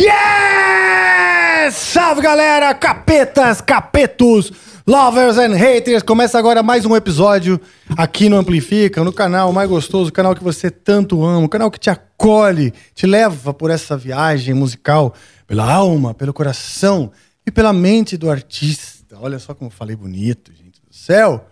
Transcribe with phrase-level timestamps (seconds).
[0.00, 1.74] Yes!
[1.74, 4.52] Salve galera, capetas, capetos,
[4.86, 6.04] lovers and haters.
[6.04, 7.60] Começa agora mais um episódio
[7.96, 11.68] aqui no Amplifica, no canal mais gostoso, o canal que você tanto ama, o canal
[11.68, 15.12] que te acolhe, te leva por essa viagem musical,
[15.48, 17.10] pela alma, pelo coração
[17.44, 19.18] e pela mente do artista.
[19.20, 21.44] Olha só como eu falei bonito, gente do céu.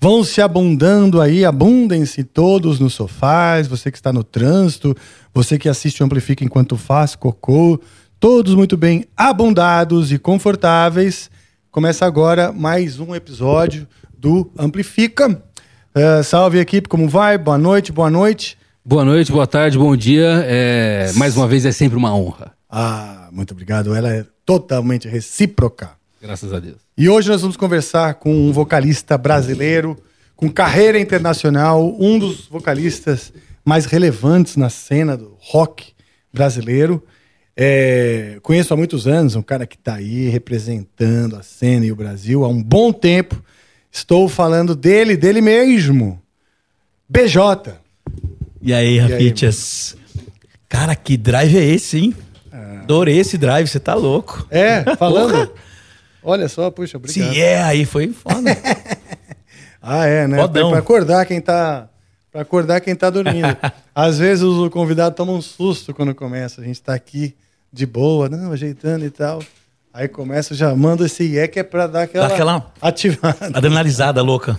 [0.00, 4.96] Vão se abundando aí, abundem-se todos nos sofás, você que está no trânsito,
[5.38, 7.80] você que assiste o Amplifica enquanto faz cocô,
[8.18, 11.30] todos muito bem abundados e confortáveis.
[11.70, 13.86] Começa agora mais um episódio
[14.18, 15.40] do Amplifica.
[15.94, 17.38] Eh, salve equipe, como vai?
[17.38, 18.58] Boa noite, boa noite.
[18.84, 20.42] Boa noite, boa tarde, bom dia.
[20.44, 22.52] É, mais uma vez é sempre uma honra.
[22.68, 23.94] Ah, muito obrigado.
[23.94, 25.90] Ela é totalmente recíproca.
[26.20, 26.78] Graças a Deus.
[26.96, 29.96] E hoje nós vamos conversar com um vocalista brasileiro
[30.34, 33.32] com carreira internacional, um dos vocalistas
[33.68, 35.92] mais relevantes na cena do rock
[36.32, 37.04] brasileiro.
[37.54, 41.96] É, conheço há muitos anos, um cara que está aí representando a cena e o
[41.96, 43.44] Brasil há um bom tempo.
[43.92, 46.18] Estou falando dele, dele mesmo.
[47.06, 47.74] BJ.
[48.62, 49.94] E aí, Rafitas?
[50.66, 52.14] Cara, que drive é esse, hein?
[52.82, 54.46] Adorei esse drive, você tá louco.
[54.50, 55.52] É, falando.
[56.22, 57.34] Olha só, puxa, obrigado.
[57.34, 58.56] Se é, aí foi foda.
[59.80, 60.36] Ah, é, né?
[60.38, 60.70] Fodão.
[60.70, 61.88] Pra acordar quem tá.
[62.30, 63.56] Pra acordar quem tá dormindo.
[63.94, 66.60] Às vezes o convidado toma um susto quando começa.
[66.60, 67.34] A gente tá aqui
[67.72, 69.42] de boa, não, ajeitando e tal.
[69.92, 73.46] Aí começa, já manda esse ié que é pra dar aquela, Dá aquela- ativada.
[73.54, 74.58] Adrenalizada louca.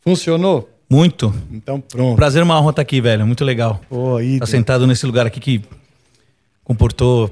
[0.00, 0.68] Funcionou?
[0.90, 1.32] Muito.
[1.50, 2.16] Então pronto.
[2.16, 3.26] Prazer, uma honra estar aqui, velho.
[3.26, 3.80] Muito legal.
[3.88, 5.62] Pô, aí, Tá sentado nesse lugar aqui que
[6.64, 7.30] comportou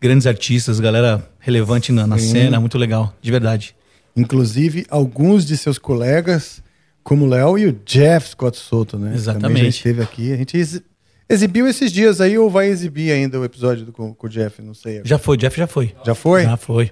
[0.00, 2.60] grandes artistas, galera relevante na, na cena.
[2.60, 3.74] Muito legal, de verdade.
[4.16, 6.62] Inclusive, alguns de seus colegas,
[7.08, 9.14] como o Léo e o Jeff Scott Soto, né?
[9.14, 9.48] Exatamente.
[9.48, 10.30] Também já esteve aqui.
[10.30, 10.82] A gente exi-
[11.26, 14.60] exibiu esses dias aí ou vai exibir ainda o episódio do, com, com o Jeff?
[14.60, 15.00] Não sei.
[15.06, 15.94] Já foi, Jeff já foi.
[16.04, 16.42] Já foi?
[16.42, 16.90] Já foi.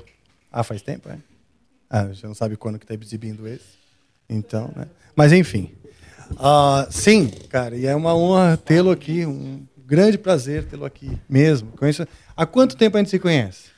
[0.50, 1.18] Ah, faz tempo, é?
[1.90, 3.76] Ah, você não sabe quando que tá exibindo esse.
[4.26, 4.86] Então, né?
[5.14, 5.68] Mas enfim.
[6.38, 11.72] Ah, sim, cara, e é uma honra tê-lo aqui, um grande prazer tê-lo aqui mesmo.
[11.76, 12.08] Conheço...
[12.34, 13.75] Há quanto tempo a gente se conhece?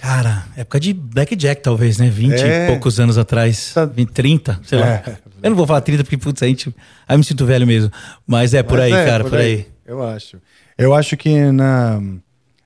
[0.00, 2.08] Cara, época de Blackjack, talvez, né?
[2.08, 2.64] 20 É.
[2.64, 3.72] e poucos anos atrás.
[3.74, 4.86] Tá- 20, 30, sei lá.
[4.86, 5.18] É.
[5.42, 6.72] Eu não vou falar 30 porque, putz, a gente.
[7.06, 7.90] Aí me sinto velho mesmo.
[8.24, 9.66] Mas é por Mas aí, é, cara, por aí.
[9.84, 10.40] Eu acho.
[10.78, 12.00] Eu acho que na,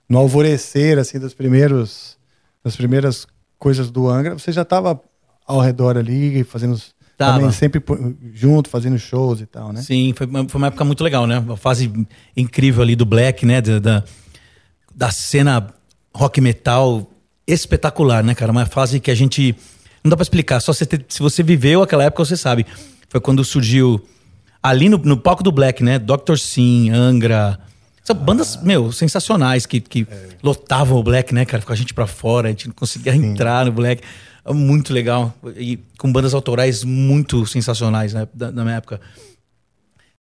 [0.07, 2.19] no alvorecer, assim, das, primeiros,
[2.63, 3.27] das primeiras
[3.59, 5.01] coisas do Angra, você já estava
[5.47, 6.79] ao redor ali, fazendo.
[7.17, 7.39] Tava.
[7.39, 7.83] Também sempre
[8.35, 9.81] junto, fazendo shows e tal, né?
[9.81, 11.39] Sim, foi uma, foi uma época muito legal, né?
[11.39, 11.91] Uma fase
[12.37, 13.63] incrível ali do Black, né?
[13.63, 14.05] Da, da,
[14.95, 15.73] da cena
[16.15, 17.09] rock metal
[17.47, 18.53] espetacular, né, cara?
[18.53, 19.55] Uma fase que a gente.
[20.05, 22.67] Não dá pra explicar, só você ter- se você viveu aquela época, você sabe.
[23.09, 24.01] Foi quando surgiu
[24.63, 25.99] ali no, no palco do Black, né?
[25.99, 26.37] Dr.
[26.39, 27.59] Sim, Angra.
[28.05, 30.07] São bandas, meu, sensacionais que, que
[30.43, 31.63] lotavam o Black, né, cara?
[31.63, 34.03] Com a gente pra fora, a gente não conseguia entrar no Black.
[34.45, 35.33] É Muito legal.
[35.57, 38.27] E com bandas autorais muito sensacionais, né?
[38.35, 39.01] Da, da minha época.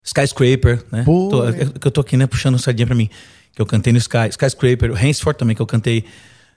[0.04, 1.04] Skyscraper, né?
[1.04, 1.64] Pô, Tô- é.
[1.64, 3.10] eu, que eu tô aqui, né, puxando sardinha pra mim.
[3.54, 6.06] Que eu cantei no Sky, Skyscraper, o Hansford também, que eu cantei.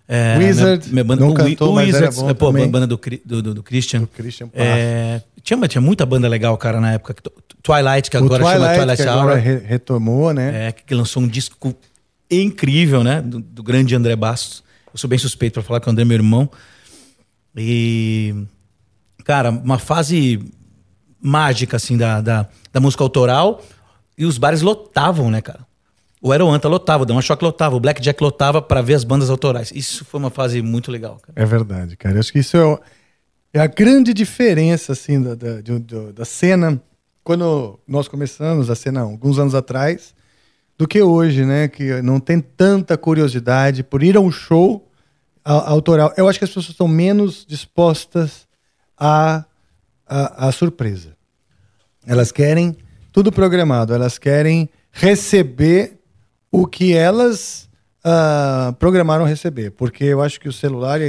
[0.07, 2.47] É, Wizard, minha, minha banda, não o cantou, o mas era Wizards, bom é, pô,
[2.49, 2.65] também.
[2.65, 4.01] a banda do, do, do, do Christian.
[4.01, 7.15] Do Christian é, tinha, tinha muita banda legal, cara, na época.
[7.63, 10.69] Twilight, que agora chama Twilight, Twilight que agora re- retomou, né?
[10.69, 11.75] É, que lançou um disco
[12.31, 13.23] incrível, né?
[13.23, 14.63] Do, do grande André Bastos.
[14.93, 16.51] Eu sou bem suspeito pra falar que o André é meu irmão.
[17.57, 18.35] E.
[19.25, 20.39] Cara, uma fase
[21.21, 23.63] mágica, assim, da, da, da música autoral.
[24.19, 25.61] E os bares lotavam, né, cara?
[26.27, 29.71] O Aeroanta lotava, o Dama Choque lotava, o Blackjack lotava para ver as bandas autorais.
[29.75, 31.35] Isso foi uma fase muito legal, cara.
[31.37, 32.15] É verdade, cara.
[32.17, 32.81] Eu acho que isso é, o-
[33.53, 35.79] é a grande diferença, assim, da, da, de-
[36.15, 36.81] da cena,
[37.23, 40.15] quando nós começamos a cena alguns anos atrás,
[40.79, 41.69] do que hoje, né?
[41.69, 44.89] Que não tem tanta curiosidade por ir a um show
[45.45, 46.11] a- autoral.
[46.17, 48.49] Eu acho que as pessoas estão menos dispostas
[48.97, 49.45] à,
[50.07, 51.15] à, à surpresa.
[52.07, 52.75] Elas querem
[53.13, 55.94] tudo programado, elas querem receber
[56.63, 57.69] o que elas
[58.05, 59.71] ah, programaram receber.
[59.71, 61.07] Porque eu acho que o celular e a,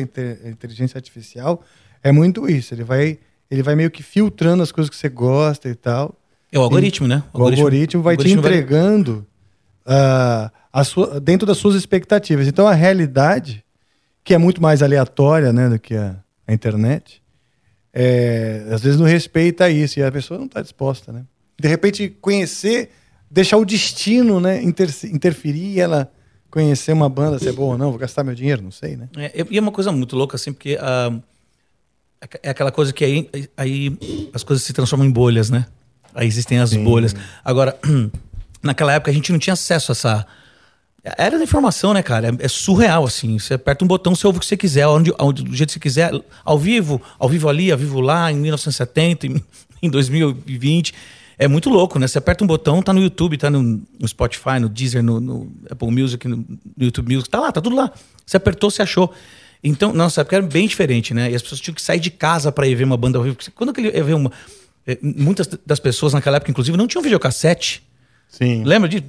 [0.48, 1.62] a inteligência artificial
[2.04, 2.74] é muito isso.
[2.74, 3.20] Ele vai,
[3.50, 6.16] ele vai meio que filtrando as coisas que você gosta e tal.
[6.52, 7.24] É o algoritmo, né?
[7.34, 9.26] O algoritmo, vai algoritmo te entregando
[9.86, 12.48] ah, a sua- dentro das suas expectativas.
[12.48, 13.64] Então a realidade,
[14.24, 16.16] que é muito mais aleatória né, do que a,
[16.48, 17.22] a internet,
[17.94, 21.14] é, às vezes não respeita isso e a pessoa não está disposta.
[21.14, 21.24] Né?
[21.60, 22.90] De repente, conhecer,
[23.36, 26.10] deixar o destino né, inter- interferir e ela
[26.50, 29.10] conhecer uma banda, se é boa ou não, vou gastar meu dinheiro, não sei, né?
[29.18, 31.12] É, e é uma coisa muito louca, assim, porque ah,
[32.42, 33.98] é aquela coisa que aí, aí
[34.34, 35.66] as coisas se transformam em bolhas, né?
[36.14, 37.14] Aí existem as bolhas.
[37.44, 37.78] Agora,
[38.64, 40.28] naquela época a gente não tinha acesso a essa.
[41.18, 42.30] Era da informação, né, cara?
[42.30, 43.38] É, é surreal, assim.
[43.38, 45.74] Você aperta um botão, você ouve o que você quiser, onde, onde- do jeito que
[45.74, 46.12] você quiser,
[46.46, 49.44] ao vivo, ao vivo ali, ao vivo lá, em 1970, em,
[49.84, 50.94] em 2020.
[51.38, 52.08] É muito louco, né?
[52.08, 55.52] Você aperta um botão, tá no YouTube, tá no, no Spotify, no Deezer, no, no
[55.70, 56.46] Apple Music, no,
[56.78, 57.92] YouTube Music, tá lá, tá tudo lá.
[58.26, 59.14] Você apertou, você achou.
[59.64, 61.32] Então, nossa época era bem diferente, né?
[61.32, 63.38] E as pessoas tinham que sair de casa para ir ver uma banda ao vivo.
[63.54, 64.32] Quando que ele ia ver uma.
[64.88, 67.84] eh, Muitas das pessoas naquela época, inclusive, não tinham videocassete.
[68.30, 68.64] Sim.
[68.64, 69.04] Lembra disso?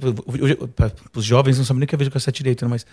[1.15, 2.69] Os jovens não sabem nem o que é videocassete direito, né?
[2.71, 2.85] Mas.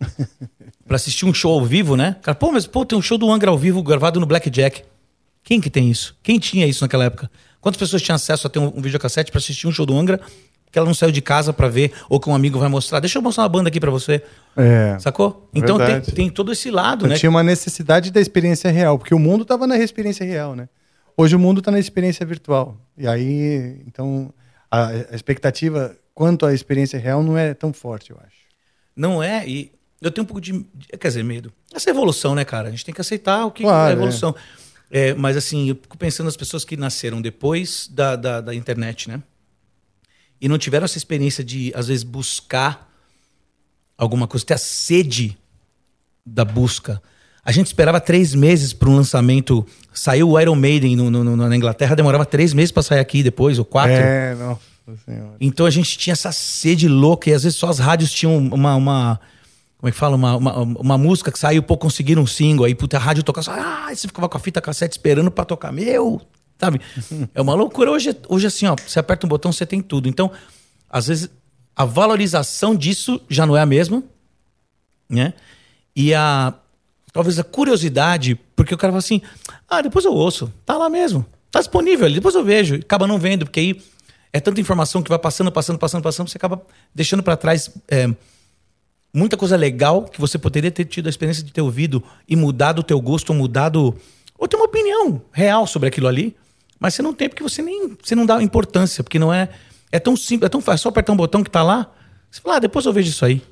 [0.86, 2.16] pra assistir um show ao vivo, né?
[2.22, 4.82] Cara, pô, mas pô, tem um show do Angra ao vivo gravado no Blackjack.
[5.44, 6.16] Quem que tem isso?
[6.22, 7.30] Quem tinha isso naquela época?
[7.62, 10.20] Quantas pessoas tinham acesso a ter um, um videocassete pra assistir um show do Angra
[10.70, 12.98] que ela não saiu de casa pra ver ou que um amigo vai mostrar?
[12.98, 14.22] Deixa eu mostrar uma banda aqui pra você.
[14.56, 14.98] É.
[14.98, 15.48] Sacou?
[15.54, 17.14] Então tem, tem todo esse lado, Eu né?
[17.16, 20.68] tinha uma necessidade da experiência real, porque o mundo estava na experiência real, né?
[21.16, 22.76] Hoje o mundo está na experiência virtual.
[22.98, 24.32] E aí, então,
[24.70, 28.42] a, a expectativa quanto à experiência real não é tão forte, eu acho.
[28.96, 29.70] Não é, e
[30.00, 30.66] eu tenho um pouco de.
[30.98, 31.52] Quer dizer, medo.
[31.72, 32.68] Essa é evolução, né, cara?
[32.68, 34.30] A gente tem que aceitar o que Claro, é evolução.
[34.30, 34.61] É,
[35.18, 39.22] mas assim, eu fico pensando nas pessoas que nasceram depois da, da, da internet, né?
[40.40, 42.92] E não tiveram essa experiência de, às vezes, buscar
[43.96, 45.38] alguma coisa, ter a sede
[46.26, 47.00] da busca.
[47.44, 49.66] A gente esperava três meses para um lançamento.
[49.92, 53.22] Saiu o Iron Maiden no, no- no- na Inglaterra, demorava três meses para sair aqui
[53.22, 53.94] depois, ou quatro.
[53.94, 54.60] É, nossa
[55.04, 55.36] senhora.
[55.40, 58.74] Então a gente tinha essa sede louca e às vezes só as rádios tinham uma.
[58.76, 59.20] uma
[59.82, 60.14] como é que fala?
[60.14, 62.66] Uma, uma, uma música que saiu, pô, conseguiram um single.
[62.66, 63.50] Aí, puta, a rádio tocava só.
[63.50, 65.72] Ah, você ficava com a fita cassete esperando pra tocar.
[65.72, 66.22] Meu!
[66.56, 66.80] Sabe?
[67.34, 67.90] É uma loucura.
[67.90, 70.08] Hoje, hoje assim, ó, você aperta um botão, você tem tudo.
[70.08, 70.30] Então,
[70.88, 71.28] às vezes,
[71.74, 74.04] a valorização disso já não é a mesma,
[75.10, 75.34] né?
[75.96, 76.54] E a.
[77.12, 79.20] Talvez a curiosidade, porque o cara fala assim:
[79.68, 82.76] ah, depois eu ouço, tá lá mesmo, tá disponível ali, depois eu vejo.
[82.76, 83.82] Acaba não vendo, porque aí
[84.32, 86.64] é tanta informação que vai passando, passando, passando, passando, você acaba
[86.94, 88.08] deixando pra trás é,
[89.12, 92.80] muita coisa legal que você poderia ter tido a experiência de ter ouvido e mudado
[92.80, 93.94] o teu gosto, ou mudado.
[94.38, 96.36] ou ter uma opinião real sobre aquilo ali,
[96.78, 97.96] mas você não tem porque você nem.
[98.02, 99.48] você não dá importância, porque não é.
[99.90, 101.92] É tão simples, é tão fácil, só apertar um botão que tá lá,
[102.30, 103.42] você fala, ah, depois eu vejo isso aí.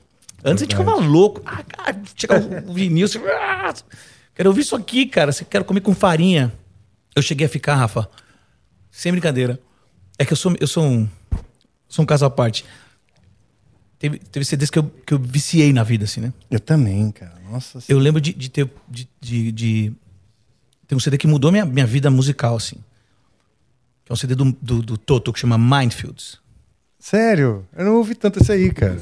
[0.42, 1.42] Antes a gente ficava louco.
[1.44, 3.74] Ah, cara, chega o vinil, você, ah,
[4.34, 5.32] quero ouvir isso aqui, cara.
[5.32, 6.50] Você quer comer com farinha.
[7.14, 8.08] Eu cheguei a ficar, Rafa,
[8.90, 9.60] sem brincadeira.
[10.18, 11.06] É que eu sou, eu sou um.
[11.88, 12.64] Sou um caso à parte.
[14.00, 16.32] Teve, teve CDs que eu, que eu viciei na vida, assim, né?
[16.50, 17.34] Eu também, cara.
[17.50, 18.68] Nossa Eu lembro de, de ter.
[18.88, 19.92] De, de, de-
[20.88, 22.76] Tem um CD que mudou minha, minha vida musical, assim.
[24.04, 26.38] Que é um CD do, do, do Toto, que chama Mindfields.
[26.98, 27.66] Sério?
[27.76, 28.98] Eu não ouvi tanto isso aí, cara.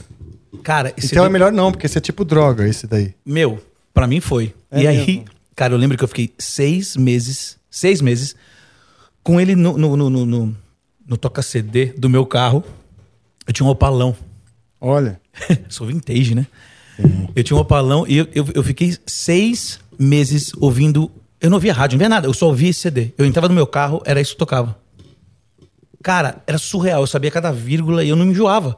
[0.65, 3.15] Cara, esse Então CD é melhor não, porque esse é tipo droga, esse daí.
[3.25, 3.65] Meu,
[3.95, 4.53] pra mim foi.
[4.71, 5.25] É e aí, mesmo?
[5.55, 8.35] cara, eu lembro que eu fiquei seis meses, seis meses,
[9.23, 10.57] com ele no, no, no, no, no-
[11.07, 12.65] no toca-CD do meu carro.
[13.47, 14.17] Eu tinha um opalão.
[14.81, 15.21] Olha.
[15.69, 16.47] Sou vintage, né?
[17.35, 21.11] Eu tinha um opalão e eu, eu, eu fiquei seis meses ouvindo.
[21.41, 23.13] Eu não ouvia rádio, não via nada, eu só ouvia esse CD.
[23.17, 24.77] Eu entrava no meu carro, era isso que tocava.
[26.03, 28.77] Cara, era surreal, eu sabia cada vírgula e eu não me enjoava.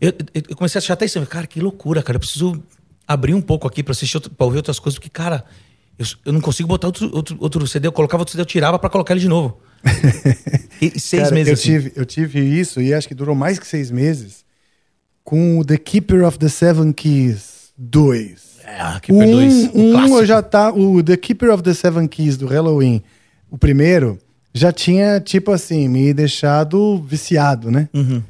[0.00, 1.24] Eu, eu- comecei a achar até isso.
[1.26, 2.16] Cara, que loucura, cara.
[2.16, 2.62] Eu preciso
[3.06, 5.44] abrir um pouco aqui pra, assistir, pra ouvir outras coisas, porque, cara,
[5.98, 7.88] eu, eu não consigo botar outro, outro, outro CD.
[7.88, 9.60] Eu colocava outro CD, eu tirava pra colocar ele de novo.
[10.80, 11.48] E, seis Cara, meses.
[11.48, 11.62] eu, assim.
[11.64, 14.44] tive, eu tive isso e acho que durou mais que seis meses
[15.24, 18.52] com o The Keeper of the Seven Keys 2.
[18.64, 20.72] Ah, Keeper dois, um, um um eu já tá.
[20.72, 23.02] O The Keeper of the Seven Keys do Halloween,
[23.50, 24.18] o primeiro,
[24.54, 27.88] já tinha, tipo assim, me deixado viciado, né?
[27.92, 28.22] Uhum.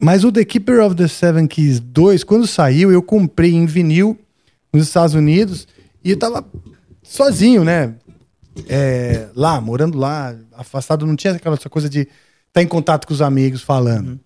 [0.00, 4.18] Mas o The Keeper of the Seven Keys 2, quando saiu, eu comprei em vinil
[4.72, 5.68] nos Estados Unidos
[6.02, 6.44] e eu tava
[7.02, 7.94] sozinho, né?
[8.68, 12.08] É, lá, morando lá, afastado, não tinha aquela coisa de
[12.48, 14.18] estar em contato com os amigos falando.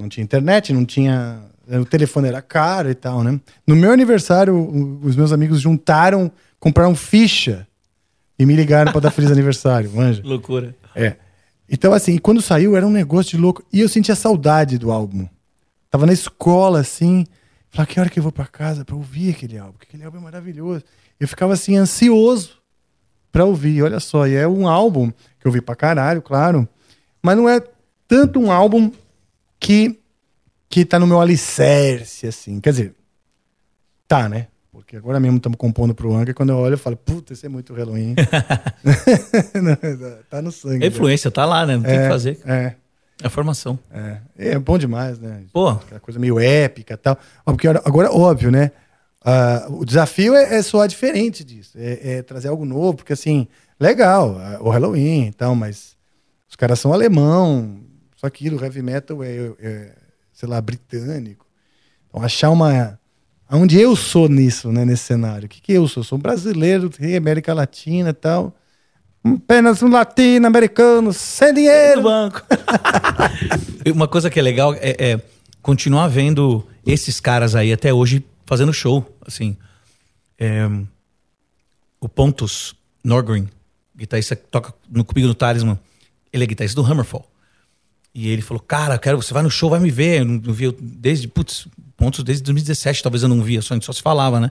[0.00, 1.42] Não tinha internet, não tinha.
[1.68, 3.38] O telefone era caro e tal, né?
[3.66, 7.66] No meu aniversário, os meus amigos juntaram, compraram ficha
[8.38, 10.22] e me ligaram para dar feliz aniversário, manja.
[10.24, 10.74] Loucura.
[10.96, 11.16] É.
[11.68, 13.62] Então, assim, quando saiu era um negócio de louco.
[13.72, 15.28] E eu sentia saudade do álbum.
[15.88, 17.24] Tava na escola, assim.
[17.68, 19.72] Falava, que hora que eu vou pra casa pra ouvir aquele álbum?
[19.74, 20.82] Porque aquele álbum é maravilhoso.
[21.20, 22.58] Eu ficava, assim, ansioso
[23.30, 23.82] pra ouvir.
[23.82, 26.68] Olha só, e é um álbum que eu ouvi pra caralho, claro.
[27.22, 27.62] Mas não é
[28.08, 28.90] tanto um álbum
[29.60, 30.00] que,
[30.68, 32.60] que tá no meu alicerce, assim.
[32.60, 32.94] Quer dizer,
[34.08, 34.48] tá, né?
[34.72, 37.44] Porque agora mesmo estamos compondo pro Angra e quando eu olho eu falo, puta, esse
[37.46, 38.14] é muito Halloween.
[39.62, 39.76] Não,
[40.28, 40.84] tá no sangue.
[40.84, 41.76] A influência tá lá, né?
[41.76, 42.40] Não tem o que fazer.
[42.46, 42.74] É,
[43.22, 43.78] É a formação.
[43.92, 44.18] é.
[44.38, 45.42] É bom demais, né?
[45.52, 47.18] Pô, Aquela coisa meio épica e tal.
[47.44, 48.70] Porque agora, óbvio, né?
[49.22, 51.76] Ah, o desafio é, é soar diferente disso.
[51.76, 53.46] É, é trazer algo novo, porque assim,
[53.78, 55.94] legal, ah, o Halloween e tal, mas
[56.48, 57.80] os caras são alemão,
[58.20, 59.92] só aquilo, o heavy metal é, é,
[60.30, 61.46] sei lá, britânico.
[62.06, 62.98] Então achar uma.
[63.50, 65.46] Onde eu sou nisso, né, nesse cenário?
[65.46, 66.04] O que, que eu sou?
[66.04, 68.54] Sou um brasileiro, América Latina e tal.
[69.24, 72.02] Apenas um latino-americano, sem no dinheiro.
[72.02, 72.42] banco.
[73.92, 75.20] Uma coisa que é legal é, é
[75.62, 79.04] continuar vendo esses caras aí até hoje fazendo show.
[79.26, 79.56] Assim,
[80.38, 80.68] É,
[81.98, 83.48] o Pontus Norgren,
[83.96, 85.78] guitarrista que toca no, comigo no Talisman,
[86.32, 87.29] ele é guitarrista do Hammerfall.
[88.14, 90.20] E ele falou, cara, quero, você vai no show, vai me ver.
[90.20, 93.74] Eu não, não vi eu desde, putz, Pontus desde 2017, talvez eu não via, só,
[93.74, 94.50] a gente só se falava, né?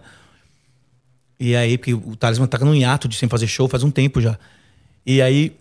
[1.39, 4.21] E aí, porque o Talisman tá num hiato de sem fazer show faz um tempo
[4.21, 4.37] já.
[5.05, 5.55] E aí,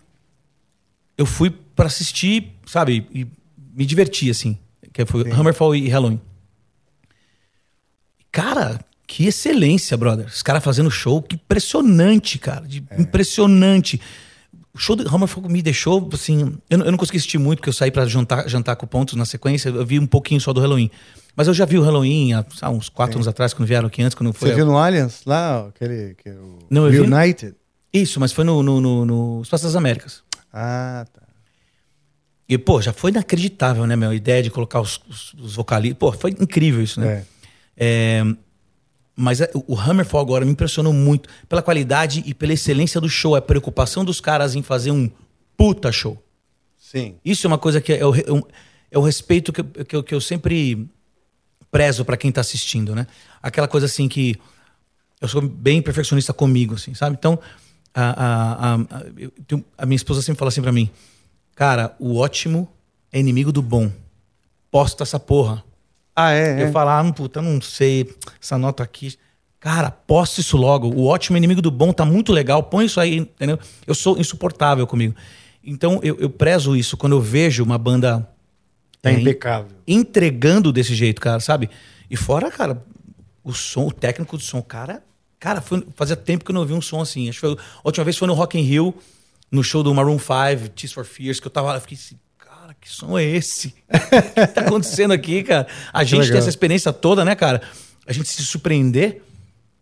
[1.17, 3.25] eu fui pra assistir, sabe, e
[3.73, 4.57] me divertir, assim.
[4.93, 6.19] Que foi Hammerfall e Halloween.
[8.31, 10.27] Cara, que excelência, brother.
[10.27, 12.67] Os caras fazendo show, que impressionante, cara.
[12.67, 13.99] de- Impressionante.
[14.73, 16.55] O show do Hammerfall me deixou, assim...
[16.69, 19.15] Eu, não- eu não consegui assistir muito, porque eu saí pra jantar, jantar com pontos
[19.15, 19.69] na sequência.
[19.69, 20.91] Eu vi um pouquinho só do Halloween.
[21.35, 24.13] Mas eu já vi o Halloween há uns quatro anos atrás, quando vieram aqui antes,
[24.15, 24.49] quando foi...
[24.49, 27.55] Você viu no Allianz lá, aquele que é o Não, eu vi United?
[27.91, 30.21] Isso, mas foi no, no, no, no Espaço das Américas.
[30.53, 31.21] Ah, tá.
[32.47, 34.09] E, pô, já foi inacreditável, né, meu?
[34.11, 35.97] A ideia de colocar os, os, os vocalistas.
[35.99, 37.23] Pô, foi incrível isso, né?
[37.77, 38.23] É,
[39.19, 43.35] mas é, o Hammerfall agora me impressionou muito pela qualidade e pela excelência do show.
[43.35, 45.09] A preocupação dos caras em fazer um
[45.57, 46.21] puta show.
[46.77, 47.15] Sim.
[47.23, 48.13] Isso é uma coisa que é o,
[48.89, 50.87] é o respeito que, eu- que, eu, que eu sempre
[51.69, 53.05] prezo pra quem tá assistindo, né?
[53.43, 54.35] Aquela coisa assim que
[55.21, 57.15] eu sou bem perfeccionista comigo, assim, sabe?
[57.19, 57.37] Então,
[57.93, 60.89] a, a, a, a, eu tenho- a minha esposa sempre fala assim pra mim:
[61.55, 62.67] Cara, o ótimo
[63.11, 63.91] é inimigo do bom.
[64.71, 65.63] Posta essa porra.
[66.21, 66.63] Ah, é?
[66.63, 66.71] Eu é.
[66.71, 69.15] falo, ah, puta, não sei, essa nota aqui.
[69.59, 70.87] Cara, posta isso logo.
[70.89, 72.63] O ótimo é inimigo do bom tá muito legal.
[72.63, 73.59] Põe isso aí, entendeu?
[73.85, 75.13] Eu sou insuportável comigo.
[75.63, 78.27] Então, eu, eu prezo isso quando eu vejo uma banda
[79.01, 79.77] Tá é, impecável.
[79.87, 81.69] entregando desse jeito, cara, sabe?
[82.09, 82.83] E fora, cara,
[83.43, 85.03] o som, o técnico do som, cara,
[85.39, 87.29] cara, foi- fazia tempo que eu não ouvi um som assim.
[87.29, 88.93] Acho que foi, a última vez foi no Rock in Rio,
[89.51, 92.15] no show do Maroon 5, Tears for Fears, que eu tava eu fiquei assim,
[92.79, 93.73] que som é esse?
[93.89, 95.67] o que tá acontecendo aqui, cara?
[95.93, 96.37] A gente tem legal.
[96.39, 97.61] essa experiência toda, né, cara?
[98.07, 99.21] A gente se surpreender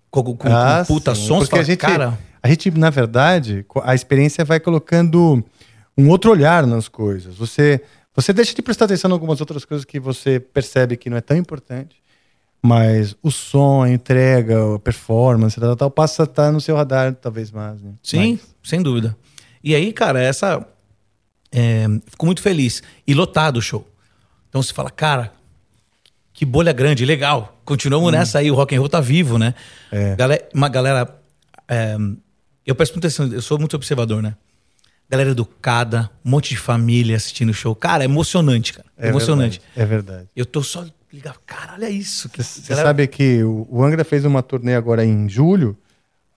[0.09, 2.89] com, com, com Ah, puta sim, som, Porque fala, a gente, cara, a gente, na
[2.89, 5.43] verdade, a experiência vai colocando
[5.97, 7.35] um outro olhar nas coisas.
[7.35, 7.81] Você,
[8.15, 11.21] você deixa de prestar atenção em algumas outras coisas que você percebe que não é
[11.21, 11.97] tão importante.
[12.61, 17.13] Mas o som, a entrega, a performance, tal, tal, passa a estar no seu radar,
[17.15, 17.81] talvez mais.
[17.81, 17.93] Né?
[18.01, 18.55] Sim, Mais.
[18.63, 19.15] sem dúvida.
[19.63, 20.65] E aí, cara, essa.
[21.59, 22.83] É, fico muito feliz.
[23.07, 23.87] E lotado o show.
[24.49, 25.31] Então você fala, cara,
[26.33, 27.59] que bolha grande, legal.
[27.65, 29.55] Continuamos nessa aí, o rock and roll tá vivo, né?
[29.91, 30.15] É.
[30.15, 31.19] Galera, uma galera.
[31.67, 31.97] é,
[32.65, 34.35] eu presto muita atenção, eu sou muito observador, né?
[35.09, 37.73] Galera educada, um monte de família assistindo o show.
[37.73, 38.87] Cara, é emocionante, cara.
[38.97, 39.59] É emocionante.
[39.59, 40.29] verdade, É verdade.
[40.35, 42.29] Eu tô só ligado, caralho, é isso.
[42.37, 45.77] Você galera- sabe que o, o Angra fez uma turnê agora em julho,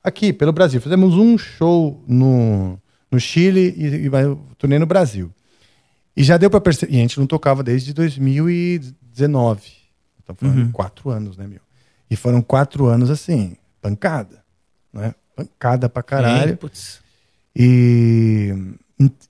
[0.03, 0.81] aqui pelo Brasil.
[0.81, 2.79] Fizemos um show no,
[3.11, 4.11] no Chile e, e
[4.57, 5.33] turnê no Brasil.
[6.17, 6.93] E já deu pra perceber.
[6.93, 9.63] E a gente não tocava desde 2019.
[10.19, 11.61] Estamos falando de quatro anos, né, meu?
[12.11, 14.43] E foram quatro anos assim, pancada.
[14.93, 15.15] Né?
[15.35, 16.59] Pancada pra caralho.
[16.73, 16.99] Sim.
[17.57, 18.55] E,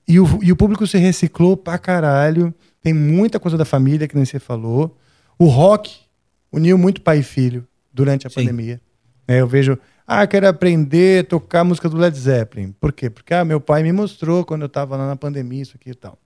[0.07, 2.53] e, o, e o público se reciclou pra caralho.
[2.81, 4.97] Tem muita coisa da família, que nem você falou.
[5.37, 5.95] O rock
[6.51, 8.35] uniu muito pai e filho durante a Sim.
[8.35, 8.81] pandemia.
[9.27, 9.77] É, eu vejo.
[10.13, 12.73] Ah, quero aprender a tocar música do Led Zeppelin.
[12.79, 13.09] Por quê?
[13.09, 15.95] Porque ah, meu pai me mostrou quando eu tava lá na pandemia, isso aqui e
[15.95, 16.17] tal.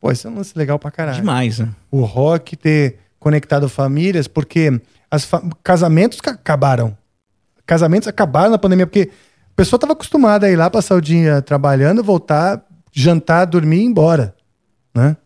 [0.00, 1.18] Pô, isso é um lance legal pra caralho.
[1.18, 1.68] Demais, né?
[1.90, 6.96] O rock ter conectado famílias, porque as fa- casamentos ca- acabaram.
[7.66, 11.42] Casamentos acabaram na pandemia, porque a pessoa tava acostumada a ir lá passar o dia
[11.42, 14.34] trabalhando, voltar, jantar, dormir e ir embora.
[14.94, 15.16] Né?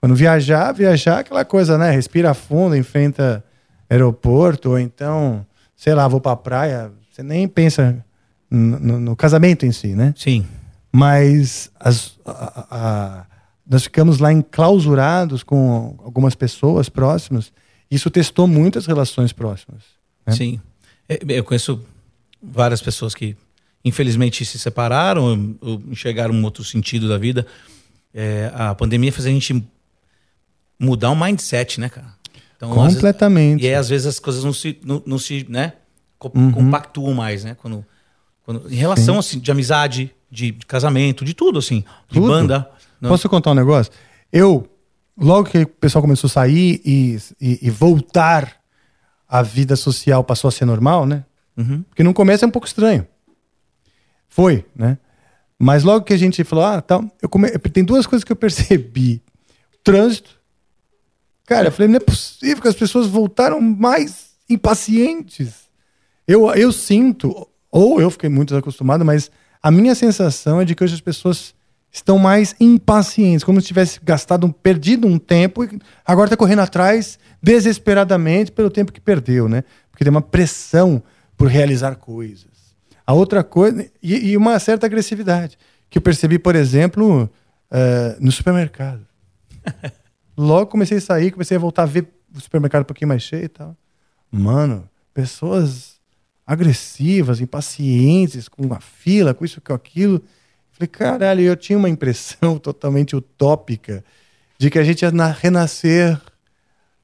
[0.00, 1.90] Quando viajar, viajar é aquela coisa, né?
[1.90, 3.42] Respira fundo, enfrenta
[3.88, 6.90] aeroporto, ou então, sei lá, vou pra praia.
[7.16, 8.04] Você nem pensa
[8.50, 10.12] no, no- casamento em si, né?
[10.18, 10.44] Sim.
[10.92, 13.26] Mas as- a- a-
[13.66, 17.50] nós ficamos lá enclausurados com algumas pessoas próximas.
[17.90, 19.82] Isso testou muitas relações próximas.
[20.26, 20.34] né?
[20.34, 20.60] Sim.
[21.08, 21.82] É, Eu conheço
[22.42, 23.34] várias pessoas que,
[23.82, 27.46] infelizmente, se separaram ou enxergaram um outro sentido da vida.
[28.12, 29.64] É, a pandemia fez a gente
[30.78, 32.08] mudar o mindset, né, cara?
[32.58, 33.64] Então, às vezes- Completamente.
[33.64, 35.72] e aí, às vezes, as coisas não se, não, não se né,
[36.30, 36.52] co- Uhum.
[36.52, 37.56] compactuam mais, né?
[37.60, 37.84] Quando,
[38.44, 41.80] quando, em relação, assim, de amizade, de, de casamento, de tudo, assim.
[42.08, 42.28] De Tudo.
[42.28, 42.70] banda.
[43.00, 43.92] Não- Posso contar um negócio?
[44.32, 44.68] Eu,
[45.16, 48.56] logo que o pessoal começou a sair e, e- e voltar,
[49.28, 51.24] a vida social passou a ser normal, né?
[51.56, 51.82] Uhum.
[51.88, 53.06] Porque no começo é um pouco estranho.
[54.28, 54.98] Foi, né?
[55.58, 57.48] Mas logo que a gente falou, ah, tal, eu come...
[57.58, 59.22] tem duas coisas que eu percebi.
[59.82, 60.36] Trânsito.
[61.46, 65.65] Cara, eu falei, não é possível que as pessoas voltaram mais impacientes.
[66.26, 69.30] Eu, eu sinto, ou eu fiquei muito acostumado, mas
[69.62, 71.54] a minha sensação é de que hoje as pessoas
[71.90, 77.18] estão mais impacientes, como se tivesse gastado, perdido um tempo e agora está correndo atrás
[77.42, 79.64] desesperadamente pelo tempo que perdeu, né?
[79.90, 81.02] Porque tem uma pressão
[81.36, 82.76] por realizar coisas.
[83.06, 85.56] A outra coisa, e, e uma certa agressividade,
[85.88, 87.30] que eu percebi, por exemplo,
[87.70, 89.06] eh, no supermercado.
[90.36, 93.44] Logo comecei a sair, comecei a voltar a ver o supermercado um pouquinho mais cheio
[93.44, 93.76] e tal.
[94.30, 95.95] Mano, pessoas
[96.46, 100.22] agressivas, impacientes, com a fila, com isso, com aquilo.
[100.72, 104.04] Falei, caralho, eu tinha uma impressão totalmente utópica
[104.58, 106.18] de que a gente ia na- renascer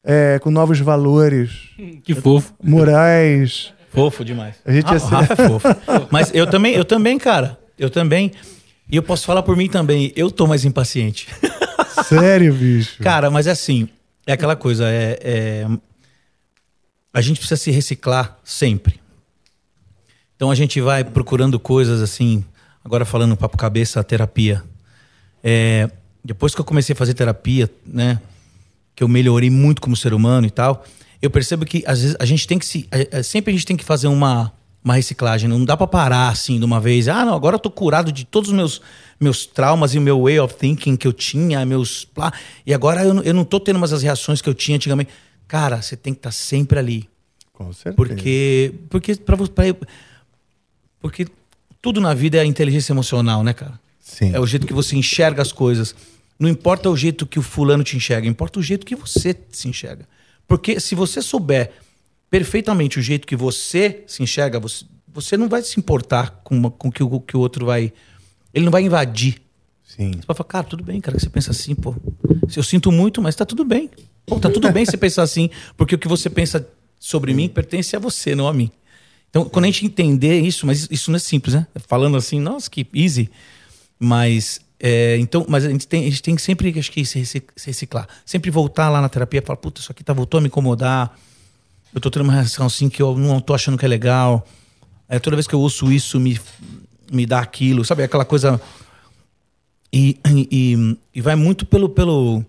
[0.04, 1.50] é, com novos valores
[2.04, 2.54] Que fofo.
[2.62, 3.72] morais.
[3.90, 4.54] Fofo demais.
[4.64, 5.68] A gente Ah, ia o ser- Rafa é fofo.
[6.10, 7.58] Mas eu também, eu também, cara.
[7.78, 8.32] Eu também.
[8.90, 10.12] E eu posso falar por mim também.
[10.16, 11.28] Eu tô mais impaciente.
[12.04, 13.02] Sério, bicho.
[13.02, 13.88] Cara, mas é assim.
[14.26, 14.84] É aquela coisa.
[14.88, 15.66] É, é-
[17.14, 19.00] a gente precisa se reciclar sempre.
[20.42, 22.44] Então a gente vai procurando coisas assim.
[22.84, 24.60] Agora falando papo cabeça, terapia.
[25.40, 25.88] É,
[26.24, 28.20] depois que eu comecei a fazer terapia, né?
[28.96, 30.84] Que eu melhorei muito como ser humano e tal.
[31.22, 32.88] Eu percebo que às vezes a gente tem que se.
[32.90, 34.52] é, é, sempre a gente tem que fazer uma,
[34.84, 35.48] uma reciclagem.
[35.48, 37.06] Não dá pra parar assim de uma vez.
[37.06, 38.80] Ah, não, agora eu tô curado de todos os meus,
[39.20, 42.04] meus traumas e o meu way of thinking que eu tinha, meus.
[42.04, 42.32] plá,
[42.66, 45.10] E agora eu, não- eu não tô tendo mais as reações que eu tinha antigamente.
[45.46, 47.08] Cara, você tem que estar sempre ali.
[47.52, 47.94] Com certeza.
[47.94, 48.74] Porque.
[48.90, 49.66] Porque, pra, vo- pra,
[51.02, 51.26] porque
[51.82, 53.78] tudo na vida é a inteligência emocional, né, cara?
[54.00, 54.32] Sim.
[54.34, 55.94] É o jeito que você enxerga as coisas.
[56.38, 59.68] Não importa o jeito que o fulano te enxerga, importa o jeito que você se
[59.68, 60.08] enxerga.
[60.48, 61.72] Porque se você souber
[62.30, 66.70] perfeitamente o jeito que você se enxerga, você, você não vai se importar com, uma-
[66.70, 67.92] com que o que o outro vai.
[68.54, 69.40] Ele não vai invadir.
[69.84, 70.12] Sim.
[70.12, 71.94] Você vai falar, cara, tudo bem, cara, que você pensa assim, pô.
[72.56, 73.90] Eu sinto muito, mas tá tudo bem.
[74.26, 76.66] Pô, tá tudo bem você pensar assim, porque o que você pensa
[76.98, 78.70] sobre mim pertence a você, não a mim.
[79.32, 81.66] Então, quando a gente entender isso, mas isso não é simples, né?
[81.88, 83.30] Falando assim, nossa, que easy.
[83.98, 87.18] Mas, é, então, mas a gente tem, a gente tem que sempre, acho que, se
[87.18, 88.06] reci- se reciclar.
[88.26, 91.18] Sempre voltar lá na terapia e falar, puta, isso aqui tá, voltou a me incomodar.
[91.94, 94.46] Eu tô tendo uma reação assim que eu não tô achando que é legal.
[95.08, 96.38] É, toda vez que eu ouço isso, me,
[97.10, 97.86] me dá aquilo.
[97.86, 98.60] Sabe, aquela coisa...
[99.90, 100.18] E,
[100.50, 102.44] e, e vai muito pelo, pelo,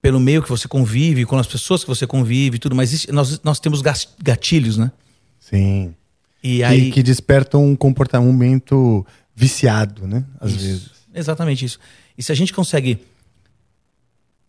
[0.00, 3.12] pelo meio que você convive, com as pessoas que você convive e tudo, mas isso-
[3.12, 3.82] nós, nós temos
[4.22, 4.90] gatilhos, né?
[5.50, 5.94] Sim.
[6.42, 6.90] E Que, aí.
[6.92, 9.04] que despertam um comportamento
[9.34, 10.24] viciado, né?
[10.40, 10.60] Às Isso.
[10.60, 10.90] vezes.
[11.14, 11.78] Exatamente isso.
[12.18, 12.98] E se a gente consegue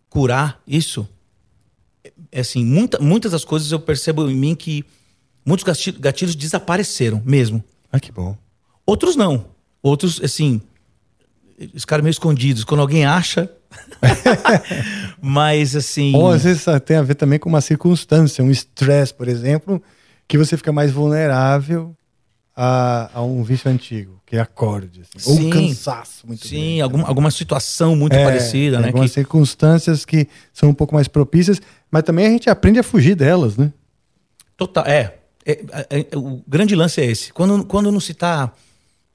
[0.09, 1.07] curar isso,
[2.31, 4.83] é- assim, muita, muitas das coisas eu percebo em mim que
[5.45, 7.63] muitos gati- gatilhos desapareceram mesmo.
[7.91, 8.35] Ah, que bom.
[8.85, 9.45] Outros não.
[9.81, 10.61] Outros, assim,
[11.73, 12.63] os caras meio escondidos.
[12.63, 13.49] Quando alguém acha.
[15.21, 16.15] Mas, assim.
[16.15, 19.81] Ou às vezes tem a ver também com uma circunstância, um estresse, por exemplo,
[20.27, 21.95] que você fica mais vulnerável
[22.55, 25.01] a, a um vício antigo, que é acorde.
[25.01, 25.29] assim.
[25.31, 26.81] Ou um cansaço muito Sim, grande.
[26.81, 28.87] alguma, alguma situação muito É, parecida, né?
[28.87, 31.61] Algumas Que, circunstâncias que são um pouco mais propícias,
[31.91, 33.71] mas também a gente aprende a fugir delas, né?
[34.57, 35.51] total, é, é,
[35.89, 37.33] é, é, O grande lance é esse.
[37.33, 38.51] Quando, quando não se tá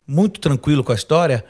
[0.07, 1.42] muito tranquilo com a história,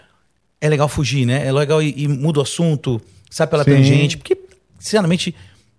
[0.61, 1.44] é legal fugir, né?
[1.44, 3.73] É legal ir, ir muda o assunto, sai pela Sim.
[3.73, 4.38] tangente, porque,
[4.79, 5.35] sinceramente,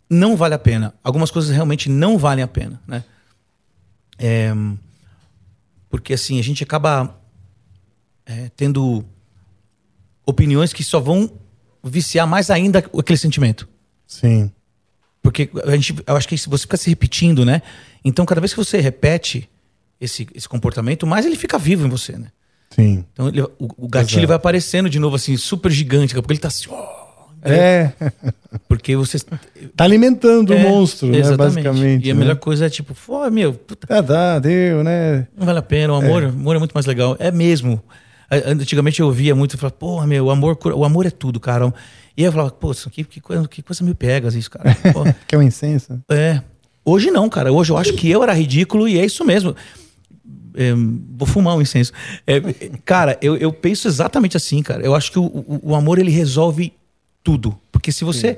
[0.10, 0.94] não vale a pena.
[1.02, 3.04] Algumas coisas realmente não valem a pena, né?
[4.22, 4.54] É,
[5.90, 7.20] Porque assim, a gente acaba
[8.26, 9.04] é, tendo
[10.26, 11.32] opiniões que só vão
[11.84, 13.68] viciar mais ainda aquele sentimento.
[14.08, 14.52] Sim.
[15.22, 17.62] Porque a gente, eu acho que você fica se repetindo, né?
[18.04, 19.50] Então, cada vez que você repete
[20.00, 22.32] esse, esse comportamento, mais ele fica vivo em você, né?
[22.72, 23.06] Sim.
[23.14, 24.28] Então, ele- o, o gatilho Exato.
[24.28, 27.01] vai aparecendo de novo, assim, super gigante, porque ele tá assim, ó,
[27.44, 27.92] É.
[28.68, 29.18] porque você.
[29.76, 31.22] Tá alimentando o É, monstro, né?
[31.36, 32.06] Basicamente.
[32.08, 32.20] E a né?
[32.20, 35.28] melhor coisa é tipo, pô, meu, puta, Ah, dá, deu, né?
[35.38, 37.16] não vale a pena, o amor, o amor é muito mais legal.
[37.20, 37.82] É mesmo.
[38.46, 41.74] Antigamente eu ouvia muito, eu falava, pô, meu, o amor, o amor é tudo, cara.
[42.16, 44.76] E eu falava, pô, aqui, que, coisa, que coisa me pegas isso, cara.
[45.28, 46.00] Que é um incenso.
[46.10, 46.42] É.
[46.84, 47.52] Hoje não, cara.
[47.52, 49.56] Hoje eu acho que eu era ridículo e é isso mesmo.
[50.56, 50.74] É,
[51.18, 51.92] vou fumar um incenso.
[52.28, 52.40] É,
[52.84, 54.82] cara, eu, eu penso exatamente assim, cara.
[54.84, 56.74] Eu acho que o, o, o amor ele resolve
[57.24, 57.60] tudo.
[57.72, 58.38] Porque se você.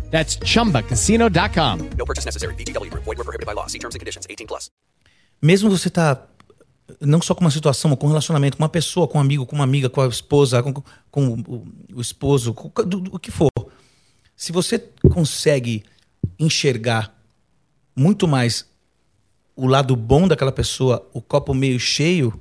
[0.11, 1.77] That's chumbacasino.com.
[1.97, 2.53] No purchase necessary.
[2.55, 3.03] VGW Group.
[3.05, 3.67] Void were prohibited by law.
[3.67, 4.25] See terms and conditions.
[4.29, 4.69] 18 plus.
[5.41, 6.27] Mesmo você tá.
[6.99, 9.55] Não só com uma situação, com um relacionamento, com uma pessoa, com um amigo, com
[9.55, 10.73] uma amiga, com a esposa, com,
[11.09, 13.47] com o, o esposo, com, do- do- o que for.
[14.35, 14.77] Se você
[15.13, 15.83] consegue
[16.37, 17.15] enxergar
[17.95, 18.65] muito mais
[19.55, 22.37] o lado bom daquela pessoa, o copo meio cheio,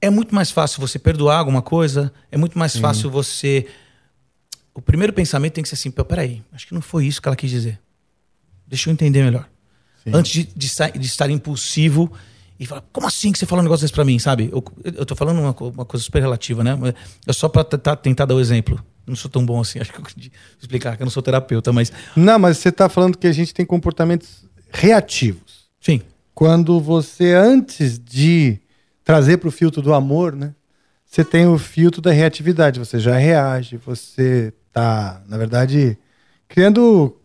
[0.00, 3.66] é muito mais fácil você perdoar alguma coisa, é muito mais fácil você.
[4.74, 7.28] O primeiro pensamento tem que ser assim: "Pô, peraí, acho que não foi isso que
[7.28, 7.80] ela quis dizer.
[8.66, 9.48] Deixa eu entender melhor.
[10.06, 12.12] Antes de, de, de estar impulsivo
[12.58, 14.50] e falar, como assim que você falou um negócio desse pra mim, sabe?
[14.52, 16.76] Eu, eu tô falando uma, uma coisa super relativa, né?
[17.26, 18.82] É só pra tentar, tentar dar o exemplo.
[19.06, 21.72] Não sou tão bom assim, acho que eu de explicar que eu não sou terapeuta,
[21.72, 21.92] mas.
[22.16, 25.68] Não, mas você tá falando que a gente tem comportamentos reativos.
[25.80, 26.02] Sim.
[26.34, 28.58] Quando você, antes de
[29.04, 30.54] trazer para o filtro do amor, né?
[31.04, 32.80] Você tem o filtro da reatividade.
[32.80, 35.96] Você já reage, você tá, na verdade,
[36.48, 37.16] criando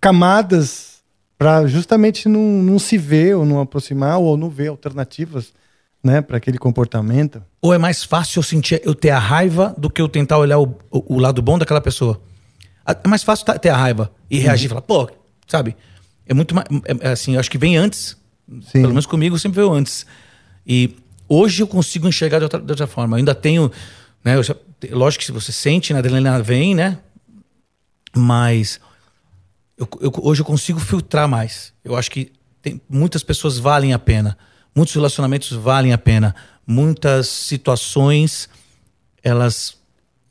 [0.00, 1.02] camadas
[1.38, 5.52] para justamente não, não se ver ou não aproximar ou não ver alternativas,
[6.02, 7.42] né, para aquele comportamento.
[7.62, 10.58] Ou é mais fácil eu sentir, eu ter a raiva do que eu tentar olhar
[10.58, 12.20] o, o, o lado bom daquela pessoa?
[12.86, 15.08] É mais fácil ter a raiva e reagir e falar, pô,
[15.46, 15.74] sabe?
[16.26, 16.66] É muito mais.
[16.84, 18.16] é- é assim, acho que vem antes.
[18.64, 18.82] Sim.
[18.82, 20.04] Pelo menos comigo sempre veio antes.
[20.66, 20.94] E
[21.26, 23.14] hoje eu consigo enxergar de outra, de outra forma.
[23.14, 23.70] Eu ainda tenho.
[24.22, 24.42] Né, eu
[24.92, 26.98] lógico que se você sente, né, a adrenalina vem, né?
[28.16, 28.80] Mas
[29.78, 31.72] eu- eu- hoje eu consigo filtrar mais.
[31.84, 34.36] Eu acho que tem, muitas pessoas valem a pena.
[34.74, 36.34] Muitos relacionamentos valem a pena.
[36.66, 38.48] Muitas situações,
[39.22, 39.76] elas,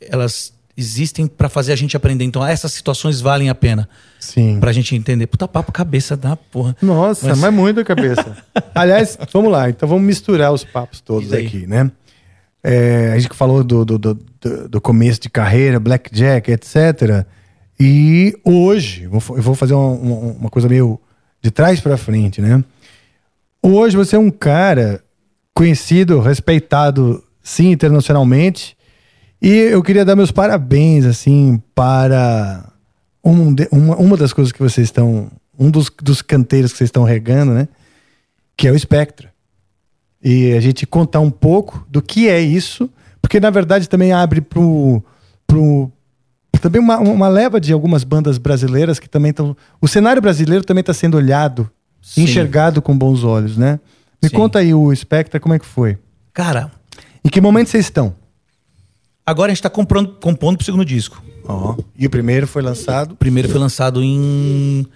[0.01, 2.23] elas existem para fazer a gente aprender.
[2.25, 3.87] Então, essas situações valem a pena.
[4.19, 4.59] Sim.
[4.59, 5.27] Pra gente entender.
[5.27, 6.75] Puta papo cabeça da porra.
[6.81, 8.35] Nossa, mas, Mas- muito cabeça.
[8.73, 11.91] Aliás, vamos lá, então vamos misturar os papos todos aqui, né?
[12.63, 14.13] É, a gente falou do, do, do,
[14.69, 17.25] do- começo de carreira, blackjack, etc.
[17.79, 20.97] E hoje, eu vou fazer uma, uma, coisa meio
[21.41, 22.63] de trás pra frente, né?
[23.61, 25.03] Hoje você é um cara
[25.53, 28.77] conhecido, respeitado, sim, internacionalmente.
[29.41, 32.71] E eu queria dar meus parabéns, assim, para
[33.21, 35.29] um de- uma, uma das coisas que vocês estão.
[35.59, 37.67] Um dos, dos canteiros que vocês estão regando, né?
[38.55, 39.32] Que é o Spectra.
[40.23, 42.89] E a gente contar um pouco do que é isso,
[43.21, 45.03] porque na verdade também abre pro.
[45.45, 45.91] pro
[46.61, 49.55] também uma, uma leva de algumas bandas brasileiras que também estão.
[49.81, 51.69] O cenário brasileiro também está sendo olhado,
[52.01, 52.23] Sim.
[52.23, 53.81] enxergado com bons olhos, né?
[54.21, 54.35] Me Sim.
[54.37, 55.97] conta aí o Spectra, como é que foi?
[56.33, 56.71] Cara,
[57.25, 58.15] Em que momento vocês estão?
[59.25, 61.21] agora a gente tá comprando, compondo pro segundo disco.
[61.45, 61.75] Ó.
[61.97, 63.11] E o primeiro foi lançado.
[63.11, 64.87] O primeiro foi lançado em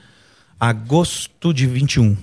[0.57, 2.15] agosto de 21.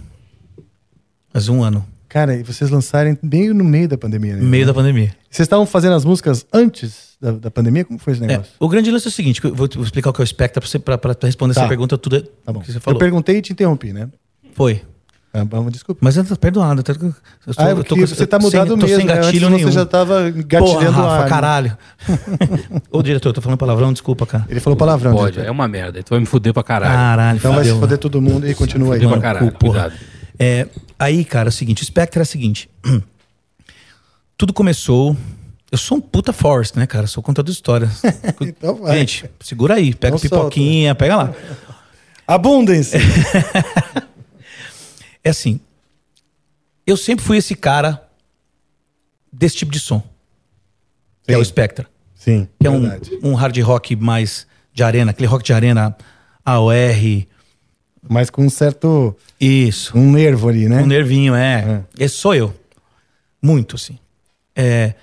[1.31, 1.85] Faz um ano.
[2.15, 4.41] Cara, e vocês lançarem bem no meio da pandemia, né?
[4.43, 5.11] No meio da pandemia.
[5.29, 7.85] Vocês estavam fazendo as músicas antes da, da pandemia?
[7.85, 8.53] Como foi esse É, negócio?
[8.61, 10.71] o grande lance é o seguinte, vou, vou explicar o que é o Spectra pra,
[10.71, 11.63] você, pra, pra responder Tá.
[11.63, 12.61] essa pergunta tudo Tá bom.
[12.61, 14.09] que você Eu perguntei e te interrompi, né?
[14.55, 14.81] Foi.
[15.37, 15.99] Ah, vamos, desculpa.
[16.05, 16.79] Mas eu tô perdoado.
[16.79, 17.07] Eu tô, eu tô-
[17.59, 18.97] Ah, é eu tô você tá eu tô mudado sem, tô mesmo.
[18.99, 19.15] sem né?
[19.17, 19.69] gatilho Antes nenhum.
[19.73, 21.23] Você já tava Porra, gatilhando Rafa, o ar.
[21.25, 21.29] né?
[21.29, 21.79] caralho.
[22.93, 24.47] Ô, diretor, eu tô falando palavrão, desculpa, cara.
[24.49, 25.11] Ele falou palavrão.
[25.13, 25.49] Pode, diretor.
[25.49, 26.01] é uma merda.
[26.05, 26.93] Tu vai me fuder pra caralho.
[26.95, 27.81] Caralho, Então vai se fudeu.
[27.81, 29.01] foder todo mundo e continua aí.
[29.01, 29.23] Fudeu pra Mano.
[29.41, 29.81] caralho, cu, porra.
[29.91, 30.14] cuidado.
[30.39, 30.67] É,
[30.99, 32.69] aí, cara, é o seguinte, o Spectre é o seguinte.
[34.37, 35.17] Tudo começou.
[35.71, 37.07] Eu sou um puta Forrest, né, cara?
[37.07, 38.03] Sou contador de histórias.
[38.41, 38.99] Então vai.
[38.99, 41.35] Gente, segura aí, pega Não pipoquinha, pega lá.
[42.27, 42.97] Abundance.
[45.27, 45.59] É assim.
[46.87, 48.07] Eu sempre fui esse cara
[49.33, 50.03] desse tipo de som.
[51.27, 51.49] Que é o Sim.
[51.49, 51.87] Spectre.
[52.15, 53.19] Sim, Que é um, verdade.
[53.23, 55.97] um hard rock mais de arena, aquele rock de arena
[56.45, 56.73] AOR.
[58.09, 59.17] Mas com um certo...
[59.41, 59.97] Isso.
[59.97, 60.83] Um nervo ali, né?
[60.83, 61.83] Um nervinho, é.
[61.99, 62.55] Esse sou eu.
[63.43, 63.99] Muito, assim.
[64.57, 64.95] É,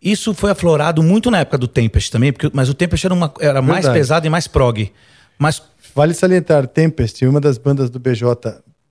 [0.00, 3.32] isso foi aflorado muito na época do Tempest também, porque, mas o Tempest era, uma,
[3.40, 4.90] era mais pesado e mais prog.
[5.38, 5.62] Mas
[5.94, 8.24] Vale salientar, Tempest, uma das bandas do BJ,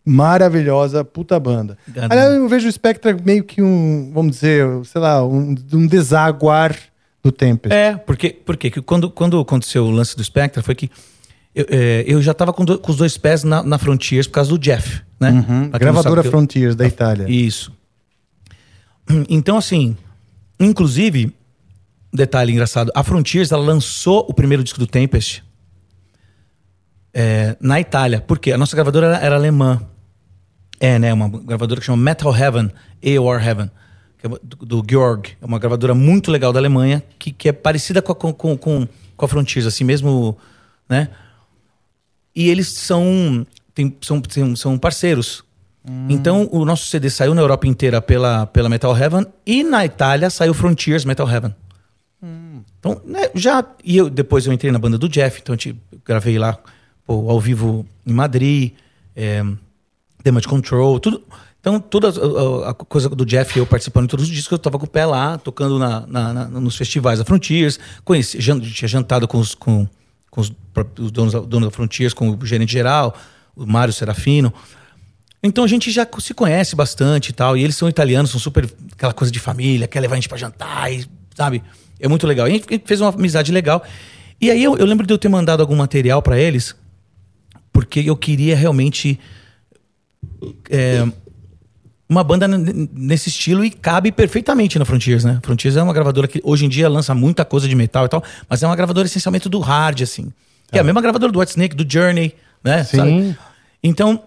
[0.06, 1.78] maravilhosa, puta banda.
[2.10, 6.76] Aliás, eu vejo o Spectre meio que um, vamos dizer, sei lá, um, um desaguar
[7.24, 7.74] do Tempest.
[7.74, 10.92] É, porque, porque que quando, quando aconteceu o lance do Spectre foi que
[11.56, 14.34] eu, é, eu já tava com, do- com os dois pés na, na Frontiers por
[14.34, 15.32] causa do Jeff, né?
[15.32, 17.26] Não Gravadora sabe, eu- Frontiers, da Itália.
[17.30, 17.72] Isso.
[19.28, 19.98] Então, assim,
[20.60, 21.36] inclusive,
[22.14, 25.44] detalhe engraçado, a Frontiers ela lançou o primeiro disco do Tempest
[27.14, 28.22] é, na Itália.
[28.22, 28.52] Por quê?
[28.52, 29.82] A nossa gravadora era, era alemã.
[30.80, 31.12] É, né?
[31.14, 32.72] Uma gravadora que chama Metal Heaven,
[33.04, 33.72] AOR Heaven,
[34.18, 34.40] que é do,
[34.82, 35.32] do Georg.
[35.42, 38.88] É uma gravadora muito legal da Alemanha, que, que é parecida com a, com, com,
[39.18, 40.38] com a Frontiers, assim mesmo,
[40.88, 41.10] né?
[42.39, 44.21] E eles são, tem, são,
[44.56, 45.43] são, parceiros.
[46.08, 50.30] Então, o nosso CD saiu na Europa inteira pela, pela Metal Heaven e na Itália
[50.30, 51.54] saiu Frontiers Metal Heaven.
[52.80, 53.65] Então, né, já.
[53.84, 55.75] E eu, depois eu entrei na banda do Jeff, então eu te-
[56.06, 56.58] gravei lá
[57.06, 58.73] pô, ao vivo em Madrid,
[59.15, 59.43] é,
[60.23, 61.23] Damage Control, tudo.
[61.62, 64.78] Então, toda a, a- coisa do Jeff, eu participando de todos os discos, eu tava
[64.80, 69.28] com o pé lá, tocando na, na- na- nos festivais da Frontiers, conheci, tinha jantado
[69.28, 69.88] com os, com,
[70.30, 70.52] com os,
[70.98, 73.15] os donos, donos da Frontiers, com o gerente geral,
[73.56, 74.54] o Mário Serafino.
[75.42, 77.56] Então a gente já se conhece bastante e tal.
[77.56, 80.38] E eles são italianos, são super aquela coisa de família, quer levar a gente pra
[80.38, 81.63] jantar, e, sabe?
[82.00, 82.48] É muito legal.
[82.48, 83.84] E a gente fez uma amizade legal.
[84.42, 86.76] E aí eu, eu lembro de eu ter mandado algum material pra eles,
[87.72, 89.20] porque eu queria realmente
[90.70, 91.06] é,
[92.10, 95.39] uma banda nesse estilo e cabe perfeitamente na Frontiers, né?
[95.43, 98.24] Frontiers é uma gravadora que hoje em dia lança muita coisa de metal e tal,
[98.50, 100.34] mas é uma gravadora essencialmente do hard, assim.
[100.72, 102.84] Que é a mesma gravadora do Whitesnake, do Journey, né?
[102.84, 102.98] Sim.
[102.98, 103.38] Sabe?
[103.84, 104.24] Então,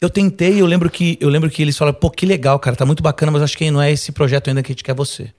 [0.00, 2.84] eu tentei, eu lembro que eu lembro que eles falaram, pô, que legal, cara, tá
[2.84, 5.32] muito bacana, mas acho que não é esse projeto ainda que a gente quer você.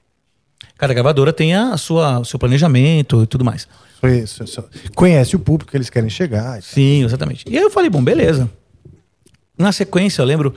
[0.77, 3.67] Cada gravadora tem a sua, o seu planejamento e tudo mais.
[3.99, 4.63] Foi isso, isso.
[4.95, 6.61] Conhece o público que eles querem chegar.
[6.63, 7.43] Sim, exatamente.
[7.45, 8.49] E aí eu falei, bom, beleza.
[9.57, 10.55] Na sequência, eu lembro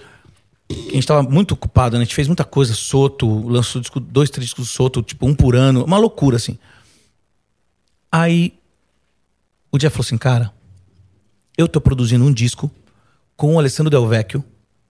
[0.91, 2.03] a gente tava muito ocupado, né?
[2.03, 5.55] A gente fez muita coisa, Soto, lançou disco, dois, três discos Soto, tipo, um por
[5.57, 6.59] ano, uma loucura, assim.
[8.11, 8.55] Aí
[9.71, 10.53] o Jeff falou assim, cara,
[11.57, 12.71] eu tô produzindo um disco
[13.37, 14.45] com o Alessandro Del Vecchio,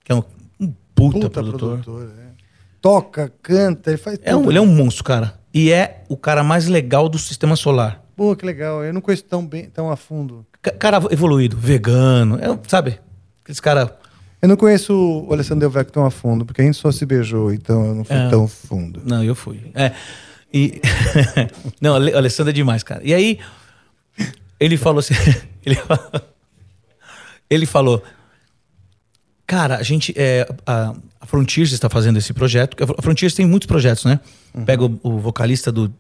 [0.04, 0.22] que é um,
[0.60, 1.78] um puta, Puta produtor.
[1.80, 2.12] produtor.
[2.18, 2.32] é.
[2.80, 4.50] Toca, canta, ele faz É um, tudo.
[4.50, 5.38] ele é um monstro, cara.
[5.54, 8.02] E é o cara mais legal do sistema solar.
[8.16, 8.82] Pô, que legal.
[8.84, 10.44] Eu não conheço tão bem, tão a fundo.
[10.60, 12.98] Ca- Cara evoluído, vegano, é, sabe?
[13.44, 13.96] Aqueles cara
[14.42, 17.06] Eu não conheço o Alessandro Del Vecchio tão a fundo, porque a gente só se
[17.06, 18.28] beijou, então eu não fui É.
[18.28, 19.00] tão fundo.
[19.06, 19.70] Não, eu fui.
[19.72, 19.92] É.
[20.52, 20.80] E.
[21.80, 23.00] não, Ale- Alessandro é demais, cara.
[23.04, 23.38] E aí,
[24.58, 25.14] ele falou assim.
[25.64, 26.10] ele, falou,
[27.48, 28.02] ele falou.
[29.46, 30.12] Cara, a gente.
[30.16, 32.76] É, a, a Frontiers está fazendo esse projeto.
[32.98, 34.18] A Frontiers tem muitos projetos, né?
[34.66, 35.92] Pega o, o vocalista do,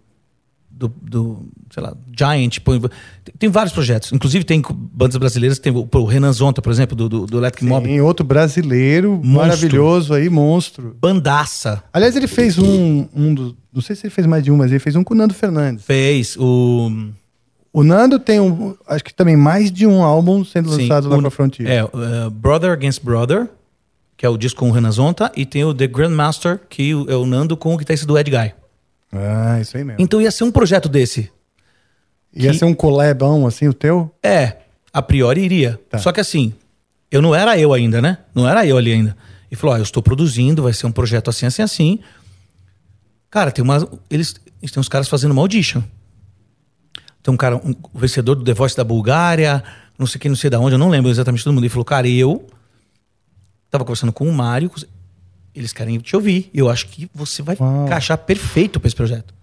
[0.72, 2.58] do, do, sei lá, Giant.
[3.38, 4.12] Tem, vários projetos.
[4.12, 5.58] Inclusive, tem bandas brasileiras.
[5.58, 7.86] Tem o, o Renan Zonta, por exemplo, do, do, do Electric Mob.
[7.86, 10.96] Tem outro brasileiro maravilhoso aí, monstro.
[11.00, 11.82] Bandaça.
[11.92, 14.70] Aliás, ele fez um, um do, não sei se ele fez mais de um, mas
[14.70, 15.84] ele fez um com o Nando Fernandes.
[15.84, 16.90] Fez o.
[17.72, 21.16] O Nando tem um, acho que também mais de um álbum sendo Sim, lançado lá
[21.16, 21.70] o- pra Frontier.
[21.70, 23.48] É, uh, Brother Against Brother,
[24.14, 27.16] que é o disco com o Renan Zonta, e tem o The Grandmaster, que é
[27.16, 28.52] o Nando com o guitarrista do Ed Guy.
[29.12, 30.00] Ah, isso aí mesmo.
[30.02, 31.30] Então ia ser um projeto desse.
[32.34, 34.10] Ia que- ser um collabão assim, o teu?
[34.22, 34.58] É,
[34.92, 35.78] a priori iria.
[35.90, 35.98] Tá.
[35.98, 36.54] Só que assim,
[37.10, 38.18] eu não era eu ainda, né?
[38.34, 39.16] Não era eu ali ainda.
[39.50, 41.98] E falou: Ó, eu estou produzindo, vai ser um projeto assim, assim, assim.
[43.30, 43.86] Cara, tem uma.
[44.10, 45.82] Eles, eles têm uns caras fazendo uma audition.
[47.22, 49.62] Tem um cara, um, o vencedor do The Voice da Bulgária,
[49.98, 51.62] não sei quem, não sei da onde, eu não lembro exatamente todo mundo.
[51.64, 52.46] Ele falou, cara, eu
[53.70, 54.70] tava conversando com o Mário,
[55.54, 56.50] eles querem te ouvir.
[56.52, 57.86] Eu acho que você vai Uau.
[57.86, 59.34] encaixar perfeito pra esse projeto.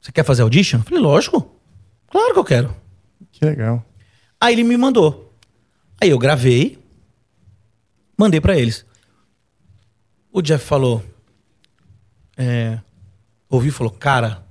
[0.00, 0.78] Você quer fazer audition?
[0.78, 1.50] Eu falei, lógico.
[2.08, 2.76] Claro que eu quero.
[3.32, 3.84] Que legal.
[4.40, 5.34] Aí ele me mandou.
[6.00, 6.78] Aí eu gravei,
[8.16, 8.84] Mandei pra eles.
[10.32, 11.04] O Jeff falou.
[12.36, 12.78] É,
[13.48, 14.42] ouviu e falou: Cara,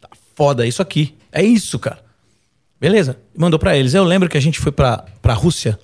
[0.00, 1.16] tá foda isso aqui.
[1.32, 2.02] É isso, cara.
[2.80, 3.18] Beleza.
[3.36, 3.94] Mandou pra eles.
[3.94, 5.78] Eu lembro que a gente foi pra, pra Rússia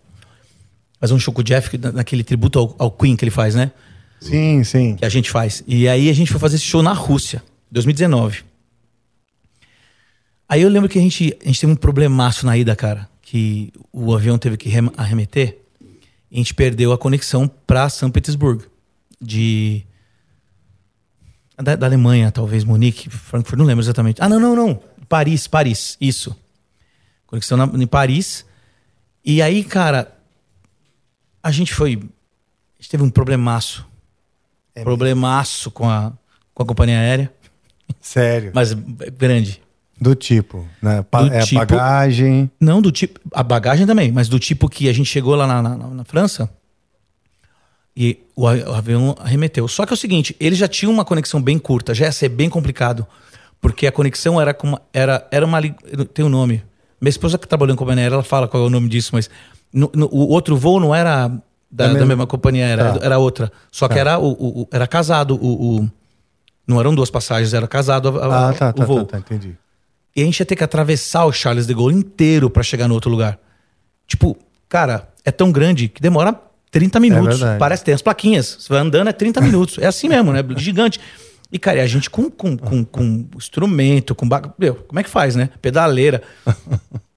[1.00, 3.54] fazer um show com o Jeff, na- naquele tributo ao, ao Queen que ele faz,
[3.54, 3.70] né?
[4.20, 4.96] Sim, sim.
[4.96, 5.62] que a gente faz.
[5.66, 8.42] E aí a gente foi fazer esse show na Rússia, 2019.
[10.48, 13.08] Aí eu lembro que a gente, a gente teve um problemaço na ida, cara.
[13.22, 15.58] Que o avião teve que rem- arremeter.
[16.30, 18.64] E a gente perdeu a conexão pra São Petersburgo.
[19.20, 19.84] De.
[21.61, 24.22] Da, da Alemanha, talvez, Munique, Frankfurt, não lembro exatamente.
[24.22, 24.80] Ah, não, não, não.
[25.08, 26.34] Paris, Paris, isso.
[27.26, 28.44] Conexão na- em Paris.
[29.24, 30.11] E aí, cara,
[31.42, 31.94] a gente foi.
[31.94, 33.87] A gente teve um problemaço
[34.85, 36.12] problemaço com a,
[36.55, 37.33] com a companhia aérea,
[38.01, 38.53] Sério.
[38.55, 39.61] mas grande.
[40.01, 41.03] Do tipo, né?
[41.03, 42.48] Pa- Do é tipo- bagagem.
[42.61, 43.18] Não do tipo.
[43.33, 46.48] A bagagem também, mas do tipo que a gente chegou lá na, na, na França
[47.96, 49.66] e o, a- o avião arremeteu.
[49.66, 52.29] Só que é o seguinte, eles já tinham uma conexão bem curta, já ia ser
[52.29, 53.05] bem complicado.
[53.61, 55.61] Porque a conexão era com uma, era, era uma.
[56.14, 56.62] Tem um nome.
[57.01, 59.29] Minha esposa que trabalhou em companhia aérea, ela fala qual é o nome disso, mas
[59.72, 61.28] no- no- o outro voo não era
[61.70, 63.04] da, Da da mesma- companhia aérea, Tá.
[63.04, 63.52] era outra.
[63.70, 65.90] Só que era, o, o- era casado o, o-
[66.66, 68.98] Não eram duas passagens, era casado a- a- Ah, tá, o tá, voo.
[69.04, 69.57] tá, tá, entendi.
[70.14, 72.92] E a gente ia ter que atravessar o Charles de Gaulle inteiro pra chegar no
[72.94, 73.38] outro lugar.
[74.07, 74.37] Tipo,
[74.68, 76.38] cara, é tão grande que demora
[76.70, 77.38] 30 minutos.
[77.38, 77.59] verdade.
[77.59, 78.57] Parece que tem as plaquinhas.
[78.61, 79.78] Você vai andando, é 30 minutos.
[79.78, 80.44] É assim mesmo, né?
[80.59, 81.00] Gigante.
[81.50, 84.28] E, cara, e a gente com, com, com, com instrumento, com.
[84.59, 85.48] Meu, como é que faz, né?
[85.62, 86.22] Pedaleira.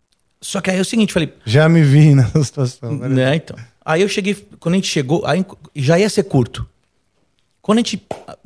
[0.41, 2.93] Só que aí é o seguinte, falei, Já me vi nessa situação.
[2.97, 3.07] né?
[3.07, 3.55] né, então.
[3.85, 6.67] Aí eu cheguei, quando a gente chegou, aí já ia ser curto.
[7.61, 8.01] Quando a gente,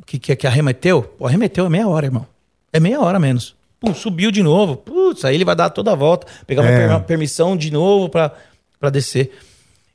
[0.05, 2.27] que, que, que arremeteu, pô, arremeteu é meia hora, irmão.
[2.71, 3.55] É meia hora menos.
[3.79, 4.75] Pum, subiu de novo.
[4.77, 6.87] Putz, aí ele vai dar toda a volta, pegar uma, É.
[6.89, 8.31] uma permissão de novo pra,
[8.79, 9.31] pra descer.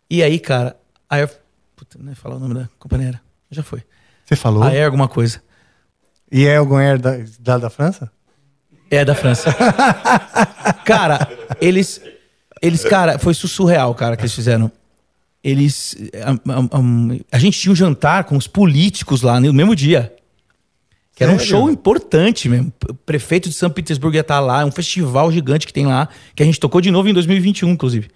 [0.09, 0.77] E aí, cara,
[1.09, 1.31] a Air...
[1.77, 3.21] Puta, não ia falar o nome da companheira.
[3.51, 3.83] Já foi.
[4.25, 4.63] Você falou?
[4.63, 5.43] A Air alguma coisa.
[6.31, 8.11] E é algum air da, da, da França?
[8.91, 9.55] É da França.
[10.85, 11.29] cara,
[11.61, 12.01] eles.
[12.62, 14.70] Eles, cara, foi su- surreal, cara, que eles fizeram.
[15.42, 15.96] Eles.
[17.33, 20.14] A, gente tinha um jantar com os políticos lá no mesmo dia.
[21.14, 22.73] Que era um show importante mesmo.
[22.88, 26.09] O prefeito de São Petersburgo ia estar lá, é um festival gigante que tem lá,
[26.35, 28.09] que a gente tocou de novo em 2021, inclusive.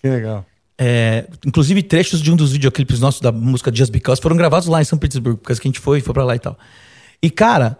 [0.00, 0.46] Que legal.
[0.78, 4.80] É, inclusive, trechos de um dos videoclipes nossos da música Just Because foram gravados lá
[4.80, 6.58] em São Petersburgo, porque que a gente foi, foi pra lá e tal.
[7.22, 7.78] E, cara,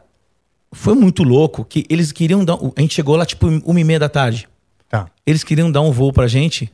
[0.70, 2.58] foi muito louco que eles queriam dar.
[2.76, 4.46] A gente chegou lá, tipo, uma e meia da tarde.
[4.90, 5.08] Tá.
[5.24, 6.70] Eles queriam dar um voo pra gente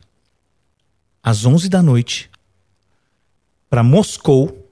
[1.23, 2.29] às 11 da noite
[3.69, 4.69] pra Moscou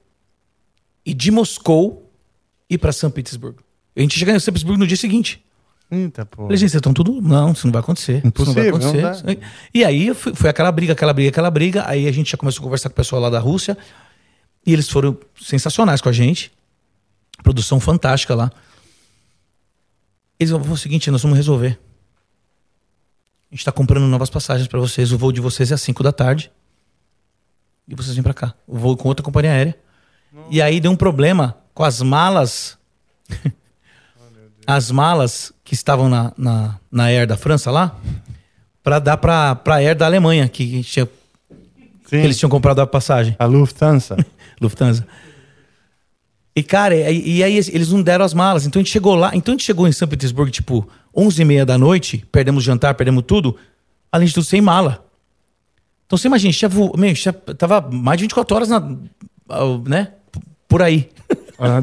[1.04, 2.10] e de Moscou
[2.68, 3.62] ir pra São Petersburgo.
[3.96, 5.40] A gente chega em São Petersburgo no dia seguinte.
[5.88, 6.42] Eita, pô.
[6.42, 7.22] Falei, gente, vocês estão tudo.
[7.22, 8.20] Não, isso não vai acontecer.
[8.26, 9.38] Impossível, isso não vai não acontecer.
[9.72, 11.88] e aí foi, foi aquela briga, aquela briga, aquela briga.
[11.88, 13.78] Aí a gente já começou a conversar com o pessoal lá da Rússia.
[14.66, 16.50] E eles foram sensacionais com a gente.
[17.44, 18.50] Produção fantástica lá.
[20.40, 21.78] Eles vão, o seguinte, nós vamos resolver.
[23.50, 25.12] A gente tá comprando novas passagens pra vocês.
[25.12, 26.50] O voo de vocês é às 5 da tarde.
[27.88, 28.54] E vocês vêm pra cá.
[28.66, 29.78] O voo com outra companhia aérea.
[30.50, 32.76] E aí deu um problema com as malas
[34.66, 37.96] as malas que estavam na, na, na Air da França lá,
[38.82, 41.06] pra dar pra, pra Air da Alemanha, que, tinha-
[42.08, 44.16] que eles tinham comprado a passagem, A Lufthansa.
[44.60, 45.06] Lufthansa.
[46.54, 48.66] E, cara, e, e aí eles não deram as malas.
[48.66, 51.44] Então a gente chegou lá, então a gente chegou em São Petersburgo, tipo, 11 e
[51.44, 53.56] meia da noite, perdemos jantar, perdemos tudo,
[54.12, 55.04] além de tudo, sem mala.
[56.06, 58.80] Então você imagina, a gente já, vo- meu, já tava mais de 24 horas na,
[59.88, 60.12] né,
[60.68, 61.08] por aí.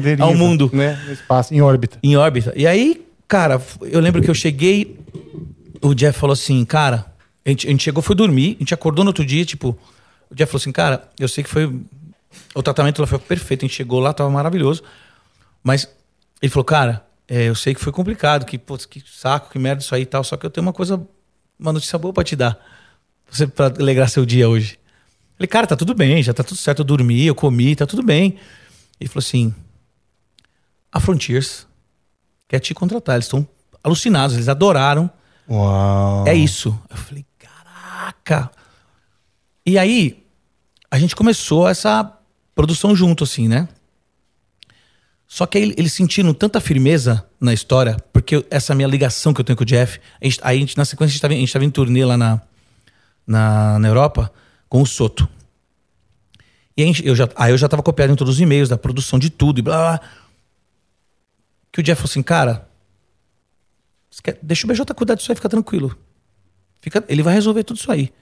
[0.00, 0.70] Deriva, Ao mundo.
[0.72, 0.98] Né?
[1.06, 1.98] No espaço, em órbita.
[2.02, 2.52] em órbita.
[2.56, 4.98] E aí, cara, eu lembro que eu cheguei,
[5.82, 7.12] o Jeff falou assim, cara,
[7.44, 9.76] a gente, a gente chegou, foi dormir, a gente acordou no outro dia, tipo,
[10.30, 11.66] o Jeff falou assim, cara, eu sei que foi,
[12.54, 14.82] o tratamento lá foi perfeito, a gente chegou lá, tava maravilhoso,
[15.62, 15.88] mas
[16.40, 19.82] ele falou, cara, é, eu sei que foi complicado, que, putz, que saco, que merda
[19.82, 21.00] isso aí e tal, só que eu tenho uma coisa,
[21.58, 22.58] uma notícia boa pra te dar,
[23.30, 24.78] você pra alegrar seu dia hoje.
[25.36, 28.02] Falei, cara, tá tudo bem, já tá tudo certo, eu dormi, eu comi, tá tudo
[28.02, 28.38] bem.
[29.00, 29.52] Ele falou assim,
[30.92, 31.66] a Frontiers
[32.48, 33.16] quer te contratar.
[33.16, 33.46] Eles estão
[33.82, 35.10] alucinados, eles adoraram.
[35.50, 36.26] Uau.
[36.26, 36.78] É isso.
[36.88, 38.50] Eu falei, caraca.
[39.66, 40.24] E aí,
[40.88, 42.16] a gente começou essa
[42.54, 43.68] produção junto, assim, né?
[45.34, 49.44] Só que aí eles sentiram tanta firmeza na história, porque essa minha ligação que eu
[49.44, 51.70] tenho com o Jeff, a gente, aí a gente, na sequência a gente estava em,
[51.70, 52.40] turnê lá na,
[53.26, 54.32] na, na Europa
[54.68, 55.28] com o Soto.
[56.76, 59.28] E eu já, aí eu já tava copiado em todos os e-mails da produção de
[59.28, 59.98] tudo e blá blá.
[59.98, 60.10] blá.
[61.72, 62.68] Que o Jeff falou assim, cara,
[64.22, 65.98] quer- deixa o BJ cuidar disso aí, fica tranquilo.
[66.80, 68.12] Fica, ele vai resolver tudo isso aí.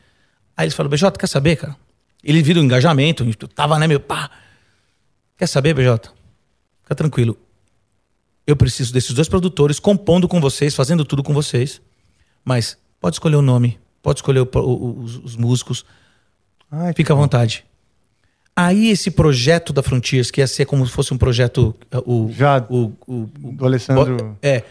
[0.57, 1.77] Aí eles falaram, BJ, quer saber, cara?
[2.25, 4.31] Ele vira um engajamento, tava, né, meu, pá.
[5.37, 6.22] Quer saber, BJ?
[6.93, 7.37] Fica tranquilo.
[8.47, 11.81] Eu preciso desses dois produtores compondo com vocês, fazendo tudo com vocês.
[12.45, 15.85] Mas pode escolher o nome, pode escolher o- o- os, os músicos.
[16.71, 17.65] Ai, Fica à vontade.
[18.55, 21.75] Aí esse projeto da Frontiers, que ia ser como se fosse um projeto.
[21.95, 24.37] uh, O, Já o, o, o- do Alessandro.
[24.43, 24.63] É.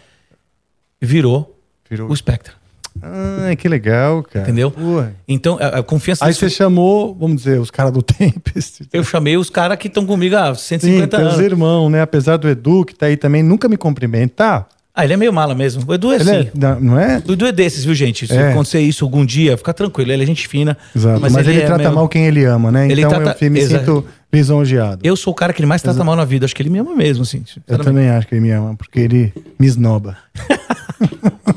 [1.00, 1.58] Virou
[1.90, 2.08] Virou.
[2.10, 2.54] o Spectra.
[3.00, 4.44] Ah, que legal, cara.
[4.44, 4.70] Entendeu?
[4.70, 5.14] Porra.
[5.28, 6.24] Então, a, a confiança.
[6.24, 8.82] Aí você chamou, vamos dizer, os caras do Tempest.
[8.92, 11.40] Eu chamei os caras que estão comigo há Sim, 150 teus anos.
[11.44, 12.00] irmãos, né?
[12.02, 14.66] Apesar do Edu, que tá aí também, nunca me cumprimenta.
[14.94, 15.82] Ah, ele é meio mala mesmo.
[15.88, 16.50] O Edu é Ele assim.
[16.54, 17.22] é, não é?
[17.26, 18.26] O Edu é desses, viu, gente?
[18.26, 18.50] Se É.
[18.50, 20.12] acontecer isso algum dia, fica tranquilo.
[20.12, 20.76] Ele é gente fina.
[20.94, 21.18] Exato.
[21.18, 22.90] Mas, ele, é trata meio- mal quem ele ama, né?
[22.90, 23.78] Ele então trata- eu me Exato.
[23.80, 25.00] sinto lisonjeado.
[25.02, 26.44] Eu, Eu sou o cara que ele mais trata mal na vida.
[26.44, 27.42] Acho que ele me ama mesmo, assim.
[27.46, 27.84] sinceramente.
[27.86, 30.14] também acho que ele me ama, porque ele me esnoba.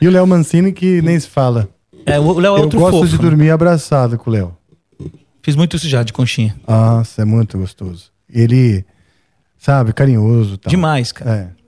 [0.00, 1.68] e o Léo Mancini que nem se fala.
[2.06, 3.08] É, o Léo é eu outro gosto fofo.
[3.08, 4.56] de dormir abraçado com o Léo.
[5.42, 6.56] Fiz muito isso já, de conchinha.
[6.66, 8.10] Nossa, é muito gostoso.
[8.28, 8.84] Ele,
[9.56, 10.58] sabe, carinhoso.
[10.58, 10.70] Tal.
[10.70, 11.54] Demais, cara.
[11.54, 11.58] É.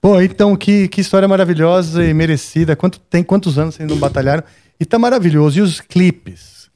[0.00, 2.74] Pô, então que, que história maravilhosa e merecida.
[2.74, 4.42] Quanto, tem quantos anos vocês não batalharam?
[4.78, 5.58] E tá maravilhoso.
[5.58, 6.68] E os clipes?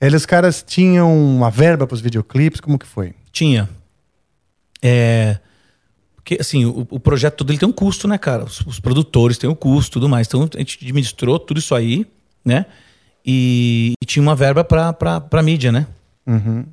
[0.00, 2.60] Eles, os caras tinham uma verba pros videoclipes?
[2.60, 3.14] Como que foi?
[3.32, 3.68] Tinha.
[4.82, 5.38] É.
[6.26, 8.42] Porque, assim, o, o projeto todo ele tem um custo, né, cara?
[8.42, 10.26] Os, os produtores têm um custo e tudo mais.
[10.26, 12.04] Então a gente administrou tudo isso aí,
[12.44, 12.66] né?
[13.24, 15.86] E, e tinha uma verba pra, pra, pra mídia, né?
[16.26, 16.64] Uhum.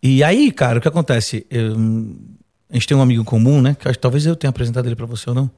[0.00, 1.44] E aí, cara, o que acontece?
[1.50, 1.74] Eu-
[2.70, 3.74] a gente tem um amigo comum, né?
[3.74, 5.50] Que talvez eu tenha apresentado ele pra você ou não.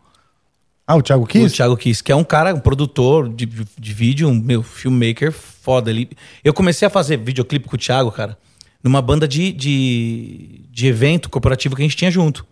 [0.86, 1.54] Ah, o Thiago O Kiss?
[1.54, 5.90] Thiago Kiss, que é um cara, um produtor de, de vídeo, um meu filmmaker foda.
[5.90, 6.08] Ele,
[6.42, 8.38] eu comecei a fazer videoclipe com o Thiago, cara,
[8.82, 12.50] numa banda de, de, de evento corporativo que a gente tinha junto.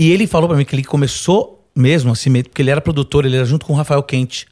[0.00, 3.36] E ele falou pra mim que ele começou mesmo assim, porque ele era produtor, ele
[3.36, 4.46] era junto com o Rafael Quente,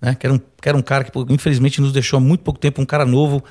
[0.00, 0.14] né?
[0.14, 2.80] Que era um, que era um cara que, infelizmente, nos deixou há muito pouco tempo,
[2.80, 3.42] um cara novo,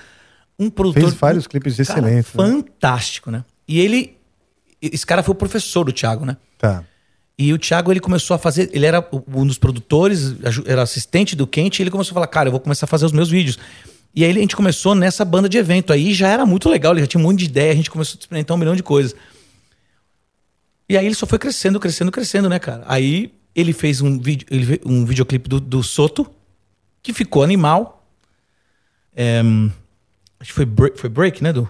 [0.57, 1.09] um produtor.
[1.09, 2.33] Fez vários clipes cara, excelentes.
[2.33, 2.45] né?
[2.45, 3.43] Fantástico, né?
[3.67, 4.15] E ele.
[4.81, 6.37] Esse cara foi o professor do Thiago, né?
[6.57, 6.85] Tá.
[7.37, 8.69] E o Thiago, ele começou a fazer.
[8.71, 10.35] Ele era um dos produtores,
[10.65, 13.05] era assistente do Quente, e ele começou a falar: Cara, eu vou começar a fazer
[13.05, 13.59] os meus vídeos.
[14.15, 15.91] E aí a gente começou nessa banda de evento.
[15.91, 18.17] Aí já era muito legal, ele já tinha um monte de ideia, a gente começou
[18.17, 19.13] a experimentar um milhão de coisas.
[20.91, 22.83] E aí ele só foi crescendo, crescendo, crescendo, né, cara?
[22.85, 26.29] Aí ele fez um, vídeo, ele um videoclipe do, do Soto,
[27.01, 28.05] que ficou animal.
[29.15, 29.39] É,
[30.37, 31.69] acho que foi break, foi break, né, do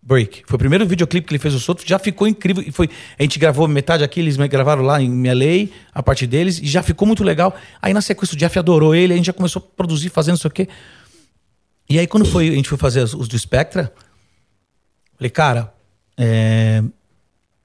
[0.00, 0.44] Break.
[0.46, 2.64] Foi o primeiro videoclipe que ele fez o Soto, já ficou incrível.
[2.66, 2.88] E foi,
[3.18, 6.82] a gente gravou metade aqui, eles gravaram lá em LA, a parte deles, e já
[6.82, 7.54] ficou muito legal.
[7.82, 10.40] Aí na sequência o Jeff adorou ele, a gente já começou a produzir, fazendo não
[10.40, 10.68] sei o quê.
[11.86, 13.92] E aí quando foi, a gente foi fazer os, os do Spectra,
[15.18, 15.70] falei, cara,
[16.16, 16.82] é,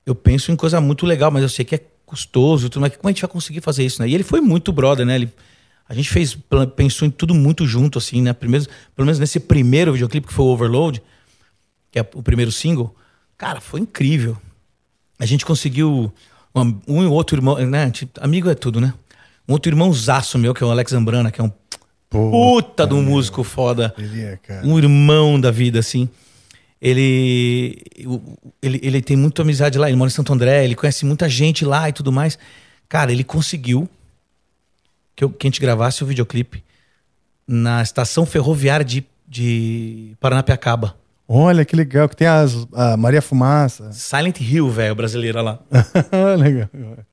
[0.06, 2.96] eu penso em coisa muito legal, mas eu sei que é custoso, e tudo, mas
[2.96, 4.08] como a gente vai conseguir fazer isso, né?
[4.08, 5.16] E ele foi muito brother, né?
[5.16, 5.30] Ele,
[5.88, 6.38] a gente fez,
[6.76, 8.34] pensou em tudo muito junto, assim, né?
[8.34, 11.02] Primeiro, pelo menos nesse primeiro videoclipe que foi o Overload,
[11.92, 12.96] que é o primeiro single,
[13.38, 14.38] cara, foi incrível.
[15.20, 16.14] A gente conseguiu
[16.56, 17.92] um, um e outro irmão, né?
[18.20, 18.94] Amigo é tudo, né?
[19.48, 21.52] Um outro irmãozaço meu, que é o Alex Zambrana, que é um
[22.10, 23.94] puta de um músico foda.
[23.98, 24.66] Ele é, cara.
[24.66, 26.08] Um irmão da vida, assim.
[26.84, 27.82] Ele,
[28.62, 31.64] ele, ele tem muita amizade lá, ele mora em Santo André, ele conhece muita gente
[31.64, 32.38] lá e tudo mais.
[32.90, 33.88] Cara, ele conseguiu
[35.16, 36.62] que, eu, que a gente gravasse o videoclipe
[37.48, 40.98] na estação ferroviária de, de Paranapiacaba.
[41.26, 43.90] Olha que legal, que tem as, a Maria Fumaça.
[43.94, 45.60] Silent Hill, velho, brasileira lá.
[46.38, 46.68] legal.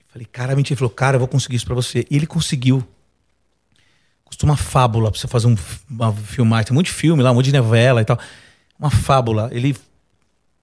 [0.09, 0.75] Falei, cara, mentira.
[0.75, 2.05] Ele falou, cara, eu vou conseguir isso pra você.
[2.11, 2.85] E ele conseguiu.
[4.25, 5.57] Custa uma fábula pra você fazer um,
[5.89, 6.67] uma filmagem.
[6.67, 8.19] Tem um monte de filme lá, um monte de novela e tal.
[8.81, 9.51] Uma fábula.
[9.53, 9.77] Ele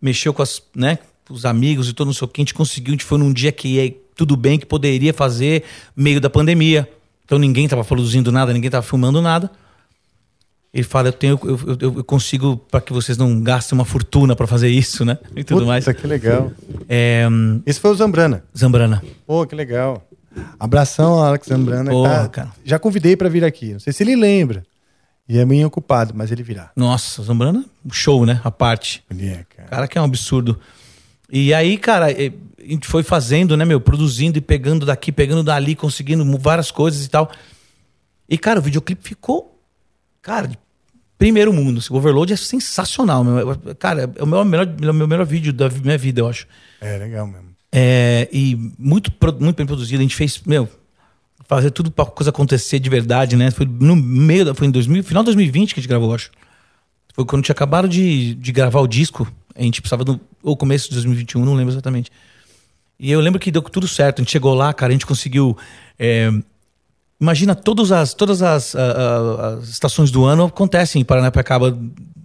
[0.01, 0.97] mexeu com as, né,
[1.30, 2.41] os amigos e todo, não sei o que.
[2.41, 2.91] A gente conseguiu.
[2.91, 5.63] A gente foi num dia que ia tudo bem, que poderia fazer,
[5.95, 6.89] meio da pandemia.
[7.24, 9.51] Então ninguém tava produzindo nada, ninguém tava filmando nada.
[10.74, 14.36] Ele fala, eu tenho, eu, eu- eu consigo para que vocês não gastem uma fortuna
[14.36, 15.18] pra fazer isso, né?
[15.36, 15.86] E tudo Puta, mais.
[15.86, 16.51] que legal.
[16.89, 17.26] É,
[17.65, 18.43] Esse foi o Zambrana.
[18.57, 19.03] Zambrana.
[19.26, 20.05] Pô, que legal.
[20.59, 21.89] Abração, Alex Zambrana.
[21.89, 22.51] Pô, Tá- cara.
[22.63, 23.74] Já convidei pra vir aqui.
[23.74, 24.63] Não sei se ele lembra.
[25.30, 26.72] E é meio ocupado, mas ele virá.
[26.76, 28.40] Nossa, Zambrana, um show, né?
[28.44, 29.04] A parte.
[29.12, 29.70] Ele é, cara.
[29.70, 30.60] Cara, que é um absurdo.
[31.30, 32.12] E aí, cara, a
[32.70, 33.82] gente foi fazendo, né, meu?
[33.82, 37.30] Produzindo e pegando daqui, pegando dali, conseguindo várias coisas e tal.
[38.30, 39.60] E, cara, o videoclipe ficou,
[40.22, 40.58] cara, de
[41.18, 41.82] primeiro mundo.
[41.90, 43.58] O Overload é sensacional, meu.
[43.78, 46.48] Cara, é o meu melhor, o meu melhor vídeo da minha vida, eu acho.
[46.80, 47.48] É legal mesmo.
[47.72, 50.00] É, e muito, muito bem produzido.
[50.00, 50.70] A gente fez, meu,
[51.48, 53.50] fazer tudo pra coisa acontecer de verdade, né?
[53.52, 56.30] Foi no meio, da, foi em 2000, final de 2020 que a gente gravou, acho.
[57.14, 59.28] Foi quando tinha acabado de, de gravar o disco.
[59.56, 60.20] A gente precisava do.
[60.43, 62.12] Ou começo de 2021, não lembro exatamente.
[63.00, 64.20] E eu lembro que deu tudo certo.
[64.20, 65.58] A gente chegou lá, cara, a gente conseguiu.
[65.98, 66.32] é,
[67.20, 71.72] Imagina todas as, todas as, ah, ah, as estações do ano acontecem em Paranapiacaba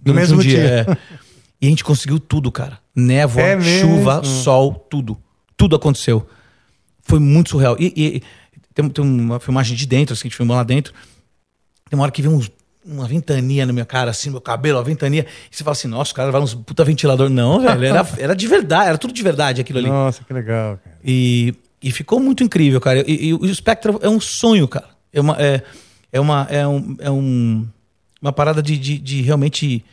[0.05, 0.59] no mesmo dia.
[0.87, 0.97] é.
[1.59, 2.77] E a gente conseguiu tudo, cara.
[2.95, 5.17] Névoa, É chuva, sol, tudo.
[5.57, 6.27] Tudo aconteceu.
[7.01, 7.75] Foi muito surreal.
[7.79, 8.21] E, e
[8.73, 10.93] tem, tem uma filmagem de dentro, assim, que a gente filmou lá dentro.
[11.89, 12.51] Tem uma hora que vem uns-
[12.85, 15.25] uma ventania na minha cara, assim, no meu cabelo, uma ventania.
[15.51, 17.29] E você fala assim, nossa, o cara vai uns puta ventilador.
[17.29, 19.87] Não, velho, era, era de verdade, era tudo de verdade aquilo ali.
[19.87, 20.97] Nossa, que legal, cara.
[21.03, 23.03] E, e ficou muito incrível, cara.
[23.09, 24.89] E, e o Spectra é um sonho, cara.
[25.13, 25.61] É uma, é,
[26.11, 27.67] é uma, é um, é um-
[28.21, 29.83] uma parada de, de, de realmente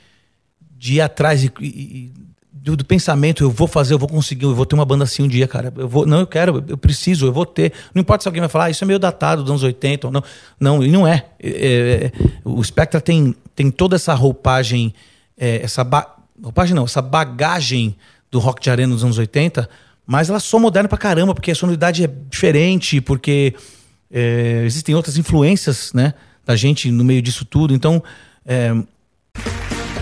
[0.78, 2.12] de ir atrás e, e- e
[2.52, 3.42] do, do pensamento.
[3.44, 5.72] Eu vou fazer, eu vou conseguir, eu vou ter uma banda assim um dia, cara.
[5.76, 7.72] Eu vou, não, eu quero, eu preciso, eu vou ter.
[7.94, 10.12] Não importa se alguém vai falar, ah, isso é meio datado dos anos 80 ou
[10.12, 10.22] não.
[10.58, 11.26] Não, e não é.
[11.42, 12.12] É, é,
[12.44, 14.94] o Spectra tem, tem toda essa roupagem,
[15.38, 17.96] é, essa ba- roupagem não, essa bagagem
[18.30, 19.68] do rock de arena dos anos 80,
[20.06, 23.54] mas ela só moderna pra caramba, porque a sonoridade é diferente, porque
[24.10, 27.74] é, existem outras influências, né, da gente no meio disso tudo.
[27.74, 28.02] Então,
[28.44, 28.72] é,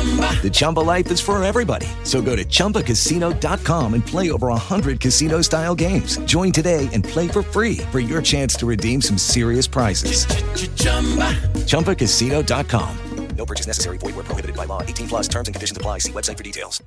[0.00, 1.86] The Chumba life is for everybody.
[2.04, 6.16] So go to ChumbaCasino.com and play over 100 casino style games.
[6.24, 10.24] Join today and play for free for your chance to redeem some serious prizes.
[11.66, 12.88] ChumbaCasino.com.
[13.36, 13.98] No purchase necessary.
[13.98, 14.82] Void where prohibited by law.
[14.82, 15.98] 18 plus terms and conditions apply.
[16.00, 16.80] See website for details.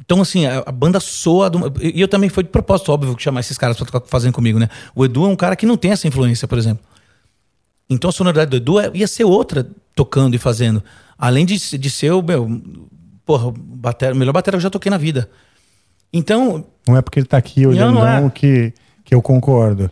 [0.00, 1.48] Então, assim, a, a banda soa.
[1.50, 4.32] do- e eu também foi de propósito, óbvio, que chamar esses caras pra tocar fazendo
[4.32, 4.68] comigo, né?
[4.94, 6.82] O Edu é um cara que não tem essa influência, por exemplo.
[7.88, 10.82] Então a sonoridade do Edu é- ia ser outra tocando e fazendo.
[11.18, 12.60] Além de, de ser o meu.
[13.24, 15.30] Porra, o batera, o melhor batera que eu já toquei na vida.
[16.12, 18.30] Então, Não é porque ele tá aqui olhando, Não, não, não é.
[18.30, 18.72] que,
[19.04, 19.90] que eu concordo.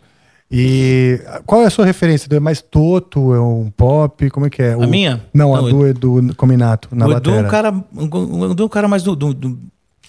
[0.50, 2.28] E qual é a sua referência?
[2.34, 3.32] É mais toto?
[3.32, 4.28] É um pop?
[4.30, 4.72] Como é que é?
[4.72, 5.24] A minha?
[5.32, 7.46] Não, a Não, do Edu Cominato, na o Edu é bateria.
[7.46, 7.84] um cara.
[7.94, 9.58] O Edu é um cara mais do, do, do-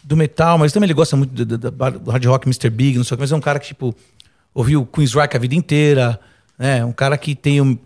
[0.03, 2.71] do metal, mas também ele gosta muito do, do- do hard rock, Mr.
[2.71, 3.95] Big, não sei o que, mas é um cara que, tipo,
[4.53, 6.19] ouviu Queen's Rock a vida inteira.
[6.57, 6.83] né?
[6.83, 7.77] um cara que tem um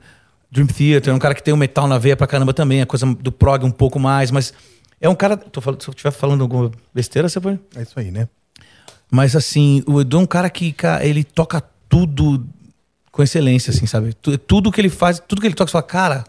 [0.56, 3.06] Dream Theater, um cara que tem o metal na veia pra caramba também, a coisa
[3.06, 4.54] do prog um pouco mais, mas
[5.02, 5.36] é um cara.
[5.36, 7.60] Tô falando, se eu estiver falando alguma besteira, você pode.
[7.76, 8.28] É isso aí, né?
[9.12, 12.46] Mas assim, o Edu é um cara que ele toca tudo
[13.12, 14.14] com excelência, assim, sabe?
[14.14, 16.24] Tu- Tudo que ele faz, tudo que ele toca, você fala, cara,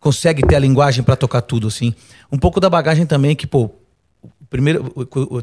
[0.00, 1.94] consegue ter a linguagem pra tocar tudo, assim.
[2.30, 3.70] Um pouco da bagagem também, que, pô,
[4.48, 4.92] primeiro,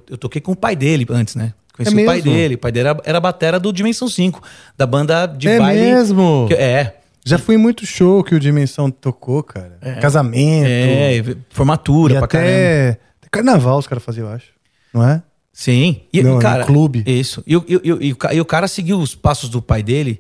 [0.09, 1.53] eu, toquei com o pai dele antes, né?
[1.75, 2.55] Conheci É o pai dele.
[2.55, 4.41] O pai dele era, era a batera do Dimensão 5,
[4.77, 5.81] da banda de É baile.
[5.81, 6.45] mesmo?
[6.47, 6.99] que- é.
[7.25, 9.77] Já fui em muito show que o Dimensão tocou, cara.
[10.01, 10.67] Casamento.
[10.67, 12.49] É, formatura e pra caramba.
[12.49, 12.99] até
[13.31, 14.47] carnaval os caras faziam, eu acho.
[14.93, 15.23] Não é?
[15.51, 16.01] Sim.
[16.11, 17.03] E, Não, o no cara, clube.
[17.05, 17.43] Isso.
[17.47, 19.61] E, o- e, o- e, o- e o ca- o cara seguiu os passos do
[19.61, 20.19] pai dele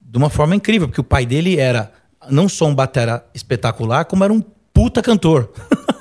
[0.00, 1.90] de uma forma incrível, porque o pai dele era
[2.30, 4.40] não só um batera espetacular, como era um
[4.72, 5.50] puta cantor.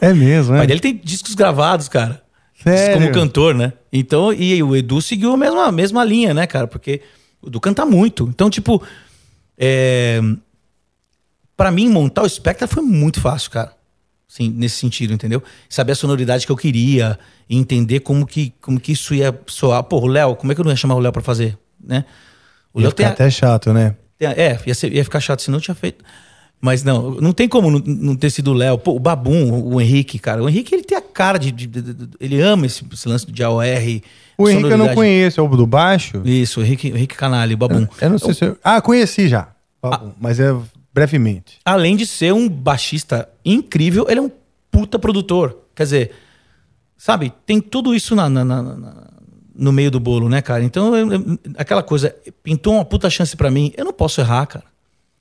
[0.02, 0.60] É mesmo, O é?
[0.60, 2.22] pai dele tem discos gravados, cara.
[2.62, 2.94] Sério?
[3.00, 3.74] Como cantor, né?
[3.92, 6.68] Então, e o Edu seguiu a mesma, a mesma linha, né, cara?
[6.68, 7.02] Porque
[7.42, 8.28] o Edu canta muito.
[8.30, 8.82] Então, tipo,
[9.58, 10.20] é...
[11.56, 13.74] para mim, montar o Spectra foi muito fácil, cara.
[14.28, 15.42] Sim, nesse sentido, entendeu?
[15.70, 17.18] Saber a sonoridade que eu queria
[17.50, 19.82] e entender como que, como que isso ia soar.
[19.84, 22.04] Pô, o Léo, como é que eu não ia chamar o Léo pra fazer, né?
[22.74, 23.96] O Ia Léo tem ficar até chato, né?
[24.20, 26.04] É, ia, ser- ia ficar chato se não tinha feito.
[26.60, 28.78] Mas não, não tem como não, não ter sido o Léo.
[28.78, 30.44] Pô, o Babum, o, o Henrique, cara.
[30.44, 31.52] O Henrique, ele tem a cara de.
[31.52, 33.64] de- de- de- ele ama esse, esse lance de AOR.
[34.38, 36.22] O Henrique eu não conheço, é o do baixo?
[36.26, 37.88] Isso, o Henrique, o Henrique Canali, o Babum.
[38.02, 38.58] Eu não sei se eu...
[38.64, 39.48] Ah, conheci já.
[39.82, 40.56] Babum, Mas é
[40.94, 41.60] brevemente.
[41.64, 44.32] Além de ser um baixista incrível, ele é um
[44.72, 45.58] puta produtor.
[45.76, 46.12] Quer dizer,
[46.98, 49.08] sabe, tem tudo isso na, na- na- na-
[49.58, 50.64] no meio do bolo, né, cara?
[50.64, 52.14] Então, eu- eu- aquela coisa,
[52.44, 54.66] pintou uma puta chance pra mim, eu não posso errar, cara.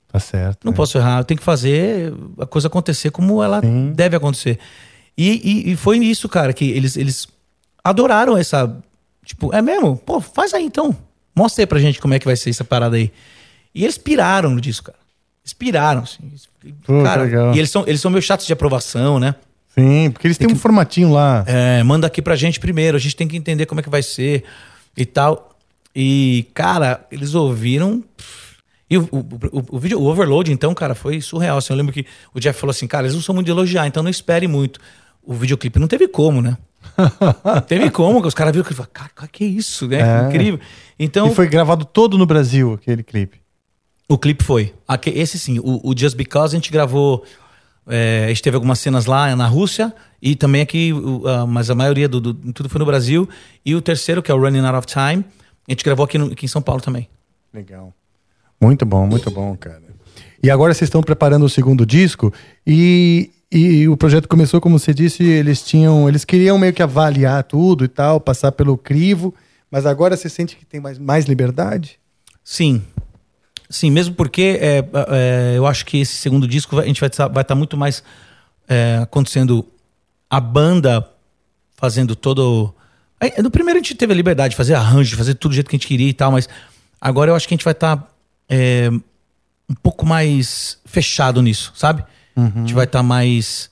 [0.08, 0.64] Tá certo.
[0.64, 0.76] Não né?
[0.76, 3.92] posso errar, eu tenho que fazer a coisa acontecer como ela Sim.
[3.94, 4.58] deve acontecer.
[5.16, 5.30] E,
[5.68, 7.28] e- e foi isso, cara, que eles, eles
[7.82, 8.76] adoraram essa.
[9.24, 9.96] Tipo, é mesmo?
[9.96, 10.96] Pô, faz aí então.
[11.34, 13.10] Mostra aí pra gente como é que vai ser essa parada aí.
[13.74, 14.98] E eles piraram no disco, cara.
[15.44, 16.32] Eles piraram, assim.
[16.86, 17.54] Pô, cara, legal.
[17.54, 19.34] E eles são, eles são meio chatos de aprovação, né?
[19.74, 21.44] Sim, porque eles têm um formatinho lá.
[21.46, 24.02] É, manda aqui pra gente primeiro, a gente tem que entender como é que vai
[24.02, 24.44] ser
[24.96, 25.50] e tal.
[25.94, 28.02] E, cara, eles ouviram.
[28.88, 31.58] E o, o, o, o vídeo, o overload, então, cara, foi surreal.
[31.58, 33.86] Assim, eu lembro que o Jeff falou assim, cara, eles não são muito de elogiar,
[33.86, 34.78] então não espere muito.
[35.22, 36.56] O videoclipe não teve como, né?
[37.66, 39.98] Teve como, os caras viram que falaram, cara, que isso, né?
[40.00, 40.28] É.
[40.28, 40.60] Incrível.
[40.98, 43.40] Então, E foi gravado todo no Brasil, aquele clipe.
[44.08, 44.72] o clipe foi.
[45.06, 47.24] Esse sim, o, o Just Because a gente gravou.
[47.88, 50.92] é, a gente teve algumas cenas lá na Rússia e também aqui,
[51.48, 53.28] mas a maioria do, do- tudo foi no Brasil.
[53.64, 55.24] E o terceiro, que é o Running Out of Time,
[55.68, 57.08] a gente gravou aqui, no- aqui em São Paulo também.
[57.52, 57.92] Legal.
[58.60, 59.82] Muito bom, muito bom, cara.
[60.42, 62.32] E agora vocês estão preparando o segundo disco
[62.66, 67.44] e, e o projeto começou, como você disse, eles tinham, eles queriam meio que avaliar
[67.44, 69.32] tudo e tal, passar pelo crivo,
[69.70, 72.00] mas agora você sente que tem mais, mais liberdade?
[72.42, 72.82] Sim.
[73.70, 77.28] Sim, mesmo porque é, é, eu acho que esse segundo disco a gente vai estar
[77.28, 78.02] vai tá muito mais
[78.68, 79.64] é, acontecendo
[80.28, 81.08] a banda
[81.76, 82.74] fazendo todo.
[83.20, 85.70] Aí, No primeiro a gente teve a liberdade de fazer arranjo, fazer tudo do jeito
[85.70, 86.48] que a gente queria e tal, mas
[87.00, 88.12] agora eu acho que a gente vai estar
[89.70, 92.04] um pouco mais fechado nisso, sabe?
[92.36, 93.70] A gente vai estar mais.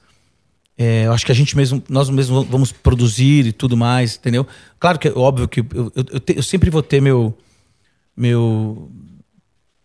[0.79, 4.47] é, eu acho que a gente mesmo, nós mesmos vamos produzir e tudo mais, entendeu?
[4.79, 7.37] Claro que é óbvio que eu, eu, eu te- eu sempre vou ter meu.
[8.17, 8.91] meu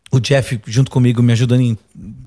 [0.10, 1.78] o Jeff junto comigo me ajudando em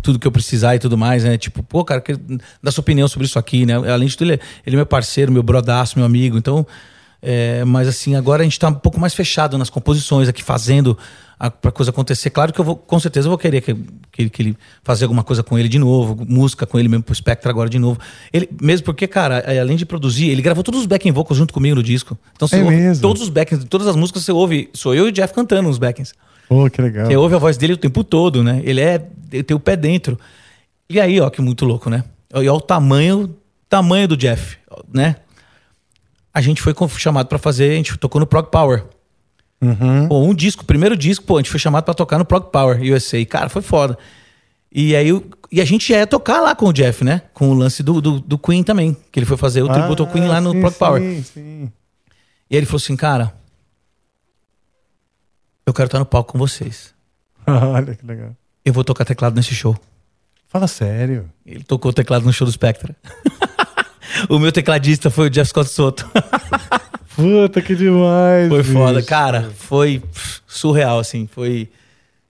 [0.03, 1.39] tudo que eu precisar e tudo mais, né?
[1.39, 2.15] Tipo, pô, cara, que-
[2.63, 3.75] dá sua opinião sobre isso aqui, né?
[3.75, 6.37] Além de tudo, ele é, ele é meu parceiro, meu brodaço, meu amigo.
[6.37, 6.67] Então,
[7.23, 10.97] é, mas assim, agora a gente tá um pouco mais fechado nas composições aqui, fazendo
[11.43, 12.29] a, pra coisa acontecer.
[12.29, 13.75] Claro que eu vou, com certeza, eu vou querer que,
[14.13, 17.03] que, ele- que ele fazer alguma coisa com ele de novo, música com ele mesmo
[17.03, 17.99] pro Spectre agora de novo.
[18.31, 21.55] Ele, mesmo porque, cara, é, além de produzir, ele gravou todos os backing vocals junto
[21.55, 22.19] comigo no disco.
[22.37, 23.01] Então, você É ouve mesmo?
[23.01, 25.79] todos os backings, todas as músicas você ouve, sou eu e o Jeff cantando os
[25.79, 26.13] backings.
[26.47, 27.07] Pô, que legal.
[27.07, 28.61] Você ouve a voz dele o tempo todo, né?
[28.65, 29.09] Ele é.
[29.33, 30.19] Ele tem o pé dentro.
[30.91, 32.05] E aí, ó, que muito louco, né?
[32.35, 33.35] E olha o tamanho,
[33.69, 34.57] tamanho do Jeff,
[34.93, 35.17] né?
[36.35, 38.85] A gente foi chamado pra fazer, a gente tocou no Prog Power.
[40.09, 42.81] Pô, um disco, primeiro disco, pô, a gente foi chamado pra tocar no Prog Power
[42.81, 43.25] USA.
[43.27, 43.99] Cara, foi foda.
[44.73, 45.09] E aí,
[45.53, 47.23] e a gente ia tocar lá com o Jeff, né?
[47.35, 48.97] Com o lance do, do, do Queen também.
[49.13, 51.03] Que ele foi fazer o tributo ao Queen lá no sim, Prog Power.
[51.03, 51.73] Sim, sim.
[52.49, 53.35] E aí ele falou assim, cara,
[55.67, 56.95] eu quero estar no palco com vocês.
[57.47, 58.35] Olha que legal.
[58.65, 59.77] Eu vou tocar teclado nesse show.
[60.49, 61.31] Fala sério.
[61.45, 62.97] Ele tocou teclado no show do Spectra.
[64.29, 66.11] o meu tecladista foi o Jeff Scott Soto.
[67.21, 68.49] Puta que demais.
[68.49, 68.95] foi foda.
[68.97, 69.09] bicho.
[69.09, 70.03] Cara, foi
[70.47, 71.29] surreal, assim.
[71.31, 71.69] Foi.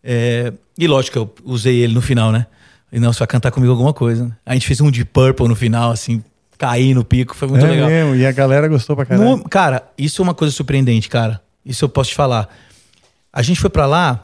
[0.03, 2.47] é, E lógico que eu usei ele no final, né?
[2.93, 4.37] E não, vai cantar comigo alguma coisa.
[4.45, 6.23] A gente fez um de Purple no final, assim,
[6.59, 7.89] caí no pico, foi muito é legal.
[7.89, 9.29] mesmo, e a galera gostou pra caralho.
[9.39, 11.41] Mu- Cara, isso é uma coisa surpreendente, cara.
[11.65, 12.49] Isso eu posso te falar.
[13.33, 14.21] A gente foi pra lá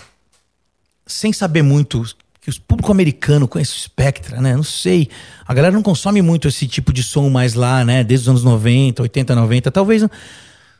[1.06, 2.02] sem saber muito
[2.40, 4.56] que o público americano conhece o Spectra, né?
[4.56, 5.08] Não sei.
[5.46, 8.02] A galera não consome muito esse tipo de som mais lá, né?
[8.02, 10.02] Desde os anos 90, 80, 90, talvez.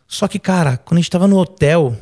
[0.09, 1.96] Só que, cara, quando a gente tava no hotel,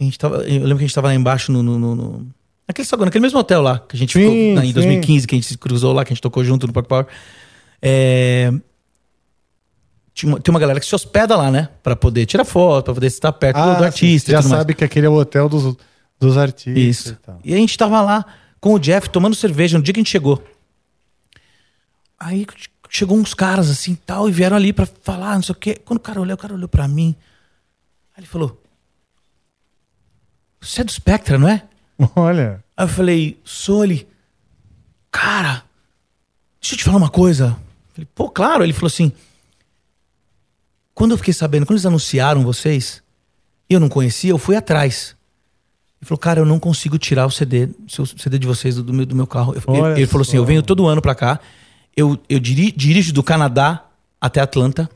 [0.00, 2.26] a gente tava, eu lembro que a gente tava lá embaixo no, no, no- no-
[2.66, 4.72] naquele naquele mesmo hotel lá, que a gente Sim, ficou na- em sim.
[4.74, 7.06] 2015, que a gente se cruzou lá, que a gente tocou junto no Park Power.
[7.82, 8.50] É,
[10.14, 11.68] tinha uma, tem uma galera que se hospeda lá, né?
[11.82, 14.26] Pra poder tirar foto, pra poder estar perto do, do Ah, artista.
[14.26, 14.60] sim, já tudo mais.
[14.60, 15.76] sabe que aquele é o hotel dos,
[16.18, 16.76] dos artistas.
[16.82, 17.18] Isso.
[17.44, 17.50] E.
[17.52, 18.24] E a gente tava lá
[18.60, 20.42] com o Jeff tomando cerveja no dia que a gente chegou.
[22.18, 22.46] Aí
[22.94, 25.80] chegou uns caras assim tal e vieram ali pra falar, não sei o quê.
[25.82, 27.16] Quando o cara olhou, o cara olhou pra mim.
[28.14, 28.60] Aí ele falou:
[30.60, 31.62] Você é do Spectra, não é?
[32.14, 32.62] Olha.
[32.76, 34.06] Aí eu falei, sou ele.
[35.10, 35.64] Cara,
[36.60, 37.56] deixa eu te falar uma coisa.
[37.88, 38.62] Eu Falei, pô, claro.
[38.62, 39.10] Ele falou assim:
[40.94, 43.02] quando eu fiquei sabendo, quando eles anunciaram vocês,
[43.70, 45.16] e eu não conhecia, eu fui atrás.
[46.00, 47.68] Ele falou, cara, eu não consigo tirar o CD,
[47.98, 49.54] o CD de vocês do meu, do meu carro.
[49.54, 51.40] Eu- ele, ele falou assim: eu venho todo ano pra cá,
[51.96, 53.84] eu, eu diri- dirijo do Canadá
[54.20, 54.88] até Atlanta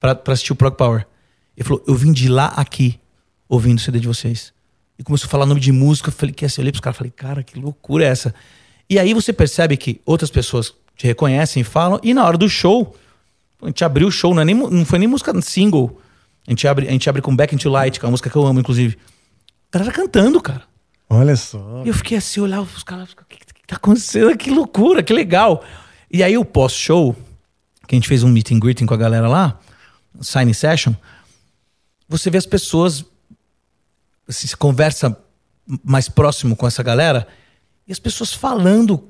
[0.00, 1.06] pra, pra assistir o Prog Power.
[1.56, 2.98] Ele falou, eu vim de lá aqui
[3.48, 4.52] ouvindo o CD de vocês.
[4.98, 6.08] E começou a falar nome de música.
[6.08, 8.34] Eu falei, que assim, eu olhei pros caras e falei, cara, que loucura é essa?
[8.88, 12.48] E aí você percebe que outras pessoas te reconhecem e falam, e na hora do
[12.48, 12.96] show,
[13.62, 16.00] a gente abriu o show, não, é nem, não foi nem música single.
[16.46, 18.36] A gente, abre, a gente abre com Back into Light, que é uma música que
[18.36, 18.98] eu amo, inclusive.
[19.72, 20.62] A galera cantando, cara.
[21.08, 21.82] Olha só.
[21.84, 24.36] E eu fiquei assim, olhava os caras, o que, que tá acontecendo?
[24.36, 25.64] Que loucura, que legal.
[26.12, 27.16] E aí o pós-show,
[27.88, 29.58] que a gente fez um meet and greeting com a galera lá,
[30.20, 30.92] signing session,
[32.06, 33.02] você vê as pessoas,
[34.28, 35.16] se conversa
[35.82, 37.26] mais próximo com essa galera,
[37.88, 39.08] e as pessoas falando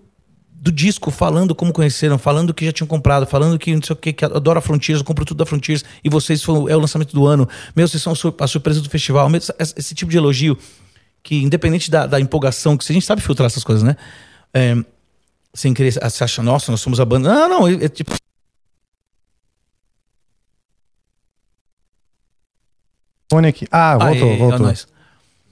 [0.53, 3.97] do disco, falando como conheceram, falando que já tinham comprado, falando que não sei o
[3.97, 6.79] que, que adora a Frontiers, eu compro tudo da Frontiers, e vocês foram, é o
[6.79, 9.29] lançamento do ano, meu, vocês são a surpresa do festival,
[9.59, 10.57] esse tipo de elogio,
[11.21, 13.97] que independente da, da empolgação, que a gente sabe filtrar essas coisas, né?
[14.55, 14.77] É,
[15.55, 17.29] sem querer, você acha, nossa, nós somos a banda.
[17.33, 18.15] Não, não, é, é tipo.
[23.31, 23.67] Fone aqui.
[23.71, 24.59] Ah, voltou, ó, voltou.
[24.67, 24.87] nós.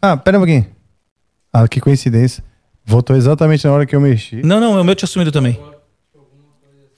[0.03, 0.67] Ah, pera um pouquinho.
[1.53, 2.45] Ah, que coincidência.
[2.85, 4.37] Voltou exatamente na hora que eu mexi.
[4.43, 5.59] Não, não, o meu tinha sumido também.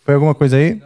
[0.04, 0.82] Foi alguma coisa aí?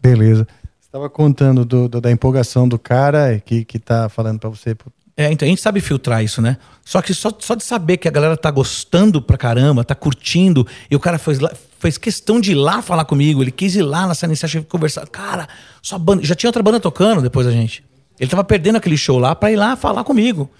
[0.00, 0.46] Beleza.
[0.80, 4.76] Você estava contando do- do- da empolgação do cara que, que tá falando pra você.
[5.16, 6.56] É, então a gente sabe filtrar isso, né?
[6.84, 10.66] Só que só, só de saber que a galera tá gostando pra caramba, tá curtindo,
[10.90, 13.82] e o cara fez, lá- fez questão de ir lá falar comigo, ele quis ir
[13.82, 15.06] lá na Sala Iniciativa conversar.
[15.06, 15.48] Cara,
[15.80, 16.24] sua banda.
[16.24, 17.84] Já tinha outra banda tocando depois da gente.
[18.18, 20.50] Ele tava perdendo aquele show lá pra ir lá falar comigo.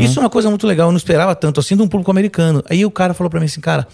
[0.00, 2.64] Isso é uma coisa muito legal, eu não esperava tanto assim de um público americano.
[2.68, 3.86] Aí o cara falou pra mim assim, cara,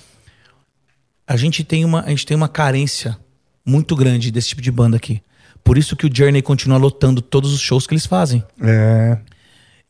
[1.27, 3.19] a gente tem uma, a gente tem uma carência
[3.65, 5.21] muito grande desse tipo de banda aqui.
[5.65, 8.45] Por isso que o Journey continua lotando todos os shows que eles fazem.
[8.63, 9.19] É.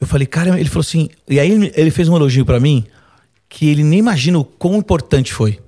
[0.01, 1.09] Eu falei, cara, ele falou assim.
[1.29, 2.85] E aí ele, fez um elogio pra mim
[3.49, 5.59] que ele nem imagina o quão importante foi.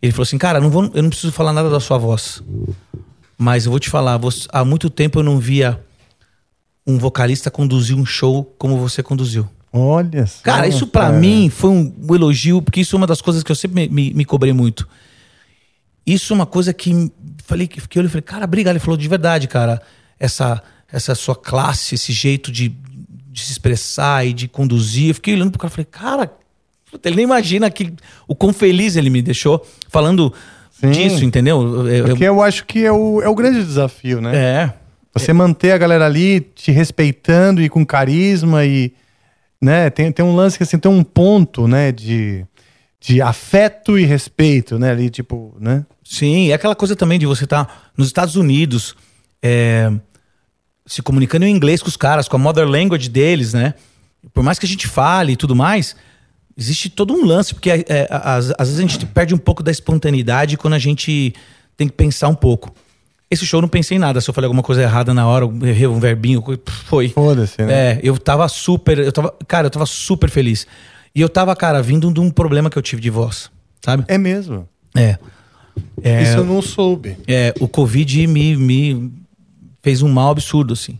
[0.00, 2.42] Ele falou assim, cara, não vou, eu não preciso falar nada da sua voz.
[3.36, 5.80] Mas eu vou te falar, você- há muito tempo eu não via
[6.86, 9.48] um vocalista conduzir um show como você conduziu.
[9.72, 10.42] Olha só.
[10.42, 11.18] Cara, isso pra cara.
[11.18, 13.94] mim foi um, um elogio, porque isso é uma das coisas que eu sempre me,
[13.94, 14.88] me, me cobrei muito.
[16.06, 17.12] Isso é uma coisa que
[17.44, 18.72] falei que fiquei olhando e falei, cara, obrigado.
[18.76, 19.80] Ele falou de verdade, cara.
[20.18, 20.62] Essa,
[20.92, 22.68] essa sua classe, esse jeito de,
[23.30, 25.08] de se expressar e de conduzir.
[25.08, 26.32] Eu fiquei olhando pro cara e falei, cara,
[27.04, 27.92] ele nem imagina que,
[28.26, 30.32] o quão feliz ele me deixou falando
[30.70, 30.90] Sim.
[30.90, 31.86] disso, entendeu?
[31.88, 34.36] Eu- Porque eu acho que é o, é o grande desafio, né?
[34.36, 34.74] é.
[35.14, 38.92] Você manter a galera ali te respeitando e com carisma e,
[39.60, 42.46] né, tem, tem um lance que assim, tem um ponto, né, de,
[43.00, 45.84] de afeto e respeito, né, ali, tipo, né?
[46.04, 48.94] Sim, é aquela coisa também de você estar nos Estados Unidos
[49.42, 49.90] é,
[50.88, 53.74] se comunicando em inglês com os caras, com a mother language deles, né?
[54.32, 55.94] Por mais que a gente fale e tudo mais,
[56.56, 59.62] existe todo um lance, porque é, é, às, às vezes a gente perde um pouco
[59.62, 61.34] da espontaneidade quando a gente
[61.76, 62.74] tem que pensar um pouco.
[63.30, 65.44] Esse show eu não pensei em nada, se eu falei alguma coisa errada na hora,
[65.44, 66.42] eu errei um verbinho,
[66.86, 67.10] foi.
[67.10, 67.72] Foda-se, né?
[67.72, 70.66] É, eu tava super, eu tava, cara, eu tava super feliz.
[71.14, 73.50] E eu tava, cara, vindo de um problema que eu tive de voz,
[73.84, 74.04] sabe?
[74.08, 74.66] É mesmo.
[74.96, 75.18] É.
[76.02, 77.16] É, Isso eu não soube.
[77.26, 79.12] é, o Covid me, me
[79.88, 80.98] fez um mal absurdo, assim.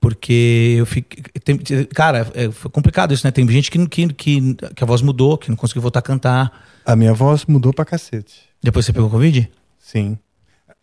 [0.00, 1.22] Porque eu fiquei.
[1.44, 1.58] tem-
[1.94, 3.30] cara, é, foi complicado isso, né?
[3.30, 6.66] Tem gente que, que, que, que a voz mudou, que não conseguiu voltar a cantar.
[6.84, 8.40] A minha voz mudou pra cacete.
[8.60, 9.48] Depois você pegou Covid?
[9.78, 10.18] Sim.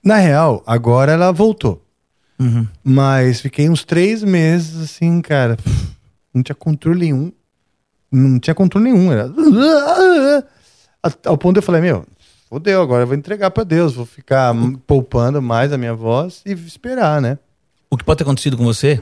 [0.04, 1.86] Na real, agora ela voltou.
[2.40, 2.66] Uhum.
[2.82, 5.58] Mas fiquei uns três meses assim, cara.
[6.34, 7.32] Não tinha controle nenhum.
[8.10, 9.12] Não tinha controle nenhum.
[9.12, 9.30] Era...
[11.26, 12.06] Ao ponto de eu falei, meu,
[12.54, 13.94] fodeu, agora eu vou entregar pra Deus.
[13.96, 14.54] Vou ficar
[14.86, 17.40] poupando mais a minha voz e esperar, né?
[17.90, 19.02] O que pode ter acontecido com você,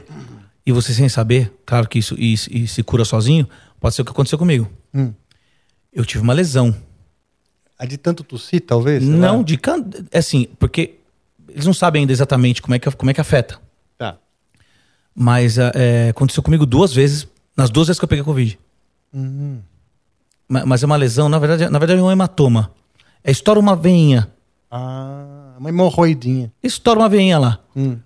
[0.64, 3.46] e você sem saber, claro que isso e, e se cura sozinho,
[3.78, 4.70] pode ser o que aconteceu comigo.
[4.94, 5.12] Hum.
[5.92, 6.74] Eu tive uma lesão.
[7.78, 9.02] A de tanto tossir, talvez?
[9.02, 9.42] Não, lá.
[9.42, 9.84] de can...
[10.10, 10.94] é assim, porque
[11.48, 13.58] eles não sabem ainda exatamente como é que, como é que afeta.
[13.98, 14.16] Tá.
[15.14, 18.58] Mas ah, é, aconteceu comigo duas vezes, nas duas vezes que eu peguei Covid.
[20.48, 22.70] Ma- Mas é uma lesão, na verdade, na verdade é um hematoma.
[23.24, 24.30] É estoura uma veinha.
[24.70, 26.52] Ah, uma hemorroidinha.
[26.62, 27.58] Estoura uma veinha lá.
[27.76, 27.98] Hum.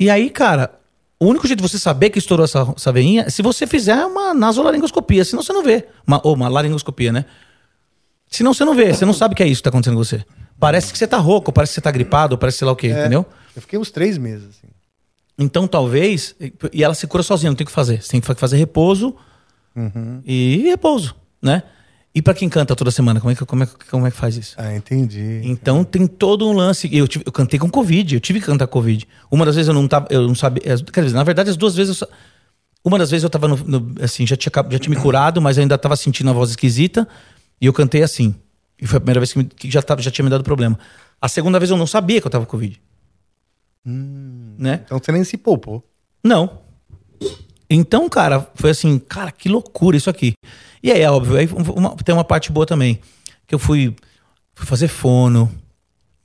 [0.00, 0.72] E aí, cara,
[1.20, 4.04] o único jeito de você saber que estourou essa, essa veinha é se você fizer
[4.06, 5.86] uma nasolaringoscopia, senão você não vê.
[6.06, 7.24] Uma, ou uma laringoscopia, né?
[8.28, 10.24] Senão você não vê, você não sabe que é isso que tá acontecendo com você.
[10.58, 12.88] Parece que você tá rouco, parece que você tá gripado, parece sei lá o quê,
[12.88, 13.24] entendeu?
[13.54, 14.68] Eu fiquei uns três meses, assim.
[15.38, 16.34] Então talvez.
[16.72, 18.02] E ela se cura sozinha, não tem o que fazer.
[18.02, 19.14] Você tem que fa- fazer repouso
[20.24, 21.62] e repouso, né?
[22.14, 24.36] E pra quem canta toda semana, como é que, como é, como é que faz
[24.36, 24.54] isso?
[24.56, 25.40] Ah, entendi.
[25.42, 26.88] Então tem todo um lance.
[26.94, 29.06] Eu, tive- eu cantei com Covid, eu tive que cantar Covid.
[29.30, 30.62] Uma das vezes eu não tava, eu não sabia.
[30.92, 32.08] Quer dizer, na verdade, as duas vezes eu.
[32.84, 35.58] Uma das vezes eu tava no, no- assim, já tinha, já tinha me curado, mas
[35.58, 37.08] ainda tava sentindo a voz esquisita.
[37.60, 38.32] E eu cantei assim.
[38.80, 40.78] E foi a primeira vez que, me- que já, tava, já tinha me dado problema.
[41.20, 42.80] A segunda vez eu não sabia que eu tava com Covid.
[43.84, 44.82] Né?
[44.84, 45.84] Então você nem se poupou.
[46.22, 46.62] Não.
[47.74, 50.34] Então, cara, foi assim, cara, que loucura isso aqui.
[50.82, 53.00] E aí, é óbvio, aí uma- tem uma parte boa também.
[53.46, 53.94] Que eu fui,
[54.54, 55.50] fui fazer fono,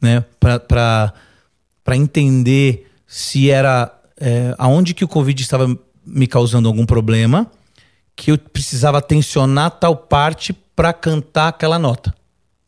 [0.01, 0.23] né?
[0.39, 1.13] Pra, pra,
[1.83, 3.93] pra entender se era.
[4.21, 5.65] é, aonde que o Covid estava
[6.05, 7.49] me causando algum problema,
[8.15, 12.13] que eu precisava tensionar tal parte pra cantar aquela nota.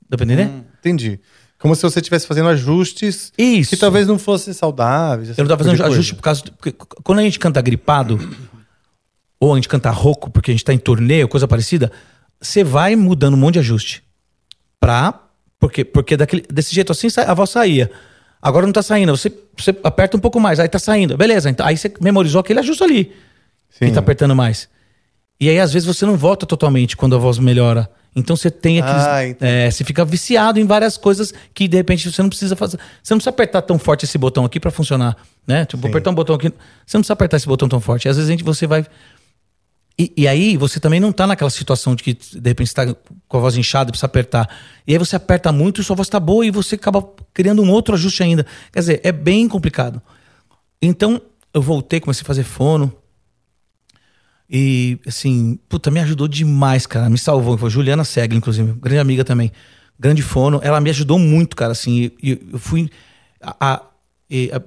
[0.09, 0.49] Dá pra entender?
[0.79, 1.19] Entendi.
[1.59, 3.69] Como se você estivesse fazendo ajustes Isso.
[3.69, 5.37] que talvez não fossem saudáveis.
[5.37, 6.41] Eu não tava tipo fazendo ajuste por causa.
[6.43, 6.71] do- porque
[7.03, 8.17] quando a gente canta gripado,
[9.41, 11.91] ou a gente canta rouco porque a gente tá em turnê ou coisa parecida,
[12.39, 14.03] você vai mudando um monte de ajuste.
[14.79, 15.19] Pra.
[15.59, 17.91] Porque, porque daquele, desse jeito assim a voz saía.
[18.39, 19.15] Agora não tá saindo.
[19.15, 21.17] Você, você aperta um pouco mais, aí tá saindo.
[21.17, 23.11] Beleza, então, aí você memorizou aquele ajuste ali.
[23.69, 23.85] Sim.
[23.85, 24.69] E tá apertando mais.
[25.39, 27.89] E aí, às vezes, você não volta totalmente quando a voz melhora.
[28.15, 29.03] Então você tem aqueles.
[29.03, 32.77] Ah, é, você fica viciado em várias coisas que de repente você não precisa fazer.
[33.01, 35.15] Você não precisa apertar tão forte esse botão aqui pra funcionar.
[35.47, 35.65] Né?
[35.65, 36.49] Tipo, vou apertar um botão aqui.
[36.85, 38.09] Você não precisa apertar esse botão tão forte.
[38.09, 38.85] Às vezes a gente, você vai.
[40.01, 42.95] E, e aí você também não tá naquela situação de que de repente você tá
[43.27, 44.49] com a voz inchada e precisa apertar.
[44.87, 47.69] E aí você aperta muito e sua voz tá boa e você acaba criando um
[47.69, 48.45] outro ajuste ainda.
[48.71, 50.01] Quer dizer, é bem complicado.
[50.81, 51.21] Então
[51.53, 52.91] eu voltei, comecei a fazer fono.
[54.49, 57.09] E assim, puta, me ajudou demais, cara.
[57.09, 57.57] Me salvou.
[57.57, 59.51] Foi Juliana Segli, inclusive, grande amiga também.
[59.99, 60.59] Grande fono.
[60.63, 61.71] Ela me ajudou muito, cara.
[61.71, 62.89] Assim, e- e eu fui.
[63.41, 63.81] A, a-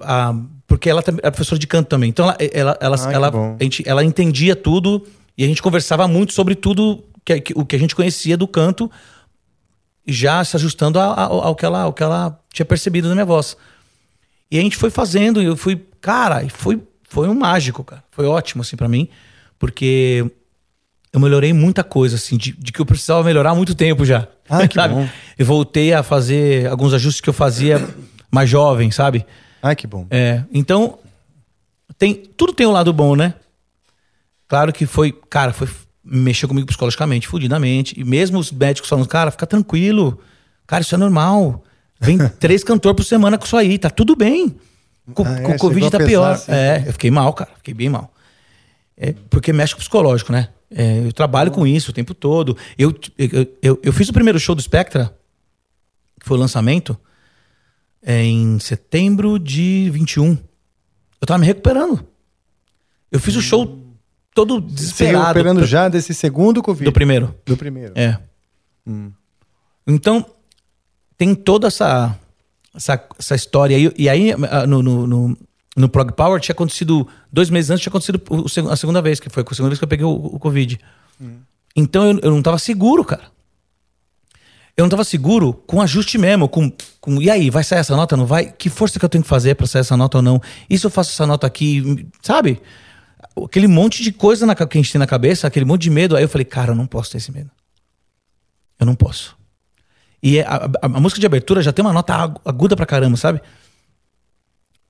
[0.01, 2.09] a- porque ela é professora de canto também.
[2.09, 3.29] Então ela, ela, ela, que ela,
[3.59, 5.05] a gente, ela entendia tudo
[5.37, 8.47] e a gente conversava muito sobre tudo que, que- o que a gente conhecia do
[8.47, 8.89] canto,
[10.07, 13.25] já se ajustando a- a- ao, que ela, ao que ela tinha percebido na minha
[13.25, 13.57] voz.
[14.51, 18.03] E a gente foi fazendo, e eu fui, cara, foi, foi um mágico, cara.
[18.11, 19.09] Foi ótimo, assim, pra mim,
[19.57, 20.23] porque
[21.11, 24.27] eu melhorei muita coisa, assim, de, de que eu precisava melhorar há muito tempo já.
[24.47, 24.93] Ah, que sabe?
[24.93, 25.09] bom.
[25.37, 27.81] Eu voltei a fazer alguns ajustes que eu fazia
[28.29, 29.25] mais jovem, sabe?
[29.63, 30.05] Ai, que bom.
[30.11, 30.99] É, então,
[31.97, 33.33] tem, tudo tem um lado bom, né?
[34.47, 35.67] Claro que foi, cara, foi
[36.03, 37.99] mexeu comigo psicologicamente, fudidamente.
[37.99, 40.19] E mesmo os médicos falando, cara, fica tranquilo.
[40.67, 41.63] Cara, isso é normal.
[41.99, 44.55] Vem três cantores por semana com isso aí, tá tudo bem.
[45.13, 45.47] Com, Ah, é?
[45.55, 46.33] o Covid tá pior.
[46.33, 47.51] assim, é, eu fiquei mal, cara.
[47.57, 48.13] Fiquei bem mal.
[48.97, 50.49] É, porque mexe com o psicológico, né?
[50.69, 52.57] É, eu trabalho com isso o tempo todo.
[52.77, 55.15] Eu, eu, eu, eu fiz o primeiro show do Spectra,
[56.19, 56.97] que foi o lançamento,
[58.01, 60.37] é, em setembro de 21.
[61.21, 62.05] Eu tava me recuperando.
[63.11, 63.65] Eu fiz o show
[64.35, 65.23] todo Se desesperado.
[65.27, 66.83] recuperando já desse segundo Covid.
[66.83, 67.33] Do primeiro.
[67.45, 67.93] Do primeiro.
[67.95, 68.19] É.
[69.87, 70.25] Então,
[71.17, 72.15] tem toda essa,
[72.75, 73.91] essa, essa história aí.
[73.97, 75.37] E aí, ah, no, no, no,
[75.77, 77.07] no Prog Power, tinha acontecido.
[77.31, 78.21] Dois meses antes tinha acontecido
[78.69, 80.77] a segunda vez, que foi a segunda vez que eu peguei o, o Covid.
[81.73, 83.33] Então eu, eu não tava seguro, cara.
[84.75, 86.69] Eu não tava seguro com ajuste mesmo, com,
[86.99, 87.21] com.
[87.21, 88.51] E aí, vai sair essa nota, não vai?
[88.51, 90.41] Que força que eu tenho que fazer pra sair essa nota ou não?
[90.69, 92.61] E se eu faço essa nota aqui, sabe?
[93.43, 96.15] Aquele monte de coisa na, que a gente tem na cabeça, aquele monte de medo.
[96.15, 97.49] Aí eu falei, cara, eu não posso ter esse medo.
[98.79, 99.35] Eu não posso.
[100.23, 102.85] E é- a, a- a música de abertura já tem uma nota agu- aguda pra
[102.85, 103.41] caramba, sabe?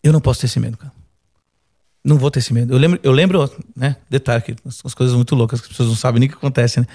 [0.03, 0.93] Eu não posso ter esse medo, cara.
[2.03, 2.71] Não vou ter esse medo.
[2.73, 3.95] Eu lembro, eu lembro né?
[4.09, 6.37] Detalhe, que as, as coisas muito loucas que as pessoas não sabem nem o que
[6.37, 6.85] acontece, né?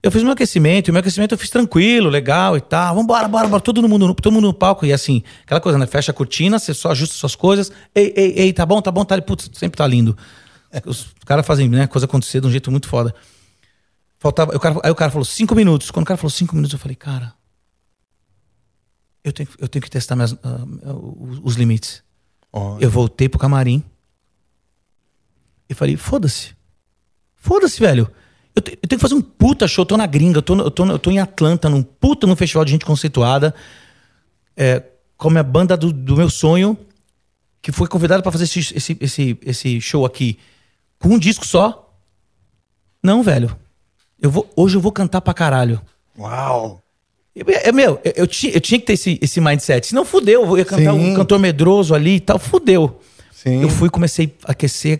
[0.00, 2.94] Eu fiz meu aquecimento, e meu aquecimento eu fiz tranquilo, legal e tal.
[2.94, 4.84] Vambora, bora, bora, todo mundo, todo mundo no palco.
[4.86, 5.86] E assim, aquela coisa, né?
[5.86, 7.72] Fecha a cortina, você só ajusta suas coisas.
[7.94, 10.16] Ei, ei, ei, tá bom, tá bom, tá Putz, sempre tá lindo.
[10.86, 11.86] Os caras fazem, né?
[11.86, 13.14] Coisa acontecer de um jeito muito foda.
[14.18, 15.90] Faltava, o cara, aí o cara falou cinco minutos.
[15.90, 17.34] Quando o cara falou cinco minutos, eu falei, cara,
[19.22, 22.02] eu tenho, eu tenho que testar minhas, ah, os, os limites.
[22.52, 23.82] Ó, Eu voltei pro camarim
[25.68, 26.54] e falei, foda-se.
[27.36, 28.10] Foda-se, velho.
[28.54, 29.82] Eu, te- eu tenho que fazer um puta show.
[29.82, 32.36] Eu tô na gringa, eu tô, eu tô, eu tô em Atlanta, num puta num
[32.36, 33.54] festival de gente conceituada.
[34.56, 34.82] É,
[35.16, 36.78] com a minha banda do, do meu sonho,
[37.60, 40.38] que foi convidada pra fazer esse, esse, esse, esse show aqui
[41.00, 41.92] com um disco só.
[43.02, 43.56] Não, velho.
[44.20, 45.80] Eu vou, hoje eu vou cantar pra caralho.
[46.18, 46.80] Uau!
[47.36, 49.86] É, é, meu, eu, eu, tinha, eu tinha que ter esse, esse mindset.
[49.86, 51.12] Senão fudeu, eu ia cantar Sim.
[51.12, 53.00] um cantor medroso ali e tal, fudeu.
[53.32, 53.60] Sim.
[53.62, 54.98] Eu fui, comecei a aquecer,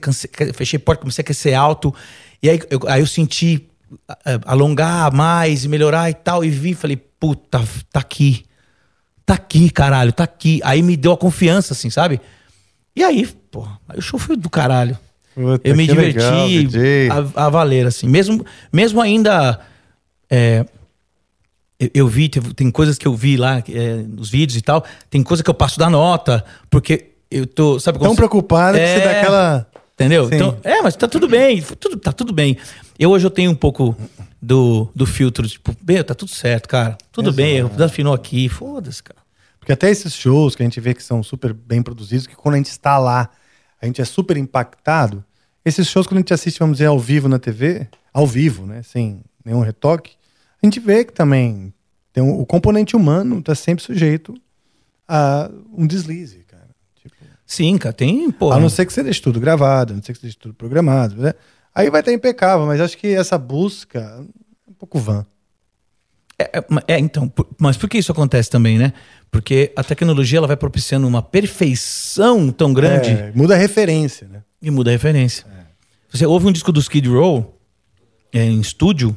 [0.52, 1.94] fechei porta, comecei a aquecer alto.
[2.42, 3.66] E aí eu, aí eu senti
[4.44, 6.44] alongar mais e melhorar e tal.
[6.44, 8.44] E vi e falei, puta, tá aqui.
[9.24, 10.60] Tá aqui, caralho, tá aqui.
[10.62, 12.20] Aí me deu a confiança, assim, sabe?
[12.94, 14.98] E aí, pô, aí o show foi do caralho.
[15.34, 16.18] Puta, eu me diverti
[16.68, 18.08] legal, a, a valer, assim.
[18.08, 19.60] Mesmo, mesmo ainda.
[20.30, 20.64] é,
[21.78, 24.84] eu, eu vi, tem coisas que eu vi lá é, nos vídeos e tal.
[25.10, 27.80] Tem coisa que eu passo da nota, porque eu tô.
[27.80, 29.66] Sabe Tão você- preocupado que você dá aquela.
[29.94, 30.28] Entendeu?
[30.28, 30.34] Sim.
[30.34, 32.56] Então, é, mas tá tudo bem, tudo, tá tudo bem.
[32.98, 33.96] Eu hoje eu tenho um pouco
[34.42, 36.98] do, do filtro, tipo, bem, tá tudo certo, cara.
[37.12, 37.36] Tudo Exato.
[37.36, 39.20] bem, eu desafinou aqui, foda-se, cara.
[39.58, 42.54] Porque até esses shows que a gente vê que são super bem produzidos, que quando
[42.56, 43.30] a gente está lá,
[43.84, 45.22] a gente é super impactado.
[45.64, 48.82] Esses shows, quando a gente assiste, vamos dizer, ao vivo na TV, ao vivo, né?
[48.82, 50.12] Sem nenhum retoque,
[50.62, 51.72] a gente vê que também
[52.12, 54.34] tem um- o componente humano está sempre sujeito
[55.06, 56.68] a um deslize, cara.
[56.96, 57.14] Tipo,
[57.46, 58.52] Sim, cara, tem, pô.
[58.52, 60.54] a não ser que você deixe tudo gravado, a não ser que você deixe tudo
[60.54, 61.34] programado, né?
[61.74, 63.98] Aí vai estar impecável, mas acho que essa busca
[64.66, 65.26] é um pouco vã.
[66.38, 66.64] É, é,
[66.94, 68.92] é, então, por- mas por que isso acontece também, né?
[69.30, 74.42] Porque a tecnologia ela vai propiciando uma perfeição tão grande É, muda a referência, né?
[74.60, 75.46] e muda a referência.
[76.10, 77.58] Você ouve um disco do Skid Row
[78.32, 79.14] é, em estúdio,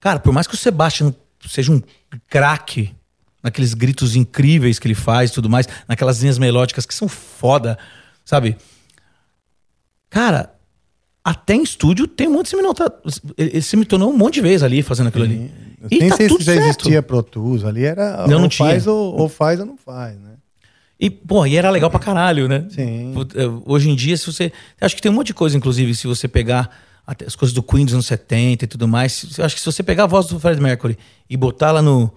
[0.00, 1.14] cara, por mais que o Sebastian
[1.48, 1.82] seja um
[2.28, 2.94] craque
[3.42, 7.78] naqueles gritos incríveis que ele faz e tudo mais, naquelas linhas melódicas que são foda,
[8.24, 8.56] sabe?
[10.10, 10.52] Cara,
[11.28, 12.92] até em estúdio tem um monte de seminota.
[13.36, 15.50] Ele, ele se me tornou um monte de vezes ali fazendo aquilo ali.
[15.82, 16.66] Eu E nem tá sei se já certo.
[16.68, 18.68] existia Pro Tools ali, era Não, ou não tinha.
[18.68, 20.34] faz ou, ou faz ou não faz, né?
[21.00, 22.64] E, pô, e era legal pra caralho, né?
[22.70, 23.12] Sim.
[23.34, 24.52] Eh, Hoje em dia, se você.
[24.80, 26.70] Acho que tem um monte de coisa, inclusive, se você pegar
[27.26, 29.12] as coisas do Queen dos anos 70 e tudo mais.
[29.12, 30.96] se- Acho que se você pegar a voz do Fred Mercury
[31.28, 32.10] e botar lá no,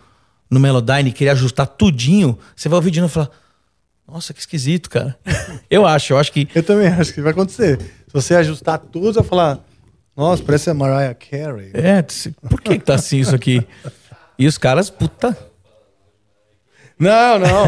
[0.49, 3.29] no Melodyne e querer ajustar tudinho, você vai ouvir de novo e falar.
[4.11, 5.17] Nossa, que esquisito, cara.
[5.69, 6.47] eu acho, eu acho que.
[6.53, 7.79] Eu também acho que vai acontecer.
[7.79, 9.59] Se você ajustar tudo, você vai falar,
[10.17, 11.71] nossa, parece a Mariah Carey.
[11.73, 12.01] É,
[12.49, 13.65] por que, que tá assim isso aqui?
[14.37, 15.37] E os caras, puta.
[16.97, 17.65] Não, não.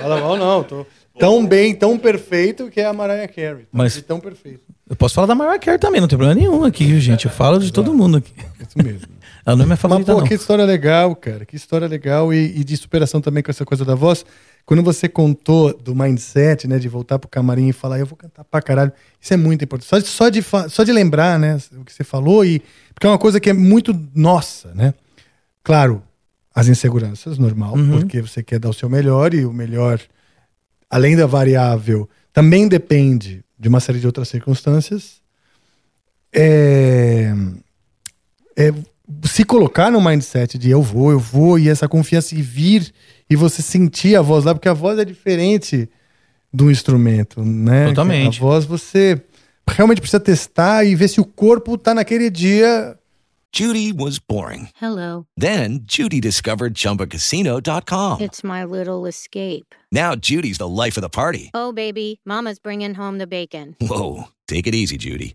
[0.00, 0.64] Fala mal, não.
[0.64, 0.86] Tô
[1.18, 3.66] tão bem, tão perfeito que é a Mariah Carey.
[3.72, 4.62] Mas- De tão perfeito.
[4.88, 7.26] Eu posso falar da Mariah Carey também, não tem problema nenhum aqui, gente?
[7.26, 8.32] Eu falo de todo mundo aqui.
[8.58, 9.06] Isso mesmo.
[9.50, 10.26] Ela não é minha Mas, favorita, pô, não.
[10.26, 11.44] que história legal, cara.
[11.44, 14.24] Que história legal e, e de superação também com essa coisa da voz.
[14.64, 18.44] Quando você contou do mindset, né, de voltar pro camarim e falar, eu vou cantar
[18.44, 19.88] pra caralho, isso é muito importante.
[19.88, 22.62] Só de, só de, só de lembrar, né, o que você falou, e
[22.94, 24.94] porque é uma coisa que é muito nossa, né?
[25.64, 26.02] Claro,
[26.54, 30.00] as inseguranças, normal, porque você quer dar o seu melhor e o melhor,
[30.88, 35.20] além da variável, também depende de uma série de outras circunstâncias.
[36.32, 37.34] É,
[38.56, 38.72] é
[39.24, 42.92] se colocar no mindset de eu vou, eu vou, e essa confiança e vir
[43.28, 45.88] e você sentir a voz lá, porque a voz é diferente
[46.52, 47.86] do instrumento, né?
[47.88, 48.38] Totalmente.
[48.38, 49.22] A voz você
[49.68, 52.96] realmente precisa testar e ver se o corpo tá naquele dia.
[53.52, 54.68] Judy was boring.
[54.80, 55.26] Hello.
[55.36, 58.20] Then Judy discovered ChumbaCasino.com.
[58.20, 59.74] It's my little escape.
[59.90, 61.50] Now Judy's the life of the party.
[61.52, 63.74] Oh, baby, Mama's bringing home the bacon.
[63.80, 65.34] Whoa, take it easy, Judy.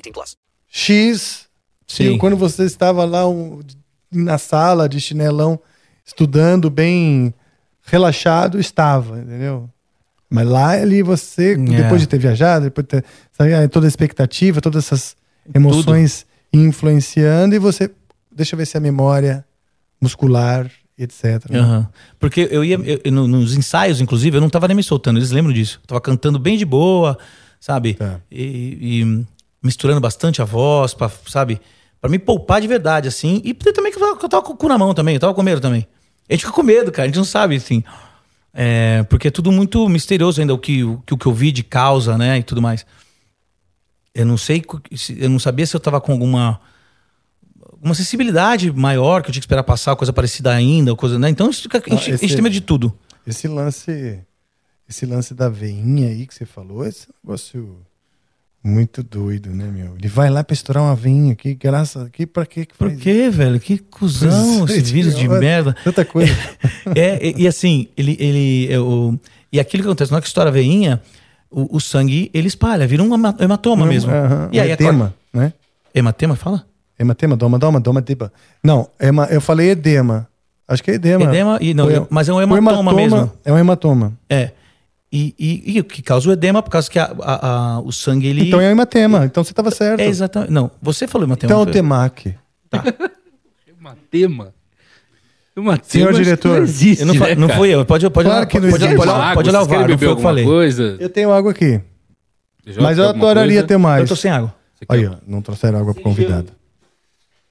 [0.01, 0.35] 18 plus.
[0.69, 1.47] X.
[1.87, 2.13] Sim.
[2.13, 3.59] E quando você estava lá um-
[4.11, 5.59] na sala de chinelão,
[6.05, 7.33] estudando bem
[7.83, 9.69] relaxado, estava, entendeu?
[10.29, 11.55] Mas lá ali você, É.
[11.57, 15.15] depois de ter viajado, depois de ter sabe, toda a expectativa, todas essas
[15.53, 17.91] emoções influenciando, e você.
[18.33, 19.43] Deixa eu ver se a memória
[19.99, 21.49] muscular, etc.
[21.49, 21.59] né?
[21.59, 21.89] Aham.
[22.17, 22.75] Porque eu ia.
[22.75, 25.79] eu- eu- no- nos ensaios, inclusive, eu não tava nem me soltando, eles lembram disso.
[25.83, 27.17] Eu tava cantando bem de boa,
[27.59, 27.95] sabe?
[27.95, 28.21] Tá.
[28.31, 29.25] E, e
[29.61, 31.61] misturando bastante a voz, pra, sabe?
[31.99, 33.41] Pra me poupar de verdade, assim.
[33.43, 35.61] E também que eu tava, com o cu na mão também, eu tava com medo
[35.61, 35.87] também.
[36.29, 37.83] A gente fica com medo, cara, a gente não sabe, assim.
[38.53, 41.51] É, porque é tudo muito misterioso ainda o que, o que o que eu vi
[41.51, 42.39] de causa, né?
[42.39, 42.85] E tudo mais.
[44.13, 44.61] Eu não sei,
[45.17, 46.59] eu não sabia se eu tava com alguma
[47.81, 51.29] uma sensibilidade maior que eu tinha que esperar passar, coisa parecida ainda, ou coisa, né?
[51.29, 52.93] Então isso fica, a, gente, a gente esse- tem medo de tudo.
[53.25, 54.19] Esse lance.
[54.87, 57.77] Esse lance da veinha aí que você falou, esse negócio
[58.63, 59.95] muito doido, né, meu?
[59.97, 63.01] Ele vai lá pra estourar uma veinha aqui, graça, aqui pra quê que Por faz
[63.01, 63.59] quê, velho?
[63.59, 65.75] Que cuzão, é, esse vírus de merda.
[65.83, 66.33] Tanta coisa.
[66.95, 68.17] É, e, e assim, ele.
[68.19, 69.17] ele é, o-
[69.53, 71.01] e aquilo que acontece, na hora que estoura a veinha,
[71.49, 74.11] o, o sangue ele espalha, vira um hema- hematoma mesmo.
[74.11, 75.53] Aham, E aí, um a edema, cor- né?
[75.93, 76.65] Hematema, fala?
[76.97, 78.31] Hematema, doma, doma, doma, deba.
[78.63, 80.27] Não, hema, eu falei edema.
[80.67, 81.25] Acho que é edema.
[81.25, 83.31] Edema, e não, mas é um o hematoma mesmo.
[83.43, 84.13] É um hematoma.
[84.29, 84.51] É.
[85.13, 87.91] E, e, e o que causa o edema, por causa que a- a- a- o
[87.91, 88.47] sangue ele.
[88.47, 89.25] Então é um hematema.
[89.25, 89.99] Então você estava certo.
[89.99, 90.51] É exatamente.
[90.51, 91.51] Não, você falou hematema.
[91.51, 92.33] então é o temac.
[93.79, 94.53] Uma tema.
[95.55, 97.83] Uma Senhor diretor, não existe, Eu não, né, não fui eu.
[97.85, 98.95] Pode, pode, Claro olhar, que não pode, existe.
[98.97, 100.43] pode, Água, olhar- pode olhar o vocês querem VAR, não beber foi eu que falei.
[100.45, 100.97] Coisa?
[100.99, 101.81] Eu tenho água aqui.
[102.79, 103.67] Mas eu adoraria coisa?
[103.67, 104.01] ter mais.
[104.03, 104.55] Eu tô sem água.
[104.87, 105.15] Aí, ó.
[105.27, 106.53] Não trouxeram água pro convidado.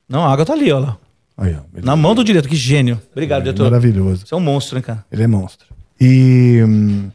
[0.08, 0.96] Não, a água tá ali, ó lá.
[1.36, 1.60] Aí, ó.
[1.82, 3.00] Na mão do diretor, que gênio.
[3.12, 3.64] Obrigado, diretor.
[3.64, 4.26] Maravilhoso.
[4.26, 5.04] Você é um monstro, hein, cara?
[5.12, 5.66] Ele é monstro.
[6.00, 6.62] E.
[6.66, 7.10] hum,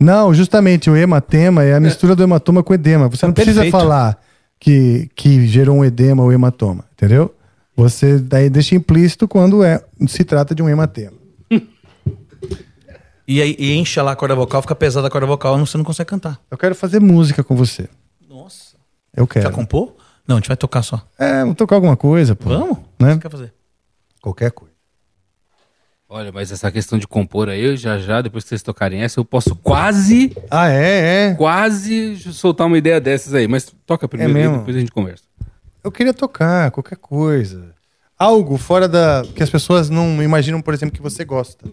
[0.00, 3.08] Não, justamente o hematema é a mistura do hematoma com edema.
[3.08, 3.78] Você não precisa Perfeito.
[3.78, 4.18] falar
[4.58, 7.34] que, que gerou um edema ou hematoma, entendeu?
[7.76, 11.18] Você daí deixa implícito quando é, se trata de um hematema.
[13.28, 15.84] E aí e enche lá a corda vocal, fica pesada a corda vocal, você não
[15.84, 16.40] consegue cantar.
[16.50, 17.88] Eu quero fazer música com você.
[18.28, 18.74] Nossa.
[19.16, 19.54] Eu Quer quero.
[19.54, 19.94] compor?
[20.26, 21.00] Não, a gente vai tocar só.
[21.18, 22.48] É, vamos tocar alguma coisa, pô.
[22.48, 22.78] Vamos?
[22.78, 23.12] O que Né?
[23.14, 23.54] você quer fazer?
[24.20, 24.69] Qualquer coisa.
[26.12, 29.20] Olha, mas essa questão de compor aí, eu já já, depois que vocês tocarem essa,
[29.20, 31.34] eu posso quase, Ah, é, é.
[31.34, 33.46] quase soltar uma ideia dessas aí.
[33.46, 34.58] Mas toca primeiro e mesmo?
[34.58, 35.22] depois a gente conversa.
[35.84, 37.72] Eu queria tocar qualquer coisa.
[38.18, 39.22] Algo fora da.
[39.36, 41.64] que as pessoas não imaginam, por exemplo, que você gosta.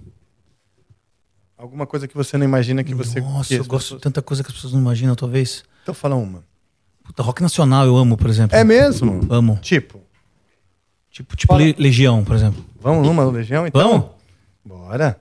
[1.58, 3.20] Alguma coisa que você não imagina que você.
[3.20, 5.64] Nossa, que eu gosto de tanta coisa que as pessoas não imaginam, talvez.
[5.82, 6.44] Então fala uma.
[7.04, 8.56] Puta, rock nacional eu amo, por exemplo.
[8.56, 9.26] É mesmo?
[9.32, 9.58] Amo.
[9.64, 10.00] Tipo.
[11.10, 11.56] Tipo, tipo.
[11.58, 12.64] Le- Legião, por exemplo.
[12.80, 13.82] Vamos numa Legião, então?
[13.82, 14.17] Vamos?
[14.68, 15.18] Bora.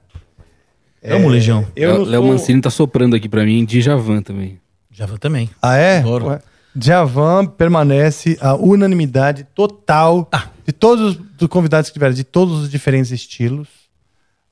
[1.05, 1.67] Amo Legião.
[1.77, 4.59] Eu Léo sou- Mancini tá soprando aqui pra mim de Javan também.
[5.07, 5.49] Vou também.
[5.63, 5.99] Ah, é?
[5.99, 6.27] Adoro.
[6.29, 6.41] Ué.
[6.75, 10.47] Djavan permanece a unanimidade total Ah.
[10.67, 13.69] de todos os dos convidados que tiveram, de todos os diferentes estilos.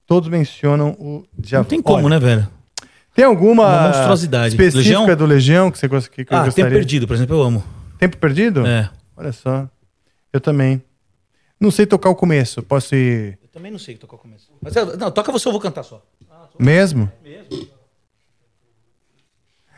[0.07, 1.63] Todos mencionam o Djavan.
[1.63, 2.49] Não tem como, Olha, né, velho?
[3.15, 4.49] Tem alguma Uma monstruosidade.
[4.55, 5.17] específica Legião?
[5.17, 6.65] do Legião que você gosta que, que eu Ah, gostaria?
[6.71, 7.65] Tempo Perdido, por exemplo, eu amo.
[7.99, 8.67] Tempo perdido?
[8.67, 8.91] É.
[9.17, 9.67] Olha só.
[10.33, 10.83] Eu também.
[11.59, 12.63] Não sei tocar o começo.
[12.63, 14.51] Posso ir Eu também não sei tocar o começo.
[14.61, 16.05] Mas, não, toca você, eu vou cantar só.
[16.59, 17.11] mesmo?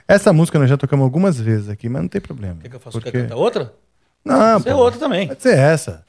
[0.09, 2.57] Essa música nós já tocamos algumas vezes aqui, mas não tem problema.
[2.63, 2.99] Quer que eu faça?
[2.99, 3.11] Porque...
[3.13, 3.75] Quer cantar outra?
[4.25, 4.77] Não, é pô.
[4.77, 5.29] outra também.
[5.29, 6.05] Pode ser essa.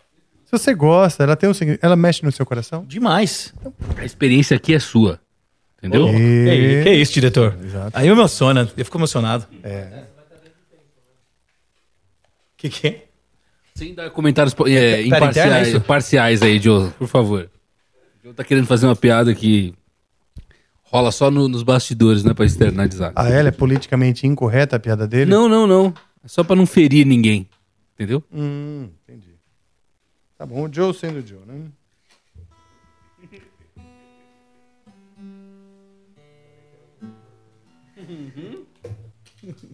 [0.45, 2.85] Se você gosta, ela tem um ela mexe no seu coração.
[2.85, 3.53] Demais.
[3.97, 5.19] A experiência aqui é sua.
[5.77, 6.07] Entendeu?
[6.07, 7.57] E- Que, isso, diretor?
[7.61, 7.91] Exato.
[7.97, 9.45] Aí eu emociona, eu fico emocionado.
[9.61, 10.03] É.
[12.55, 13.05] Que que é?
[13.75, 17.49] Sem dar comentários é, Piada interna, é imparciais, parciais aí, Joe, por favor.
[18.27, 19.73] Joe tá querendo fazer uma piada que
[20.83, 23.13] rola só no- nos bastidores, né, pra externalizar.
[23.15, 25.31] A ela é politicamente incorreta a piada dele?
[25.31, 25.93] Não, não, não.
[26.23, 27.47] É só pra não ferir ninguém.
[27.95, 28.21] Entendeu?
[28.31, 29.35] Hum, entendi.
[30.37, 31.71] Tá bom, o Joe sendo o Joe, né?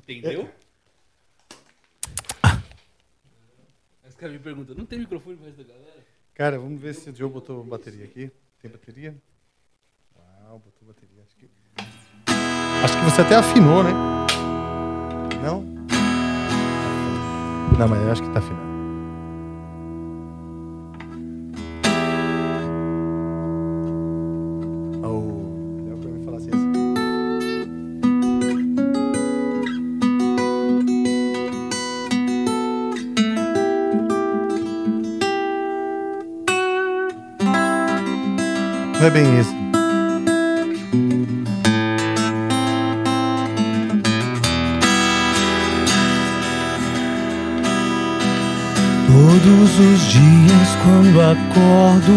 [0.08, 0.50] Entendeu?
[4.08, 6.04] Os caras me perguntam, não tem microfone mais da galera?
[6.34, 8.32] Cara, vamos ver se o Joe botou bateria aqui.
[8.64, 9.14] Tem bateria?
[10.16, 11.22] Uau, botou bateria.
[11.22, 11.52] Acho que,
[12.82, 13.92] Acho que você até afinou, né?
[15.44, 15.62] Não?
[17.78, 18.73] Não, mas eu acho que tá afinado.
[39.06, 39.54] É bem isso.
[49.08, 52.12] Todos os dias quando acordo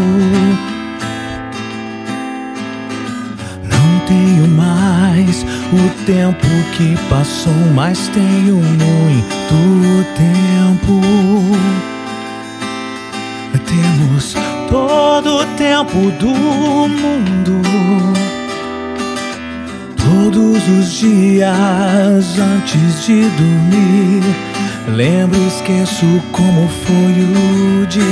[3.64, 11.01] Não tenho mais o tempo que passou Mas tenho muito tempo
[13.66, 17.62] Temos todo o tempo do mundo.
[19.97, 24.57] Todos os dias antes de dormir
[24.89, 28.07] Lembro esqueço como foi o dia.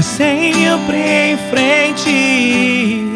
[0.00, 3.12] Sempre em frente.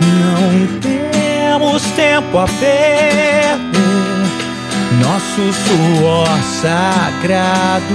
[0.00, 3.58] Não temos tempo a perder.
[5.00, 7.94] Nosso suor sagrado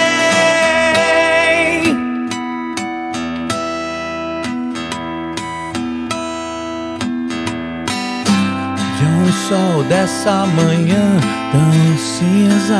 [9.51, 11.19] Sol dessa manhã
[11.51, 12.73] tão cinza.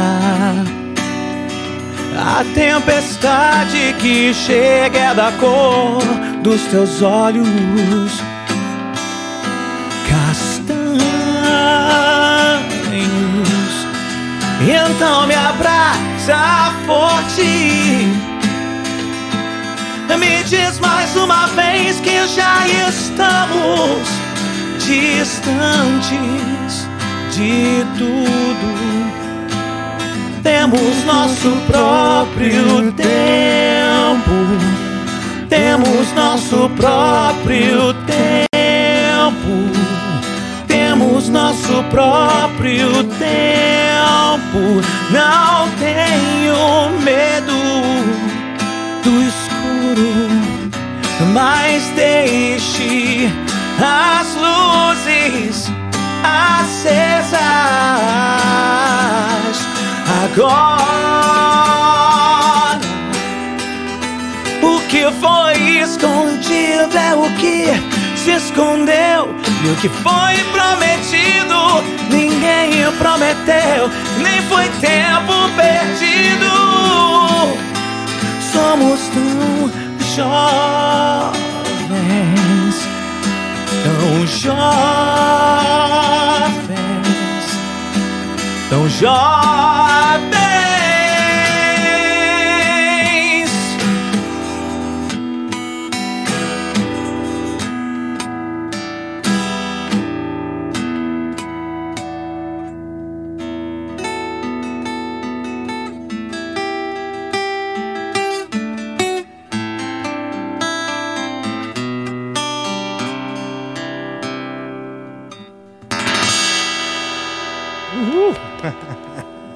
[2.18, 6.02] A tempestade que chega é da cor
[6.42, 8.22] dos teus olhos
[10.10, 11.02] castanhos.
[14.62, 18.08] Então me abraça forte.
[20.18, 24.08] Me diz mais uma vez que já estamos
[24.78, 26.51] distantes
[27.32, 28.82] de tudo
[30.44, 34.32] temos nosso próprio tempo.
[35.50, 38.50] Temos nosso próprio tempo.
[40.68, 44.82] Temos nosso próprio tempo.
[45.12, 47.54] Não tenho medo
[49.04, 50.30] do escuro,
[51.34, 53.30] mas deixe
[53.80, 55.71] as luzes
[56.24, 57.40] acesas
[60.24, 60.82] agora.
[64.62, 68.32] O que foi escondido é o que se
[69.72, 73.90] o que foi prometido, ninguém prometeu,
[74.22, 76.52] nem foi tempo perdido.
[78.52, 79.72] Somos tão
[80.16, 81.42] jovens,
[83.84, 84.52] tão jovens,
[88.70, 90.51] tão jovens.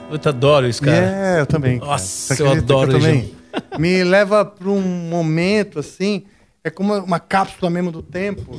[0.10, 0.98] Eu te adoro isso, cara.
[0.98, 1.80] É, eu também.
[1.80, 1.92] cara.
[1.92, 3.34] Nossa, eu adoro também.
[3.80, 6.26] Me leva para um momento assim,
[6.64, 8.58] é como uma cápsula mesmo do tempo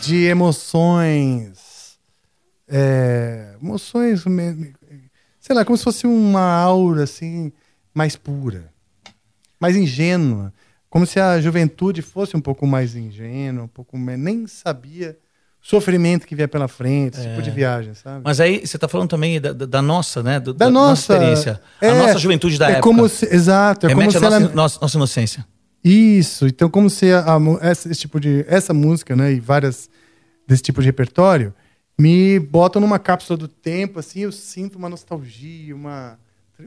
[0.00, 1.98] de emoções.
[2.68, 4.24] é, emoções,
[5.40, 7.52] sei lá, como se fosse uma aura assim,
[7.92, 8.72] mais pura,
[9.58, 10.52] mais ingênua.
[10.88, 15.16] Como se a juventude fosse um pouco mais ingênua, um pouco mais, nem sabia
[15.60, 18.22] sofrimento que vinha pela frente, esse tipo de viagem, sabe?
[18.24, 20.40] Mas aí você tá falando também da, da- da nossa, né?
[20.40, 21.60] Do- da nossa experiência.
[21.80, 22.82] é, a nossa juventude da é época.
[22.82, 25.46] Como se, exato, é como Remete se à nossa, ela, nossa, nossa inocência.
[25.84, 29.88] Isso, então como se a, a essa, esse tipo de essa música, né, e várias
[30.46, 31.54] desse tipo de repertório
[31.98, 36.18] me botam numa cápsula do tempo, assim, eu sinto uma nostalgia, uma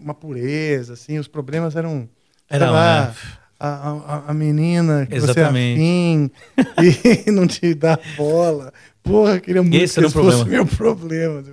[0.02, 2.10] uma pureza, assim, os problemas eram
[2.50, 3.43] Eram, lá, é.
[3.68, 5.80] A, a, a menina que Exatamente.
[5.80, 8.74] você é afim e não te dá bola.
[9.02, 11.44] Porra, queria muito Esse que esse fosse meu problema.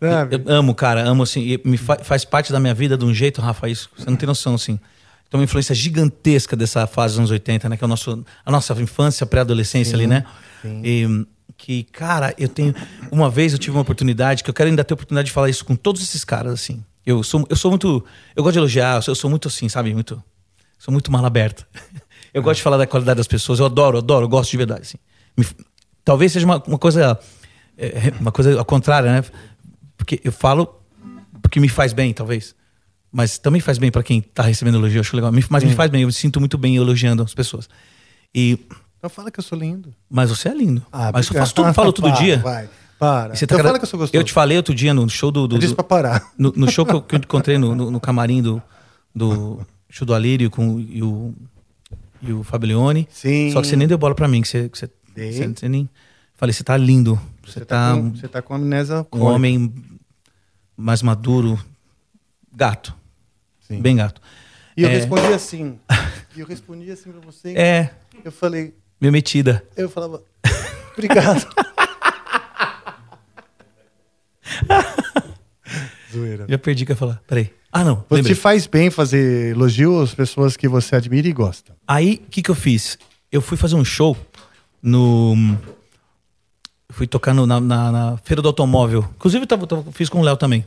[0.00, 0.36] Sabe?
[0.36, 1.58] Eu amo, cara, amo assim.
[1.64, 3.88] Me fa- faz parte da minha vida de um jeito, Rafa, isso.
[3.96, 4.78] Você não tem noção, assim.
[5.28, 7.76] Então, uma influência gigantesca dessa fase dos anos 80, né?
[7.76, 10.24] Que é o nosso, a nossa infância, pré-adolescência ali, né?
[10.64, 11.26] E,
[11.56, 12.74] que, cara, eu tenho.
[13.10, 15.48] Uma vez eu tive uma oportunidade, que eu quero ainda ter a oportunidade de falar
[15.48, 16.82] isso com todos esses caras, assim.
[17.06, 18.04] Eu sou, eu sou muito.
[18.34, 19.94] Eu gosto de elogiar, eu sou, eu sou muito assim, sabe?
[19.94, 20.22] Muito.
[20.84, 21.64] Sou muito mal aberto.
[22.34, 24.80] Eu gosto de falar da qualidade das pessoas, eu adoro, adoro, eu gosto de verdade,
[24.82, 24.96] assim.
[25.36, 25.46] Me-
[26.02, 27.20] talvez seja uma, uma coisa.
[27.76, 29.22] é, Uma coisa ao contrário, né?
[29.98, 30.80] Porque eu falo
[31.42, 32.54] porque me faz bem, talvez.
[33.12, 35.30] Mas também faz bem pra quem tá recebendo elogio, eu acho legal.
[35.50, 37.68] Mas me faz bem, eu me sinto muito bem elogiando as pessoas.
[38.34, 38.58] E,
[38.96, 39.94] Então fala que eu sou lindo.
[40.08, 40.82] mas você é lindo.
[40.90, 42.38] Ah, mas eu faço tudo, falo todo Para, dia.
[42.38, 43.34] Vai, para.
[43.34, 44.18] E você então tá cada- fala que eu sou gostoso.
[44.18, 45.46] Eu te falei outro dia no show do.
[45.46, 46.32] do, Eu disse do- pra parar.
[46.38, 48.62] no, no show que eu, que eu encontrei no, no, no camarim do,
[49.14, 49.60] do
[49.92, 51.34] show do Alírio com, e, o,
[52.22, 53.06] e o Fabelione.
[53.10, 53.50] Sim.
[53.52, 54.68] Só que você nem deu bola pra mim, que você.
[54.68, 55.88] Que você, você, você nem.
[56.34, 57.20] Falei, você tá lindo.
[57.44, 59.72] Você, Você tá, tá, com, você tá com amnésia um homem
[60.76, 61.58] mais maduro.
[62.54, 62.94] Gato.
[63.60, 63.80] Sim.
[63.80, 64.20] Bem gato.
[64.76, 64.92] E eu É.
[64.92, 65.78] respondi assim.
[66.34, 67.52] E eu respondi assim pra você.
[67.54, 67.90] É,
[68.24, 69.62] Eu falei, meio metida.
[69.76, 70.22] eu falava,
[70.94, 71.46] obrigado.
[76.12, 76.46] Zoeira.
[76.48, 77.22] Já perdi o que eu ia falar.
[77.26, 77.50] Peraí.
[77.72, 78.04] Ah, não.
[78.08, 78.34] Você lembrei.
[78.34, 81.74] faz bem fazer elogio às pessoas que você admira e gosta.
[81.88, 82.98] Aí, o que que eu fiz?
[83.30, 84.16] Eu fui fazer um show
[84.82, 85.34] no...
[86.90, 89.08] Fui tocar no- na, na- na Feira do Automóvel.
[89.16, 90.66] Inclusive, eu tava- tava- fiz com o Léo também.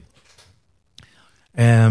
[1.54, 1.88] É,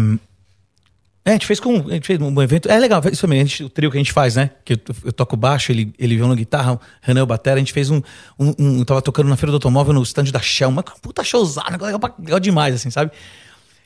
[1.23, 1.77] é, a gente fez com...
[1.87, 2.69] A gente fez um evento...
[2.69, 3.39] É legal, isso também.
[3.45, 4.49] Gente, o trio que a gente faz, né?
[4.65, 7.55] Que eu, eu toco baixo, ele, ele violão guitarra, o Renan o batera.
[7.55, 8.01] A gente fez um,
[8.37, 8.79] um, um...
[8.79, 10.67] Eu tava tocando na Feira do Automóvel no stand da Shell.
[10.69, 13.11] Uma puta showzada, legal, legal demais, assim, sabe?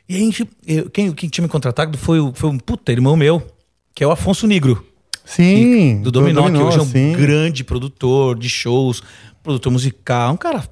[0.09, 0.49] E a gente...
[0.65, 3.45] eu- quem, quem tinha me contratado foi, o- foi um puta irmão meu,
[3.93, 4.83] que é o Afonso Negro
[5.23, 6.01] Sim.
[6.01, 9.03] do Dominó, que hoje é um grande produtor de shows,
[9.43, 10.67] produtor musical, um cara,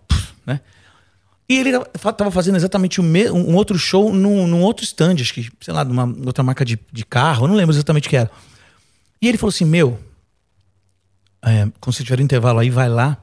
[0.46, 0.60] né?
[1.48, 1.72] E ele
[2.18, 6.06] tava fazendo exatamente um outro show num, num outro stand, acho que, sei lá, numa
[6.26, 8.30] outra marca de, de carro, eu não lembro exatamente o que era.
[9.22, 9.98] E ele falou assim: Meu,
[11.46, 13.18] é, quando você tiver intervalo aí, vai lá,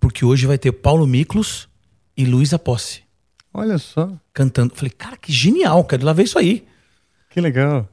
[0.00, 1.68] porque hoje vai ter Paulo Miklos
[2.16, 3.02] e Luísa Posse
[3.58, 4.74] Olha só, cantando.
[4.74, 6.66] Falei, cara, que genial, quero ir lá ver isso aí.
[7.30, 7.88] que legal.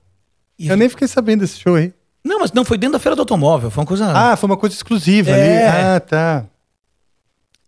[0.58, 1.94] E- Eu nem fiquei sabendo desse show aí.
[2.24, 4.12] Não, mas não, foi dentro da feira do automóvel, foi uma coisa.
[4.12, 5.68] Ah, foi uma coisa exclusiva É.
[5.68, 5.78] ali.
[5.96, 6.46] Ah, tá.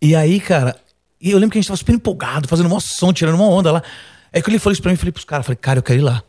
[0.01, 0.75] E aí, cara,
[1.21, 3.71] e eu lembro que a gente tava super empolgado, fazendo um som, tirando uma onda
[3.71, 3.83] lá.
[4.33, 5.99] Aí quando ele falou isso pra mim, eu falei pros caras, falei, cara, eu quero
[5.99, 6.23] ir lá.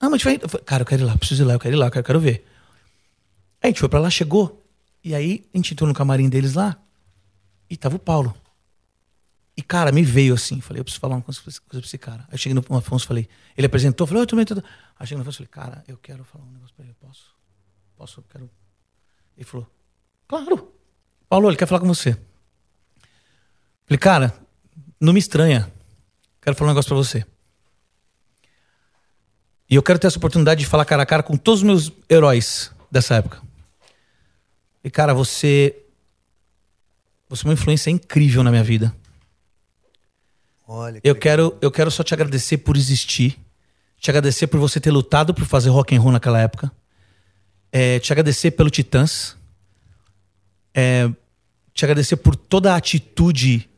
[0.00, 0.60] Ah, mas a gente vai.
[0.64, 2.06] Cara, eu quero ir lá, preciso ir lá, eu quero ir lá, eu quero, eu
[2.06, 2.46] quero ver.
[3.62, 4.62] Aí a gente foi pra lá, chegou.
[5.02, 6.76] E aí a gente entrou no camarim deles lá
[7.70, 8.34] e tava o Paulo.
[9.56, 11.50] E, cara, me veio assim, falei, eu preciso falar uma coisa pra
[11.80, 12.22] esse- cara.
[12.28, 13.26] Aí eu cheguei no Afonso, falei,
[13.56, 14.62] ele apresentou, falei, bem, tudo.
[14.98, 17.34] Aí cheguei no Afonso, falei, cara, eu quero falar um negócio pra ele, posso?
[17.96, 18.20] Posso?
[18.20, 18.50] Eu quero.
[19.36, 19.66] Ele falou,
[20.28, 20.72] claro.
[21.28, 22.12] Paulo, ele quer falar com você.
[23.86, 24.34] Falei, cara,
[25.00, 25.72] não me estranha.
[26.42, 27.24] Quero falar um negócio pra você.
[29.68, 31.92] E eu quero ter essa oportunidade de falar cara a cara com todos os meus
[32.08, 33.42] heróis dessa época.
[34.84, 35.82] E, cara, você
[37.28, 38.94] Você é uma influência incrível na minha vida.
[40.66, 41.00] Olha.
[41.04, 43.38] Eu quero, eu quero só te agradecer por existir.
[43.98, 46.72] Te agradecer por você ter lutado por fazer rock and roll naquela época.
[47.70, 49.36] É, te agradecer pelo Titãs.
[50.74, 51.08] É,
[51.72, 53.68] te agradecer por toda a atitude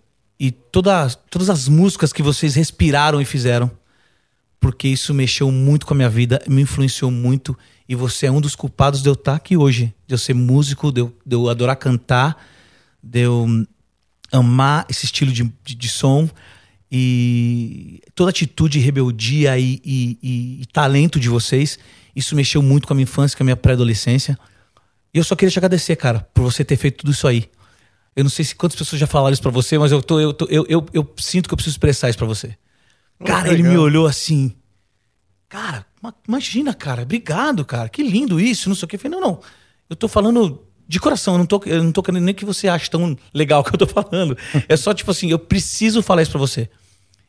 [0.41, 3.71] e toda, todas as músicas que vocês respiraram e fizeram.
[4.61, 7.57] Porque isso mexeu muito com a minha vida, me influenciou muito.
[7.89, 9.95] E você é um dos culpados de eu estar aqui hoje.
[10.07, 12.45] De eu ser músico, de eu, de eu adorar cantar,
[13.03, 13.47] de eu
[14.33, 16.29] amar esse estilo de, de, de som.
[16.91, 21.79] E toda atitude, rebeldia e, e, e, e talento de vocês,
[22.17, 24.39] isso mexeu muito com a minha infância, com a minha pré-adolescência.
[25.13, 27.49] E eu só queria te agradecer, cara, por você ter feito tudo isso aí.
[28.17, 30.33] Eu não sei se quantas pessoas já falaram isso pra você, mas eu, tô, eu,
[30.33, 32.57] tô, eu, eu, eu sinto que eu preciso expressar isso pra você.
[33.25, 34.55] Cara, ele me olhou assim.
[35.49, 37.89] Cara, ma- imagina, cara, obrigado, cara.
[37.89, 38.97] Que lindo isso, não sei o que.
[38.97, 39.41] Eu falei, não, não.
[39.89, 42.67] Eu tô falando de coração, eu não tô, eu não tô querendo nem que você
[42.67, 44.37] ache tão legal o que eu tô falando.
[44.69, 46.69] É só tipo assim, eu preciso falar isso pra você.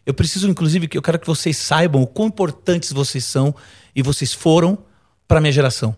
[0.06, 3.54] Eu preciso, inclusive, que eu quero que vocês saibam o quão importantes vocês são
[3.96, 4.78] e vocês foram
[5.28, 5.96] pra minha geração.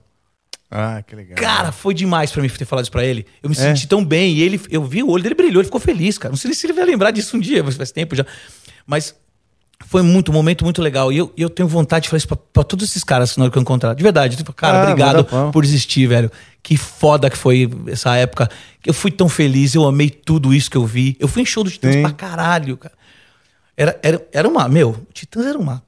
[0.70, 1.36] Ah, que legal.
[1.38, 3.26] Cara, foi demais pra mim ter falado isso pra ele.
[3.44, 3.60] Eu me É?
[3.60, 4.34] senti tão bem.
[4.36, 6.32] E ele, eu vi o olho dele brilhou, ele ficou feliz, cara.
[6.32, 8.26] Não sei se ele vai lembrar disso um dia, mas faz tempo já.
[8.86, 9.14] Mas
[9.88, 11.12] foi muito, um momento muito legal.
[11.12, 13.52] E eu, eu tenho vontade de falar isso pra, pra todos esses caras na hora
[13.52, 13.94] que eu encontrar.
[13.94, 14.36] De verdade.
[14.38, 16.32] Tipo, cara, Ah, obrigado por existir, velho.
[16.64, 18.50] Que foda que foi essa época.
[18.86, 21.18] Eu fui tão feliz, eu amei tudo isso que eu vi.
[21.20, 22.02] Eu fui em show do Titãs Sim.
[22.02, 22.94] pra caralho, cara.
[23.76, 24.68] Era, era, era uma.
[24.70, 25.82] Meu, Titãs era uma.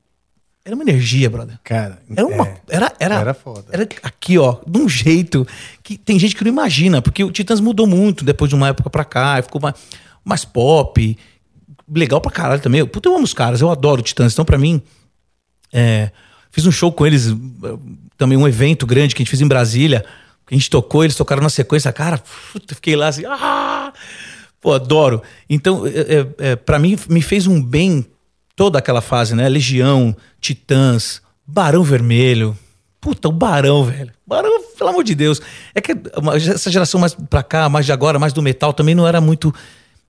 [0.65, 1.59] Era uma energia, brother.
[1.61, 2.47] Cara, Era uma.
[2.47, 2.57] é.
[2.69, 3.65] Era, era, Era foda.
[3.69, 5.45] Era aqui, ó, de um jeito
[5.83, 8.89] que tem gente que não imagina, porque o Titãs mudou muito depois de uma época
[8.89, 9.75] pra cá, ficou mais,
[10.23, 11.17] mais pop.
[11.87, 12.85] Legal pra caralho também.
[12.85, 14.33] Puta, eu amo os caras, eu adoro Titãs.
[14.33, 14.81] Então, pra mim,
[15.71, 16.11] é,
[16.51, 17.35] fiz um show com eles, eh,
[18.17, 20.05] também um evento grande que a gente fez em Brasília.
[20.49, 21.91] A gente tocou, eles tocaram na sequência.
[21.91, 23.91] Cara, puta, fiquei lá assim, ah!
[24.61, 25.21] Pô, adoro.
[25.49, 28.05] Então, é, é, é, para mim, me fez um bem
[28.55, 29.49] toda aquela fase, né?
[29.49, 32.57] Legião, Titãs, Barão Vermelho.
[33.01, 34.11] Puta, o Barão, velho.
[34.25, 35.41] Barão, pelo amor de Deus.
[35.75, 35.91] É que
[36.49, 39.53] essa geração mais pra cá, mais de agora, mais do metal, também não era muito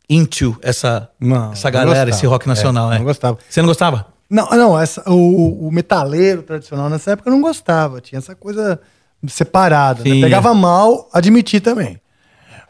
[0.09, 2.11] into essa, Não, essa galera, gostava.
[2.11, 2.99] esse rock nacional, É, é.
[2.99, 3.39] não gostava.
[3.49, 4.07] Você não gostava?
[4.29, 8.01] Não, não, essa, o, o metaleiro tradicional nessa época eu não gostava.
[8.01, 8.81] Tinha essa coisa
[9.29, 10.03] separada.
[10.05, 10.21] né?
[10.21, 12.01] Pegava mal, admiti também.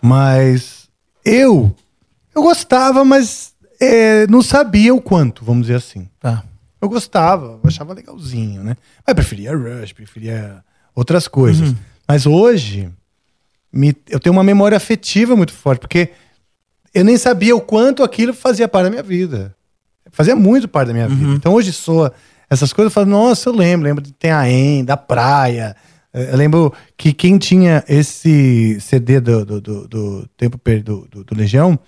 [0.03, 0.89] Mas
[1.25, 1.75] eu,
[2.35, 6.09] eu gostava, mas é, não sabia o quanto, vamos dizer assim.
[6.21, 6.43] Tá.
[6.81, 8.77] Eu gostava, eu achava legalzinho, né?
[9.07, 10.63] Mas preferia Rush, preferia
[10.95, 11.71] outras coisas.
[11.71, 11.77] Uhum.
[12.07, 12.91] Mas hoje,
[13.73, 16.11] me- eu tenho uma memória afetiva muito forte, porque
[16.95, 19.55] eu nem sabia o quanto aquilo fazia parte da minha vida.
[20.13, 21.33] Fazia muito parte da minha vida.
[21.35, 22.13] Então hoje soa
[22.49, 25.75] essas coisas, eu falo, nossa, eu lembro, lembro de Tem a En, da praia.
[26.13, 31.25] Eh, Eu lembro que quem tinha esse CD do, do, do, do Tempo Perdido do,
[31.25, 31.79] do Legião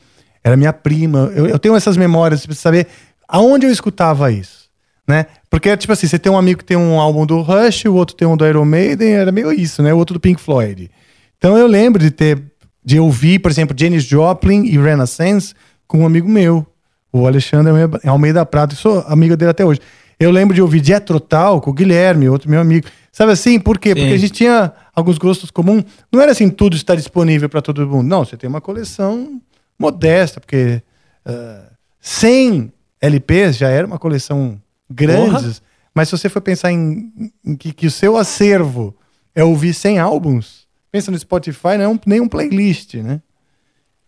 [0.43, 1.31] era minha prima.
[1.35, 2.89] Eu, eu tenho essas memórias, pra saber
[3.29, 4.67] aonde eu escutava isso.
[5.07, 5.27] Né?
[5.49, 8.17] Porque, tipo assim, você tem um amigo que tem um álbum do Rush, o outro
[8.17, 9.95] tem um do Iron Maiden, era meio isso, né?
[9.95, 10.91] O outro do Pink Floyd.
[11.39, 12.43] Então eu lembro de ter,
[12.87, 15.53] de ouvir, por exemplo, Janis Joplin e Renaissance
[15.89, 16.65] com um amigo meu,
[17.13, 17.73] o Alexandre
[18.05, 19.81] Almeida Prado, eu sou amigo dele até hoje.
[20.21, 22.87] Eu lembro de ouvir Jethro Tull com o Guilherme, outro meu amigo.
[23.11, 23.59] Sabe assim?
[23.59, 23.93] Por quê?
[23.93, 24.15] Porque Sim.
[24.15, 25.85] a gente tinha alguns gostos comuns.
[26.13, 28.07] Não era assim, tudo está disponível para todo mundo.
[28.07, 29.43] Não, você tem uma coleção
[29.77, 30.81] modesta, porque
[31.25, 31.65] ah,
[32.01, 35.61] 100 LPs já era uma coleção grande.
[35.93, 37.13] Mas se você for pensar em,
[37.45, 38.97] em que, que o seu acervo
[39.35, 40.66] é ouvir 100 álbuns,
[40.97, 43.21] pensa no Spotify, não é um, nem um playlist, né?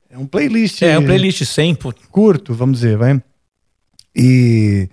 [0.09, 0.81] É um playlist.
[0.81, 1.93] É, um playlist 100, pô.
[2.11, 3.23] curto, vamos dizer, vai.
[4.17, 4.89] E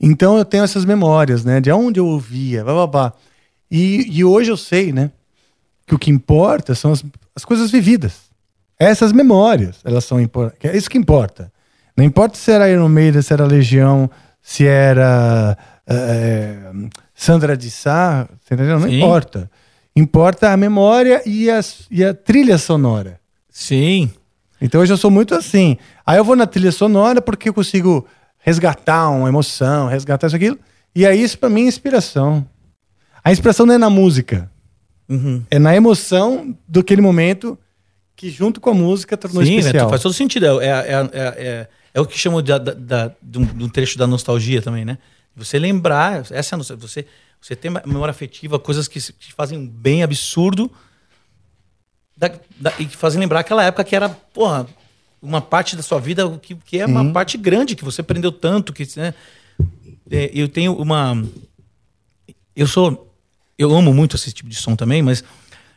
[0.00, 1.60] então eu tenho essas memórias, né?
[1.60, 3.12] De onde eu ouvia, blá, blá, blá.
[3.68, 5.10] E, e hoje eu sei, né?
[5.84, 7.04] Que o que importa são as,
[7.34, 8.30] as coisas vividas.
[8.78, 10.70] Essas memórias, elas são importantes.
[10.70, 11.52] É isso que importa.
[11.96, 14.08] Não importa se era Iron Maiden, se era Legião,
[14.40, 15.58] se era
[15.88, 16.72] eh,
[17.14, 18.28] Sandra de Sá?
[18.50, 18.96] Não Sim.
[18.98, 19.50] importa.
[19.94, 23.20] Importa a memória e, as, e a trilha sonora.
[23.50, 24.10] Sim.
[24.60, 25.76] Então hoje eu sou muito assim.
[26.06, 28.06] Aí eu vou na trilha sonora porque eu consigo
[28.38, 30.58] resgatar uma emoção, resgatar isso aquilo.
[30.94, 32.46] E aí isso pra mim é inspiração.
[33.22, 34.50] A inspiração não é na música.
[35.08, 35.42] Uhum.
[35.50, 37.58] É na emoção do aquele momento
[38.16, 39.58] que junto com a música tornou Sim, né?
[39.58, 39.90] especial.
[39.90, 40.60] faz todo sentido.
[40.60, 42.52] É, é, é, é, é o que chamam de,
[43.22, 44.98] de um trecho da nostalgia também, né?
[45.36, 47.06] Você lembrar, essa é você,
[47.40, 50.70] você tem memória afetiva, coisas que te fazem um bem absurdo
[52.16, 52.30] da-
[52.60, 54.66] da- e que fazem lembrar aquela época que era, porra,
[55.20, 58.72] uma parte da sua vida que, que é uma parte grande, que você aprendeu tanto,
[58.72, 59.14] que, né?
[60.10, 61.24] É, eu tenho uma...
[62.54, 63.08] Eu sou...
[63.56, 65.22] Eu amo muito esse tipo de som também, mas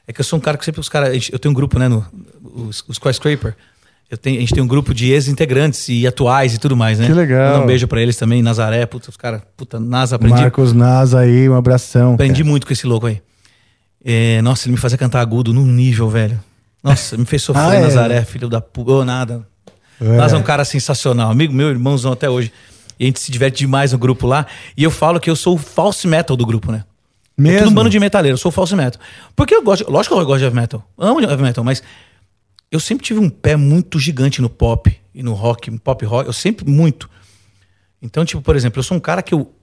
[0.08, 1.30] é que eu sou um cara que sempre os caras...
[1.32, 2.06] Eu tenho um grupo, né, no,
[2.42, 3.56] os, os Skyscraper,
[4.22, 7.08] tenho, a gente tem um grupo de ex-integrantes e atuais e tudo mais, né?
[7.08, 7.54] Que legal.
[7.54, 11.20] Manda um beijo pra eles também, Nazaré, puta, os caras, puta, Nasa, aprendi, Marcos Nasa
[11.20, 12.14] aí, um abração.
[12.14, 12.50] aprendi cara.
[12.50, 13.22] muito com esse louco aí.
[14.04, 16.40] É, nossa, ele me fazia cantar agudo num nível, velho.
[16.84, 17.82] Nossa, me fez sofrer, Ah, é?
[17.82, 18.92] Nazaré, filho da puta.
[18.92, 19.46] Ô, nada.
[20.00, 20.06] É.
[20.18, 22.52] Nasa é um cara sensacional, amigo meu, irmãozão até hoje.
[23.00, 24.46] E a gente se diverte demais no grupo lá.
[24.78, 26.84] E eu falo que eu sou o false metal do grupo, né?
[27.38, 27.60] É Mesmo?
[27.60, 29.02] tudo um bando de metaleiro, eu sou false metal.
[29.36, 30.88] Porque eu gosto, lógico que eu gosto de heavy metal.
[30.98, 31.84] Amo heavy metal, mas
[32.76, 36.28] eu sempre tive um pé muito gigante no pop e no rock, no pop rock,
[36.28, 37.10] eu sempre muito.
[38.02, 39.54] Então, tipo, por exemplo, eu sou um cara que eu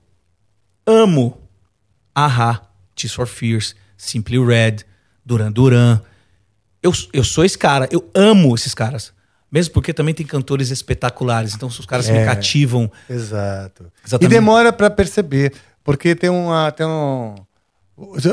[0.85, 1.39] amo
[2.15, 2.61] Aha,
[2.95, 4.77] Tears for Fears, Simply Red,
[5.25, 5.99] Duran Duran.
[6.81, 9.11] Eu, eu sou esse cara, eu amo esses caras.
[9.51, 12.25] Mesmo porque também tem cantores espetaculares, então os caras me É.
[12.25, 12.91] cativam.
[13.09, 13.91] Exato.
[14.05, 14.25] Exatamente.
[14.31, 15.53] E demora pra perceber,
[15.83, 17.35] porque tem uma tem um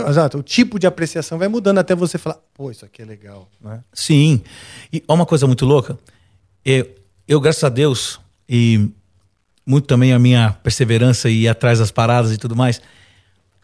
[0.08, 3.48] Exato, o tipo de apreciação vai mudando até você falar, pô, isso aqui é legal,
[3.60, 3.82] né?
[3.92, 4.42] Sim.
[4.92, 5.98] E uma coisa muito louca.
[6.64, 6.94] Eu,
[7.28, 8.18] eu, graças a Deus,
[8.48, 8.90] e
[9.66, 12.80] muito também a minha perseverança e ir atrás das paradas e tudo mais,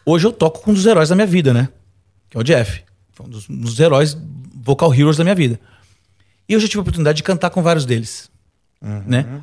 [0.05, 1.69] hoje eu toco com um dos heróis da minha vida, né?
[2.29, 2.85] Que é o Jeff.
[3.13, 4.17] Foi um dos, um dos heróis
[4.55, 5.59] vocal heroes da minha vida.
[6.49, 8.31] E eu já tive a oportunidade de cantar com vários deles.
[8.81, 9.43] Né?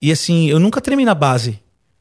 [0.00, 1.60] E assim, eu nunca treinei na base.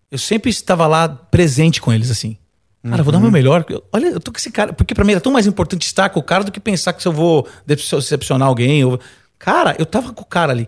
[0.10, 2.38] Eu sempre estava lá presente com eles, assim.
[2.84, 3.66] Cara, eu vou dar o meu melhor.
[3.70, 4.72] Eu- Olha, eu tô com esse cara.
[4.72, 7.02] Porque pra mim era tão mais importante estar com o cara do que pensar que
[7.02, 8.80] se eu vou decep- decepcionar alguém.
[8.82, 9.00] Eu...
[9.38, 10.68] Cara, eu tava com o cara ali.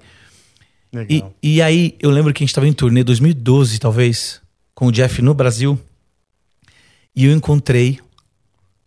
[0.93, 1.33] E, Legal.
[1.41, 4.41] e aí, eu lembro que a gente tava em turnê 2012, talvez,
[4.75, 5.79] com o Jeff no Brasil.
[7.15, 7.99] E eu encontrei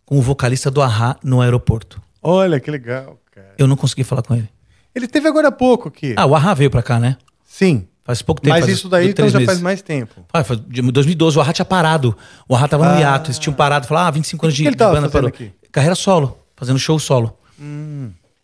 [0.05, 1.99] com o vocalista do Ahá no aeroporto.
[2.21, 3.53] Olha que legal, cara.
[3.57, 4.49] Eu não consegui falar com ele.
[4.93, 6.13] Ele teve agora há pouco aqui.
[6.17, 7.17] Ah, o Ahá veio pra cá, né?
[7.43, 7.87] Sim.
[8.05, 8.55] Faz pouco tempo.
[8.55, 9.51] Mas isso daí então já meses.
[9.51, 10.23] faz mais tempo.
[10.31, 12.15] Ah, foi de 2012, o Ahá tinha parado.
[12.47, 13.87] O Ahá tava no hiato, eles tinham parado.
[13.87, 15.27] Falaram, ah, 25 anos que de, que ele de banda parou.
[15.27, 15.51] aqui?
[15.71, 17.35] Carreira solo, fazendo show solo.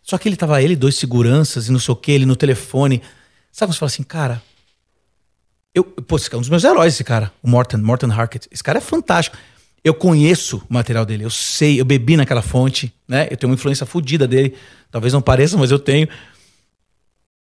[0.02, 3.04] Só que ele tava ele, dois seguranças e não sei o que, ele no telefone.
[3.52, 4.42] Sabe quando você fala assim, cara.
[5.76, 8.48] Eu, pô, esse cara é um dos meus heróis, esse cara, o Morton, Morton Harkett.
[8.52, 9.38] Esse cara é fantástico.
[9.84, 13.28] Eu conheço o material dele, eu sei, eu bebi naquela fonte, né?
[13.32, 14.56] Eu tenho uma influência fodida dele.
[14.92, 16.08] Talvez não pareça, mas eu tenho.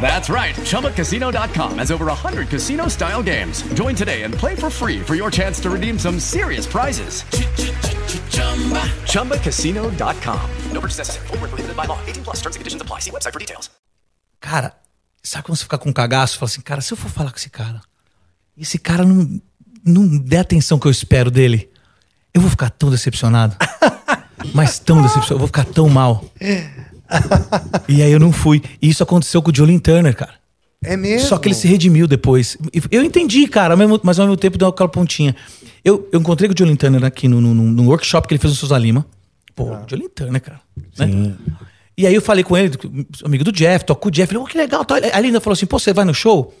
[0.00, 0.54] That's right.
[0.56, 3.62] ChumbaCasino.com has over 100 casino style games.
[3.74, 7.24] Join today and play for free for your chance to redeem some serious prizes.
[9.06, 10.50] ChumbaCasino.com.
[10.72, 11.26] No purchase necessary.
[11.28, 11.98] Void where prohibited by law.
[12.06, 13.00] 18 plus terms and conditions apply.
[13.00, 13.70] See website for details.
[14.40, 14.74] Cara,
[15.22, 16.36] sabe quando você fica com um cagaço?
[16.36, 17.80] Fala assim, cara, se eu for falar com esse cara,
[18.56, 19.40] e esse cara não,
[19.84, 21.70] não der a atenção que eu espero dele,
[22.34, 23.56] eu vou ficar tão decepcionado.
[24.52, 26.24] mas tão decepcionado, eu vou ficar tão mal.
[27.88, 28.62] E aí eu não fui.
[28.80, 30.34] E isso aconteceu com o Jolene Turner, cara.
[30.84, 31.28] É mesmo?
[31.28, 32.56] Só que ele se redimiu depois.
[32.90, 35.34] Eu entendi, cara, mas ao mesmo tempo deu aquela pontinha.
[35.84, 38.52] Eu, eu encontrei com o Jolene Turner aqui no, no, no workshop que ele fez
[38.52, 39.06] no Sousa Lima.
[39.54, 40.60] Pô, Jolene Turner, cara.
[40.98, 41.34] né?
[41.96, 42.72] E aí eu falei com ele,
[43.24, 44.32] amigo do Jeff, toco com o Jeff.
[44.32, 44.84] Ele, oh, que legal.
[44.84, 44.96] Tal.
[44.96, 46.52] Aí ele ainda falou assim, pô, você vai no show?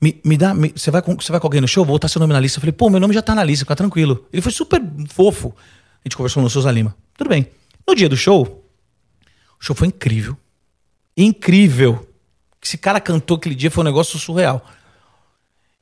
[0.00, 1.84] Me, me dá, me- você, vai com, você vai com alguém no show?
[1.84, 2.58] Vou botar seu nome na lista.
[2.58, 4.26] Eu falei, pô, meu nome já tá na lista, fica tranquilo.
[4.32, 5.54] Ele foi super fofo.
[6.04, 6.92] A gente conversou no Sousa Lima.
[7.16, 7.46] Tudo bem.
[7.86, 8.61] No dia do show,
[9.62, 10.36] o show foi incrível.
[11.16, 12.04] Incrível.
[12.60, 14.66] Esse cara cantou aquele dia foi um negócio surreal.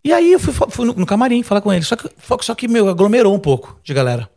[0.05, 1.83] E aí eu fui, fui no, no camarim falar com ele.
[1.83, 2.11] Só que,
[2.43, 4.31] só que, meu, aglomerou um pouco de galera.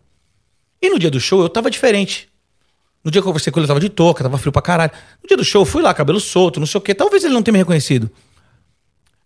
[0.82, 2.30] E no dia do show eu tava diferente.
[3.04, 4.92] No dia que eu conversei com ele, eu tava de touca, tava frio pra caralho.
[5.22, 6.96] No dia do show, eu fui lá, cabelo solto, não sei o quê.
[6.96, 8.10] Talvez ele não tenha me reconhecido.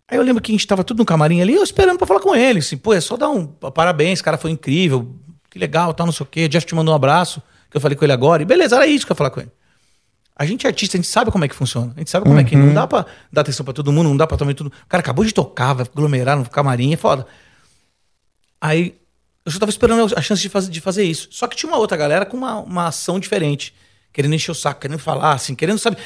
[0.08, 2.20] Aí eu lembro que a gente tava tudo no camarim ali, eu esperando pra falar
[2.20, 2.58] com ele.
[2.58, 5.14] Assim, pô, é só dar um parabéns, cara, foi incrível,
[5.48, 6.48] que legal, tal, não sei o quê.
[6.48, 7.40] Jeff te mandou um abraço,
[7.70, 8.42] que eu falei com ele agora.
[8.42, 9.52] E beleza, era isso que eu ia falar com ele.
[10.38, 11.92] A gente é artista, a gente sabe como é que funciona.
[11.96, 14.16] A gente sabe como é que não dá pra dar atenção pra todo mundo, não
[14.16, 14.68] dá pra também tudo.
[14.68, 17.26] O cara acabou de tocar, vai aglomerar no camarim, é foda.
[18.60, 18.94] Aí
[19.44, 21.28] eu só tava esperando a chance de fazer, de fazer isso.
[21.32, 23.74] Só que tinha uma outra galera com uma, uma ação diferente.
[24.12, 25.96] Querendo encher o saco, querendo falar, assim, querendo, sabe?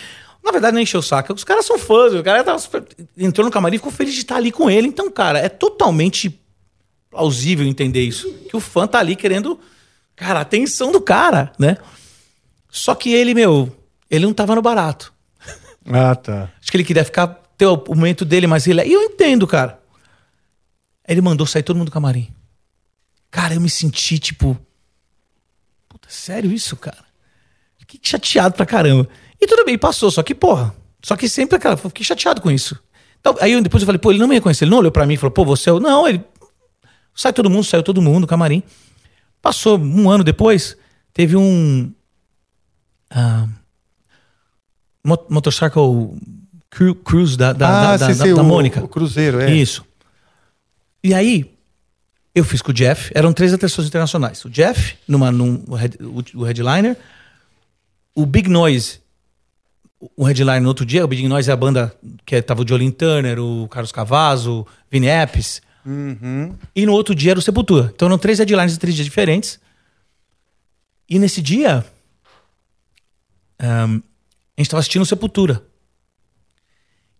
[0.43, 1.33] Na verdade, não encher o saco.
[1.33, 2.85] Os caras são fãs, o cara tava super-
[3.17, 4.89] entrou no camarim e ficou feliz de estar ali com ele.
[4.89, 6.41] Então, cara, é totalmente
[7.11, 8.33] plausível entender isso.
[8.49, 9.59] Que o fã tá ali querendo,
[10.17, 11.77] cara, a atenção do cara, né?
[12.71, 13.71] Só que ele, meu,
[14.13, 15.13] Ele não tava no barato.
[15.87, 16.51] Ah, tá.
[16.61, 18.85] Acho que ele queria ficar, ter o momento dele, mas ele.
[18.85, 19.81] E eu entendo, cara.
[21.09, 22.31] Aí ele mandou sair todo mundo do camarim.
[23.31, 24.57] Cara, eu me senti tipo.
[25.89, 27.05] Puta, sério isso, cara?
[27.79, 29.09] Fiquei chateado pra caramba.
[29.41, 30.75] E tudo bem, passou, só que, porra.
[31.03, 32.79] Só que sempre, cara, fiquei chateado com isso.
[33.19, 34.67] Então, aí eu- depois eu falei, pô, ele não me reconheceu.
[34.67, 35.81] Ele não olhou pra mim e falou, pô, você é o.
[35.81, 36.23] Não, ele.
[37.15, 38.63] Sai todo mundo, saiu todo mundo do camarim.
[39.41, 40.77] Passou um ano depois,
[41.13, 41.93] teve um.
[43.11, 43.49] ah,
[45.05, 46.17] mo- motorcycle
[46.71, 48.83] cru- cruise da, da, ah, da, da, sei, da o- Mônica.
[48.83, 49.51] O Cruzeiro, é.
[49.53, 49.85] Isso.
[51.03, 51.51] E aí,
[52.35, 54.45] eu fiz com o Jeff, eram três atrações internacionais.
[54.45, 56.97] O Jeff, numa, num, o, head- o- o headliner,
[58.15, 59.01] o Big Noise,
[60.17, 62.91] o headliner no outro dia, o Big Noise é a banda que tava o Jolin
[62.91, 65.61] Turner, o Carlos Cavazo, Vini Apps.
[65.85, 66.55] Uhum.
[66.75, 67.91] E no outro dia era o Sepultura.
[67.95, 69.59] Então eram três headliners em três dias diferentes.
[71.09, 71.85] E nesse dia,
[73.61, 74.01] ahn,
[74.57, 75.65] a gente estava assistindo Sepultura.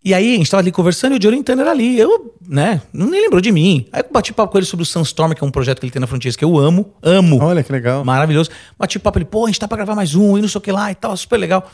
[0.05, 1.97] E aí, a gente tava ali conversando e o Jolin Turner ali.
[1.97, 3.87] Eu, né, não nem lembrou de mim.
[3.93, 5.93] Aí eu bati papo com ele sobre o Sunstorm, que é um projeto que ele
[5.93, 7.41] tem na Frontiers, que eu amo, amo.
[7.41, 8.05] Olha que legal.
[8.05, 8.51] Maravilhoso.
[8.77, 10.61] Bati papo ele, pô, a gente tá pra gravar mais um, e não sei o
[10.61, 11.71] que lá e tal, super legal.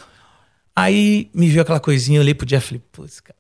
[0.77, 3.39] Aí me viu aquela coisinha, eu olhei pro Jeff e falei, putz, cara.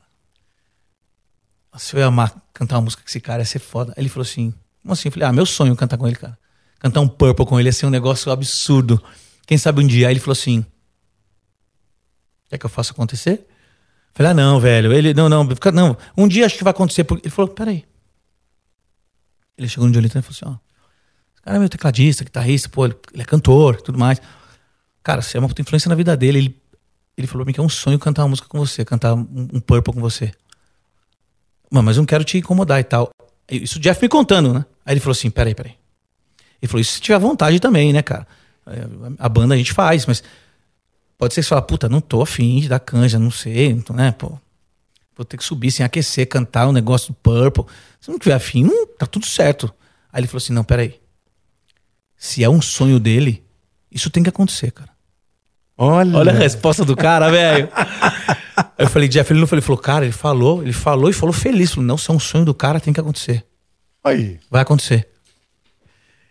[1.70, 3.93] Nossa, eu ia amar cantar uma música com esse cara, ia ser foda.
[3.95, 5.09] Aí ele falou assim, como assim?
[5.09, 6.36] Eu falei, ah, meu sonho é cantar com ele, cara.
[6.81, 9.01] Cantar um Purple com ele ia ser um negócio absurdo.
[9.47, 10.09] Quem sabe um dia.
[10.09, 10.65] Aí ele falou assim,
[12.49, 13.47] quer que eu faça acontecer?
[14.15, 14.93] Falei, ah, não, velho.
[14.93, 15.97] Ele, não, não, fica- não.
[16.16, 17.05] Um dia acho que vai acontecer.
[17.05, 17.27] Porque...
[17.27, 17.85] Ele falou, peraí.
[19.57, 20.69] Ele chegou no Jolita e falou assim, ó.
[21.35, 24.20] Esse cara é meu tecladista, guitarrista, pô, ele, ele é cantor, tudo mais.
[25.03, 26.39] Cara, você é uma puta influência na vida dele.
[26.39, 26.62] Ele,
[27.16, 29.20] ele falou pra mim que é um sonho cantar uma música com você, cantar um,
[29.53, 30.33] um Purple com você.
[31.70, 33.11] Mano, mas eu não quero te incomodar e tal.
[33.51, 34.65] Isso o Jeff me contando, né?
[34.85, 35.75] Aí ele falou assim, peraí, peraí.
[36.61, 38.27] Ele falou, isso se tiver vontade também, né, cara?
[38.66, 38.81] É,
[39.19, 40.23] A banda a gente faz, mas
[41.19, 43.95] pode ser que você fala, puta, não tô afim de dar canja, não sei, então,
[43.95, 44.39] né, pô.
[45.16, 47.65] Vou ter que subir sem aquecer, cantar um negócio do Purple.
[48.01, 49.73] Se não tiver afim, não, tá tudo certo.
[50.12, 50.95] Aí ele falou assim, não, peraí.
[52.16, 53.45] Se é um sonho dele,
[53.90, 54.90] isso tem que acontecer, cara.
[55.77, 56.16] Olha.
[56.16, 57.69] Olha a resposta do cara, velho.
[57.73, 61.12] Aí eu falei, Jeff, ele não falou, ele falou, cara, ele falou, ele falou e
[61.12, 61.70] falou feliz.
[61.70, 63.45] Falou, não, se é um sonho do cara, tem que acontecer.
[64.05, 64.39] Aí.
[64.49, 65.09] Vai acontecer.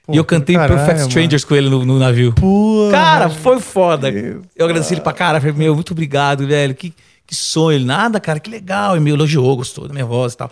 [0.08, 1.10] Pô, e eu cantei caralho, Perfect mano.
[1.10, 2.32] Strangers com ele no, no navio.
[2.32, 2.88] Pô.
[2.90, 4.10] Cara, foi foda.
[4.10, 5.42] Eu agradeci ele pra cara.
[5.42, 6.74] Falei, meu, muito obrigado, velho.
[6.74, 6.94] Que,
[7.26, 7.76] que sonho.
[7.76, 8.96] Ele, nada, cara, que legal.
[8.96, 10.50] E me elogiou, gostou da minha voz e tal.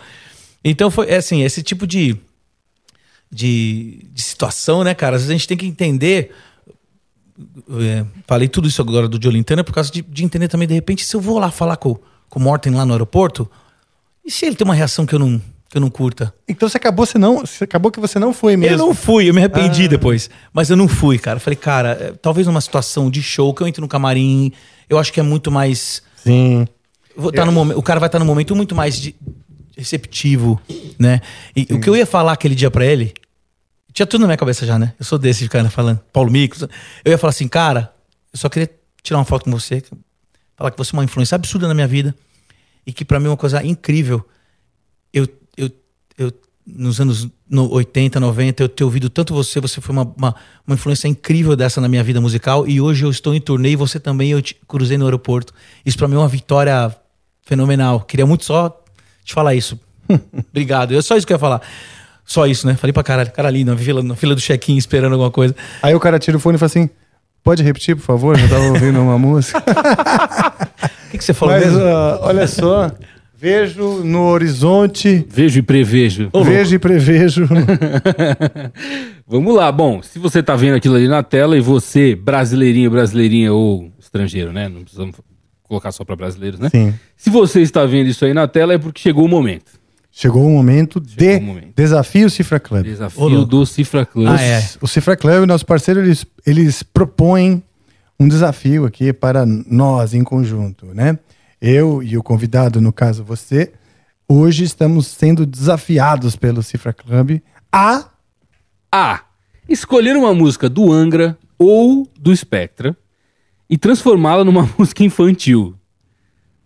[0.62, 2.14] Então foi, é assim, esse tipo de,
[3.32, 5.16] de, de situação, né, cara?
[5.16, 6.32] Às vezes a gente tem que entender.
[7.80, 10.74] é, falei tudo isso agora do Jolin Turner por causa de, de entender também, de
[10.74, 11.96] repente, se eu vou lá falar com,
[12.28, 13.50] com o Morten lá no aeroporto,
[14.22, 15.40] e se ele tem uma reação que eu não,
[15.76, 16.32] que eu não curta?
[16.48, 18.74] Então você acabou, você não, você acabou que você não foi mesmo.
[18.74, 19.88] Eu não fui, eu me arrependi Ah.
[19.88, 20.30] depois.
[20.52, 21.38] Mas eu não fui, cara.
[21.38, 24.52] Falei, cara, é, talvez numa situação de show que eu entre no camarim,
[24.88, 26.02] eu acho que é muito mais.
[26.16, 26.66] Sim.
[27.14, 29.14] Vou tá no momen- o cara vai estar num momento muito mais de-
[29.76, 30.58] receptivo,
[30.98, 31.20] né?
[31.54, 33.12] E o que eu ia falar aquele dia pra ele,
[33.92, 34.94] tinha tudo na minha cabeça já, né?
[34.98, 36.62] Eu sou desse cara falando, Paulo Micos.
[37.04, 37.92] Eu ia falar assim, cara,
[38.32, 38.70] eu só queria
[39.02, 39.82] tirar uma foto com você,
[40.56, 42.14] falar que você é uma influência absurda na minha vida
[42.86, 44.26] e que pra mim é uma coisa incrível.
[45.12, 45.26] Eu,
[46.18, 46.32] eu,
[46.66, 50.34] nos anos no 80, 90, eu ter ouvido tanto você, você foi uma, uma,
[50.66, 53.76] uma influência incrível dessa na minha vida musical e hoje eu estou em turnê e
[53.76, 55.52] você também, eu te cruzei no aeroporto.
[55.84, 56.94] Isso pra mim é uma vitória
[57.42, 58.00] fenomenal.
[58.00, 58.82] Queria muito só
[59.24, 59.78] te falar isso.
[60.50, 60.96] Obrigado.
[60.96, 61.62] É só isso que eu ia falar.
[62.24, 62.74] Só isso, né?
[62.74, 63.30] Falei pra caralho.
[63.30, 65.54] Cara ali na fila, na fila do check-in esperando alguma coisa.
[65.80, 66.90] Aí o cara tira o fone e fala assim:
[67.44, 68.36] pode repetir, por favor?
[68.38, 69.62] Eu tava ouvindo uma música.
[71.06, 71.80] O que, que você falou Mas, mesmo?
[71.82, 72.90] ó, olha só.
[73.38, 75.26] Vejo no horizonte.
[75.28, 76.30] Vejo e prevejo.
[76.44, 77.46] vejo e prevejo.
[79.28, 83.52] Vamos lá, bom, se você tá vendo aquilo ali na tela e você, brasileirinho, brasileirinha
[83.52, 84.68] ou estrangeiro, né?
[84.68, 85.16] Não precisamos
[85.64, 86.70] colocar só pra brasileiros, né?
[86.70, 86.94] Sim.
[87.14, 89.72] Se você está vendo isso aí na tela é porque chegou o momento.
[90.10, 91.74] Chegou o momento de o momento.
[91.76, 92.84] Desafio Cifra Club.
[92.84, 94.28] Desafio do Cifra Club.
[94.28, 94.64] Ah, é.
[94.80, 97.62] O Cifra Club, nosso parceiro, eles, eles propõem
[98.18, 101.18] um desafio aqui para nós em conjunto, né?
[101.68, 103.72] Eu e o convidado, no caso você,
[104.28, 107.40] hoje estamos sendo desafiados pelo Cifra Club
[107.72, 108.08] a
[108.92, 109.24] A.
[109.68, 112.96] Escolher uma música do Angra ou do Spectra
[113.68, 115.74] e transformá-la numa música infantil.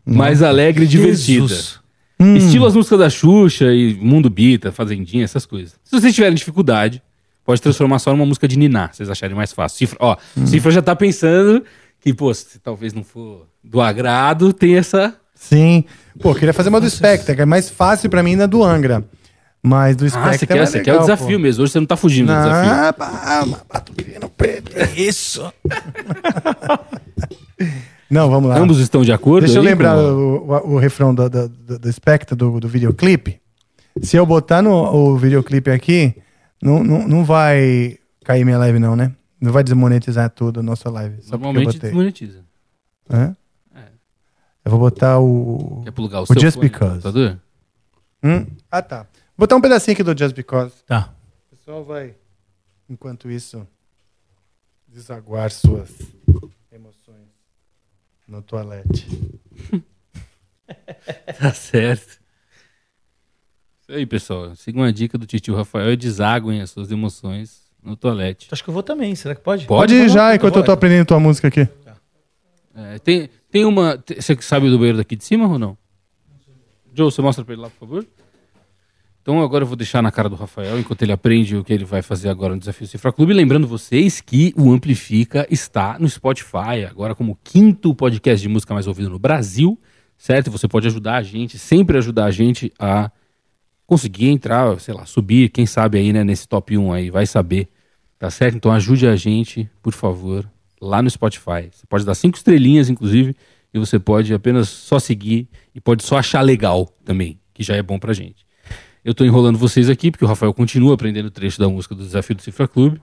[0.05, 1.49] Mais alegre e divertida.
[1.49, 1.81] Jesus.
[2.37, 5.81] Estilo as músicas da Xuxa e Mundo Bita, Fazendinha, essas coisas.
[5.83, 7.03] Se vocês tiverem dificuldade,
[7.43, 9.79] pode transformar só numa música de Niná, se vocês acharem mais fácil.
[9.79, 11.65] Cifra, ó, Cifra já tá pensando
[12.01, 15.15] que, pô, se talvez não for do agrado, tem essa.
[15.35, 15.85] Sim.
[16.21, 19.05] Pô, queria fazer uma do Spectre, que é mais fácil pra mim na do Angra.
[19.63, 21.43] Mas do Spectre Ah, você é quer, mais você quer o legal, desafio pô.
[21.43, 21.63] mesmo.
[21.63, 22.71] Hoje você não tá fugindo do desafio.
[22.73, 24.73] Ah, pá, pá, tu querendo preto.
[24.97, 25.53] Isso.
[28.11, 28.59] Não, vamos lá.
[28.59, 29.45] Ambos estão de acordo?
[29.45, 32.59] Deixa eu aí lembrar com- o, o, o refrão do, do, do, do Spectre, do,
[32.59, 33.41] do videoclipe.
[34.03, 36.15] Se eu botar no o videoclipe aqui,
[36.63, 39.13] não, não, não vai cair minha live, não, né?
[39.41, 41.17] Não vai desmonetizar tudo a nossa live.
[41.23, 41.81] Eu Normalmente botei.
[41.91, 42.41] desmonetiza.
[43.09, 43.37] Hã?
[44.65, 45.83] Eu vou botar o.
[45.85, 47.07] Quer plugar o, o seu Just Because.
[48.23, 48.47] Hum?
[48.71, 49.07] Ah, tá.
[49.37, 50.75] Vou botar um pedacinho aqui do Just Because.
[50.87, 51.15] Tá.
[51.51, 52.15] O pessoal vai,
[52.89, 53.67] enquanto isso,
[54.87, 55.91] desaguar suas
[56.73, 57.29] emoções
[58.27, 59.07] no toalete.
[61.41, 62.21] Tá certo.
[63.81, 64.55] Isso aí, pessoal.
[64.55, 68.49] Siga uma dica do tio Rafael e desaguem as suas emoções no toalete.
[68.53, 69.15] Acho que eu vou também.
[69.17, 69.67] Será que pode?
[69.67, 71.69] Pode ir já, enquanto eu tô aprendendo tua música aqui.
[72.75, 74.03] É, tem, tem uma.
[74.19, 75.77] Você sabe do banheiro daqui de cima ou não?
[76.95, 78.07] Joe, você mostra pra ele lá, por favor?
[79.23, 81.85] Então agora eu vou deixar na cara do Rafael enquanto ele aprende o que ele
[81.85, 83.35] vai fazer agora no Desafio Cifra Clube.
[83.35, 88.87] Lembrando vocês que o Amplifica está no Spotify, agora como quinto podcast de música mais
[88.87, 89.79] ouvido no Brasil,
[90.17, 90.51] certo?
[90.51, 93.11] Você pode ajudar a gente, sempre ajudar a gente a
[93.87, 97.69] conseguir entrar, sei lá, subir, quem sabe aí, né, nesse top 1 aí, vai saber,
[98.19, 98.57] tá certo?
[98.57, 100.49] Então ajude a gente, por favor,
[100.81, 101.69] lá no Spotify.
[101.71, 103.37] Você pode dar cinco estrelinhas, inclusive,
[103.73, 107.83] e você pode apenas só seguir e pode só achar legal também, que já é
[107.83, 108.47] bom pra gente.
[109.05, 112.37] Eu tô enrolando vocês aqui, porque o Rafael continua aprendendo trecho da música do Desafio
[112.37, 113.01] do Cifra Clube.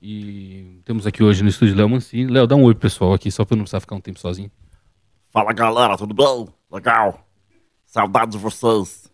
[0.00, 2.30] E temos aqui hoje no estúdio Léo Mancini.
[2.30, 4.18] Léo, dá um oi pro pessoal aqui, só pra eu não precisar ficar um tempo
[4.18, 4.50] sozinho.
[5.30, 6.48] Fala galera, tudo bem?
[6.70, 7.26] Legal.
[7.86, 9.10] Saudades de vocês.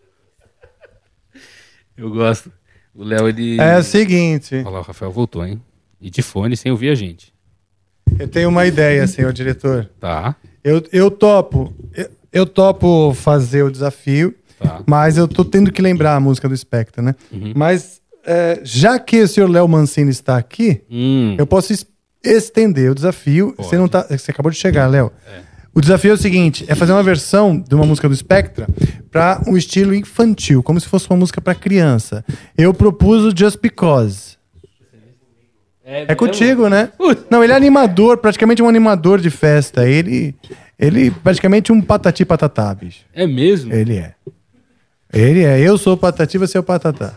[1.97, 2.53] Eu gosto.
[2.95, 3.61] O Léo, ele.
[3.61, 5.63] É o seguinte, Olha lá, o Rafael voltou, hein?
[6.01, 7.35] E de fone, sem ouvir a gente.
[8.19, 9.89] Eu tenho uma ideia, senhor diretor.
[10.01, 10.35] Tá.
[10.65, 14.83] Eu, eu topo, eu, eu topo fazer o desafio, Tá.
[14.87, 17.15] mas eu tô tendo que lembrar a música do Spectre, né?
[17.31, 17.53] Uhum.
[17.55, 21.87] Mas é, já que o senhor Léo Mancini está aqui, Hum, eu posso es-
[22.25, 23.55] estender o desafio.
[23.57, 25.13] Você não tá, você acabou de chegar, Léo.
[25.33, 25.47] É.
[25.73, 28.67] O desafio é o seguinte: é fazer uma versão de uma música do Spectra
[29.13, 32.25] para um estilo infantil, como se fosse uma música para criança.
[32.57, 34.37] Eu propus o Just Because.
[35.91, 36.91] É contigo, né?
[37.31, 39.89] Não, ele é animador, praticamente um animador de festa.
[39.89, 40.35] Ele,
[40.79, 43.01] ele praticamente um patati patatá, bicho.
[43.15, 43.73] É mesmo?
[43.73, 44.15] Ele é.
[45.11, 45.59] Ele é.
[45.59, 47.15] Eu sou o patati, você é o patatá.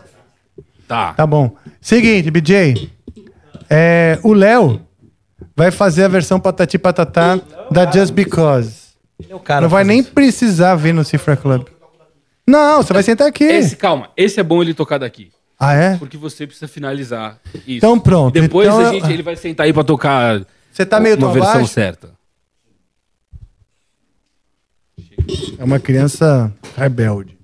[0.88, 1.12] Tá.
[1.12, 1.54] Tá bom.
[1.82, 2.90] Seguinte, BJ.
[3.68, 4.80] É, o Léo
[5.54, 7.38] vai fazer a versão patati patatá
[7.70, 8.92] da Just Because.
[9.28, 10.12] É o cara Não vai nem isso.
[10.12, 11.66] precisar vir no Cifra Club.
[12.46, 13.44] Não, você vai sentar aqui.
[13.44, 15.30] Esse, calma, esse é bom ele tocar daqui.
[15.64, 15.96] Ah, é?
[15.96, 17.62] Porque você precisa finalizar isso.
[17.68, 20.84] Então pronto, E depois então a eu- gente, ele vai sentar aí pra tocar Você
[20.84, 21.68] tá meio uma tom versão baixo?
[21.72, 22.10] certa.
[25.56, 27.38] É uma criança rebelde.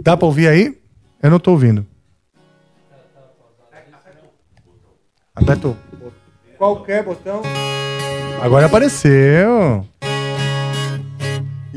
[0.00, 0.78] Dá pra ouvir aí?
[1.22, 1.86] Eu não tô ouvindo.
[5.34, 5.76] Apertou.
[6.56, 7.42] Qualquer botão.
[8.42, 9.86] Agora apareceu.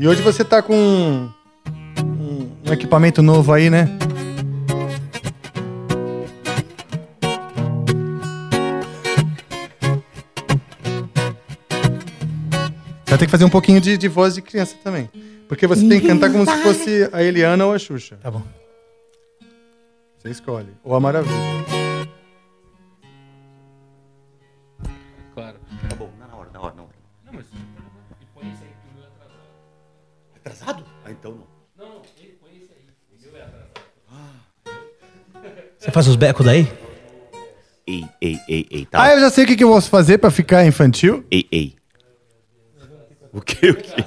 [0.02, 3.86] E hoje você tá com um, um equipamento novo aí, né?
[13.04, 15.08] Você vai ter que fazer um pouquinho de, de voz de criança também.
[15.46, 18.18] Porque você tem que cantar como se fosse a Eliana ou a Xuxa.
[18.20, 18.42] Tá bom.
[20.18, 20.70] Você escolhe.
[20.82, 21.71] Ou a Maravilha.
[31.12, 31.46] Então não.
[31.76, 32.80] Não, não, ele põe esse aí.
[33.12, 33.70] O meu é atrasado.
[35.78, 36.66] Você faz os becos daí?
[37.86, 39.02] Ei, ei, ei, ei, tá.
[39.02, 41.24] Ah, eu já sei o que, que eu vou fazer pra ficar infantil.
[41.30, 41.76] Ei, ei.
[43.32, 44.00] O que, o que?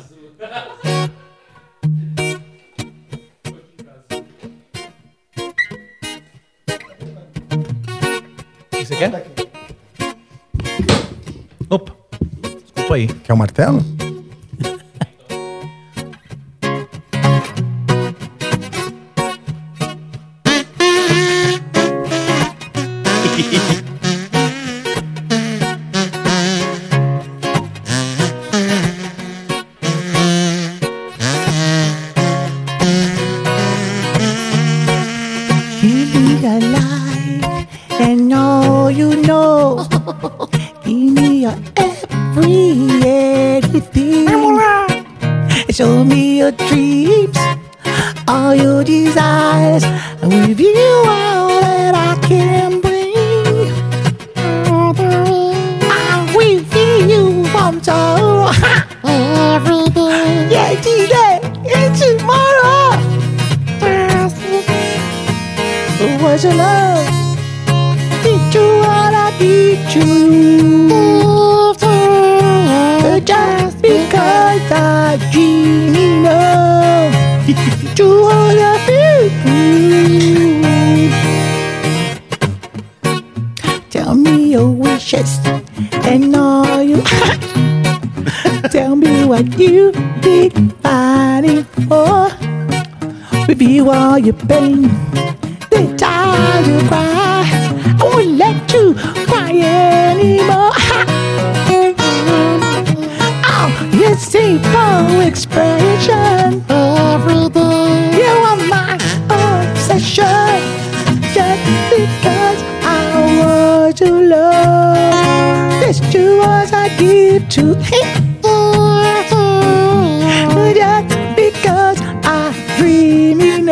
[8.65, 9.25] O que você quer?
[11.69, 11.95] Opa.
[12.63, 13.07] Desculpa aí.
[13.07, 13.94] Quer o martelo?
[23.51, 23.84] Yeah.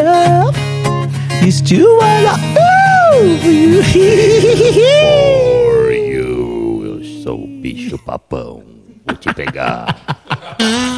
[0.03, 1.41] Dream enough.
[1.41, 2.35] These two words I
[3.15, 3.38] ooh,
[5.91, 8.63] You, eu sou o bicho papão.
[9.05, 9.95] Vou te pegar.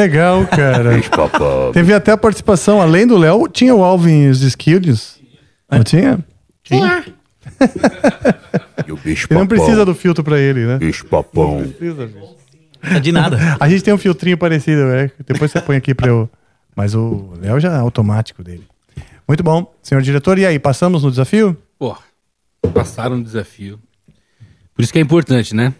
[0.00, 0.94] legal, cara.
[0.96, 1.72] Bicho papão.
[1.72, 5.20] Teve até a participação, além do Léo, tinha o Alvin e os Skills.
[5.70, 6.18] Não tinha?
[6.62, 7.04] Tinha.
[8.86, 10.78] E o bicho Ele não precisa do filtro pra ele, né?
[10.78, 11.60] Bicho papão.
[11.60, 13.00] Não precisa, bicho.
[13.02, 13.38] De nada.
[13.60, 15.10] A gente tem um filtrinho parecido, né?
[15.26, 16.28] Depois você põe aqui pra eu.
[16.74, 18.66] Mas o Léo já é automático dele.
[19.28, 19.72] Muito bom.
[19.82, 21.56] Senhor diretor, e aí, passamos no desafio?
[21.78, 21.96] Pô,
[22.72, 23.78] passaram no desafio.
[24.74, 25.74] Por isso que é importante, né?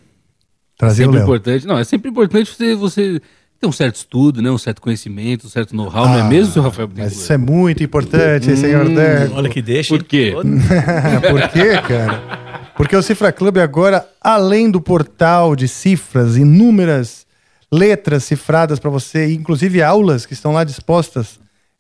[0.77, 1.25] Trazer é o sempre Léo.
[1.25, 1.67] importante.
[1.67, 3.21] Não, é sempre importante você, você
[3.61, 4.51] ter um certo estudo, né?
[4.51, 7.37] Um certo conhecimento, um certo know-how, não Ah, é mesmo, seu Rafael Mas isso é
[7.37, 9.35] muito importante, senhor Hum, Deco.
[9.35, 9.95] Olha que deixa.
[9.95, 10.33] Por quê?
[11.31, 12.73] Por quê, cara?
[12.75, 17.27] Porque o Cifra Club agora, além do portal de cifras, inúmeras
[17.71, 21.39] letras cifradas para você, inclusive aulas que estão lá dispostas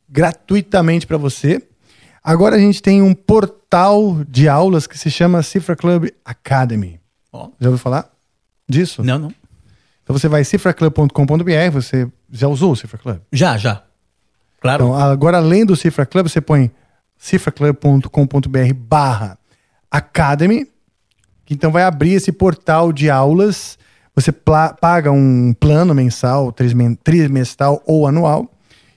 [0.08, 1.62] gratuitamente para você.
[2.22, 7.00] Agora a gente tem um portal de aulas que se chama Cifra Club Academy.
[7.32, 8.10] Já ouviu falar
[8.68, 9.02] disso?
[9.02, 9.39] Não, não.
[10.10, 13.18] Então você vai cifraclub.com.br, você já usou o Cifra Club?
[13.32, 13.84] Já, já.
[14.60, 14.86] Claro.
[14.86, 16.68] Então, agora, além do Cifra Club, você põe
[17.16, 19.38] cifraclub.com.br barra
[19.88, 20.66] Academy,
[21.46, 23.78] que então vai abrir esse portal de aulas.
[24.12, 26.52] Você paga um plano mensal,
[27.04, 28.50] trimestral ou anual.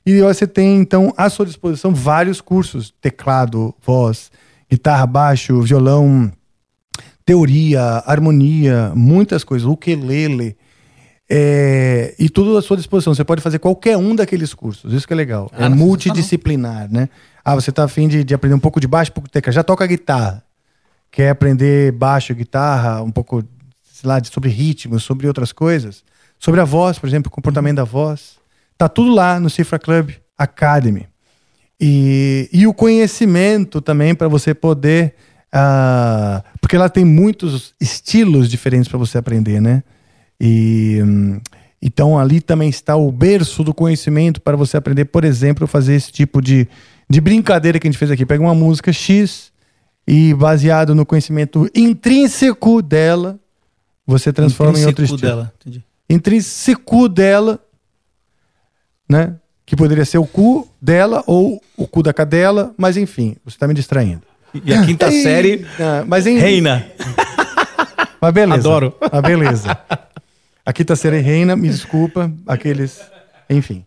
[0.03, 4.31] E você tem, então, à sua disposição vários cursos: teclado, voz,
[4.67, 6.33] guitarra, baixo, violão,
[7.23, 10.57] teoria, harmonia, muitas coisas, ukulele.
[11.29, 13.13] É, e tudo à sua disposição.
[13.15, 14.93] Você pode fazer qualquer um daqueles cursos.
[14.93, 15.49] Isso que é legal.
[15.53, 17.09] Ah, é multidisciplinar, né?
[17.43, 19.55] Ah, você tá afim de, de aprender um pouco de baixo, um pouco de teclado.
[19.55, 20.43] Já toca guitarra.
[21.11, 23.43] Quer aprender baixo, guitarra, um pouco,
[23.83, 26.03] sei lá, de- sobre ritmo, sobre outras coisas.
[26.39, 28.37] Sobre a voz, por exemplo, o comportamento da voz.
[28.77, 31.07] Tá tudo lá no Cifra Club Academy.
[31.79, 35.15] E, e o conhecimento também para você poder.
[35.51, 39.83] ah, porque lá tem muitos estilos diferentes para você aprender, né?
[40.45, 40.99] E
[41.81, 46.11] então ali também está o berço do conhecimento para você aprender, por exemplo, fazer esse
[46.11, 46.67] tipo de,
[47.09, 48.25] de brincadeira que a gente fez aqui.
[48.25, 49.53] Pega uma música X
[50.05, 53.39] e baseado no conhecimento intrínseco dela,
[54.05, 55.31] você transforma em outro Intrínseco estilo.
[55.31, 55.83] dela, entendi.
[56.09, 57.57] Intrínseco dela,
[59.09, 59.35] né?
[59.65, 63.65] Que poderia ser o cu dela ou o cu da cadela, mas enfim, você está
[63.65, 64.23] me distraindo.
[64.65, 65.65] E a quinta série.
[65.79, 66.85] Ah, mas em- Reina.
[68.21, 68.59] Mas beleza.
[68.59, 68.93] Adoro.
[69.11, 69.77] Mas beleza.
[70.65, 73.01] A quinta série reina, me desculpa, aqueles.
[73.49, 73.85] Enfim.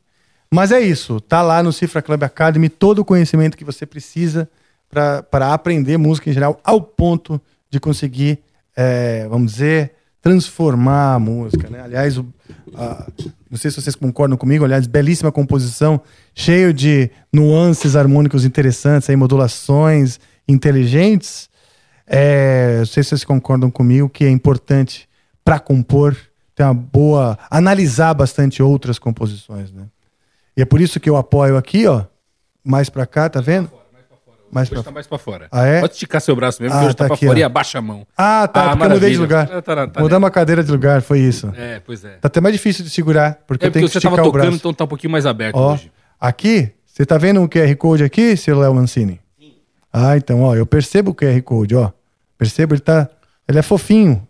[0.51, 1.21] Mas é isso.
[1.21, 4.49] Tá lá no Cifra Club Academy todo o conhecimento que você precisa
[4.91, 7.41] para aprender música em geral, ao ponto
[7.71, 8.39] de conseguir,
[8.77, 9.93] é, vamos dizer,
[10.23, 11.69] transformar a música.
[11.69, 11.81] Né?
[11.81, 12.27] Aliás, o-
[12.75, 13.07] a-
[13.51, 16.01] não sei se vocês concordam comigo, aliás, belíssima composição,
[16.35, 21.49] cheio de nuances harmônicos interessantes, aí, modulações inteligentes.
[22.07, 25.09] É, não sei se vocês concordam comigo que é importante
[25.45, 26.17] para compor
[26.57, 27.39] ter uma boa.
[27.49, 29.71] analisar bastante outras composições.
[29.71, 29.85] Né?
[30.57, 32.03] E é por isso que eu apoio aqui, ó.
[32.65, 33.71] Mais pra cá, tá vendo?
[34.51, 35.49] Mais Hoje pra tá mais pra fora.
[35.53, 35.81] Ah, é?
[35.81, 37.41] Pode esticar seu braço mesmo, Ah, que hoje tá, tá pra aqui, fora ó.
[37.41, 38.07] e abaixa a mão.
[38.17, 38.71] Ah, tá.
[38.73, 39.51] Ah, porque eu mudei de lugar.
[39.53, 41.53] Ah, tá, tá, Mudamos a cadeira de lugar, foi isso.
[41.57, 42.11] É, pois é.
[42.19, 44.29] Tá até mais difícil de segurar, porque É eu tenho porque que você esticar tava
[44.29, 44.47] o braço.
[44.47, 45.91] tocando, então tá um pouquinho mais aberto Ó, hoje.
[46.19, 49.21] aqui, você tá vendo o QR Code aqui, seu Léo Mancini?
[49.93, 51.91] Ah, então, ó, eu percebo o QR Code, ó.
[52.39, 53.09] Percebo, ele tá.
[53.49, 54.27] Ele é fofinho.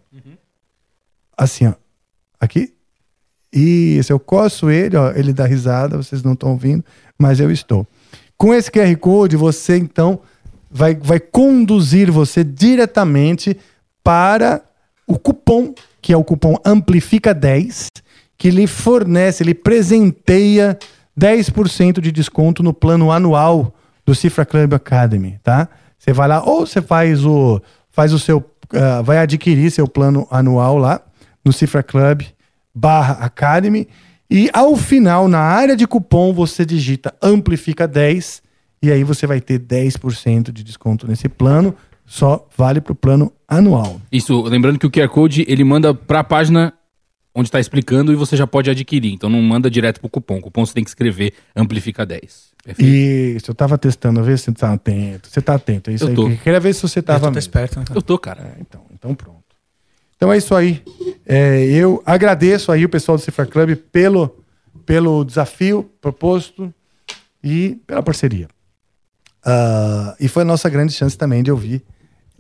[1.36, 1.72] Assim, ó.
[2.40, 2.72] Aqui.
[3.52, 6.84] Se eu coço ele, ó, ele dá risada, vocês não estão ouvindo,
[7.18, 7.86] mas eu estou.
[8.36, 10.20] Com esse QR Code, você então
[10.70, 13.56] vai, vai conduzir você diretamente
[14.04, 14.60] para
[15.06, 17.88] o cupom, que é o cupom Amplifica 10,
[18.36, 20.78] que lhe fornece, ele presenteia
[21.18, 25.68] 10% de desconto no plano anual do Cifra Club Academy, tá?
[25.98, 27.60] Você vai lá, ou você faz o,
[27.90, 28.44] faz o seu,
[28.74, 31.00] ah, vai adquirir seu plano anual lá
[31.47, 32.23] no Cifra Club
[32.74, 33.89] barra Academy
[34.28, 38.43] e ao final, na área de cupom, você digita Amplifica 10
[38.82, 41.74] e aí você vai ter 10% de desconto nesse plano,
[42.05, 44.01] só vale para o plano anual.
[44.10, 46.74] Isso, lembrando que o QR Code ele manda pra página
[47.32, 49.12] onde tá explicando e você já pode adquirir.
[49.12, 50.39] Então não manda direto pro cupom.
[50.39, 52.56] O cupom você tem que escrever Amplifica 10.
[52.64, 52.90] Perfeito.
[53.36, 55.28] Isso, eu tava testando, ver se você tá atento.
[55.28, 56.14] Você tá atento, é isso Eu aí.
[56.16, 56.28] tô.
[56.28, 57.39] Eu queria ver se você tava tá mesmo.
[57.39, 57.85] esperto, né?
[57.94, 58.56] Eu tô, cara.
[58.60, 59.45] então, então pronto.
[60.16, 60.82] Então é isso aí.
[61.26, 64.44] É, eu agradeço aí o pessoal do Cifra Club pelo,
[64.84, 66.72] pelo desafio proposto
[67.43, 68.48] e pela parceria.
[69.44, 71.84] Ah, e foi a nossa grande chance também de ouvir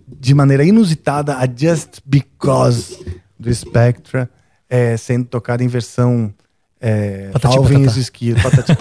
[0.08, 2.98] de maneira inusitada a Just Because
[3.38, 4.30] do Spectra
[4.68, 6.32] é, sendo tocada em versão
[6.80, 8.42] é, Patati Alvin e os Esquilos.
[8.42, 8.72] Patati.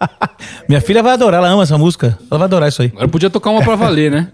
[0.68, 2.18] Minha filha vai adorar, ela ama essa música.
[2.30, 2.88] Ela vai adorar isso aí.
[2.88, 4.32] Agora podia tocar uma pra valer, né?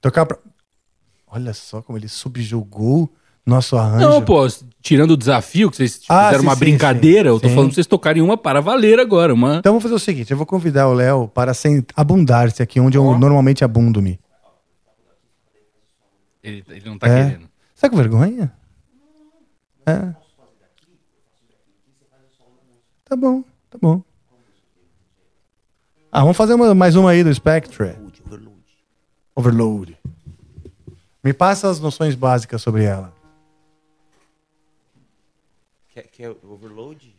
[0.00, 0.38] Tocar pra...
[1.36, 3.12] Olha só como ele subjugou
[3.44, 4.08] nosso arranjo.
[4.08, 4.46] Não, pô,
[4.80, 7.34] tirando o desafio, que vocês Ah, fizeram sim, uma sim, brincadeira, sim.
[7.36, 7.54] eu tô Sim.
[7.54, 9.34] falando pra vocês tocarem uma para valer agora.
[9.34, 9.56] Uma...
[9.56, 11.52] Então vamos fazer o seguinte: eu vou convidar o Léo para
[11.94, 14.18] abundar-se aqui onde eu normalmente abundo-me.
[16.42, 17.24] Ele, ele não tá É.
[17.30, 17.48] querendo.
[17.74, 18.50] Você tá com vergonha?
[19.84, 20.14] É.
[23.04, 24.02] Tá bom, tá bom.
[26.10, 27.94] Ah, vamos fazer uma- mais uma aí do Spectre.
[29.36, 29.98] Overload.
[31.26, 33.12] Me passa as noções básicas sobre ela.
[35.88, 37.16] Quer, quer overload?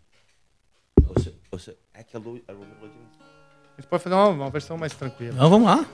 [1.10, 2.94] Você, você, é que a, lo- a overload...
[3.78, 5.34] A gente pode fazer uma, uma versão mais tranquila.
[5.34, 5.86] Então vamos lá.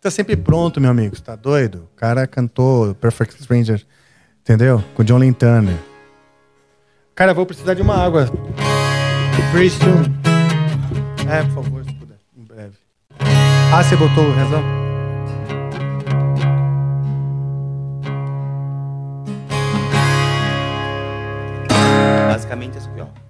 [0.00, 1.16] Tá sempre pronto, meu amigo.
[1.16, 1.88] Você tá doido?
[1.92, 3.84] O cara cantou Perfect Stranger,
[4.42, 4.80] entendeu?
[4.94, 5.76] Com John Lynn Turner.
[7.16, 8.26] Cara, eu vou precisar de uma água.
[9.50, 9.88] Bristol.
[11.28, 12.18] É, por favor, se puder.
[12.36, 12.76] Em breve.
[13.74, 14.81] Ah, você botou o razão?
[22.52, 23.21] Basicamente isso aqui, ó.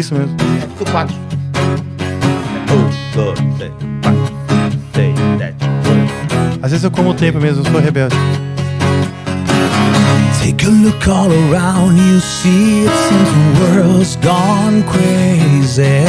[0.00, 0.34] Isso mesmo.
[0.78, 1.14] Do 4.
[1.14, 3.72] Um, dois, três,
[4.02, 6.60] quatro, seis, sete, oito.
[6.62, 8.16] Às vezes eu como o tempo mesmo, eu sou rebelde.
[10.40, 16.04] Take a look all around you, see it seems the world's gone crazy.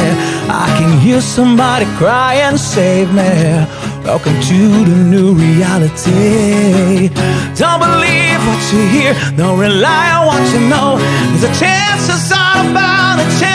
[0.48, 3.66] I can hear somebody cry and save me.
[4.04, 7.08] Welcome to the new reality.
[7.56, 10.98] Don't believe what you hear, don't rely on what you know.
[11.30, 13.51] There's a chance it's all about to change.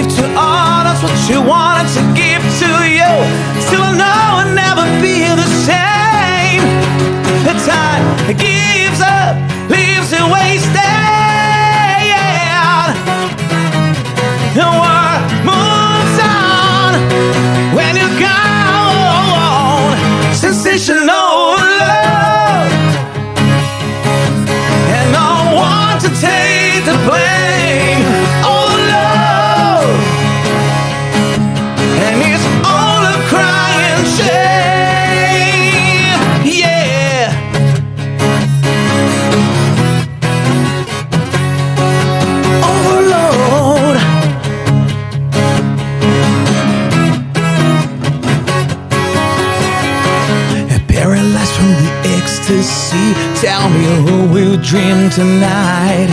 [0.00, 3.12] Give to others what you wanted to give to you.
[3.60, 6.62] Still, I know it'll never be the same.
[7.44, 8.04] The time
[8.38, 9.36] gives up,
[9.68, 10.79] leaves it wasted.
[55.10, 56.08] Tonight.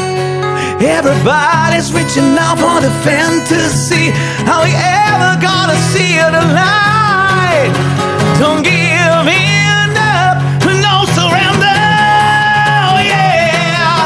[0.82, 4.12] Everybody's reaching out for the fantasy.
[4.50, 7.72] Are we ever gonna see the light?
[8.40, 11.78] Don't give in up, no surrender.
[12.90, 14.02] Oh, yeah.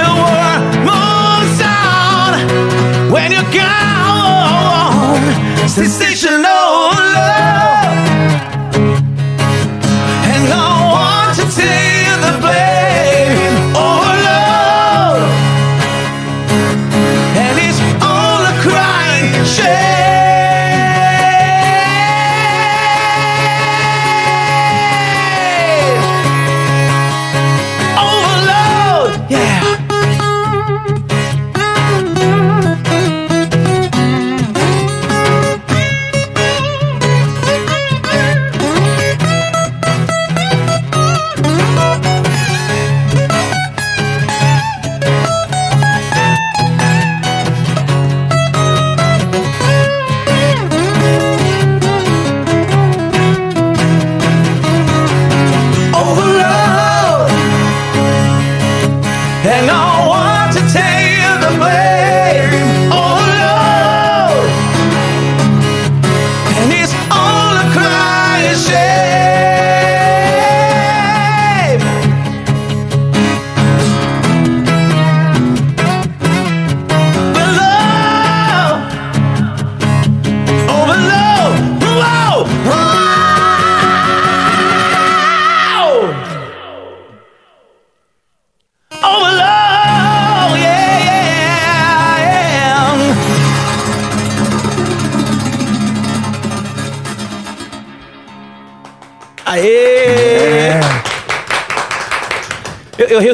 [0.00, 2.30] The world moves on
[3.12, 5.24] when you're gone.
[5.68, 6.37] Sensational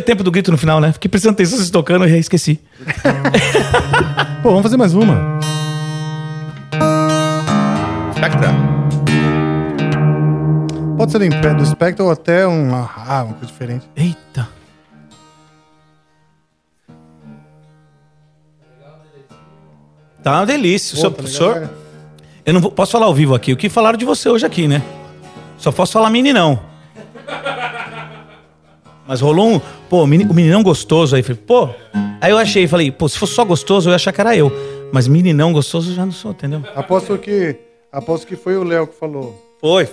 [0.05, 0.93] tempo do grito no final, né?
[0.93, 2.61] Fiquei prestando atenção vocês tocando e esqueci.
[4.43, 5.17] Pô, vamos fazer mais uma.
[8.17, 8.49] Spectra.
[10.97, 13.89] Pode ser do Imp- do Spectre ou até um ah, uma coisa diferente.
[13.97, 14.49] Eita.
[20.23, 20.95] Tá uma delícia.
[20.95, 21.71] Pô, seu tá professor.
[22.45, 23.53] Eu não vou- posso falar ao vivo aqui.
[23.53, 24.83] O que falaram de você hoje aqui, né?
[25.59, 26.61] Só posso falar meninão.
[29.07, 29.61] Mas rolou um.
[29.95, 31.23] Pô, o meninão gostoso aí.
[31.23, 31.69] Falei, pô.
[32.21, 34.51] Aí eu achei, falei, pô, se fosse só gostoso, eu ia achar que era eu.
[34.93, 36.65] Mas meninão gostoso eu já não sou, entendeu?
[36.75, 37.55] Aposto que,
[37.93, 39.57] aposto que foi o Léo que falou.
[39.61, 39.89] Foi.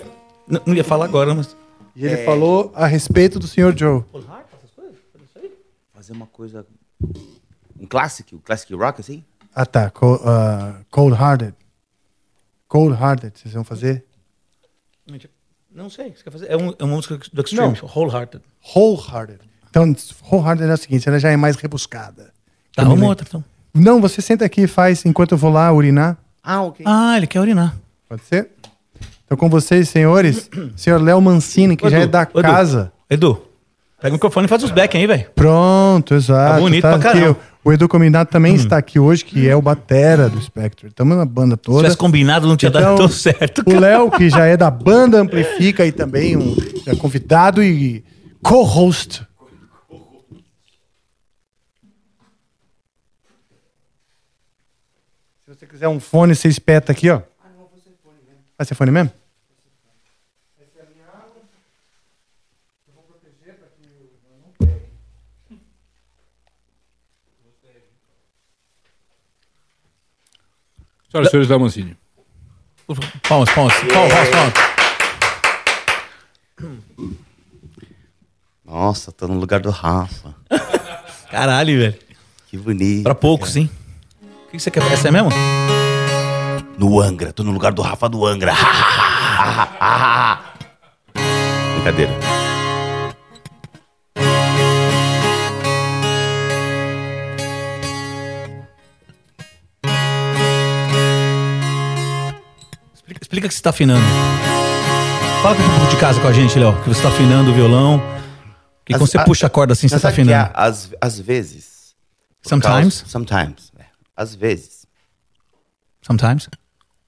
[0.48, 1.56] Não, não ia falar agora, mas.
[1.94, 3.72] E ele falou a respeito do Sr.
[3.78, 4.02] Joe.
[5.94, 6.66] Fazer uma coisa.
[7.78, 9.22] Um classic, um classic rock assim?
[9.54, 9.88] Ah, tá.
[9.88, 11.54] Co- ah, Cold Hearted.
[12.66, 14.04] Cold Hearted, vocês vão fazer?
[15.72, 16.50] Não sei, você quer fazer?
[16.50, 17.88] É, um- é uma música do Extreme, Não.
[17.88, 18.42] Wholehearted.
[18.74, 19.51] Wholehearted.
[19.72, 19.96] Então,
[20.30, 22.30] Wholehearted é o seguinte, ela já é mais rebuscada.
[22.76, 23.42] Tá, uma outra então.
[23.72, 26.18] Não, você senta aqui e faz enquanto eu vou lá urinar.
[26.44, 26.84] Ah, ok.
[26.86, 27.74] Ah, ele quer urinar.
[28.06, 28.50] Pode ser?
[29.24, 32.42] Então, com vocês, senhores, senhor Léo Mancini, que Ô, já Edu, é da Edu.
[32.42, 32.92] casa.
[33.08, 33.42] Edu,
[33.98, 35.30] pega o microfone e faz os back aí, velho.
[35.34, 36.52] Pronto, exato.
[36.56, 37.02] Tá bonito pra aqui.
[37.04, 37.38] caramba.
[37.64, 40.88] O, o Edu Combinado também está aqui hoje, que é o batera do Spectre.
[40.88, 41.78] Estamos na banda Se toda.
[41.78, 43.62] tivesse combinado, não tinha Então, dado tão certo.
[43.64, 46.54] O Léo, que já é da banda Amplifica e também um
[46.86, 48.04] é convidado e
[48.42, 49.26] co-host.
[55.44, 57.20] Se você quiser um fone, você espeta aqui, ó.
[58.56, 59.10] Vai ser fone mesmo?
[71.10, 71.96] Senhoras e senhores da Mancini.
[73.28, 74.54] Palmas, palmas, palmas, palmas.
[78.64, 80.34] Nossa, tô no lugar do Rafa.
[81.28, 81.98] Caralho, velho.
[82.46, 83.02] Que bonito.
[83.02, 83.68] Pra poucos, hein?
[84.52, 84.82] O que que você quer?
[84.92, 85.30] Essa é mesmo?
[86.76, 88.52] No Angra, tô no lugar do Rafa do Angra.
[91.74, 92.12] Brincadeira.
[102.94, 104.04] Explica, explica que você tá afinando.
[105.42, 107.98] Fala com pouco de casa com a gente, Léo, que você tá afinando o violão.
[108.84, 110.48] Porque quando você puxa a corda assim, você tá sabe que afinando.
[110.48, 111.94] é, às, às vezes.
[112.42, 113.00] por Sometimes?
[113.02, 113.71] causa- sometimes.
[114.22, 114.86] Às vezes.
[116.00, 116.48] Sometimes.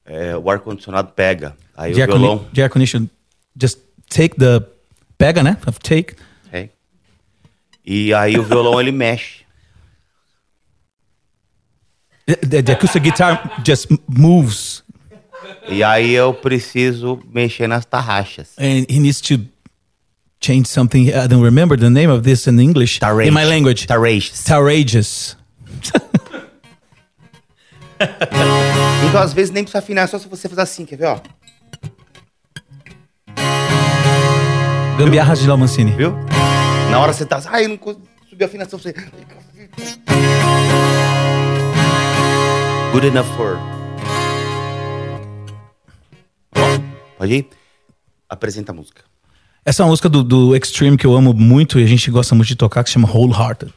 [0.05, 1.57] é, o ar-condicionado pega.
[1.77, 2.39] Aí The o violão.
[2.53, 3.07] the air condition
[3.61, 3.78] just
[4.09, 4.61] take the
[5.19, 5.57] pega, né?
[5.66, 6.15] Of Take.
[6.53, 6.69] É.
[7.85, 9.45] E aí o violão ele mexe.
[12.27, 14.82] The, the acoustic guitar just moves
[15.69, 18.55] E aí eu preciso mexer nas tarraxas.
[18.59, 19.39] and he needs to
[20.41, 21.09] change something.
[21.09, 22.99] I don't remember the name of this in English.
[23.27, 23.86] In my language.
[23.86, 24.45] Tarages.
[24.45, 25.36] Tarages.
[29.09, 31.21] Então às vezes nem precisa afinar, é só se você fizer assim, quer ver, ó?
[34.99, 35.91] Gambiarras de Dalmancini.
[35.93, 36.13] Viu?
[36.91, 37.41] Na hora você tá.
[37.47, 37.79] Ai, eu não
[38.29, 38.79] subir a afinação.
[38.79, 38.95] Você...
[42.93, 43.59] Good enough for.
[46.57, 46.79] Ó,
[47.19, 47.49] pode ir?
[48.29, 49.03] Apresenta a música.
[49.65, 52.35] Essa é uma música do, do Extreme que eu amo muito e a gente gosta
[52.35, 53.73] muito de tocar, que se chama Wholehearted.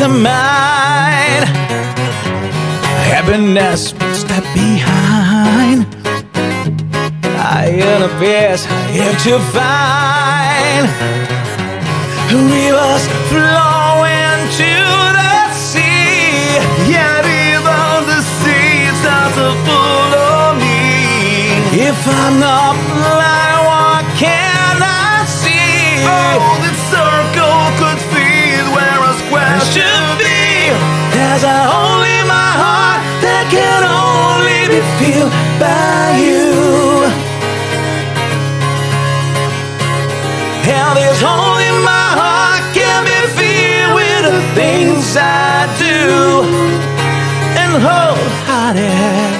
[0.00, 1.44] Infuse the mind.
[3.12, 5.86] Happiness, one step behind.
[7.24, 10.88] I am the best here to find.
[35.12, 37.04] Only by you.
[40.70, 46.44] And this hole in my heart can be filled with the things I do.
[47.60, 49.32] And wholehearted,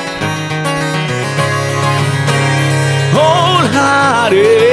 [3.15, 4.70] wholehearted,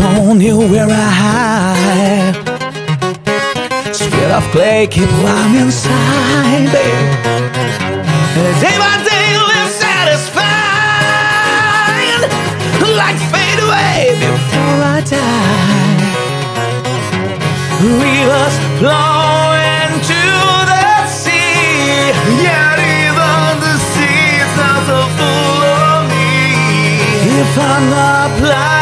[0.00, 2.34] Of stone, you where I hide.
[3.92, 7.08] Spirit of clay, keep warm inside, babe.
[8.62, 10.38] Day by day, live satisfied.
[13.00, 15.98] Like fade away before I die.
[17.82, 20.22] Rivers flowing to
[20.70, 22.14] the sea.
[22.46, 26.30] Yeah, even the sea is not so full of me.
[27.40, 28.77] If I'm not blind,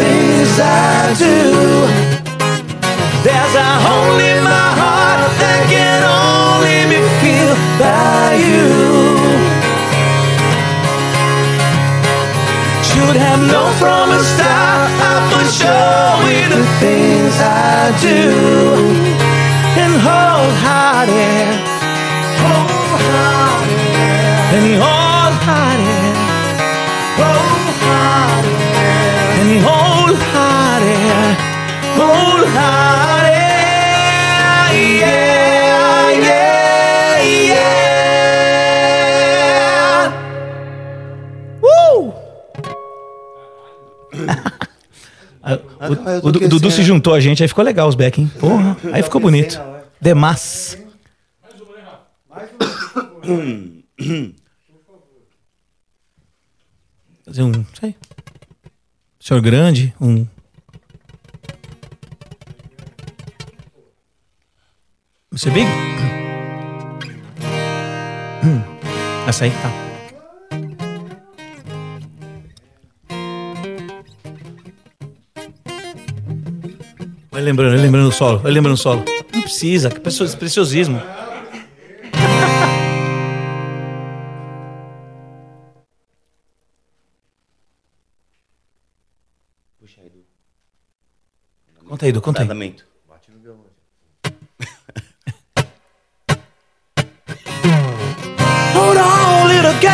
[0.00, 1.36] things I do.
[3.24, 8.68] There's a hole in my heart that can only be filled by you.
[12.88, 18.22] Should have known from the start I would show you the things I do.
[19.82, 21.73] And wholehearted,
[46.22, 48.30] o, o Du- o Dudu se juntou a gente, aí ficou legal os back, hein?
[48.40, 49.60] Porra, aí ficou bonito.
[50.00, 50.78] Demais.
[57.24, 57.94] Fazer um, sei.
[59.18, 60.26] Senhor grande, um.
[65.44, 65.66] Você big?
[68.42, 68.62] Hum,
[69.28, 69.70] Essa aí, tá.
[77.30, 79.04] Well, lembrando, lembrando o solo, lembrando o solo.
[79.34, 80.98] Não precisa, que precio- preciosismo.
[91.86, 92.48] Conta aí, Edu, conta aí.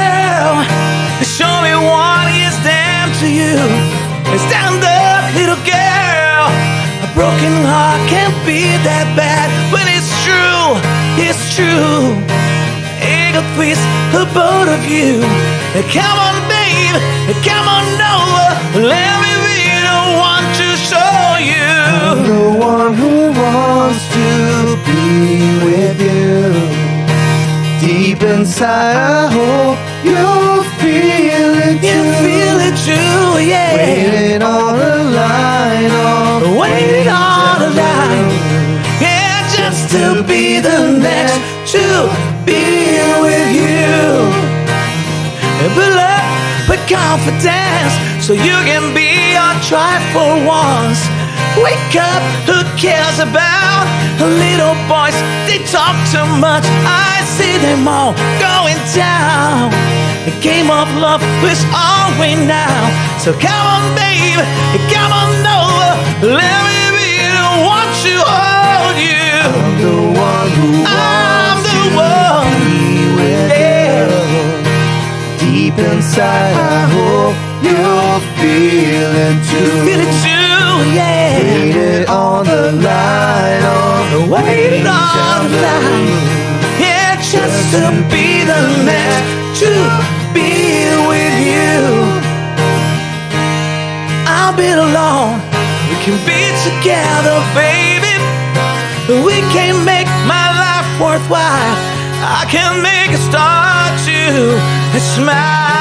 [0.00, 0.64] Girl.
[1.36, 3.56] Show me what is done to you.
[4.46, 6.44] Stand up, little girl.
[7.04, 10.66] A broken heart can't be that bad, but it's true,
[11.26, 12.16] it's true.
[13.00, 15.20] Eagle twist the both of you.
[15.94, 16.96] Come on, babe.
[17.46, 18.52] Come on, Noah.
[18.92, 20.00] Let me be the
[20.30, 21.16] one to show
[21.52, 21.70] you.
[22.08, 24.28] I'm the one who wants to
[24.86, 25.02] be
[25.66, 26.40] with you.
[27.80, 31.88] Deep inside, I hope you feel it too.
[31.88, 33.76] You feel it too, yeah.
[33.76, 38.28] Waiting on the line, oh, Waiting on the line.
[39.00, 41.38] Yeah, just to be the next
[41.72, 41.84] to
[42.44, 44.26] be with you.
[45.76, 47.94] But love, but confidence,
[48.24, 51.19] so you can be on try for once.
[51.58, 53.84] Wake up, who cares about
[54.20, 55.16] little boys?
[55.48, 56.64] They talk too much.
[56.86, 59.70] I see them all going down.
[60.24, 62.80] The game of love is all we now.
[63.18, 64.40] So come on, babe,
[64.94, 65.94] come on, Noah.
[66.22, 69.34] Let me be the one to hold you.
[69.42, 69.96] I'm the
[70.28, 72.54] one who I'm the one.
[72.64, 74.06] be with Yeah.
[74.32, 74.48] you.
[75.42, 77.36] Deep inside, I hope
[77.66, 79.70] you'll feel it too.
[79.88, 80.49] Feel it too,
[80.94, 81.38] yeah.
[81.38, 86.08] Waited on the line, oh, Waiting on the line.
[86.80, 89.72] Yeah, just to be the next to
[90.32, 90.50] be
[91.10, 92.30] with you.
[94.26, 95.40] I'll be alone.
[95.88, 98.16] We can be together, baby.
[99.26, 101.76] We can make my life worthwhile.
[102.22, 105.79] I can make it start to smile.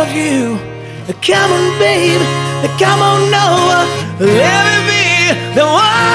[0.00, 0.56] Of you.
[1.20, 2.22] Come on, babe.
[2.78, 3.84] Come on, Noah.
[4.18, 6.09] Let me be the one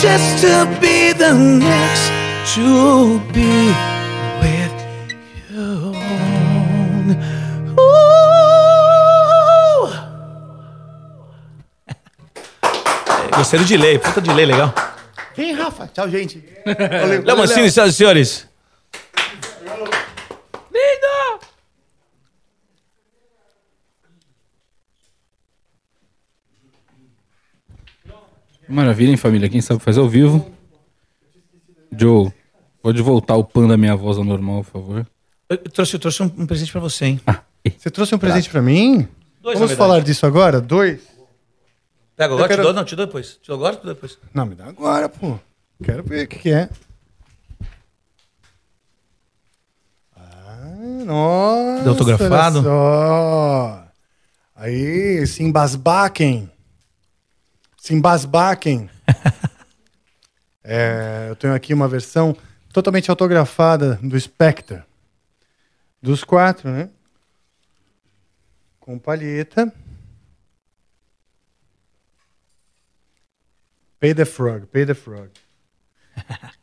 [0.00, 2.10] Just to be the next
[2.54, 3.74] to be
[4.40, 4.76] with
[5.50, 5.92] you.
[7.80, 7.88] Ooh.
[13.36, 14.72] Gostei do delay, puta delay legal.
[15.36, 15.88] Vem, Rafa.
[15.92, 16.44] Tchau, gente.
[16.64, 17.22] Valeu.
[17.22, 18.47] Léo Mancini, senhoras e senhores.
[28.68, 29.48] Maravilha, hein, família?
[29.48, 30.50] Quem sabe faz ao vivo.
[31.96, 32.32] Joe,
[32.82, 35.06] pode voltar o pan da minha voz ao normal, por favor.
[35.48, 37.20] Eu trouxe, eu trouxe um, presente pra você, hein?
[37.78, 39.08] Você trouxe um presente pra mim?
[39.40, 40.60] Dois, Vamos falar disso agora?
[40.60, 41.00] Dois?
[42.14, 43.38] Pega Eu agora, quero- te dou, não, te dou depois.
[43.40, 44.18] Te dou agora, te dou depois.
[44.34, 45.38] Não, me dá agora, pô.
[45.82, 46.68] Quero ver o que, que é.
[50.16, 50.74] Ah,
[51.06, 51.82] nossa.
[51.82, 52.58] Deu autografado?
[52.58, 53.84] olha só.
[54.56, 55.24] Aí,
[57.88, 58.88] Simbasbaken.
[58.88, 58.90] Simbasbaken.
[60.62, 62.36] é, eu tenho aqui uma versão
[62.70, 64.82] totalmente autografada do Spectre.
[66.02, 66.90] Dos quatro, né?
[68.78, 69.72] Com palheta.
[73.98, 75.30] Pay the frog, pay the frog.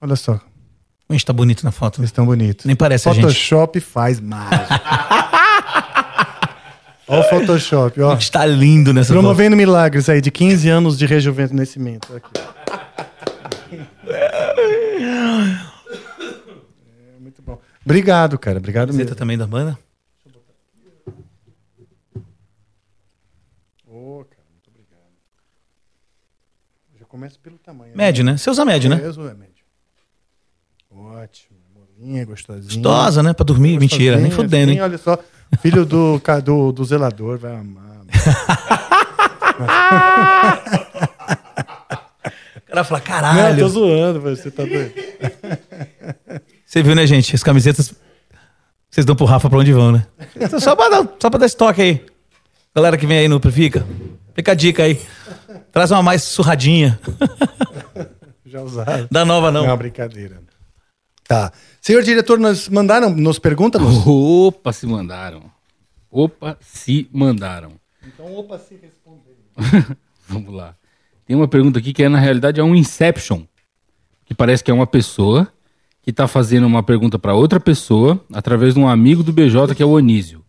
[0.00, 0.40] Olha só.
[1.08, 1.96] A gente tá bonito na foto.
[1.96, 2.66] Vocês estão bonitos.
[2.66, 3.22] Nem parece a gente.
[3.22, 4.80] Photoshop faz mágica.
[7.10, 8.12] Olha o Photoshop, ó.
[8.12, 12.06] A gente tá lindo nessa Promovendo milagres aí de 15 anos de rejuvenescimento.
[12.14, 12.30] Aqui.
[14.06, 14.54] É,
[17.18, 17.60] muito bom.
[17.84, 18.58] Obrigado, cara.
[18.58, 19.16] Obrigado Você mesmo.
[19.16, 19.76] também da banda?
[23.88, 25.10] Ô, cara, muito obrigado.
[26.96, 27.96] Já começa pelo tamanho.
[27.96, 28.36] Médio, né?
[28.36, 29.00] Você usa médio, né?
[29.02, 29.64] Eu uso é médio.
[30.88, 31.58] Ótimo.
[31.74, 32.72] Molinha, gostosinha.
[32.72, 33.32] Gostosa, né?
[33.32, 33.80] Pra dormir.
[33.80, 34.80] Mentira, nem sim, hein?
[34.80, 35.18] Olha só.
[35.58, 37.90] Filho do, do, do zelador vai amar.
[42.56, 43.60] O cara fala, Não, caralho.
[43.60, 44.92] eu tô zoando, você tá doido.
[46.64, 47.34] Você viu, né, gente?
[47.34, 47.92] As camisetas
[48.90, 50.06] vocês dão pro Rafa pra onde vão, né?
[50.36, 52.04] Então, só, pra dar, só pra dar estoque aí.
[52.74, 53.84] Galera que vem aí no Amplifica,
[54.34, 55.00] fica a dica aí.
[55.72, 56.98] Traz uma mais surradinha.
[58.46, 59.06] Já usaram.
[59.10, 59.66] Da nova, não.
[59.66, 60.40] Não, brincadeira.
[61.30, 61.52] Tá.
[61.80, 65.44] Senhor diretor, nós mandaram, nos pergunta Opa, se mandaram.
[66.10, 67.74] Opa, se mandaram.
[68.04, 69.36] Então, opa, se responder.
[70.28, 70.74] Vamos lá.
[71.24, 73.44] Tem uma pergunta aqui que é, na realidade, é um Inception.
[74.24, 75.46] Que parece que é uma pessoa
[76.02, 79.82] que tá fazendo uma pergunta para outra pessoa através de um amigo do BJ, que
[79.84, 80.44] é o Anísio.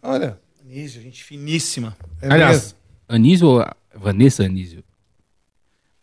[0.00, 0.38] Olha.
[0.64, 1.96] Anísio, gente finíssima.
[2.22, 2.78] É Aliás, mesmo?
[3.08, 4.84] Anísio ou a- Vanessa Anísio?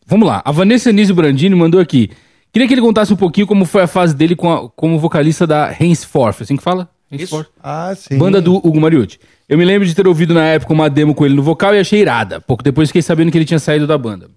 [0.05, 0.41] Vamos lá.
[0.43, 2.09] A Vanessa Anísio Brandini mandou aqui.
[2.53, 5.45] Queria que ele contasse um pouquinho como foi a fase dele com a- como vocalista
[5.45, 6.41] da Henceforth.
[6.43, 6.87] Assim que fala?
[7.11, 7.49] Henceforth.
[7.61, 8.17] Ah, sim.
[8.17, 9.19] Banda do Hugo Mariucci.
[9.49, 11.79] Eu me lembro de ter ouvido na época uma demo com ele no vocal e
[11.79, 12.39] achei irada.
[12.39, 14.29] Pouco depois fiquei sabendo que ele tinha saído da banda.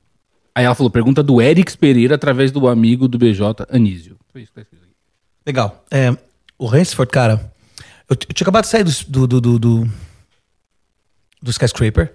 [0.55, 4.16] Aí ela falou, pergunta do Erix Pereira através do amigo do BJ, Anísio.
[4.32, 4.93] Foi isso que tá escrito aqui.
[5.47, 5.84] Legal.
[5.90, 6.16] É,
[6.59, 7.52] o Ranceford, cara,
[8.09, 9.88] eu, eu tinha acabado de sair do, do, do, do,
[11.43, 12.14] do Skyscraper.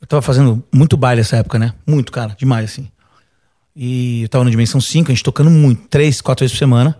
[0.00, 1.72] Eu tava fazendo muito baile nessa época, né?
[1.86, 2.88] Muito, cara, demais, assim.
[3.82, 6.94] E eu tava no Dimensão 5, a gente tocando muito, três, quatro vezes por semana.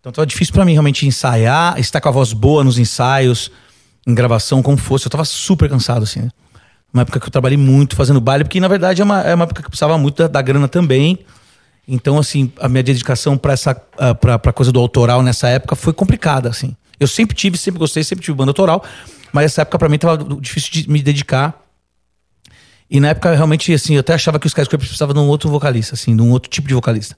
[0.00, 3.50] Então tava difícil pra mim realmente ensaiar, estar com a voz boa nos ensaios,
[4.06, 5.04] em gravação, como fosse.
[5.04, 6.30] Eu tava super cansado, assim, né?
[6.94, 9.44] Uma época que eu trabalhei muito fazendo baile, porque na verdade é uma, é uma
[9.44, 11.18] época que precisava muito da, da grana também.
[11.86, 15.76] Então, assim, a minha dedicação pra essa ah, pra, pra coisa do autoral nessa época
[15.76, 16.74] foi complicada, assim.
[16.98, 18.82] Eu sempre tive, sempre gostei, sempre tive banda autoral,
[19.30, 21.67] mas essa época pra mim tava difícil de me dedicar.
[22.90, 25.50] E na época, realmente, assim, eu até achava que os Skyscrapers precisavam de um outro
[25.50, 27.16] vocalista, assim, de um outro tipo de vocalista.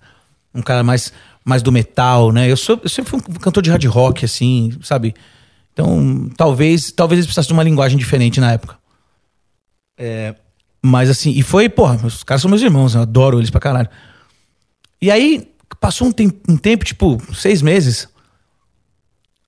[0.52, 1.12] Um cara mais,
[1.44, 2.50] mais do metal, né?
[2.50, 5.14] Eu, sou, eu sempre fui um cantor de hard rock, assim, sabe?
[5.72, 8.76] Então, talvez, talvez eles precisassem de uma linguagem diferente na época.
[9.96, 10.34] É,
[10.82, 13.88] mas assim, e foi, porra, os caras são meus irmãos, eu adoro eles pra caralho.
[15.00, 18.08] E aí, passou um, tem- um tempo, tipo, seis meses,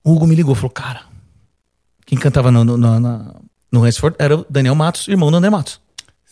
[0.03, 1.01] o Hugo me ligou, falou, cara,
[2.05, 3.41] quem cantava no, no, no,
[3.71, 5.82] no Ranceford era o Daniel Matos, irmão do André Matos.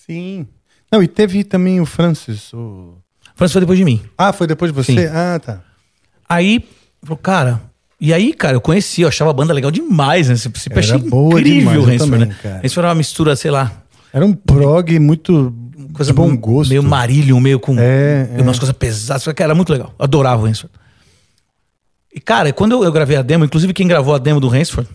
[0.06, 0.48] Sim.
[0.91, 2.53] Não, e teve também o Francis.
[2.53, 2.98] O...
[3.36, 4.02] Francis foi depois de mim.
[4.18, 4.94] Ah, foi depois de você?
[4.94, 5.06] Sim.
[5.14, 5.61] Ah, tá.
[6.28, 6.68] Aí,
[7.03, 7.61] falou, cara.
[7.99, 10.34] E aí, cara, eu conheci, eu achava a banda legal demais, né?
[10.34, 12.36] Esse Era achei boa incrível o Ranceford, né?
[12.41, 12.56] cara.
[12.56, 13.72] Ranceford era uma mistura, sei lá,
[14.11, 15.53] Era um prog muito
[15.94, 16.69] coisa de bom gosto.
[16.69, 18.41] Meio Marillion, meio com É, é.
[18.41, 19.23] umas coisas pesadas.
[19.23, 19.94] Que Era muito legal.
[19.99, 20.73] Adorava o Ranceford.
[22.14, 24.90] E, cara, quando eu, eu gravei a demo, inclusive quem gravou a demo do Ranceford,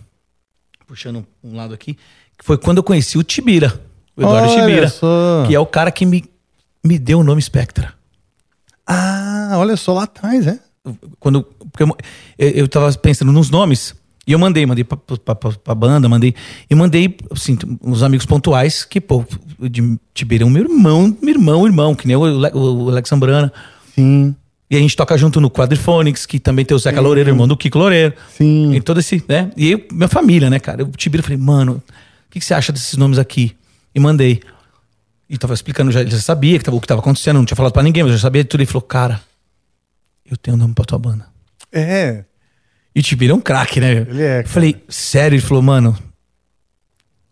[0.86, 1.96] puxando um, lado aqui,
[2.42, 3.80] foi quando eu conheci o Tibira,
[4.16, 5.44] o Eduardo Olha Tibira, só.
[5.46, 6.24] que é o cara que me,
[6.84, 7.92] me deu o nome Spectra.
[8.86, 10.58] Ah, olha só lá atrás, é?
[11.18, 11.96] Quando, porque eu,
[12.38, 13.94] eu, tava pensando nos nomes
[14.26, 16.34] e eu mandei, mandei pra, pra, pra, pra banda, mandei.
[16.70, 19.24] E mandei, assim, uns amigos pontuais que, pô,
[19.58, 22.90] o de Tibira é um meu irmão, meu irmão, irmão, que nem o, Le- o
[22.90, 23.10] Alex.
[23.94, 24.34] Sim.
[24.68, 27.02] E a gente toca junto no Quadriphonics, que também tem o Zeca Sim.
[27.04, 28.14] Loureiro, irmão do Kiko Loureiro.
[28.36, 28.74] Sim.
[28.74, 29.50] E todo esse, né?
[29.56, 30.84] E eu, minha família, né, cara?
[30.84, 31.82] O eu falei, mano,
[32.28, 33.54] o que, que você acha desses nomes aqui?
[33.96, 34.42] E mandei.
[35.26, 37.56] E tava explicando, já, ele já sabia que tava, o que tava acontecendo, não tinha
[37.56, 38.60] falado pra ninguém, mas eu já sabia de tudo.
[38.60, 39.22] Ele falou, cara,
[40.30, 41.26] eu tenho nome pra tua banda.
[41.72, 42.22] É.
[42.94, 43.92] E o Tibira é um craque, né?
[43.92, 44.42] Ele é.
[44.42, 45.36] Eu falei, sério?
[45.36, 45.98] Ele falou, mano,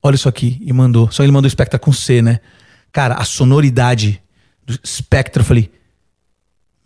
[0.03, 0.59] olha isso aqui.
[0.63, 1.11] E mandou.
[1.13, 2.41] Só ele mandou Spectra com C, né?
[2.91, 4.23] Cara, a sonoridade
[4.65, 5.71] do Spectra, eu falei,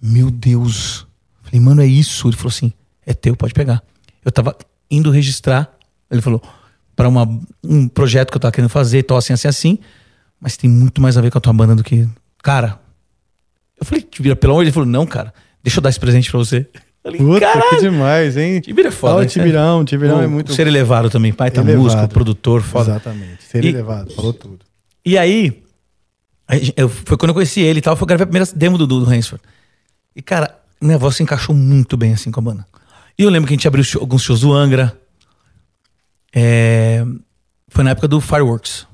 [0.03, 1.07] meu Deus.
[1.39, 2.27] Eu falei, mano, é isso?
[2.27, 2.73] Ele falou assim,
[3.07, 3.81] é teu, pode pegar.
[4.25, 4.57] Eu tava
[4.91, 5.73] indo registrar,
[6.11, 6.43] ele falou,
[6.99, 7.09] para
[7.63, 9.79] um projeto que eu tava querendo fazer, tal, assim, assim, assim.
[10.41, 12.09] Mas tem muito mais a ver com a tua banda do que.
[12.43, 12.77] Cara,
[13.81, 14.77] eu falei, Tibira, pelo amor de Deus.
[14.77, 16.67] Ele falou, não, cara, deixa eu dar esse presente pra você.
[17.05, 18.61] Eu falei, Puta, "Caralho." que demais, hein?
[18.61, 19.15] Tibira é foda.
[19.15, 19.27] O né?
[19.27, 20.53] Tibirão, Tibirão é muito...
[20.53, 21.83] Ser elevado também, pai tá Elevado.
[21.85, 22.91] músico, produtor, foda.
[22.91, 24.59] Exatamente, ser E- elevado, falou tudo.
[25.07, 25.63] E aí,
[26.77, 29.05] eu, foi quando eu conheci ele e tal, foi gravei a primeira demo do, do
[29.05, 29.43] Ranceford.
[30.15, 32.67] E, cara, minha voz se encaixou muito bem assim com a banda.
[33.17, 34.98] E eu lembro que a gente abriu show- alguns shows do Angra.
[36.35, 37.05] É,
[37.69, 38.87] foi na época do Fireworks.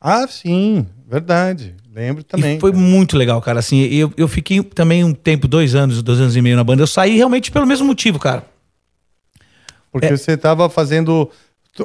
[0.00, 0.86] Ah, sim.
[1.08, 1.74] Verdade.
[1.94, 2.56] Lembro também.
[2.56, 3.60] E foi muito legal, cara.
[3.60, 6.82] Assim, eu, eu fiquei também um tempo, dois anos, dois anos e meio na banda.
[6.82, 8.44] Eu saí realmente pelo mesmo motivo, cara.
[9.92, 10.16] Porque É.
[10.16, 11.30] você tava fazendo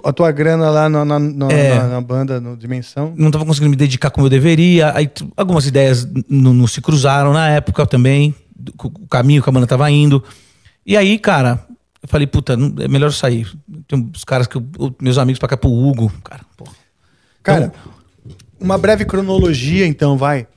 [0.03, 1.75] a tua grana lá na, na, na- É.
[1.77, 3.13] na- na banda, no Dimensão.
[3.15, 4.91] Não tava conseguindo me dedicar como eu deveria.
[4.95, 8.33] Aí algumas ideias não se cruzaram na época também.
[8.61, 10.21] do- O caminho que a banda tava indo.
[10.85, 11.63] E aí, cara,
[12.01, 13.47] eu falei, puta, é melhor eu sair.
[13.87, 14.65] Tem uns caras que eu-
[15.01, 16.41] meus amigos pra cá pro Hugo, cara.
[16.55, 16.71] Porra.
[17.43, 17.73] Cara,
[18.59, 20.47] uma breve cronologia, então, vai.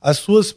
[0.00, 0.54] As suas,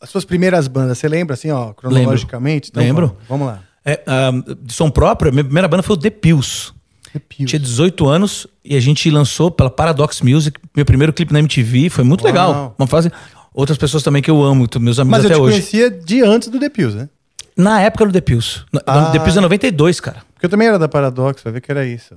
[0.00, 2.70] as suas primeiras bandas, você lembra, assim, ó, cronologicamente?
[2.70, 3.16] Então, Lembro.
[3.28, 3.62] Vamos, lá.
[3.84, 4.30] É, ah,
[4.62, 6.72] de som próprio, a minha primeira banda foi o The Pills.
[7.46, 11.88] Tinha 18 anos e a gente lançou pela Paradox Music, meu primeiro clipe na MTV,
[11.88, 12.26] foi muito Uau.
[12.32, 12.74] legal.
[12.78, 13.10] Uma fase.
[13.54, 15.52] Outras pessoas também que eu amo, meus amigos Mas eu até te hoje.
[15.56, 17.08] conhecia de antes do The Pills, né?
[17.58, 18.60] Na época do The Pills.
[18.86, 19.10] Ah.
[19.10, 20.22] The Pills é 92, cara.
[20.32, 22.14] Porque eu também era da Paradox, vai ver que era isso.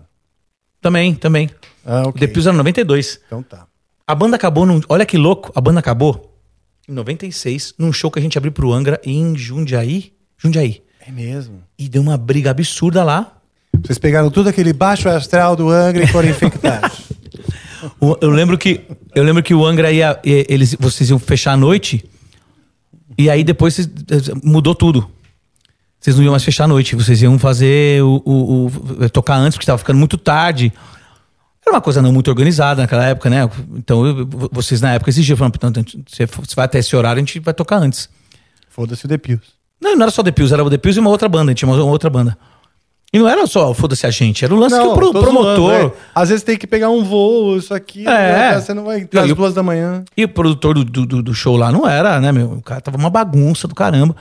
[0.79, 1.49] Também, também.
[1.85, 3.19] Ah, O The Pills era 92.
[3.25, 3.65] Então tá.
[4.07, 4.79] A banda acabou num.
[4.87, 6.37] Olha que louco, a banda acabou
[6.87, 10.13] em 96, num show que a gente abriu pro Angra em Jundiaí.
[10.37, 10.81] Jundiaí.
[11.07, 11.63] É mesmo.
[11.77, 13.37] E deu uma briga absurda lá.
[13.83, 17.01] Vocês pegaram tudo aquele baixo astral do Angra e foram infectados.
[18.19, 18.81] Eu lembro que
[19.15, 22.03] eu lembro que o Angra ia, eles vocês iam fechar a noite
[23.17, 25.09] e aí depois vocês- mudou tudo.
[26.01, 28.65] Vocês não iam mais fechar a noite, vocês iam fazer o, o-
[29.05, 30.73] o- tocar antes porque estava ficando muito tarde.
[31.63, 33.47] Era uma coisa não muito organizada naquela época, né?
[33.75, 36.25] Então eu- vocês na época exigiam, portanto, você
[36.55, 38.09] vai até esse horário, a gente vai tocar antes.
[38.67, 39.45] Foda-se o The Pills.
[39.79, 41.51] Não, não era só The Pills, era o The Pills e uma outra banda, a
[41.51, 42.35] gente tinha uma outra banda.
[43.13, 45.55] E não era só, foda-se a gente, era o lance que o pro- promotor.
[45.55, 45.91] zoando, é.
[46.15, 48.07] Às vezes tem que pegar um voo, isso aqui.
[48.07, 48.53] É.
[48.53, 48.59] né?
[48.59, 50.03] Você não vai entrar Não, às o- duas da manhã.
[50.15, 52.53] E o produtor do, do, do show lá não era, né, meu?
[52.53, 54.15] O cara tava uma bagunça do caramba.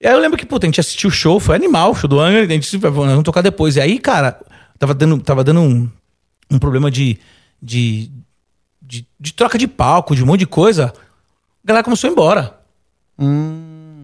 [0.00, 2.08] E aí eu lembro que, puta, a gente assistiu o show, foi animal, o show
[2.08, 3.76] do Angra, a gente vamos tocar depois.
[3.76, 4.40] E aí, cara,
[4.78, 5.90] tava dando, tava dando um,
[6.50, 7.18] um problema de,
[7.60, 8.10] de,
[8.80, 10.94] de, de troca de palco, de um monte de coisa.
[11.62, 12.58] A galera começou a ir embora.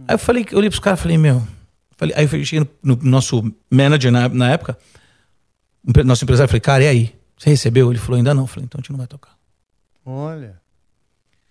[0.07, 1.43] Aí eu falei, eu olhei pros caras e falei, meu.
[1.97, 4.79] Falei, aí eu cheguei no, no nosso manager na, na época,
[6.05, 7.15] nosso empresário, falei, cara, e aí?
[7.39, 7.91] Você recebeu?
[7.91, 8.43] Ele falou, ainda não.
[8.43, 9.35] Eu falei, então a gente não vai tocar.
[10.05, 10.61] Olha.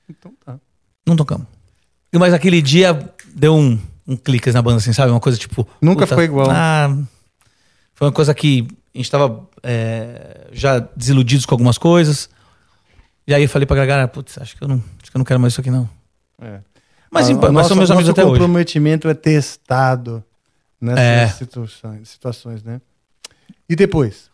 [0.07, 0.59] Então tá.
[1.05, 1.47] Não tocamos.
[2.13, 5.11] Mas aquele dia deu um, um clique na banda, assim, sabe?
[5.11, 5.67] Uma coisa tipo.
[5.81, 6.47] Nunca ficou igual.
[6.51, 6.95] Ah,
[7.93, 12.29] foi uma coisa que a gente tava é, já desiludidos com algumas coisas.
[13.27, 15.25] E aí eu falei pra galera, putz, acho que eu não, acho que eu não
[15.25, 15.89] quero mais isso aqui, não.
[16.41, 16.59] É.
[17.09, 18.33] Mas, A- em- a mas nossa- são meus amigos até hoje.
[18.33, 20.23] comprometimento é testado
[20.79, 21.27] nessas É.
[21.29, 22.79] situações, situações, né?
[23.67, 24.29] E depois?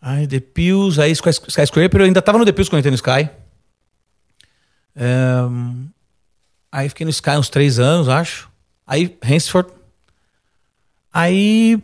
[0.00, 2.90] Aí The Pills, aí Sky, Skyscraper, eu ainda tava no The Pills quando eu entrei
[2.90, 3.30] no Sky.
[4.96, 5.36] É,
[6.72, 8.48] aí fiquei no Sky uns três anos, acho.
[8.88, 9.70] Aí Hansford.
[11.12, 11.80] Aí.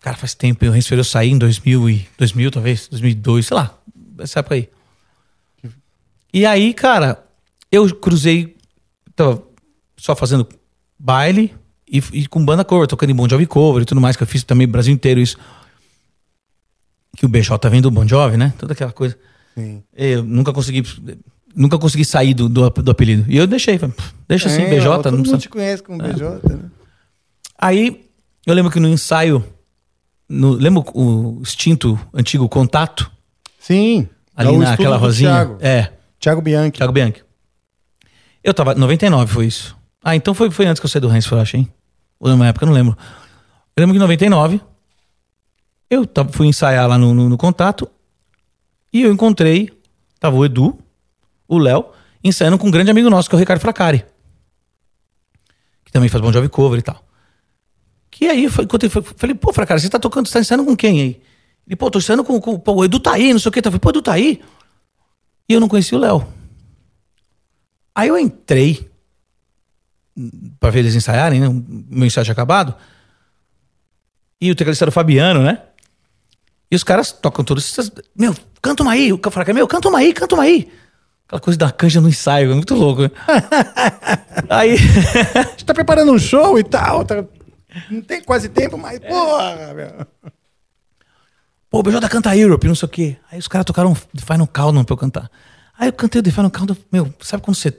[0.00, 0.64] Cara, faz tempo.
[0.64, 3.78] O Hansford eu saí em 2000, e, 2000 talvez, 2002, sei lá.
[4.18, 4.68] Essa época aí.
[6.32, 7.22] E aí, cara,
[7.70, 8.56] eu cruzei.
[9.14, 9.42] Tava
[9.96, 10.48] só fazendo
[10.98, 11.54] baile
[11.86, 14.26] e, e com banda cover, tocando em Bon Jovi cover e tudo mais, que eu
[14.26, 15.36] fiz também no Brasil inteiro isso
[17.16, 18.54] que o BJ vem do Bon Jovi, né?
[18.58, 19.18] Toda aquela coisa.
[19.54, 19.82] Sim.
[19.94, 20.82] Eu nunca consegui
[21.54, 23.24] nunca consegui sair do, do, do apelido.
[23.30, 25.38] E eu deixei, falei, "Pff, deixa assim, É, BJ, ó, não Todo mundo precisa.
[25.38, 26.12] te conhece como É.
[26.12, 26.60] BJ, né?
[27.58, 28.06] Aí
[28.46, 29.44] eu lembro que no ensaio
[30.28, 33.10] no, lembra o extinto antigo contato?
[33.58, 34.08] Sim.
[34.34, 35.30] Ali É naquela rosinha.
[35.30, 35.58] Thiago.
[35.60, 35.92] É.
[36.18, 36.72] Thiago Bianchi.
[36.72, 37.22] Thiago Bianchi.
[38.42, 39.76] Eu tava 99 foi isso.
[40.02, 41.68] Ah, então foi, foi antes que eu saí do Hans, eu acho, hein?
[42.18, 42.96] Ou numa época, eu não lembro.
[43.76, 44.60] Eu lembro que em 99
[45.90, 47.88] eu fui ensaiar lá no, no, no contato
[48.92, 49.70] e eu encontrei,
[50.18, 50.78] tava o Edu,
[51.50, 51.86] o Léo,
[52.22, 54.06] ensaiando com um grande amigo nosso, que é o Ricardo Fracari.
[55.84, 57.04] Que também faz Bon Jovi cover e tal.
[58.08, 61.22] Que aí, eu falei, pô, Fracari, você tá tocando, você tá ensaiando com quem aí?
[61.66, 63.58] Ele, pô, tô ensaiando com, com pô, o Edu tá aí, não sei o que.
[63.58, 64.40] Eu falei, pô, Edu tá aí?
[65.48, 66.26] E eu não conhecia o Léo.
[67.94, 68.88] Aí eu entrei
[70.60, 71.48] pra ver eles ensaiarem, né?
[71.48, 72.74] O meu ensaio tinha acabado.
[74.40, 75.62] E o tecladista era o Fabiano, né?
[76.70, 77.90] E os caras tocam todos.
[78.16, 79.12] Meu, canta uma aí.
[79.12, 80.70] O fala, meu, canta uma aí, canta uma aí.
[81.30, 83.02] Aquela coisa da canja no ensaio, é muito louco.
[83.02, 83.10] Né?
[84.50, 84.74] aí.
[85.36, 87.04] A gente tá preparando um show e tal.
[87.04, 87.24] tá-
[87.88, 90.06] Não tem quase tempo, mas porra, meu.
[91.70, 93.16] Pô, o BJ canta Europe, não sei o quê.
[93.30, 95.30] Aí os caras tocaram The Final Countdown pra eu cantar.
[95.78, 96.76] Aí eu cantei o The Final Countdown.
[96.90, 97.78] Meu, sabe quando você,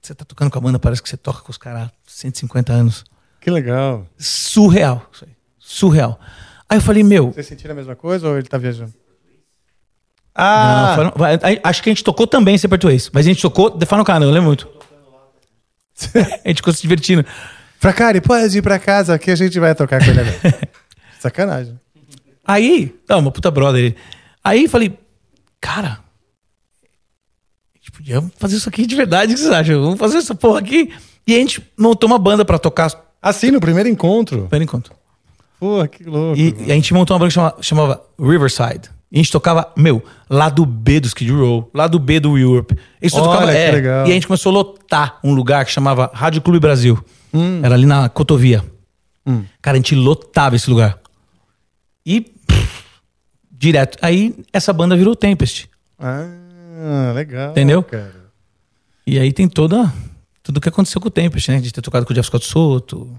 [0.00, 2.72] você tá tocando com a banda, parece que você toca com os caras há 150
[2.72, 3.04] anos.
[3.42, 4.06] Que legal.
[4.16, 5.10] Surreal.
[5.58, 6.18] Surreal.
[6.66, 7.30] Aí eu falei, meu.
[7.30, 8.94] Vocês sentiram a mesma coisa ou ele tá viajando?
[10.36, 10.96] Não, Ah,
[11.42, 14.04] aí, acho que a gente tocou também Separate Ways, mas a gente tocou The Final
[14.04, 14.68] Countdown, eu lembro muito.
[16.44, 17.24] a gente ficou se divertindo.
[17.78, 20.68] Fracari, pode ir pra casa que a gente vai tocar com ele agora.
[21.18, 21.78] Sacanagem.
[22.46, 23.82] Aí, não, uma puta brother.
[23.82, 23.96] ele.
[24.44, 24.96] Aí falei,
[25.60, 25.98] cara,
[27.86, 29.80] gente podia fazer isso aqui de verdade, o que vocês acham?
[29.80, 30.92] Vamos fazer essa porra aqui.
[31.26, 32.90] E a gente montou uma banda pra tocar.
[33.22, 34.42] Assim, no primeiro encontro?
[34.42, 34.94] Primeiro encontro.
[35.58, 36.38] Porra, que louco.
[36.38, 38.90] E, e a gente montou uma banda que chamava, chamava Riverside.
[39.16, 42.76] A gente tocava, meu, lado B do Skid Row, lado B do Europe.
[43.10, 44.06] Tocava, que é, legal.
[44.06, 47.02] E a gente começou a lotar um lugar que chamava Rádio Clube Brasil.
[47.32, 47.60] Hum.
[47.62, 48.62] Era ali na Cotovia.
[49.62, 50.98] Cara, a gente lotava esse lugar.
[52.04, 52.84] E pff,
[53.50, 53.96] direto.
[54.02, 55.66] Aí essa banda virou Tempest.
[55.98, 57.52] Ah, legal.
[57.52, 57.82] Entendeu?
[57.82, 58.14] Cara.
[59.06, 59.90] E aí tem toda
[60.42, 61.58] tudo que aconteceu com o Tempest, né?
[61.58, 63.18] De ter tocado com o Jeff Scott Soto.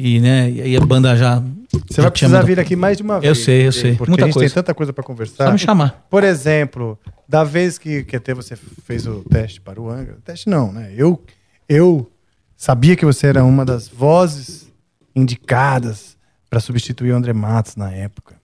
[0.00, 1.42] E, né, e aí a banda já.
[1.90, 3.38] Você vai precisar vir aqui mais de uma Eu vez.
[3.38, 3.96] sei, eu sei.
[3.96, 4.48] Porque Muita a gente coisa.
[4.48, 5.46] tem tanta coisa pra conversar.
[5.46, 6.06] Só me chamar.
[6.08, 6.96] Por exemplo,
[7.28, 10.16] da vez que, que até você fez o teste para o Angra.
[10.24, 10.92] Teste não, né?
[10.96, 11.20] Eu,
[11.68, 12.08] eu
[12.56, 14.70] sabia que você era uma das vozes
[15.16, 16.16] indicadas
[16.48, 18.36] para substituir o André Matos na época.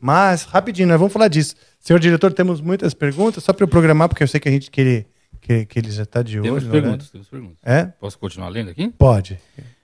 [0.00, 1.56] Mas, rapidinho, nós vamos falar disso.
[1.78, 4.70] Senhor diretor, temos muitas perguntas, só para eu programar, porque eu sei que a gente
[4.70, 5.06] que ele,
[5.42, 6.44] que, que ele já está de olho.
[6.44, 7.10] Temos perguntas, horário.
[7.12, 7.58] temos perguntas.
[7.62, 7.84] É?
[8.00, 8.88] Posso continuar lendo aqui?
[8.96, 9.38] Pode.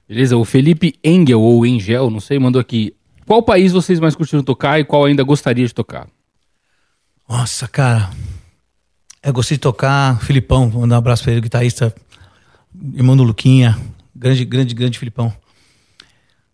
[0.08, 2.94] Beleza, o Felipe Engel, ou Engel, não sei, mandou aqui.
[3.26, 6.06] Qual país vocês mais curtiram tocar e qual ainda gostaria de tocar?
[7.28, 8.10] Nossa, cara.
[9.20, 11.92] Eu gostei de tocar Filipão, mandar um abraço pra ele, guitarrista,
[12.94, 13.76] irmão do Luquinha.
[14.14, 15.34] Grande, grande, grande Filipão.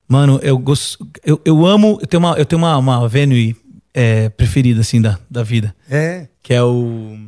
[0.08, 1.06] Mano, eu gosto.
[1.22, 1.98] Eu, eu amo.
[2.00, 3.56] Eu tenho uma, eu tenho uma, uma venue
[3.92, 5.74] é, preferida, assim, da, da vida.
[5.90, 6.28] É.
[6.42, 7.18] Que é o.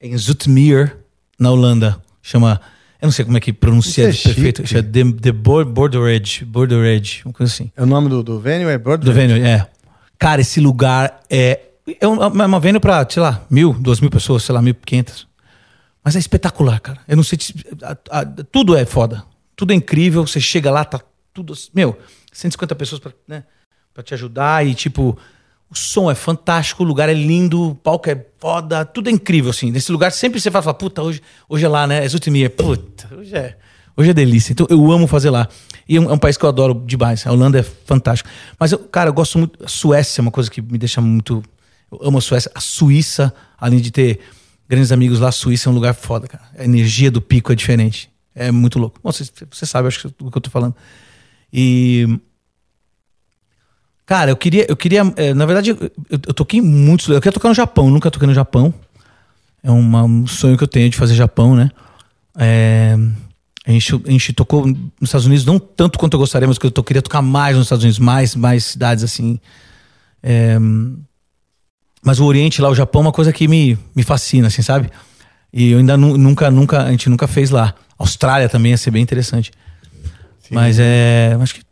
[0.00, 0.96] Em Zoetermeer,
[1.38, 2.02] na Holanda.
[2.22, 2.60] Chama.
[3.00, 4.66] Eu não sei como é que pronuncia é perfeito.
[4.66, 6.44] Chama The, The Bor- Border Edge.
[6.44, 7.70] Border Edge, uma coisa assim.
[7.76, 8.70] É o nome do, do venue?
[8.70, 9.66] É Border Do venue, é.
[10.18, 11.60] Cara, esse lugar é.
[12.00, 15.26] É uma, uma venue pra, sei lá, mil, duas mil pessoas, sei lá, mil quinhentas.
[16.04, 17.00] Mas é espetacular, cara.
[17.08, 17.38] Eu não sei.
[17.82, 19.24] a- a- tudo é foda.
[19.56, 20.26] Tudo é incrível.
[20.26, 21.00] Você chega lá, tá
[21.32, 21.54] tudo.
[21.74, 21.98] Meu,
[22.32, 23.44] 150 pessoas pra, né,
[23.94, 25.16] pra te ajudar e, tipo.
[25.70, 29.50] O som é fantástico, o lugar é lindo, o palco é foda, tudo é incrível,
[29.50, 29.70] assim.
[29.70, 32.04] Nesse lugar sempre você vai falar, puta, hoje, hoje é lá, né?
[32.04, 33.56] Exultimia, puta, hoje é,
[33.96, 34.52] hoje é delícia.
[34.52, 35.48] Então eu amo fazer lá.
[35.88, 37.26] E é um, é um país que eu adoro demais.
[37.26, 38.28] A Holanda é fantástico.
[38.58, 39.64] Mas, eu, cara, eu gosto muito.
[39.64, 41.42] A Suécia é uma coisa que me deixa muito.
[41.90, 42.48] Eu amo a Suécia.
[42.54, 44.20] A Suíça, além de ter
[44.68, 46.44] grandes amigos lá, a Suíça é um lugar foda, cara.
[46.56, 48.08] A energia do pico é diferente.
[48.34, 49.00] É muito louco.
[49.02, 50.76] Bom, você, você sabe, acho que do que eu tô falando.
[51.52, 52.06] E.
[54.10, 54.66] Cara, eu queria.
[54.68, 55.78] Eu queria eh, na verdade, eu,
[56.10, 57.06] eu, toquei em muitos.
[57.06, 58.74] Eu queria tocar no Japão, nunca toquei no Japão.
[59.62, 61.70] É uma- um sonho que eu tenho de fazer Japão, né?
[62.36, 62.96] É,
[63.64, 66.66] a, gente, a gente tocou nos Estados Unidos, não tanto quanto eu gostaria, mas que
[66.66, 69.38] eu to- queria tocar mais nos Estados Unidos, mais, mais cidades assim.
[70.20, 70.58] É,
[72.04, 74.90] mas o Oriente lá, o Japão, é uma coisa que me, me fascina, assim, sabe?
[75.52, 77.74] E eu ainda nu- nunca, nunca, a gente nunca fez lá.
[77.96, 79.52] Austrália também ia ser bem interessante.
[80.50, 81.38] Mas é.
[81.40, 81.62] Acho que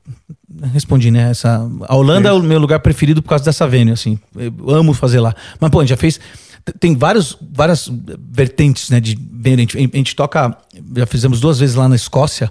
[0.67, 1.31] respondi, né?
[1.31, 4.19] Essa, a Holanda é o meu lugar preferido por causa dessa venue, assim.
[4.37, 5.35] Eu amo fazer lá.
[5.61, 6.21] Mas, pô, a gente já fez.
[6.79, 7.91] Tem vários, várias
[8.31, 9.01] vertentes, né?
[9.01, 9.57] De venue.
[9.57, 10.57] A gente, a gente toca.
[10.97, 12.51] Já fizemos duas vezes lá na Escócia,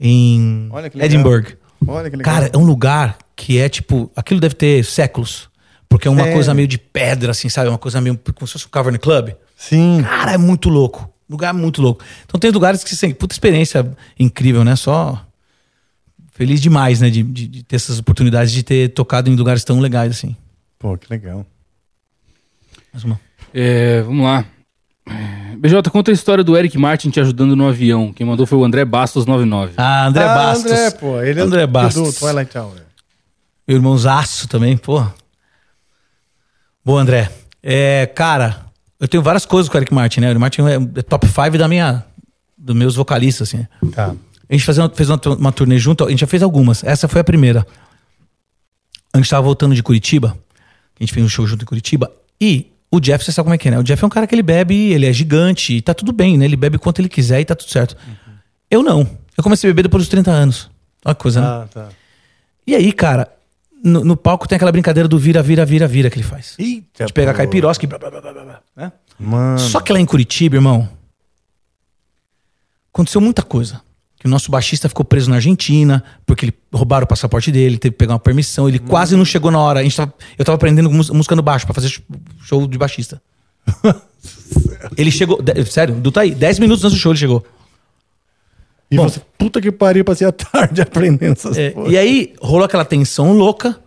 [0.00, 1.06] em Olha que legal.
[1.06, 1.46] Edinburgh.
[1.86, 2.34] Olha que legal.
[2.34, 4.10] Cara, é um lugar que é tipo.
[4.16, 5.48] Aquilo deve ter séculos.
[5.88, 6.34] Porque é uma Sério?
[6.34, 7.68] coisa meio de pedra, assim, sabe?
[7.68, 8.18] Uma coisa meio.
[8.34, 9.30] Como se fosse um Cavern Club.
[9.56, 10.02] Sim.
[10.02, 11.10] Cara, é muito louco.
[11.28, 12.04] Lugar muito louco.
[12.24, 14.76] Então tem lugares que tem puta experiência incrível, né?
[14.76, 15.25] Só.
[16.36, 17.08] Feliz demais, né?
[17.08, 20.36] De, de- de ter essas oportunidades de ter tocado em lugares tão legais assim.
[20.78, 21.46] Pô, que legal.
[22.92, 23.18] Mais uma.
[23.54, 24.44] É, vamos lá.
[25.08, 28.12] É, BJ, conta a história do Eric Martin te ajudando no avião.
[28.12, 29.72] Quem mandou foi o André Bastos 99.
[29.78, 30.70] Ah, André Ah, Bastos.
[30.70, 31.22] André, pô.
[31.22, 32.14] Ele é André Bastos.
[32.14, 32.82] do Twilight Tower.
[33.66, 35.02] Meu irmãozaço também, pô.
[36.84, 37.30] Bom, André.
[37.62, 38.66] É, cara,
[39.00, 40.26] eu tenho várias coisas com o Eric Martin, né?
[40.26, 42.04] O Eric Martin é, é top 5 da minha,
[42.56, 43.66] dos meus vocalistas, assim.
[43.92, 44.14] Tá.
[44.48, 46.84] A gente fazia, fez uma, uma turnê junto, a gente já fez algumas.
[46.84, 47.66] Essa foi a primeira.
[49.12, 50.36] A gente tava voltando de Curitiba.
[50.98, 52.10] A gente fez um show junto em Curitiba.
[52.40, 53.78] E o Jeff, você sabe como é que é, né?
[53.78, 56.38] O Jeff é um cara que ele bebe, ele é gigante, e tá tudo bem,
[56.38, 56.44] né?
[56.44, 57.96] Ele bebe quanto ele quiser e tá tudo certo.
[58.70, 59.08] Eu não.
[59.36, 60.70] Eu comecei a beber depois dos 30 anos.
[61.04, 61.46] Olha que coisa, né?
[61.46, 61.88] Ah, tá.
[62.66, 63.30] E aí, cara,
[63.82, 66.54] no, no palco tem aquela brincadeira do vira, vira, vira, vira que ele faz.
[66.58, 68.92] Eita, De pegar caipirosca e blá, blá, blá, blá, né?
[69.18, 69.58] Mano.
[69.58, 70.88] Só que lá em Curitiba, irmão,
[72.92, 73.80] aconteceu muita coisa.
[74.18, 77.92] Que o nosso baixista ficou preso na Argentina, porque ele roubaram o passaporte dele, teve
[77.92, 79.80] que pegar uma permissão, ele quase não chegou na hora.
[79.80, 82.00] A gente tava, eu tava aprendendo música no baixo pra fazer sh-
[82.42, 83.20] show de baixista.
[84.96, 87.44] ele chegou, de- sério, do tá aí, 10 minutos antes do show ele chegou.
[88.90, 89.08] E Bom.
[89.08, 91.88] você, puta que pariu, passei a tarde aprendendo essas É, porra.
[91.90, 93.78] e aí rolou aquela tensão louca.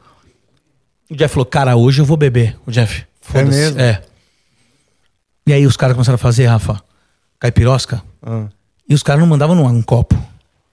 [1.10, 2.56] O Jeff falou: Cara, hoje eu vou beber.
[2.68, 3.58] O Jeff, foda-se.
[3.58, 3.80] mesmo?
[3.80, 4.02] É.
[5.48, 6.80] E aí os caras começaram a fazer, Rafa,
[7.40, 8.04] caipirosca.
[8.22, 8.48] Ah.
[8.90, 10.16] E os caras não mandavam num um copo.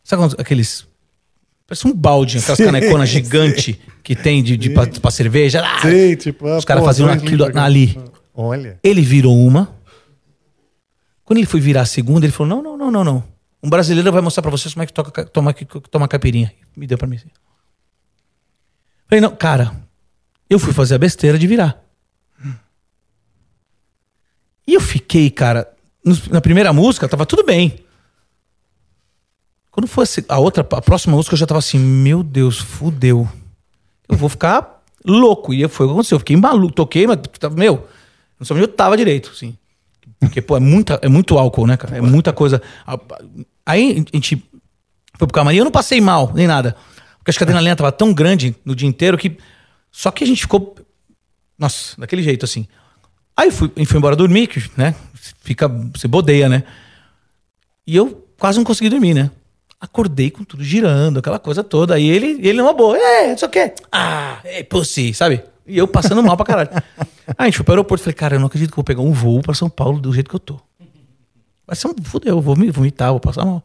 [0.03, 0.87] Sabe aqueles.
[1.67, 3.17] Parece um balde, aquelas Sim, caneconas sim.
[3.17, 5.63] gigantes que tem de, de pra, pra cerveja.
[5.65, 7.99] Ah, Sei, tipo, ah, os caras pô, faziam aquilo ali.
[8.35, 8.79] Olha.
[8.83, 9.75] Ele virou uma.
[11.25, 13.25] Quando ele foi virar a segunda, ele falou: não, não, não, não, não.
[13.63, 15.53] Um brasileiro vai mostrar pra vocês como é que toca, ca- toma,
[15.91, 16.53] toma caipirinha.
[16.77, 17.29] Me deu pra mim assim.
[19.09, 19.73] Falei, não, cara,
[20.49, 21.83] eu fui fazer a besteira de virar.
[24.67, 25.69] E eu fiquei, cara,
[26.31, 27.79] na primeira música tava tudo bem.
[29.77, 33.29] Quando fosse a outra, a próxima música, eu já tava assim, meu Deus, fudeu.
[34.09, 35.53] Eu vou ficar louco.
[35.53, 36.17] E foi o que aconteceu.
[36.17, 36.73] Eu fiquei maluco.
[36.73, 37.87] Toquei, mas, tava- meu,
[38.41, 39.55] não sabia onde eu tava direito, assim.
[40.19, 41.99] Porque, pô, é, muita, é muito álcool, né, cara?
[41.99, 42.63] É muita coisa.
[43.67, 44.37] Aí a gente
[45.19, 45.59] foi pro camarim.
[45.59, 46.75] Eu não passei mal, nem nada.
[47.19, 49.37] Porque acho que a adrenalina tava tão grande no dia inteiro que.
[49.93, 50.75] Só que a gente ficou.
[51.59, 52.67] Nossa, daquele jeito, assim.
[53.37, 54.95] Aí fui, fui embora dormir, né?
[55.43, 55.69] Fica.
[55.69, 56.63] Você bodeia, né?
[57.87, 59.31] E eu quase não consegui dormir, né?
[59.87, 61.95] Acordei com tudo girando, aquela coisa toda.
[61.95, 63.73] Aí ele, ele numa boa, é, não sei o quê.
[63.91, 65.43] Ah, é pussy, sabe?
[65.67, 66.71] E eu passando mal pra caralho.
[67.27, 69.01] Aí a gente foi pro aeroporto falei, cara, eu não acredito que eu vou pegar
[69.01, 70.61] um voo pra São Paulo do jeito que eu tô.
[71.67, 73.63] Vai ser um fudeu, eu vou vomitar, vou passar mal.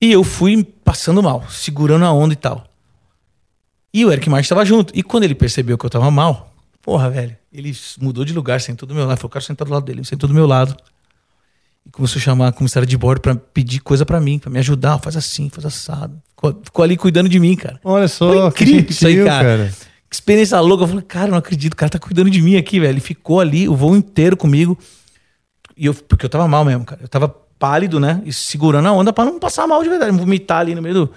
[0.00, 2.64] E eu fui passando mal, segurando a onda e tal.
[3.94, 4.96] E o Eric Martin tava junto.
[4.96, 8.86] E quando ele percebeu que eu tava mal, porra, velho, ele mudou de lugar, sentou
[8.88, 9.16] do meu lado.
[9.18, 10.00] Falou, eu quero sentar do lado dele.
[10.00, 10.76] Ele sentou do meu lado.
[11.92, 14.98] Começou a chamar a comissária de bordo pra pedir coisa pra mim, pra me ajudar.
[14.98, 16.16] Faz assim, faz assado.
[16.30, 17.78] Ficou, ficou ali cuidando de mim, cara.
[17.84, 19.44] Olha só, Foi que incrível isso aí, cara.
[19.58, 19.72] cara.
[20.08, 20.84] Que experiência louca.
[20.84, 22.92] Eu falei, cara, eu não acredito, o cara tá cuidando de mim aqui, velho.
[22.92, 24.76] Ele ficou ali o voo inteiro comigo.
[25.76, 27.00] E eu, porque eu tava mal mesmo, cara.
[27.02, 27.28] Eu tava
[27.58, 28.20] pálido, né?
[28.24, 30.94] E segurando a onda pra não passar mal de verdade, não vomitar ali no meio
[30.94, 31.12] do.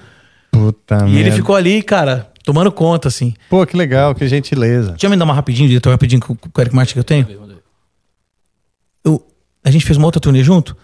[0.52, 1.36] Puta E ele merda.
[1.38, 3.34] ficou ali, cara, tomando conta, assim.
[3.50, 4.92] Pô, que legal, que gentileza.
[4.92, 7.04] Deixa eu me dar uma rapidinho, diretor, rapidinho com, com o Eric Martin que eu
[7.04, 7.28] tenho.
[9.04, 9.26] Eu,
[9.66, 10.78] a gente fez uma outra turnê junto.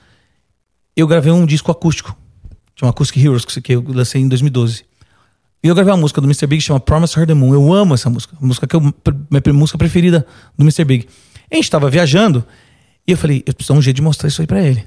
[0.95, 2.17] Eu gravei um disco acústico.
[2.75, 4.83] Chama Acoustic Heroes, que eu lancei em 2012.
[5.63, 6.47] E eu gravei uma música do Mr.
[6.47, 7.53] Big que chama Promise Her the Moon.
[7.53, 8.35] Eu amo essa música.
[8.41, 10.25] A música que eu, minha música preferida
[10.57, 10.83] do Mr.
[10.83, 11.07] Big.
[11.51, 12.43] A gente tava viajando
[13.07, 14.79] e eu falei, eu preciso dar um jeito de mostrar isso aí pra ele.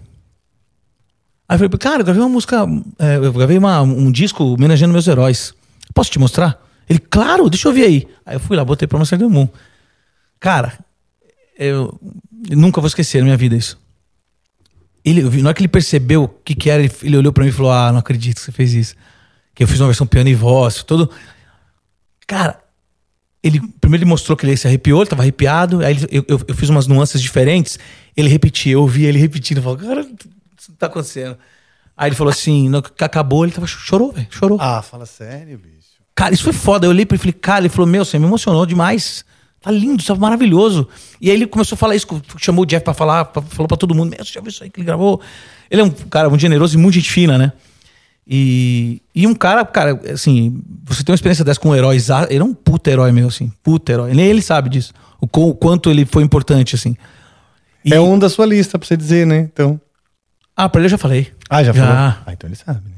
[1.49, 2.66] Aí eu falei, cara, eu gravei uma música,
[2.99, 5.55] é, eu gravei uma- um disco homenageando meus heróis.
[5.95, 6.61] Posso te mostrar?
[6.89, 8.09] Ele, claro, deixa eu ver aí.
[8.27, 9.49] Aí eu fui lá, botei Promise Her the Moon.
[10.41, 10.73] Cara,
[11.57, 11.99] eu,
[12.51, 13.79] eu nunca vou esquecer na minha vida isso.
[15.05, 17.51] Ele, na hora que ele percebeu o que, que era, ele, ele olhou pra mim
[17.51, 18.95] e falou: Ah, não acredito que você fez isso.
[19.55, 21.11] Que eu fiz uma versão piano e voz, todo.
[22.27, 22.59] Cara,
[23.43, 25.85] ele primeiro ele mostrou que ele se arrepiou, ele tava arrepiado.
[25.85, 27.79] Aí ele- eu, eu, eu fiz umas nuances diferentes.
[28.16, 29.59] Ele repetia, eu ouvi ele repetindo.
[29.59, 31.37] Eu falei, cara, isso não tá acontecendo.
[31.97, 34.59] Aí ele falou assim: no, acabou, ele tava, chorou, velho, chorou.
[34.61, 35.74] Ah, fala sério, bicho.
[36.15, 36.87] Cara, isso foi foda.
[36.87, 39.24] Eu olhei pra ele e falei, cara, ele falou, meu, você me emocionou demais.
[39.64, 40.86] Tá lindo, é maravilhoso.
[41.18, 43.94] E aí ele começou a falar isso, chamou o Jeff pra falar, falou pra todo
[43.94, 45.22] mundo, você já viu isso aí que ele gravou?
[45.70, 47.51] Ele é um cara muito generoso e muito gente fina, né?
[48.28, 51.96] E, e um cara, cara, assim, você tem uma experiência dessa com um herói,
[52.28, 54.12] ele é um puta herói meu, assim, puta herói.
[54.12, 56.94] Nem ele sabe disso, o, o quanto ele foi importante, assim.
[57.90, 59.48] É um da sua lista, pra você dizer, né?
[59.51, 59.80] Então.
[60.54, 61.32] Ah, pra ele eu já falei.
[61.48, 61.86] Ah, já, Já.
[61.86, 61.98] falou?
[61.98, 62.96] Ah, então ele sabe, né?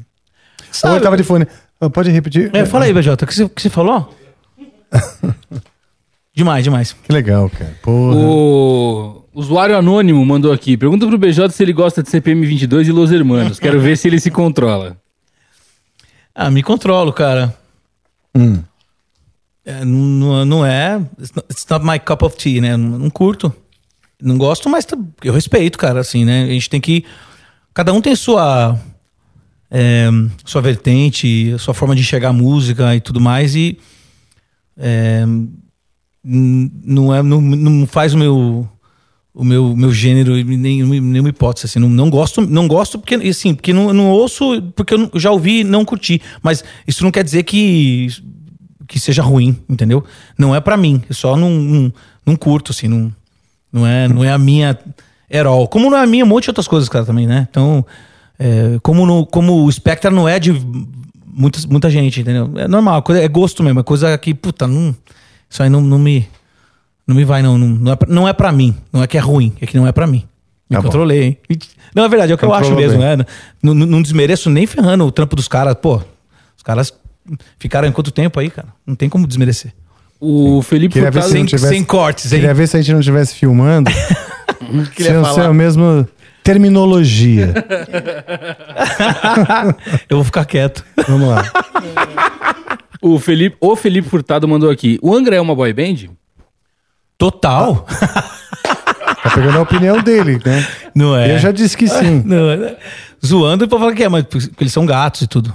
[0.73, 0.91] Sabe.
[0.91, 1.47] Ou ele tava de fone.
[1.81, 2.51] Ah, pode repetir?
[2.53, 4.13] É, fala aí, BJ, o que você, o que você falou?
[6.37, 6.93] demais, demais.
[6.93, 7.77] Que legal, cara.
[7.83, 8.17] Porra.
[8.17, 10.77] O usuário anônimo mandou aqui.
[10.77, 13.59] Pergunta pro BJ se ele gosta de CPM 22 e Los Hermanos.
[13.59, 14.97] Quero ver se ele se controla.
[16.35, 17.57] Ah, me controlo, cara.
[18.35, 18.63] Hum.
[19.65, 21.01] É, não, não é.
[21.51, 22.77] It's not, my cup of tea, né?
[22.77, 23.53] Não, não curto.
[24.23, 26.45] Não gosto, mas tá- eu respeito, cara, assim, né?
[26.45, 27.05] A gente tem que.
[27.75, 28.79] Cada um tem sua.
[29.71, 30.09] é,
[30.45, 33.55] sua vertente, sua forma de enxergar a música e tudo mais.
[33.57, 33.79] E.
[34.79, 35.25] é,
[36.29, 38.69] não, é, não, não faz o meu.
[39.39, 43.55] O meu, meu gênero, nem, nenhuma hipótese, assim, não, não gosto, não gosto porque, assim,
[43.55, 47.23] porque não, não ouço, porque eu já ouvi e não curti, mas isso não quer
[47.23, 48.09] dizer que
[48.87, 50.05] que seja ruim, entendeu?
[50.39, 51.93] Não é pra mim, eu só não, não,
[52.25, 53.13] não curto, assim, não,
[53.73, 54.79] não, é, não é a minha
[55.31, 55.67] herói.
[55.69, 57.47] Como não é a minha, um monte de outras coisas, cara, também, né?
[57.51, 57.85] Então,
[58.39, 60.53] é, como, no, como o Spectre não é de
[61.27, 62.51] muitas, muita gente, entendeu?
[62.57, 64.95] É normal, coisa, é gosto mesmo, é coisa que, puta, não,
[65.49, 66.29] isso aí não, não me
[67.07, 67.57] não me vai, não.
[67.57, 68.75] Não, não, é, pra- não é pra mim.
[68.93, 70.25] Não é que é ruim, é que não é pra mim.
[70.69, 71.39] Me Tá controlei, hein?
[71.95, 73.17] Não, é verdade, é o que eu acho mesmo, né?
[73.63, 75.75] Não, não- desmereço nem ferrando o trampo dos caras.
[75.81, 76.01] Pô,
[76.57, 76.93] os caras
[77.59, 78.69] ficaram em quanto tempo aí, cara?
[78.85, 79.73] Não tem como desmerecer.
[80.19, 82.41] O Felipe Queria ver se sem, tivesse, sem cortes, hein?
[82.41, 83.91] Queria ver se a gente não estivesse filmando.
[84.95, 85.35] Que ele se falar.
[85.35, 86.09] ser a mesma
[86.43, 87.53] terminologia.
[90.09, 90.85] eu vou ficar quieto.
[91.07, 91.45] Vamos lá.
[93.03, 94.99] O Felipe, o Felipe Furtado mandou aqui.
[95.03, 96.09] O Angra é uma boy band?
[97.19, 97.87] Total.
[99.23, 100.65] Tá pegando a opinião dele, né?
[100.95, 101.35] Não é?
[101.35, 102.23] Eu já disse que sim.
[102.25, 102.77] Não, é-
[103.25, 105.53] zoando, o povo fala que é, mas porque eles são gatos e tudo.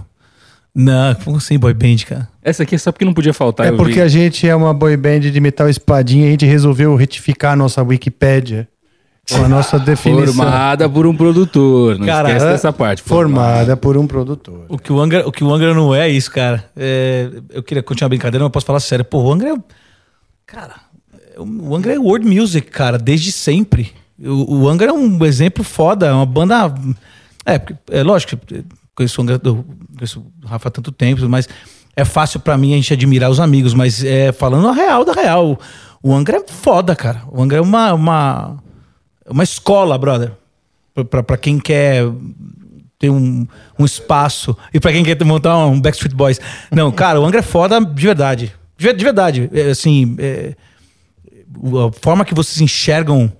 [0.75, 2.27] Não, como assim, boy band, cara?
[2.43, 3.67] Essa aqui é só porque não podia faltar.
[3.67, 4.01] É porque vi.
[4.01, 7.55] a gente é uma boy band de metal espadinha e a gente resolveu retificar a
[7.55, 8.67] nossa Wikipédia.
[9.29, 10.33] Com a nossa definição.
[10.33, 11.97] Formada por um produtor.
[11.97, 13.01] Não Cara, esquece é- dessa parte.
[13.03, 14.65] Formada por um produtor.
[14.67, 16.65] O que o Angra, o que o Angra não é isso, cara.
[16.75, 19.05] É, eu queria continuar a brincadeira, mas eu posso falar sério.
[19.05, 19.55] Pô, o Angra é.
[20.45, 20.75] Cara,
[21.37, 23.91] o Angra é world music, cara, desde sempre.
[24.19, 26.73] O, o Angra é um exemplo foda, é uma banda.
[27.45, 28.35] É, porque- é lógico,
[28.95, 29.63] conheço o Angra, eu
[29.97, 31.47] conheço o Rafa há tanto tempo, mas
[31.95, 35.13] é fácil pra mim a gente admirar os amigos, mas é falando a real da
[35.13, 35.57] real.
[36.03, 37.21] O Angra é foda, cara.
[37.31, 38.57] O Angra é uma, uma,
[39.31, 40.33] uma escola, brother.
[41.25, 42.03] Pra quem quer
[42.99, 43.47] ter um,
[43.79, 46.39] um espaço e pra quem quer montar um Backstreet Boys.
[46.71, 48.53] Não, cara, o Angra é foda de verdade.
[48.77, 49.49] De, de verdade.
[49.53, 50.55] É, assim, é,
[51.55, 53.31] a forma que vocês enxergam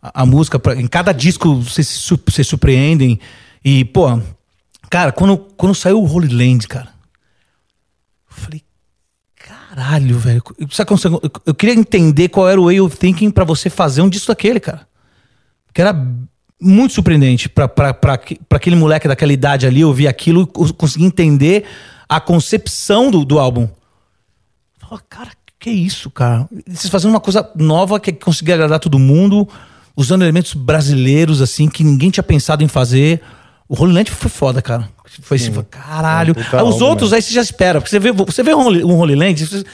[0.00, 3.18] a, a música, pra- em cada disco vocês se, su- se surpreendem.
[3.64, 4.18] E, pô,
[4.88, 6.88] cara, quando, quando saiu o Holy Land, cara,
[8.30, 8.62] eu falei,
[9.36, 10.42] caralho, velho.
[10.70, 14.02] Sabe você- eu, eu queria entender qual era o way of thinking pra você fazer
[14.02, 14.86] um disco daquele, cara.
[15.72, 15.94] Que era
[16.60, 17.70] muito surpreendente pra
[18.50, 21.64] aquele moleque daquela idade ali, ouvir aquilo e cons- conseguir entender
[22.08, 23.68] a concepção do, do álbum.
[24.78, 26.48] Fala, cara, que isso, cara?
[26.66, 29.48] Vocês fazendo uma coisa nova que conseguia agradar todo mundo,
[29.96, 33.20] usando elementos brasileiros, assim, que ninguém tinha pensado em fazer.
[33.68, 34.88] O Holy Land foi foda, cara.
[35.22, 36.34] Foi assim, foi, caralho.
[36.36, 37.16] É Aí os álbum, outros né?
[37.16, 37.80] aí você já espera.
[37.80, 39.64] Porque você vê, você vê um Holy, um Holy Land, você-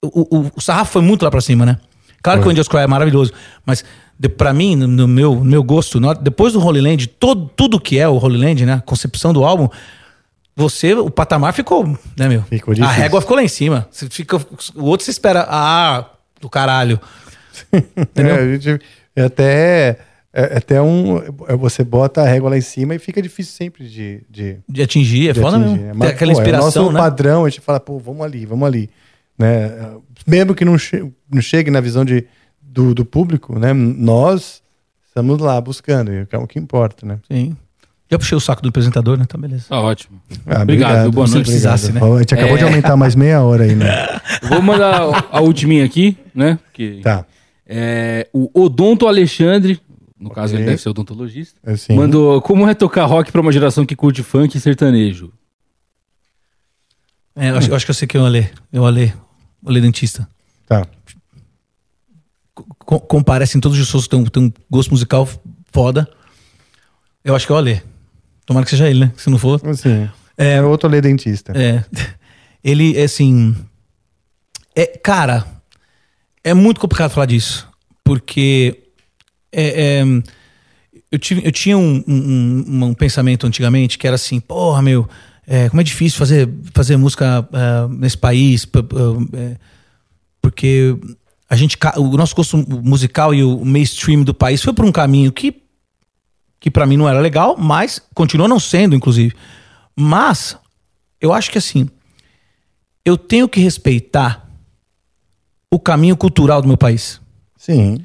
[0.00, 1.78] o, o, o sarrafo foi muito lá pra cima, né?
[2.22, 3.32] Claro que o Angels Cry é maravilhoso,
[3.66, 3.84] mas
[4.28, 8.08] pra mim, no, meu, no meu gosto, depois do Holy Land, todo, tudo que é
[8.08, 8.74] o Holy Land, né?
[8.74, 9.68] A concepção do álbum,
[10.54, 11.86] você, o patamar ficou,
[12.16, 12.42] né, meu?
[12.42, 13.88] Ficou a régua ficou lá em cima.
[13.90, 14.36] Você fica,
[14.74, 16.10] o outro você espera, ah,
[16.40, 17.00] do caralho.
[18.14, 18.80] É, a gente,
[19.14, 19.98] é até,
[20.32, 21.18] é até um.
[21.48, 24.22] é, Você bota a régua lá em cima e fica difícil sempre de.
[24.28, 25.84] De, De atingir, é de foda atingir, mesmo.
[25.84, 25.90] né?
[25.90, 26.98] Tem Mas, aquela pô, É inspiração, o nosso né?
[27.00, 28.88] padrão, a gente fala, pô, vamos ali, vamos ali.
[29.38, 29.70] Né?
[30.26, 32.26] Mesmo que não, che não chegue na visão de,
[32.72, 33.72] do, do público, né?
[33.72, 34.62] Nós
[35.06, 37.18] estamos lá buscando, e é o que importa, né?
[37.30, 37.56] Sim.
[38.10, 39.24] Já puxei o saco do apresentador, né?
[39.26, 39.64] Tá beleza.
[39.68, 40.20] Tá ótimo.
[40.46, 41.46] Ah, obrigado, boa Se noite.
[41.46, 42.00] precisasse, né?
[42.02, 42.66] A gente acabou de É.
[42.66, 43.86] aumentar mais meia hora aí, né?
[44.48, 46.58] Vou mandar a ultiminha aqui, né?
[46.74, 47.24] Que Tá.
[47.66, 49.80] é, o Odonto Alexandre,
[50.18, 51.94] no caso ele deve ser odontologista, Assim.
[51.94, 55.32] mandou como é tocar rock pra uma geração que curte funk e sertanejo.
[57.34, 58.46] É, eu, acho, eu acho que eu sei quem é o Alê.
[58.72, 59.10] É o Alê.
[59.62, 60.28] O Alê dentista.
[60.66, 60.86] Tá.
[62.92, 65.26] Co- comparecem todos os shows que têm um gosto musical
[65.72, 66.06] foda.
[67.24, 67.80] Eu acho que é o Alê.
[68.44, 69.12] Tomara que seja ele, né?
[69.16, 69.58] Se não for.
[69.66, 71.52] Assim, É, é outro lei dentista.
[71.56, 71.82] É.
[72.62, 73.56] Ele, é assim.
[74.76, 75.44] É, cara,
[76.44, 77.66] é muito complicado falar disso.
[78.04, 78.82] Porque.
[79.50, 80.04] é, é,
[81.10, 85.08] eu, tive, eu tinha um, um, um- um pensamento antigamente que era assim: porra, meu,
[85.46, 88.64] é, como é difícil fazer, fazer música ah, nesse país.
[89.32, 89.56] é,
[90.40, 90.96] porque
[91.52, 95.30] a gente, o nosso gosto musical e o mainstream do país foi por um caminho
[95.30, 95.60] que
[96.58, 99.34] que para mim não era legal, mas continua não sendo, inclusive.
[99.94, 100.56] Mas
[101.20, 101.90] eu acho que assim,
[103.04, 104.48] eu tenho que respeitar
[105.70, 107.20] o caminho cultural do meu país.
[107.58, 107.98] Sim.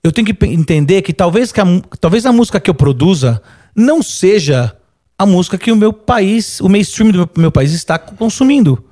[0.00, 1.64] Eu tenho que entender que talvez, que a,
[1.98, 3.42] talvez a música que eu produza
[3.74, 4.76] não seja
[5.18, 8.84] a música que o meu país, o mainstream do meu, meu país está consumindo.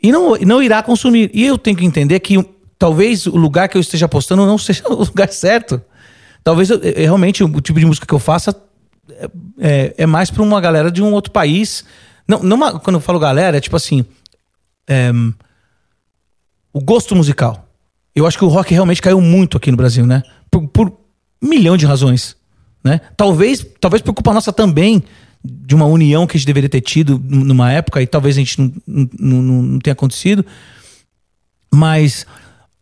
[0.00, 1.32] E não, não irá consumir.
[1.34, 2.38] E eu tenho que entender que
[2.82, 5.80] talvez o lugar que eu esteja postando não seja o lugar certo.
[6.42, 8.60] Talvez eu- eu- realmente o tipo de música que eu faça
[9.08, 9.30] é,
[9.60, 11.84] é- é mais para uma galera de um outro país.
[12.26, 14.04] Não, não uma- quando eu falo galera, é tipo assim.
[14.88, 15.12] é,
[16.72, 17.68] o gosto musical.
[18.16, 20.22] Eu acho que o rock realmente caiu muito aqui no Brasil, né?
[20.50, 20.88] Por, por
[21.40, 22.36] um milhão de razões.
[22.82, 23.00] Né?
[23.16, 25.04] Talvez, talvez por culpa nossa também,
[25.44, 28.58] de uma união que a gente deveria ter tido numa época e talvez a gente
[28.60, 29.08] não, não,
[29.42, 30.44] não- não tenha acontecido.
[31.72, 32.26] Mas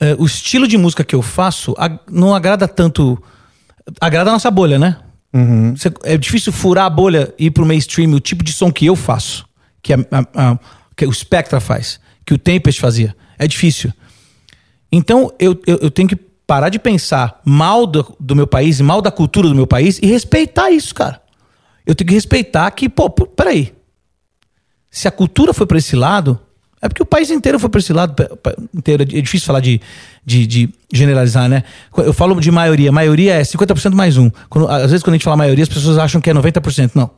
[0.01, 3.23] eh, o estilo de música que eu faço ag- não agrada tanto.
[4.01, 4.97] Agrada a nossa bolha, né?
[5.33, 5.77] Uhum.
[5.77, 8.87] Você- é difícil furar a bolha e ir pro mainstream o tipo de som que
[8.87, 9.47] eu faço,
[9.83, 10.59] que, a- a- a-
[10.97, 13.15] que o Spectra faz, que o Tempest fazia.
[13.39, 13.93] É difícil.
[14.93, 19.01] Então eu, eu, eu tenho que parar de pensar mal do, do meu país, mal
[19.01, 21.21] da cultura do meu país e respeitar isso, cara.
[21.87, 23.73] Eu tenho que respeitar que, pô, pô, peraí.
[24.91, 26.39] Se a cultura foi para esse lado,
[26.83, 28.15] é porque o país inteiro foi para esse lado
[28.75, 29.03] inteiro.
[29.03, 29.81] É difícil falar de,
[30.25, 31.63] de, de generalizar, né?
[31.97, 32.91] Eu falo de maioria.
[32.91, 34.31] Maioria é 50% mais um.
[34.49, 36.93] Quando- às vezes, quando a gente fala maioria, as pessoas acham que é 90%.
[36.95, 37.11] Não.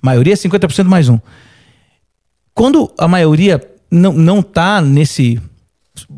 [0.00, 1.18] Maioria é 50% mais um.
[2.54, 5.40] Quando a maioria não, não tá nesse,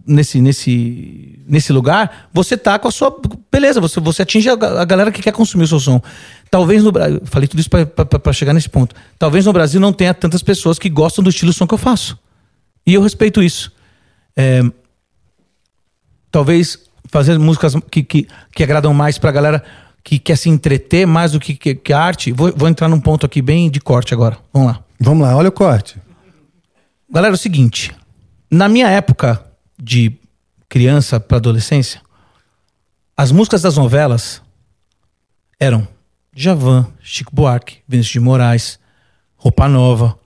[0.06, 3.16] nesse, nesse, nesse lugar, você tá com a sua.
[3.50, 6.00] Beleza, você, você atinge a, a galera que quer consumir o seu som.
[6.50, 7.20] Talvez no Brasil.
[7.24, 8.94] Falei tudo isso para chegar nesse ponto.
[9.18, 11.78] Talvez no Brasil não tenha tantas pessoas que gostam do estilo de som que eu
[11.78, 12.18] faço.
[12.86, 13.73] E eu respeito isso.
[14.36, 14.62] É,
[16.31, 16.78] talvez
[17.09, 19.62] fazer músicas que, que, que agradam mais pra galera
[20.02, 22.33] que quer se entreter mais do que, que, que arte.
[22.33, 24.39] Vou, vou entrar num ponto aqui bem de corte agora.
[24.52, 24.83] Vamos lá.
[24.99, 26.01] Vamos lá, olha o corte.
[27.11, 27.94] Galera, é o seguinte.
[28.51, 29.44] Na minha época
[29.78, 30.12] de
[30.69, 32.01] criança para adolescência,
[33.17, 34.41] as músicas das novelas
[35.61, 35.86] eram
[36.35, 38.78] Javan, Chico Buarque, Vinícius de Moraes,
[39.36, 40.19] Roupa Nova,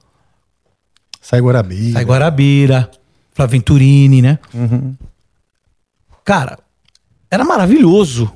[1.26, 1.92] Sai Guarabira.
[1.92, 2.90] Sai Guarabira,
[3.32, 4.38] Flávio Venturini, né?
[6.24, 6.56] Cara,
[7.28, 8.32] era maravilhoso.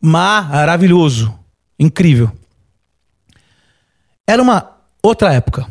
[0.00, 1.32] Maravilhoso.
[1.78, 2.32] Incrível.
[4.26, 4.68] Era uma
[5.00, 5.64] outra época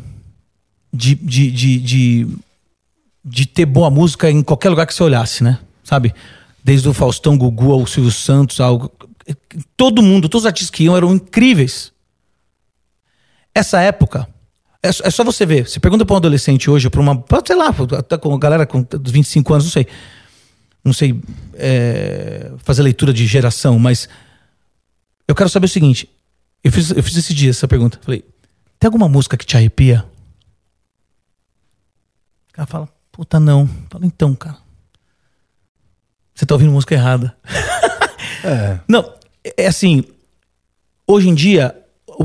[0.90, 2.38] de, de, de, de,
[3.22, 5.58] de ter boa música em qualquer lugar que você olhasse, né?
[5.84, 6.14] Sabe?
[6.64, 8.90] Desde o Faustão Gugu ao Silvio Santos, ao...
[9.76, 11.92] todo mundo, todos os artistas que iam eram incríveis.
[13.54, 14.26] Essa época,
[14.82, 15.68] é, só- é só você ver.
[15.68, 17.16] Você pergunta pra um adolescente hoje, pra uma.
[17.20, 19.86] pra, Sei lá, até com galera com 25 anos, não sei.
[20.84, 21.20] Não sei
[21.54, 24.08] é, fazer leitura de geração, mas
[25.28, 26.10] eu quero saber o seguinte.
[26.64, 28.00] Eu fiz, eu fiz esse dia essa pergunta.
[28.02, 28.24] Falei,
[28.80, 30.04] tem alguma música que te arrepia?
[32.50, 33.68] O cara fala, puta, não.
[33.90, 34.58] Fala, então, cara.
[36.34, 37.36] Você tá ouvindo música errada.
[38.44, 38.80] É.
[38.88, 40.02] Não, é é assim.
[41.06, 41.76] Hoje em dia,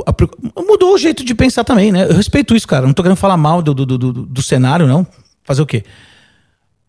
[0.05, 2.03] a mudou o jeito de pensar também, né?
[2.05, 2.85] Eu respeito isso, cara.
[2.85, 5.05] Não tô querendo falar mal do, do, do, do- cenário, não.
[5.43, 5.83] Fazer o quê?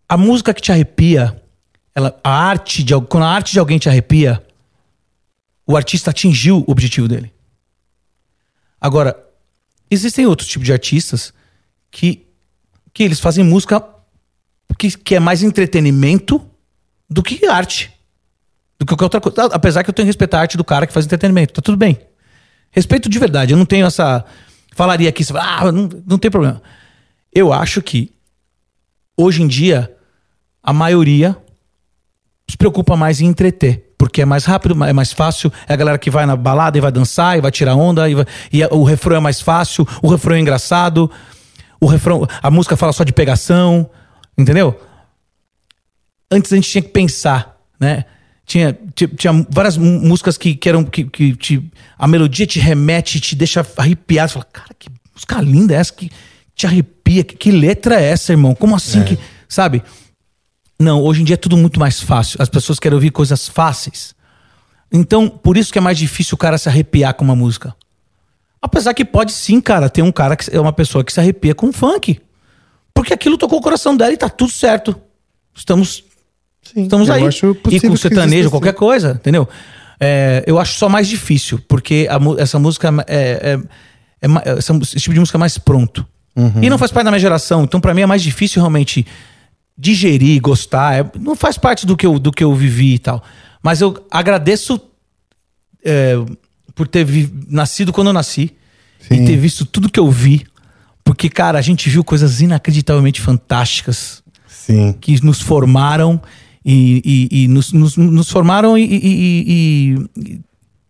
[0.09, 1.41] A música que te arrepia,
[1.95, 4.45] ela, a arte de quando a arte de alguém te arrepia,
[5.67, 7.33] o artista atingiu o objetivo dele.
[8.81, 9.17] Agora,
[9.91, 11.33] existem outros tipos de artistas
[11.91, 12.27] que,
[12.93, 13.85] que eles fazem música
[14.79, 16.41] que, que é mais entretenimento
[17.11, 17.93] do que arte.
[18.79, 19.45] Do que qualquer outra coisa.
[19.55, 21.53] Apesar que eu tenho que respeitar a arte do cara que faz entretenimento.
[21.55, 21.99] Tá tudo bem.
[22.79, 23.53] Respeito de verdade.
[23.53, 24.25] Eu não tenho essa.
[24.73, 26.63] Falaria aqui, ah, não, não tem problema.
[27.35, 28.15] Eu acho que
[29.17, 29.93] hoje em dia
[30.63, 31.37] a maioria
[32.49, 33.93] se preocupa mais em entreter.
[33.99, 35.53] Porque é mais rápido, é mais fácil.
[35.67, 38.09] É a galera que vai na balada e vai dançar e vai tirar onda.
[38.09, 41.11] E, vai- e o refrão é mais fácil, o refrão é engraçado.
[41.81, 43.91] O refrão, a música fala só de pegação.
[44.39, 44.81] Entendeu?
[46.31, 48.05] Antes a gente tinha que pensar, né?
[48.49, 50.83] Tinha, ti- tinha várias mú- músicas que, que eram.
[50.83, 54.31] Que, que te, a melodia te remete, te deixa arrepiado.
[54.31, 56.11] Você fala, cara, que música linda é essa que
[56.57, 57.23] te arrepia.
[57.23, 58.55] Que, que letra é essa, irmão?
[58.55, 59.19] Como assim que.
[59.47, 59.83] Sabe?
[60.81, 62.41] Não, hoje em dia é tudo muito mais fácil.
[62.41, 64.15] As pessoas querem ouvir coisas fáceis.
[64.91, 67.77] Então, por isso que é mais difícil o cara se arrepiar com uma música.
[68.63, 71.55] Apesar que pode sim, cara, ter um cara que é uma pessoa que se arrepia
[71.55, 72.19] com funk.
[72.95, 74.99] Porque aquilo tocou o coração dela e tá tudo certo.
[75.55, 76.03] Estamos
[76.77, 77.23] estamos eu aí.
[77.71, 79.49] E com sertanejo, qualquer coisa, entendeu?
[80.01, 83.59] É, eu acho só mais difícil, porque a essa música é, é-
[84.23, 86.07] é ma- essa- esse tipo de música é mais pronto.
[86.37, 86.63] Uhum.
[86.63, 89.05] E não faz parte da minha geração, então pra mim é mais difícil realmente
[89.77, 91.01] digerir, gostar.
[91.01, 93.23] É- não faz parte do que, eu, do que eu vivi e tal.
[93.63, 94.81] Mas eu agradeço
[95.85, 96.15] é,
[96.75, 98.53] por ter vi- nascido quando eu nasci
[99.11, 100.45] e ter visto tudo que eu vi.
[101.05, 104.93] Porque, cara, a gente viu coisas inacreditavelmente fantásticas Sim.
[105.01, 106.21] que nos formaram
[106.71, 110.09] e, e- e nos, nos- nos formaram e, e-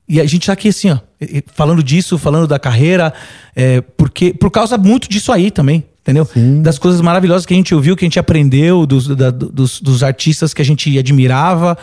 [0.09, 0.99] e- a gente tá aqui assim, ó,
[1.55, 3.13] falando disso, falando da carreira,
[3.55, 6.27] é, porque por causa muito disso aí também, entendeu?
[6.63, 10.03] Das coisas maravilhosas que a gente ouviu, que a gente aprendeu, dos, da- dos, dos
[10.03, 11.77] artistas que a gente admirava,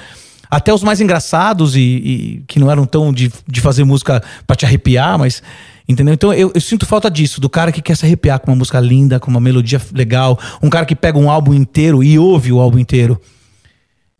[0.49, 4.55] até os mais engraçados e, e que não eram tão de, de fazer música pra
[4.55, 5.41] te arrepiar, mas
[5.87, 6.15] Entendeu?
[6.15, 8.79] Então eu, eu sinto falta disso, do cara que quer se arrepiar com uma música
[8.79, 12.59] linda, com uma melodia legal, um cara que pega um álbum inteiro e ouve o
[12.59, 13.21] álbum inteiro.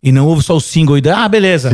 [0.06, 1.72] E não ouve só o single e dá, ah, beleza.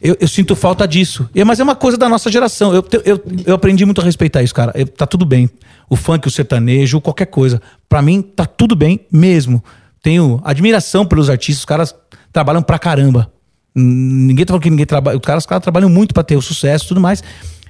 [0.00, 1.28] Eu, eu sinto falta disso.
[1.34, 2.74] E- mas é uma coisa da nossa geração.
[2.74, 4.70] Eu, eu, eu aprendi muito a respeitar isso, cara.
[4.74, 5.48] Eu- tá tudo bem.
[5.88, 7.60] O funk, o sertanejo, qualquer coisa.
[7.88, 9.64] Pra mim, tá tudo bem mesmo.
[10.02, 11.60] Tenho admiração pelos artistas.
[11.60, 11.94] Os caras
[12.32, 13.32] trabalham pra caramba.
[13.74, 15.16] Ninguém tá falando que ninguém trabalha.
[15.16, 17.24] Os caras, os caras trabalham muito pra ter o sucesso e tudo mais.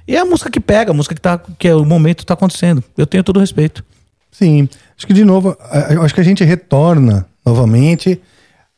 [0.05, 2.33] E é a música que pega, a música que, tá, que é o momento tá
[2.33, 2.83] acontecendo.
[2.97, 3.83] Eu tenho todo o respeito.
[4.31, 4.67] Sim.
[4.97, 5.55] Acho que, de novo,
[6.03, 8.19] acho que a gente retorna novamente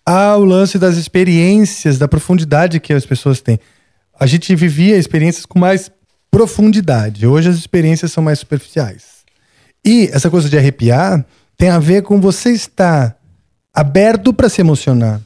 [0.06, 3.60] ao lance das experiências, da profundidade que as pessoas têm.
[4.20, 5.92] A gente vivia experiências com mais
[6.30, 7.28] profundidade.
[7.28, 9.22] Hoje as experiências são mais superficiais.
[9.86, 11.26] E essa coisa de arrepiar
[11.58, 13.18] tem a ver com você estar
[13.74, 15.22] aberto para se emocionar.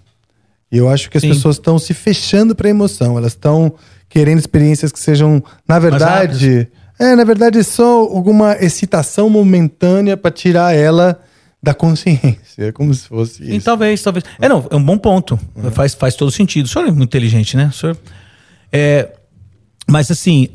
[0.71, 1.29] E eu acho que as Sim.
[1.29, 3.17] pessoas estão se fechando para emoção.
[3.17, 3.73] Elas estão
[4.09, 10.73] querendo experiências que sejam, na verdade, é, na verdade, só alguma excitação momentânea para tirar
[10.73, 11.19] ela
[11.65, 12.37] da consciência.
[12.59, 13.65] É como se fosse E isso.
[13.65, 14.23] talvez, talvez.
[14.39, 15.37] É, não, é um bom ponto.
[15.73, 16.65] Faz, faz todo sentido.
[16.65, 17.69] O senhor é muito inteligente, né?
[17.73, 17.97] O senhor.
[18.71, 19.11] É,
[19.87, 20.47] mas assim,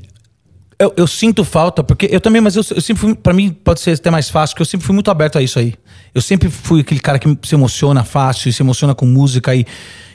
[0.78, 3.80] eu, eu sinto falta, porque eu também, mas eu, eu sempre fui, pra mim pode
[3.80, 5.74] ser até mais fácil, porque eu sempre fui muito aberto a isso aí.
[6.14, 9.66] Eu sempre fui aquele cara que se emociona fácil, e se emociona com música e,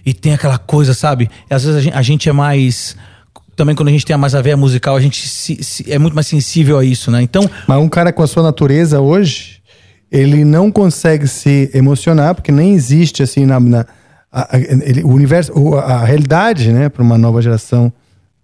[0.06, 1.30] e tem aquela coisa, sabe?
[1.50, 2.96] E às vezes a gente, a gente é mais.
[3.56, 6.00] também quando a gente tem a mais a veia musical, a gente se- se- é
[6.00, 7.22] muito mais sensível a isso, né?
[7.22, 9.55] Então, Mas um cara com a sua natureza hoje,
[10.12, 13.60] ele não consegue se emocionar, porque nem existe assim na.
[13.60, 13.86] na-
[14.32, 17.92] a, a- ele- o universo, o- a, realidade, né, para uma nova geração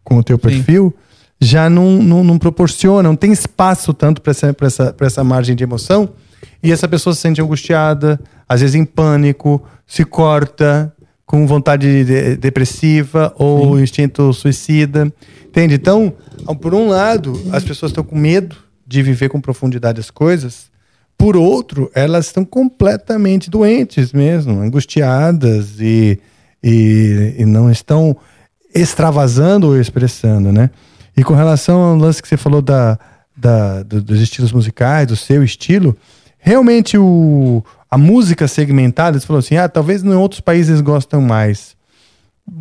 [0.04, 0.94] com o teu perfil,
[1.40, 5.24] já não, não, não proporciona, não tem espaço tanto para essa, pra essa, pra essa
[5.24, 6.10] margem de emoção.
[6.64, 10.94] E essa pessoa se sente angustiada, às vezes em pânico, se corta,
[11.26, 15.12] com vontade de- depressiva ou instinto suicida.
[15.48, 15.76] Entende?
[15.76, 16.14] Então,
[16.62, 18.56] por um lado, as pessoas estão com medo
[18.88, 20.70] de viver com profundidade as coisas.
[21.22, 26.19] Por outro, elas estão completamente doentes mesmo, angustiadas e,
[26.64, 28.17] e, e não estão
[28.74, 30.72] extravasando ou expressando, né?
[31.16, 32.98] E com relação ao lance que você falou da,
[33.38, 35.95] da- do- dos estilos musicais, do seu estilo,
[36.40, 41.75] realmente o, a música segmentada, você falou assim, ah, talvez em outros países gostam mais.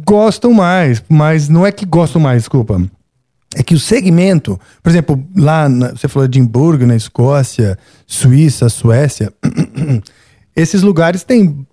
[0.05, 2.83] Gostam mais, mas não é que gostam mais, desculpa.
[3.57, 8.69] É que o segmento, por exemplo, lá na- você falou de Edimburgo, na Escócia, Suíça,
[8.69, 9.33] Suécia,
[10.55, 11.67] esses lugares têm,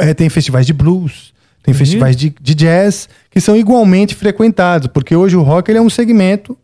[0.00, 5.16] é, tem festivais de blues, tem festivais de, de jazz que são igualmente frequentados, porque
[5.16, 6.56] hoje o rock ele é um segmento,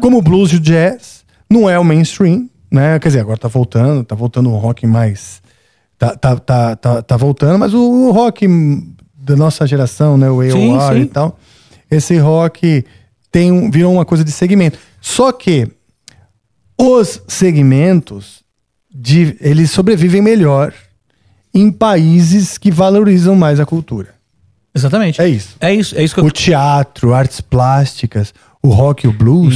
[0.00, 2.98] como o blues e o jazz, não é o mainstream, né?
[2.98, 5.40] Quer dizer, agora tá voltando, tá voltando um rock mais.
[5.98, 8.46] Tá, tá, tá, tá, tá voltando, mas o, o rock
[9.16, 10.28] da nossa geração, né?
[10.28, 11.00] O Sim, AOR sim.
[11.02, 11.38] e tal,
[11.90, 12.84] esse rock
[13.30, 14.78] tem um, virou uma coisa de segmento.
[15.00, 15.68] Só que
[16.78, 18.42] os segmentos
[18.92, 20.72] de, eles sobrevivem melhor
[21.52, 24.14] em países que valorizam mais a cultura.
[24.74, 25.20] Exatamente.
[25.20, 25.56] É isso.
[25.60, 29.54] É isso, é isso que O teatro, artes plásticas, o rock e o blues,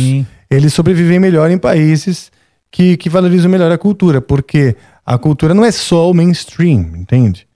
[0.50, 2.32] eles sobrevivem melhor em países
[2.70, 7.46] que, que valorizam melhor a cultura, porque a cultura não é só o mainstream, entende?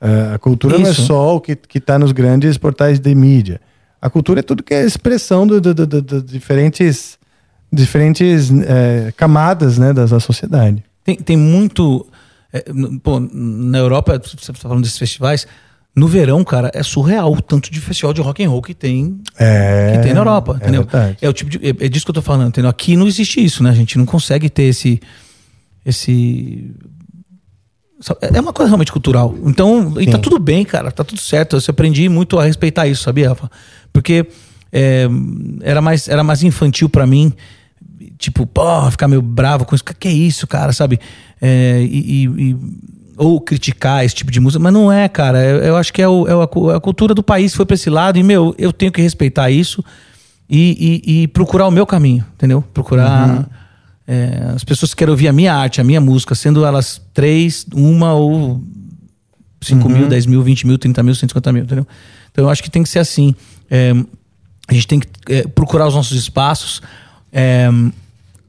[0.00, 1.06] Ah, a cultura não é Isso.
[1.06, 3.60] só o que, que tá nos grandes portais de mídia.
[4.00, 7.18] A cultura é tudo que é expressão do, do- do- do- do diferentes,
[7.72, 10.82] diferentes eh, camadas né, da, da sociedade.
[11.04, 12.06] Tem, tem muito.
[12.52, 12.64] é,
[13.02, 15.46] pô, na Europa, você tá falando desses festivais.
[15.96, 19.20] No verão, cara, é surreal o tanto de festival de rock and roll que tem,
[19.36, 20.82] É, que tem na Europa, é entendeu?
[20.84, 21.18] verdade.
[21.20, 22.70] É, o tipo de, é, é disso que eu tô falando, entendeu?
[22.70, 23.70] Aqui não existe isso, né?
[23.70, 25.00] A gente não consegue ter esse.
[25.84, 26.70] esse?
[28.20, 29.34] É uma coisa realmente cultural.
[29.44, 31.56] Então, e tá tudo bem, cara, tá tudo certo.
[31.56, 33.50] Eu aprendi muito a respeitar isso, sabia, Rafa?
[33.92, 34.26] Porque
[34.72, 35.08] é,
[35.62, 37.32] era, mais, era mais infantil pra mim,
[38.18, 39.84] tipo, pô, ficar meio bravo com isso.
[39.84, 41.00] Que que é isso, cara, sabe?
[41.40, 42.56] É, e, e-
[43.16, 45.42] ou criticar esse tipo de música, mas não é, cara.
[45.44, 47.90] Eu, eu acho que é, o- é a, a cultura do país foi pra esse
[47.90, 49.84] lado e, meu, eu tenho que respeitar isso
[50.48, 52.62] e, e- e procurar o meu caminho, entendeu?
[52.72, 53.28] Procurar.
[53.38, 53.44] Uhum.
[54.08, 57.66] É, as pessoas que querem ouvir a minha arte, a minha música, sendo elas três,
[57.74, 58.62] uma ou
[59.60, 61.86] 5 mil, 10 mil, 20 mil, 30 mil, 150 mil, entendeu?
[62.32, 63.34] Então eu acho que tem que ser assim.
[63.70, 63.92] É,
[64.66, 66.80] a gente tem que é, procurar os nossos espaços,
[67.32, 67.68] é,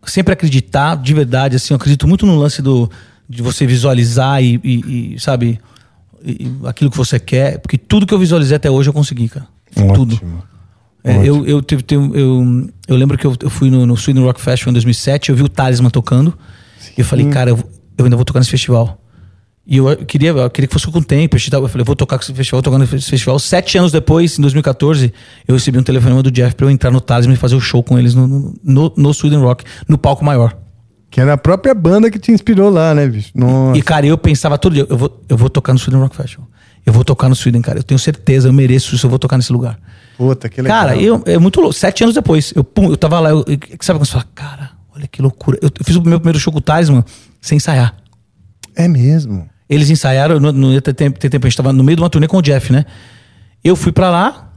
[0.06, 2.90] sempre acreditar, de verdade, assim, eu acredito muito no lance do,
[3.28, 5.60] de você visualizar e, e- e, sabe,
[6.24, 9.46] e- aquilo que você quer, porque tudo que eu visualizei até hoje eu consegui, cara.
[9.94, 10.16] Tudo.
[11.12, 14.24] É, eu, eu, tive, tenho- eu, eu lembro que eu, eu fui no, no Sweden
[14.24, 16.38] Rock Festival em 2007, eu vi o Talisman tocando,
[16.98, 17.58] e eu falei, cara, eu,
[17.98, 19.02] eu ainda vou tocar nesse festival.
[19.72, 21.36] E eu queria, eu queria que fosse com o tempo.
[21.38, 23.38] Eu falei, vou tocar com esse festival, tocando nesse festival.
[23.38, 25.14] Sete anos depois, em 2014,
[25.48, 27.84] eu recebi um telefonema do Jeff pra eu entrar no Talisman e fazer o show
[27.84, 30.58] com eles no, no, no, no Sweden Rock, no palco maior.
[31.12, 33.30] Que era a própria banda que te inspirou lá, né, bicho?
[33.36, 33.78] Nossa.
[33.78, 36.48] E, cara, eu pensava todo dia, eu vou, eu vou tocar no Sweden Rock Festival.
[36.86, 37.80] Eu vou tocar no Sweden, cara.
[37.80, 39.80] Eu tenho certeza, eu mereço isso, eu vou tocar nesse lugar.
[40.18, 40.80] Puta, que legal.
[40.88, 41.74] Cara, eu, é muito louco.
[41.74, 44.72] Sete anos depois, eu, pum, eu tava lá, eu, eu- sabe quando você fala, cara,
[44.96, 45.58] olha que loucura.
[45.62, 47.04] Eu, eu fiz o meu primeiro show com o Talisman
[47.42, 47.96] sem ensaiar.
[48.76, 49.48] É mesmo?
[49.70, 52.02] Eles ensaiaram, não, não ia ter tempo, ter tempo, a gente tava no meio de
[52.02, 52.86] uma turnê com o Jeff, né?
[53.64, 54.52] Eu fui pra lá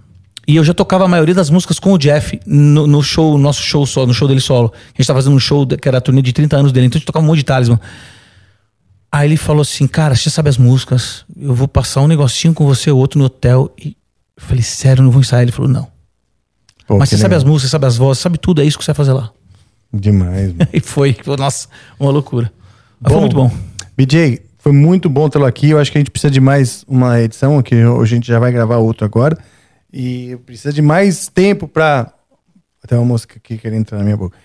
[0.49, 3.61] e eu já tocava a maioria das músicas com o Jeff no, no show, nosso
[3.63, 4.73] show solo, no show dele solo.
[4.75, 6.97] A gente tava fazendo um show que era a turnê de 30 anos dele, então
[6.97, 7.79] a gente tocava um monte de Talisman.
[9.15, 12.65] Aí ele falou assim, cara, você sabe as músicas, eu vou passar um negocinho com
[12.65, 13.71] você, outro no hotel.
[13.79, 13.89] E
[14.37, 15.43] eu falei, sério, não vou ensaiar?
[15.43, 15.87] Ele falou, não.
[16.87, 17.39] Pô, Mas você sabe legal.
[17.39, 19.31] as músicas, sabe as vozes, sabe tudo, é isso que você vai fazer lá.
[19.93, 20.69] Demais, mano.
[20.73, 21.69] E foi, nossa,
[22.01, 22.51] uma loucura.
[22.99, 23.51] Mas foi muito bom.
[23.95, 25.69] BJ, foi muito bom tê-lo aqui.
[25.71, 28.39] Eu acho que a gente precisa de mais uma edição, que hoje a gente já
[28.39, 29.37] vai gravar outro agora.
[29.93, 32.11] E precisa de mais tempo pra.
[32.83, 34.37] Até uma mosca aqui querendo entrar na minha boca.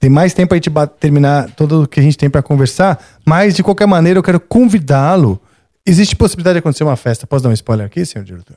[0.00, 3.54] Tem mais tempo gente ba- terminar tudo o que a gente tem pra conversar, mas
[3.54, 5.40] de qualquer maneira eu quero convidá-lo.
[5.86, 7.26] Existe possibilidade de acontecer uma festa?
[7.26, 8.56] Posso dar um spoiler aqui, senhor diretor?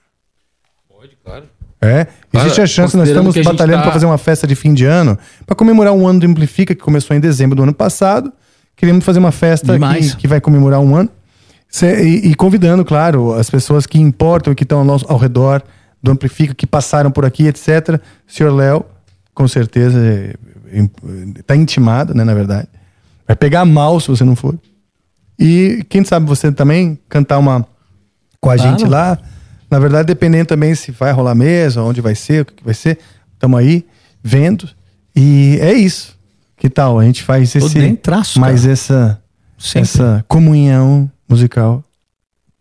[0.89, 1.43] Pode, claro.
[1.81, 4.73] É, Claro, existe a chance, nós estamos batalhando tá- para fazer uma festa de fim
[4.73, 8.31] de ano, para comemorar um ano do Amplifica, que começou em dezembro do ano passado.
[8.75, 11.09] Queremos fazer uma festa que, que vai comemorar um ano.
[11.81, 15.61] E, e convidando, claro, as pessoas que importam, que estão ao, nosso- ao redor
[16.01, 17.99] do Amplifica que passaram por aqui, etc.
[18.27, 18.85] Senhor Léo,
[19.33, 19.97] com certeza,
[21.45, 22.67] tá intimado, né, na verdade.
[23.27, 24.57] Vai pegar mal se você não for.
[25.39, 27.65] E quem sabe você também cantar uma
[28.39, 28.71] com a Claro.
[28.71, 29.17] gente lá.
[29.69, 32.99] Na verdade, dependendo também se vai rolar mesmo, onde vai ser, o que vai ser.
[33.33, 33.85] Estamos aí
[34.23, 34.69] vendo.
[35.15, 36.15] E é isso.
[36.57, 36.99] Que tal?
[36.99, 37.73] A gente faz esse.
[37.79, 38.73] dentraço, mais cara.
[38.73, 39.21] essa,
[39.57, 39.81] Sempre.
[39.81, 41.83] essa comunhão musical.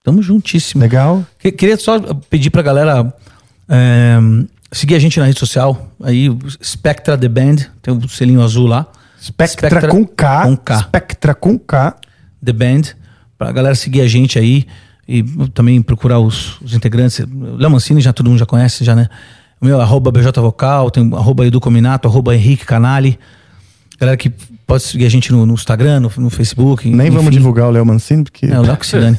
[0.02, 0.80] Tamo juntíssimo.
[0.82, 1.24] Legal.
[1.38, 1.98] Que- Queria só
[2.30, 3.12] pedir pra galera
[3.68, 4.18] é,
[4.72, 5.92] seguir a gente na rede social.
[6.02, 6.28] Aí,
[6.62, 8.86] Spectra The Band, tem o selinho azul lá.
[9.20, 10.42] Spectra, com K.
[10.42, 10.78] Com K.
[10.80, 11.96] Spectra com K.
[12.44, 12.82] The Band.
[13.38, 14.66] Pra galera seguir a gente aí.
[15.06, 17.24] E também procurar os, os integrantes.
[17.58, 19.08] Léo Mancini já todo mundo já conhece, já, né?
[19.60, 23.18] O meu arroba BJ Vocal, tem arroba Edu Cominato, arroba Henrique Canali.
[23.98, 24.30] Galera que
[24.66, 26.88] pode seguir a gente no, no Instagram, no, no Facebook.
[26.88, 27.36] Nem vamos enfim.
[27.36, 28.46] divulgar o Léo Mancini, porque.
[28.46, 29.18] É, o Léo que se dane.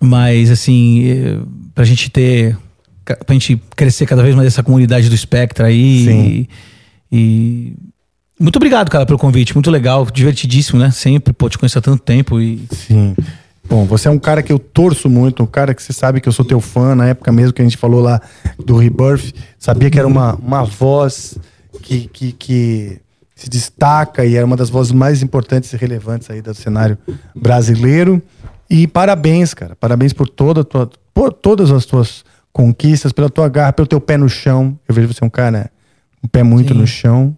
[0.00, 1.38] Mas, assim, eh,
[1.74, 2.56] pra gente ter.
[3.24, 6.04] Pra gente crescer cada vez mais essa comunidade do Spectra aí.
[6.04, 6.46] Sim.
[7.12, 7.72] E, e-
[8.38, 9.54] Muito obrigado, cara, pelo convite.
[9.54, 10.90] Muito legal, divertidíssimo, né?
[10.90, 12.64] Sempre, pô, te conheço há tanto tempo e.
[12.70, 13.14] Sim.
[13.68, 16.28] Bom, você é um cara que eu torço muito, um cara que você sabe que
[16.28, 18.20] eu sou teu fã, na época mesmo que a gente falou lá
[18.64, 21.36] do Rebirth, sabia que era uma, uma voz
[21.82, 23.00] que, que, que
[23.34, 26.96] se destaca e era uma das vozes mais importantes e relevantes aí do cenário
[27.34, 28.22] brasileiro.
[28.70, 29.74] E parabéns, cara.
[29.76, 32.24] Parabéns por toda tua, por todas as tuas
[32.56, 34.78] conquistas, pela tua garra, pelo teu pé no chão.
[34.88, 35.70] Eu vejo você um cara,
[36.24, 36.80] um pé muito Sim.
[36.80, 37.36] no chão.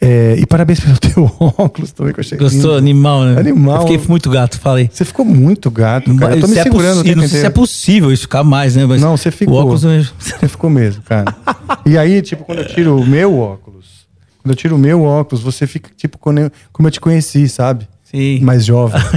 [0.00, 1.24] É, e parabéns pelo teu
[1.58, 2.60] óculos também, que eu achei Gostou?
[2.62, 2.78] lindo.
[2.78, 3.38] Animal, né?
[3.38, 3.82] Animal.
[3.82, 4.88] Eu fiquei muito gato, falei.
[4.90, 6.34] Você ficou muito gato, cara.
[6.34, 8.42] Eu tô Mas me se é segurando tempo Não sei se é possível isso ficar
[8.42, 8.86] mais, né?
[8.86, 9.54] Mas Não, você ficou.
[9.54, 10.14] O óculos mesmo.
[10.18, 11.36] Você ficou mesmo, cara.
[11.84, 14.06] e aí, tipo, quando eu tiro o meu óculos,
[14.42, 17.86] quando eu tiro o meu óculos, você fica, tipo, como eu te conheci, sabe?
[18.12, 18.40] Sim.
[18.40, 19.00] Mais jovem.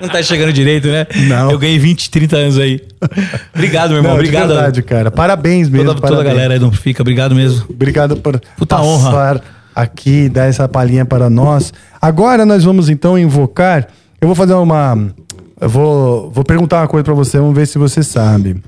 [0.00, 1.06] Não tá chegando direito, né?
[1.28, 1.50] Não.
[1.50, 2.80] Eu ganhei 20, 30 anos aí.
[3.54, 4.12] Obrigado, meu irmão.
[4.12, 4.48] Não, de obrigado.
[4.48, 5.10] verdade, cara.
[5.10, 5.86] Parabéns mesmo.
[5.86, 6.34] Toda, toda a parabéns.
[6.34, 7.66] galera aí do Amplifica, obrigado mesmo.
[7.68, 9.42] Obrigado por Puta passar
[9.74, 11.72] aqui, dar essa palhinha para nós.
[12.00, 13.88] Agora nós vamos então invocar.
[14.20, 14.96] Eu vou fazer uma.
[15.60, 18.62] Eu vou, vou perguntar uma coisa para você, vamos ver se você sabe.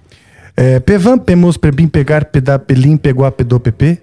[0.56, 3.98] É, pevan, pemos, prebim, pegar, pedar, pelim, peguá, pedô, pepê?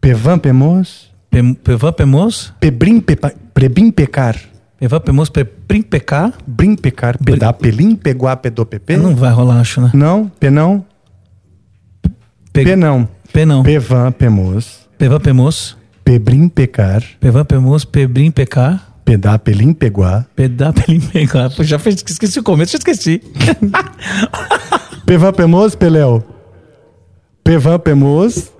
[0.00, 1.07] Pevan, pemos?
[1.30, 2.52] Pem- Pevan Pemos?
[2.60, 4.36] Pebrim, pepa, prebim, pecar.
[4.78, 5.28] Pevan Pemos,
[5.66, 6.32] Prim Pecar?
[6.46, 8.96] Brim, pecar, pedá, pelim, peguá, pedô, pepê?
[8.96, 9.90] Não vai rolar, acho, né?
[9.92, 10.28] Não?
[10.40, 10.84] Penão?
[12.52, 13.08] Penão.
[13.32, 13.62] Penão.
[13.62, 14.88] Pevan, pemos.
[14.96, 15.76] Pevan Pemos.
[16.04, 17.02] Pebrim, pecar.
[17.20, 18.84] Pevan Pemos, Pebrim Pecar.
[19.04, 20.24] Pedá, pelim, peguá.
[20.36, 21.54] Pedá Pelim Pecar.
[21.54, 23.22] Pô, já fez, esqueci o começo, já esqueci.
[25.06, 26.22] Pevan, pemos, Peléu.
[27.42, 28.50] Pevan, pemos.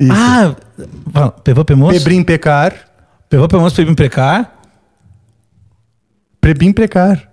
[0.00, 0.12] Isso.
[0.12, 0.54] Ah,
[1.12, 1.92] fala, Pevan Pemos.
[1.92, 2.74] Pebrim, pecar.
[3.28, 4.52] Pevan Pemos, Pebrim Pecar.
[6.40, 7.28] Prebim, pecar.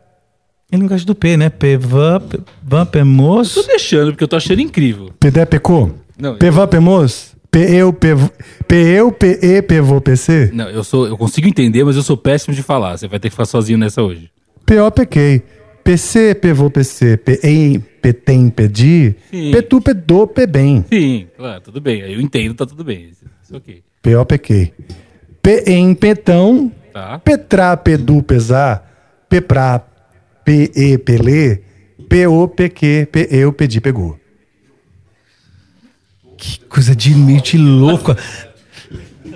[0.72, 1.50] Ele não gosta do P, né?
[1.50, 3.56] Pevan Pevan Pemos.
[3.56, 5.12] Tô deixando, porque eu tô achando incrível.
[5.20, 5.96] Pedé, pecou.
[6.18, 7.34] Não, Pevan, pemos.
[7.52, 10.52] P-eu, P-eu, P-e, pevô, PC.
[10.54, 12.98] Não, eu sou, eu consigo entender, mas eu sou péssimo de falar.
[12.98, 14.30] Você vai ter que falar sozinho nessa hoje.
[14.66, 15.44] P-o, pequei.
[15.90, 17.18] PC, pevô, PC.
[17.18, 19.16] P-em, petem, pedi.
[19.52, 20.86] Petu, pedô, pebem.
[20.88, 22.02] Sim, claro, tudo bem.
[22.02, 23.10] Eu entendo, tá tudo bem.
[23.10, 23.82] Isso, ok.
[24.00, 24.72] P-o, pequei.
[25.42, 26.72] P-em, petão.
[26.94, 27.18] Tá.
[27.18, 28.88] Petrá, pedu, pesar.
[29.28, 29.84] Peprá,
[30.46, 31.62] P-e, pelê.
[32.08, 34.16] P-o, peque, P-eu, pedi, pegou.
[36.38, 38.16] Que coisa de mente louca.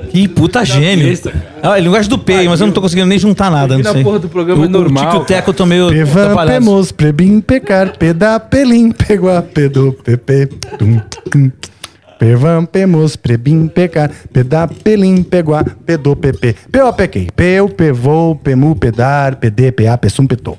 [0.09, 1.17] Que puta gênio.
[1.21, 1.53] cara.
[1.61, 3.75] Ah, ele não gosta do P, mas eu não tô conseguindo nem juntar nada.
[3.75, 4.03] Não na sei.
[4.03, 6.51] porra do programa é o, normal, O Tico o Teco eu tô meio Pevan, atrapalhado.
[6.65, 10.47] pemos, prebim, pecar, pedá, pelim, pegua, pedô, pepe.
[10.77, 10.99] Tum,
[11.31, 11.51] tum.
[12.19, 16.55] Pevan, pemos, prebim, pecar, pedá, pelim, peguá, pedô, pepe.
[16.71, 17.27] P-o, pequei.
[17.35, 20.57] Peu, pevou, pemu, pedar, pedê, peá, pesum, petô.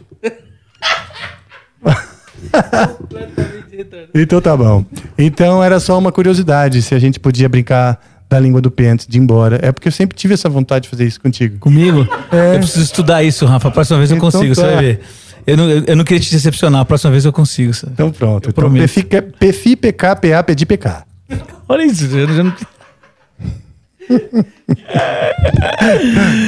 [4.15, 4.85] Então tá bom.
[5.19, 9.07] Então era só uma curiosidade se a gente podia brincar da língua do P antes
[9.07, 9.59] de ir embora.
[9.63, 11.59] É porque eu sempre tive essa vontade de fazer isso contigo.
[11.59, 12.07] Comigo?
[12.33, 12.55] É.
[12.57, 13.69] Eu preciso estudar isso, Rafa.
[13.69, 14.67] A próxima vez eu Então consigo, você tá.
[14.69, 15.01] vai ver.
[15.47, 16.81] Eu não, eu, não queria te decepcionar.
[16.81, 17.73] A próxima vez eu consigo.
[17.75, 17.93] Sabe?
[17.93, 18.47] Então pronto.
[18.47, 18.89] Eu Então, prometo.
[18.89, 19.05] PFI,
[19.53, 21.05] PFI, PK, PA, pedi, PK.
[21.69, 22.53] Olha isso, eu já não...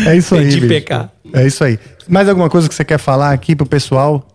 [0.06, 0.44] É isso aí.
[0.46, 0.66] Pedi.
[0.68, 1.10] PK.
[1.32, 1.78] É isso aí.
[2.08, 4.26] Mais alguma coisa que você quer falar aqui pro pessoal?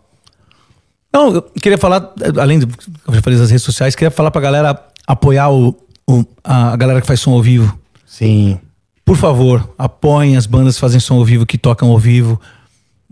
[1.14, 4.32] Não, eu queria falar, além do que eu já falei das redes sociais, queria falar
[4.32, 5.76] pra galera apoiar o,
[6.08, 7.78] o- a galera que faz som ao vivo.
[8.06, 8.60] Sim.
[9.06, 12.40] Por favor, apoiem as bandas que fazem som ao vivo, que tocam ao vivo.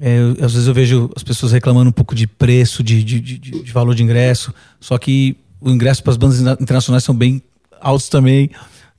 [0.02, 3.20] É, eu- às vezes eu vejo as pessoas reclamando um pouco de preço, de, de,
[3.20, 4.54] de- de- valor de ingresso.
[4.80, 7.42] Só que o ingresso para as bandas internacionais são bem
[7.82, 8.50] altos também.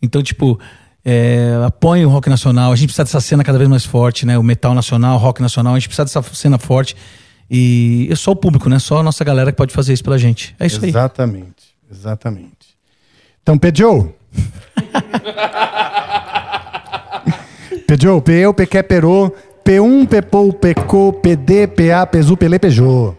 [0.02, 0.58] Então, tipo,
[1.04, 2.70] é, apoiem o rock nacional.
[2.72, 4.36] A gente precisa dessa cena cada vez mais forte, né?
[4.38, 5.74] O metal nacional, o rock nacional.
[5.74, 6.94] A gente precisa dessa cena forte.
[7.50, 8.78] E é só o público, né?
[8.78, 10.54] Só a nossa galera que pode fazer isso pela gente.
[10.60, 10.90] É isso aí.
[10.90, 12.69] Exatamente, exatamente.
[13.42, 14.14] Então, Pedro.
[17.86, 19.32] Pedro, Peu, Pequé, Perô,
[19.64, 23.14] P1, Pepou, Pecô, PD, PA, Pezu, Pelé, Pejô.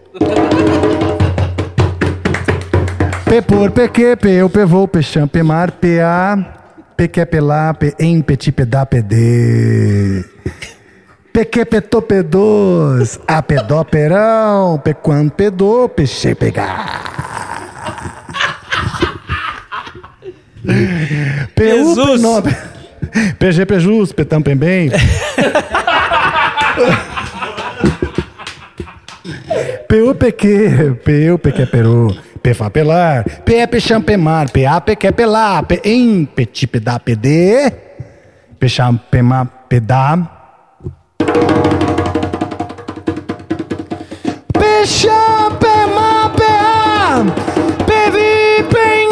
[3.25, 6.37] P por Peque, Peu, Pevou, Peixão, Pemar, PA,
[6.97, 10.25] Pequé, Pelá, P em, Petit, Pedá, PD.
[11.31, 18.20] Peque, Petô, P2, A, Pedó, Perão, Pequan, Pedô, Peixei, Pegar.
[21.55, 22.43] P9,
[23.39, 24.91] PG, Pejus, Petam, Pembem.
[29.87, 32.15] PU, PQ, PU, PQ, Peru.
[32.41, 33.23] Pefa, Pelar.
[33.43, 34.49] PE, Peixam, Pemar.
[34.49, 35.63] PA, PQ, Pelar.
[35.65, 37.71] P em, Petit, Pedá, PD.
[39.69, 40.17] Pedá.
[44.53, 47.25] Peixam, Pemar, PA.
[47.85, 48.17] PV,
[48.71, 49.10] Pem,